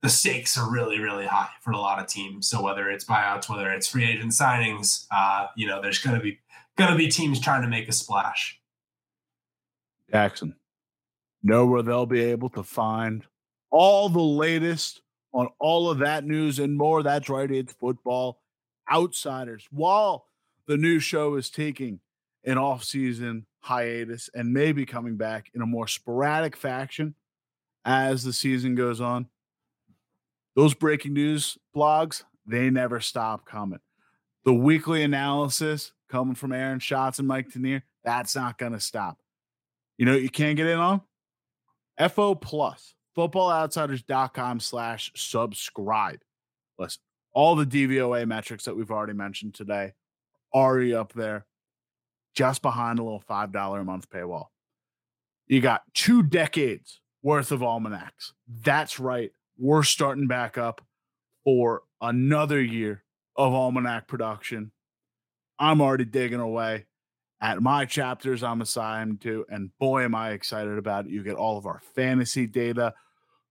the 0.00 0.08
stakes 0.08 0.56
are 0.56 0.70
really, 0.70 0.98
really 0.98 1.26
high 1.26 1.50
for 1.60 1.72
a 1.72 1.78
lot 1.78 1.98
of 1.98 2.06
teams. 2.06 2.48
So 2.48 2.62
whether 2.62 2.90
it's 2.90 3.04
buyouts, 3.04 3.48
whether 3.48 3.70
it's 3.70 3.86
free 3.86 4.04
agent 4.04 4.32
signings, 4.32 5.06
uh, 5.10 5.48
you 5.56 5.66
know, 5.66 5.80
there's 5.82 5.98
going 5.98 6.16
to 6.16 6.22
be 6.22 6.38
going 6.76 6.90
to 6.90 6.96
be 6.96 7.08
teams 7.08 7.38
trying 7.38 7.62
to 7.62 7.68
make 7.68 7.88
a 7.88 7.92
splash. 7.92 8.58
Jackson, 10.10 10.56
know 11.42 11.66
where 11.66 11.82
they'll 11.82 12.06
be 12.06 12.20
able 12.20 12.48
to 12.50 12.62
find 12.62 13.24
all 13.70 14.08
the 14.08 14.20
latest 14.20 15.02
on 15.32 15.48
all 15.58 15.90
of 15.90 15.98
that 15.98 16.24
news 16.24 16.58
and 16.58 16.76
more. 16.76 17.02
That's 17.02 17.28
right, 17.28 17.50
it's 17.50 17.72
Football 17.74 18.40
Outsiders. 18.90 19.66
While 19.70 20.26
the 20.66 20.76
new 20.76 20.98
show 20.98 21.34
is 21.34 21.50
taking 21.50 22.00
an 22.44 22.58
off-season 22.58 23.46
hiatus 23.60 24.28
and 24.34 24.52
maybe 24.52 24.84
coming 24.84 25.16
back 25.16 25.50
in 25.54 25.62
a 25.62 25.66
more 25.66 25.86
sporadic 25.86 26.56
fashion 26.56 27.14
as 27.84 28.24
the 28.24 28.32
season 28.32 28.74
goes 28.74 29.00
on, 29.00 29.26
those 30.54 30.74
breaking 30.74 31.12
news 31.12 31.58
blogs, 31.74 32.24
they 32.46 32.70
never 32.70 33.00
stop 33.00 33.46
coming. 33.46 33.80
The 34.44 34.52
weekly 34.52 35.02
analysis 35.02 35.92
coming 36.08 36.34
from 36.34 36.52
Aaron 36.52 36.80
Schatz 36.80 37.18
and 37.18 37.28
Mike 37.28 37.50
Tanier, 37.50 37.82
that's 38.04 38.34
not 38.34 38.58
going 38.58 38.72
to 38.72 38.80
stop. 38.80 39.18
You 39.96 40.06
know, 40.06 40.14
you 40.14 40.28
can't 40.28 40.56
get 40.56 40.66
in 40.66 40.78
on 40.78 41.00
FO 42.10 42.34
Plus, 42.34 42.94
footballoutsiders.com 43.16 44.60
slash 44.60 45.12
subscribe. 45.14 46.20
Listen, 46.78 47.02
all 47.32 47.54
the 47.54 47.64
DVOA 47.64 48.26
metrics 48.26 48.64
that 48.64 48.76
we've 48.76 48.90
already 48.90 49.12
mentioned 49.12 49.54
today 49.54 49.92
already 50.54 50.94
up 50.94 51.12
there, 51.12 51.46
just 52.34 52.62
behind 52.62 52.98
a 52.98 53.02
little 53.02 53.22
$5 53.28 53.80
a 53.80 53.84
month 53.84 54.08
paywall. 54.10 54.46
You 55.46 55.60
got 55.60 55.82
two 55.94 56.22
decades 56.22 57.00
worth 57.22 57.52
of 57.52 57.62
almanacs. 57.62 58.32
That's 58.48 58.98
right. 58.98 59.30
We're 59.58 59.82
starting 59.82 60.26
back 60.26 60.56
up 60.58 60.80
for 61.44 61.82
another 62.00 62.60
year 62.60 63.04
of 63.36 63.52
almanac 63.52 64.08
production. 64.08 64.72
I'm 65.58 65.80
already 65.80 66.04
digging 66.04 66.40
away 66.40 66.86
at 67.40 67.60
my 67.60 67.84
chapters 67.84 68.42
I'm 68.42 68.60
assigned 68.60 69.20
to, 69.22 69.44
and 69.48 69.76
boy, 69.78 70.04
am 70.04 70.14
I 70.14 70.30
excited 70.30 70.78
about 70.78 71.06
it. 71.06 71.10
You 71.10 71.22
get 71.22 71.34
all 71.34 71.58
of 71.58 71.66
our 71.66 71.80
fantasy 71.94 72.46
data 72.46 72.94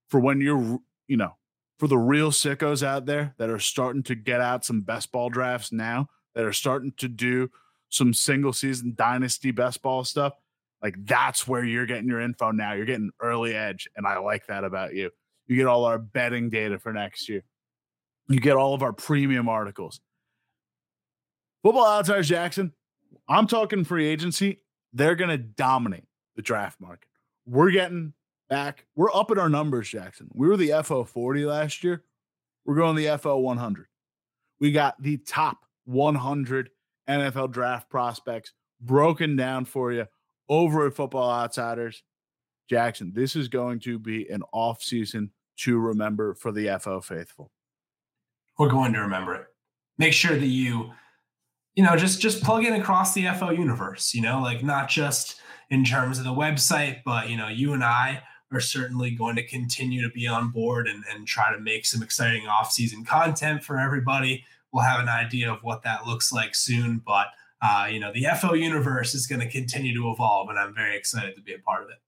for 0.08 0.18
when 0.18 0.40
you're, 0.40 0.78
you 1.06 1.16
know, 1.16 1.36
for 1.78 1.88
the 1.88 1.98
real 1.98 2.30
sickos 2.30 2.82
out 2.82 3.06
there 3.06 3.34
that 3.38 3.50
are 3.50 3.58
starting 3.58 4.02
to 4.04 4.14
get 4.14 4.40
out 4.40 4.64
some 4.64 4.80
best 4.80 5.12
ball 5.12 5.28
drafts 5.28 5.72
now, 5.72 6.08
that 6.34 6.44
are 6.44 6.52
starting 6.52 6.92
to 6.98 7.08
do 7.08 7.50
some 7.88 8.14
single 8.14 8.52
season 8.52 8.94
dynasty 8.96 9.50
best 9.50 9.82
ball 9.82 10.04
stuff. 10.04 10.34
Like 10.82 10.96
that's 11.04 11.46
where 11.46 11.64
you're 11.64 11.86
getting 11.86 12.08
your 12.08 12.20
info 12.20 12.50
now. 12.50 12.72
You're 12.72 12.86
getting 12.86 13.10
early 13.20 13.54
edge, 13.54 13.88
and 13.96 14.06
I 14.06 14.18
like 14.18 14.46
that 14.46 14.64
about 14.64 14.94
you. 14.94 15.10
You 15.46 15.56
get 15.56 15.66
all 15.66 15.84
our 15.84 15.98
betting 15.98 16.50
data 16.50 16.78
for 16.78 16.92
next 16.92 17.28
year. 17.28 17.44
You 18.28 18.40
get 18.40 18.56
all 18.56 18.74
of 18.74 18.82
our 18.82 18.92
premium 18.92 19.48
articles. 19.48 20.00
Football 21.62 21.86
Outsiders 21.86 22.28
Jackson, 22.28 22.72
I'm 23.28 23.46
talking 23.46 23.84
free 23.84 24.06
agency. 24.06 24.62
They're 24.92 25.14
going 25.14 25.30
to 25.30 25.38
dominate 25.38 26.04
the 26.36 26.42
draft 26.42 26.80
market. 26.80 27.08
We're 27.46 27.70
getting 27.70 28.14
back. 28.48 28.86
We're 28.96 29.14
up 29.14 29.30
at 29.30 29.38
our 29.38 29.48
numbers, 29.48 29.88
Jackson. 29.88 30.28
We 30.32 30.48
were 30.48 30.56
the 30.56 30.82
FO 30.82 31.04
40 31.04 31.44
last 31.46 31.84
year. 31.84 32.04
We're 32.64 32.76
going 32.76 32.96
the 32.96 33.16
FO 33.18 33.38
100. 33.38 33.86
We 34.60 34.72
got 34.72 35.00
the 35.02 35.18
top 35.18 35.64
100 35.84 36.70
NFL 37.08 37.50
draft 37.50 37.90
prospects 37.90 38.52
broken 38.80 39.36
down 39.36 39.64
for 39.64 39.92
you 39.92 40.06
over 40.48 40.86
at 40.86 40.94
Football 40.94 41.30
Outsiders. 41.30 42.02
Jackson, 42.68 43.12
this 43.14 43.36
is 43.36 43.48
going 43.48 43.80
to 43.80 43.98
be 43.98 44.28
an 44.28 44.42
off 44.52 44.82
season 44.82 45.30
to 45.58 45.78
remember 45.78 46.34
for 46.34 46.52
the 46.52 46.78
FO 46.80 47.00
faithful. 47.00 47.50
We're 48.58 48.70
going 48.70 48.92
to 48.92 49.00
remember 49.00 49.34
it. 49.34 49.46
Make 49.98 50.12
sure 50.12 50.36
that 50.36 50.46
you 50.46 50.92
you 51.74 51.82
know, 51.82 51.96
just 51.96 52.20
just 52.20 52.42
plug 52.42 52.64
in 52.64 52.74
across 52.74 53.14
the 53.14 53.26
FO 53.38 53.50
universe, 53.50 54.14
you 54.14 54.20
know, 54.20 54.40
like 54.42 54.62
not 54.62 54.88
just 54.88 55.40
in 55.70 55.84
terms 55.84 56.18
of 56.18 56.24
the 56.24 56.30
website, 56.30 57.02
but 57.04 57.30
you 57.30 57.36
know, 57.36 57.48
you 57.48 57.72
and 57.72 57.82
I 57.82 58.22
are 58.52 58.60
certainly 58.60 59.10
going 59.12 59.36
to 59.36 59.46
continue 59.46 60.02
to 60.02 60.10
be 60.10 60.26
on 60.26 60.50
board 60.50 60.86
and, 60.86 61.02
and 61.10 61.26
try 61.26 61.50
to 61.50 61.58
make 61.58 61.86
some 61.86 62.02
exciting 62.02 62.46
off-season 62.46 63.04
content 63.04 63.64
for 63.64 63.78
everybody. 63.78 64.44
We'll 64.72 64.84
have 64.84 65.00
an 65.00 65.08
idea 65.08 65.52
of 65.52 65.62
what 65.62 65.82
that 65.82 66.06
looks 66.06 66.32
like 66.32 66.54
soon, 66.54 67.02
but 67.04 67.28
uh, 67.60 67.86
you 67.90 68.00
know, 68.00 68.12
the 68.12 68.26
FO 68.40 68.54
universe 68.54 69.14
is 69.14 69.26
going 69.26 69.40
to 69.40 69.48
continue 69.48 69.94
to 69.94 70.10
evolve, 70.10 70.48
and 70.48 70.58
I'm 70.58 70.74
very 70.74 70.96
excited 70.96 71.36
to 71.36 71.42
be 71.42 71.54
a 71.54 71.58
part 71.58 71.84
of 71.84 71.90
it. 71.90 71.98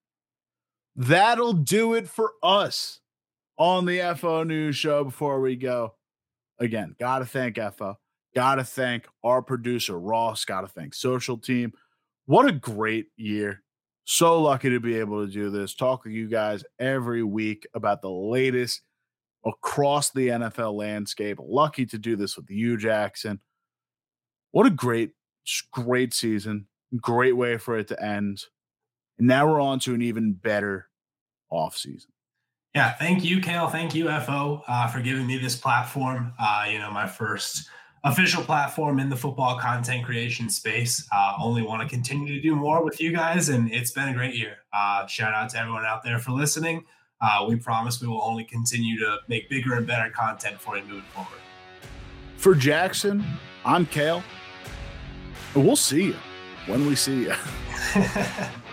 That'll 0.96 1.52
do 1.52 1.94
it 1.94 2.08
for 2.08 2.32
us 2.42 3.00
on 3.56 3.84
the 3.84 4.16
FO 4.18 4.42
News 4.42 4.76
Show. 4.76 5.04
Before 5.04 5.40
we 5.40 5.54
go, 5.54 5.94
again, 6.58 6.96
gotta 6.98 7.24
thank 7.24 7.56
FO 7.56 7.98
Got 8.34 8.56
to 8.56 8.64
thank 8.64 9.06
our 9.22 9.42
producer, 9.42 9.98
Ross. 9.98 10.44
Got 10.44 10.62
to 10.62 10.66
thank 10.66 10.94
Social 10.94 11.38
Team. 11.38 11.72
What 12.26 12.46
a 12.46 12.52
great 12.52 13.06
year. 13.16 13.62
So 14.04 14.42
lucky 14.42 14.70
to 14.70 14.80
be 14.80 14.98
able 14.98 15.24
to 15.24 15.32
do 15.32 15.50
this, 15.50 15.74
talk 15.74 16.04
to 16.04 16.10
you 16.10 16.28
guys 16.28 16.64
every 16.78 17.22
week 17.22 17.66
about 17.74 18.02
the 18.02 18.10
latest 18.10 18.82
across 19.44 20.10
the 20.10 20.28
NFL 20.28 20.74
landscape. 20.74 21.38
Lucky 21.40 21.86
to 21.86 21.98
do 21.98 22.16
this 22.16 22.36
with 22.36 22.50
you, 22.50 22.76
Jackson. 22.76 23.40
What 24.52 24.66
a 24.66 24.70
great, 24.70 25.12
great 25.72 26.14
season. 26.14 26.66
Great 27.00 27.36
way 27.36 27.58
for 27.58 27.78
it 27.78 27.88
to 27.88 28.02
end. 28.02 28.44
And 29.18 29.28
now 29.28 29.48
we're 29.48 29.60
on 29.60 29.78
to 29.80 29.94
an 29.94 30.02
even 30.02 30.32
better 30.32 30.88
off 31.50 31.76
season. 31.76 32.10
Yeah, 32.74 32.92
thank 32.92 33.24
you, 33.24 33.40
Cale. 33.40 33.68
Thank 33.68 33.94
you, 33.94 34.08
FO, 34.20 34.62
uh, 34.66 34.88
for 34.88 35.00
giving 35.00 35.26
me 35.26 35.38
this 35.38 35.54
platform. 35.54 36.32
Uh, 36.38 36.66
you 36.68 36.78
know, 36.78 36.90
my 36.90 37.06
first 37.06 37.68
official 38.02 38.42
platform 38.42 38.98
in 38.98 39.08
the 39.08 39.16
football 39.16 39.58
content 39.58 40.04
creation 40.04 40.50
space. 40.50 41.06
Uh, 41.12 41.34
only 41.40 41.62
want 41.62 41.82
to 41.82 41.88
continue 41.88 42.34
to 42.34 42.40
do 42.40 42.54
more 42.54 42.84
with 42.84 43.00
you 43.00 43.12
guys, 43.12 43.48
and 43.48 43.72
it's 43.72 43.92
been 43.92 44.08
a 44.08 44.12
great 44.14 44.34
year. 44.34 44.56
Uh, 44.72 45.06
shout 45.06 45.32
out 45.32 45.48
to 45.50 45.58
everyone 45.58 45.84
out 45.84 46.02
there 46.02 46.18
for 46.18 46.32
listening. 46.32 46.84
Uh, 47.20 47.46
we 47.48 47.56
promise 47.56 48.00
we 48.00 48.08
will 48.08 48.22
only 48.22 48.44
continue 48.44 48.98
to 48.98 49.18
make 49.28 49.48
bigger 49.48 49.74
and 49.74 49.86
better 49.86 50.10
content 50.10 50.60
for 50.60 50.76
you 50.76 50.82
moving 50.84 51.02
forward. 51.14 51.40
For 52.36 52.54
Jackson, 52.54 53.24
I'm 53.64 53.86
Cale. 53.86 54.22
We'll 55.54 55.76
see 55.76 56.06
you 56.06 56.16
when 56.66 56.86
we 56.86 56.94
see 56.96 57.22
you. 57.22 57.34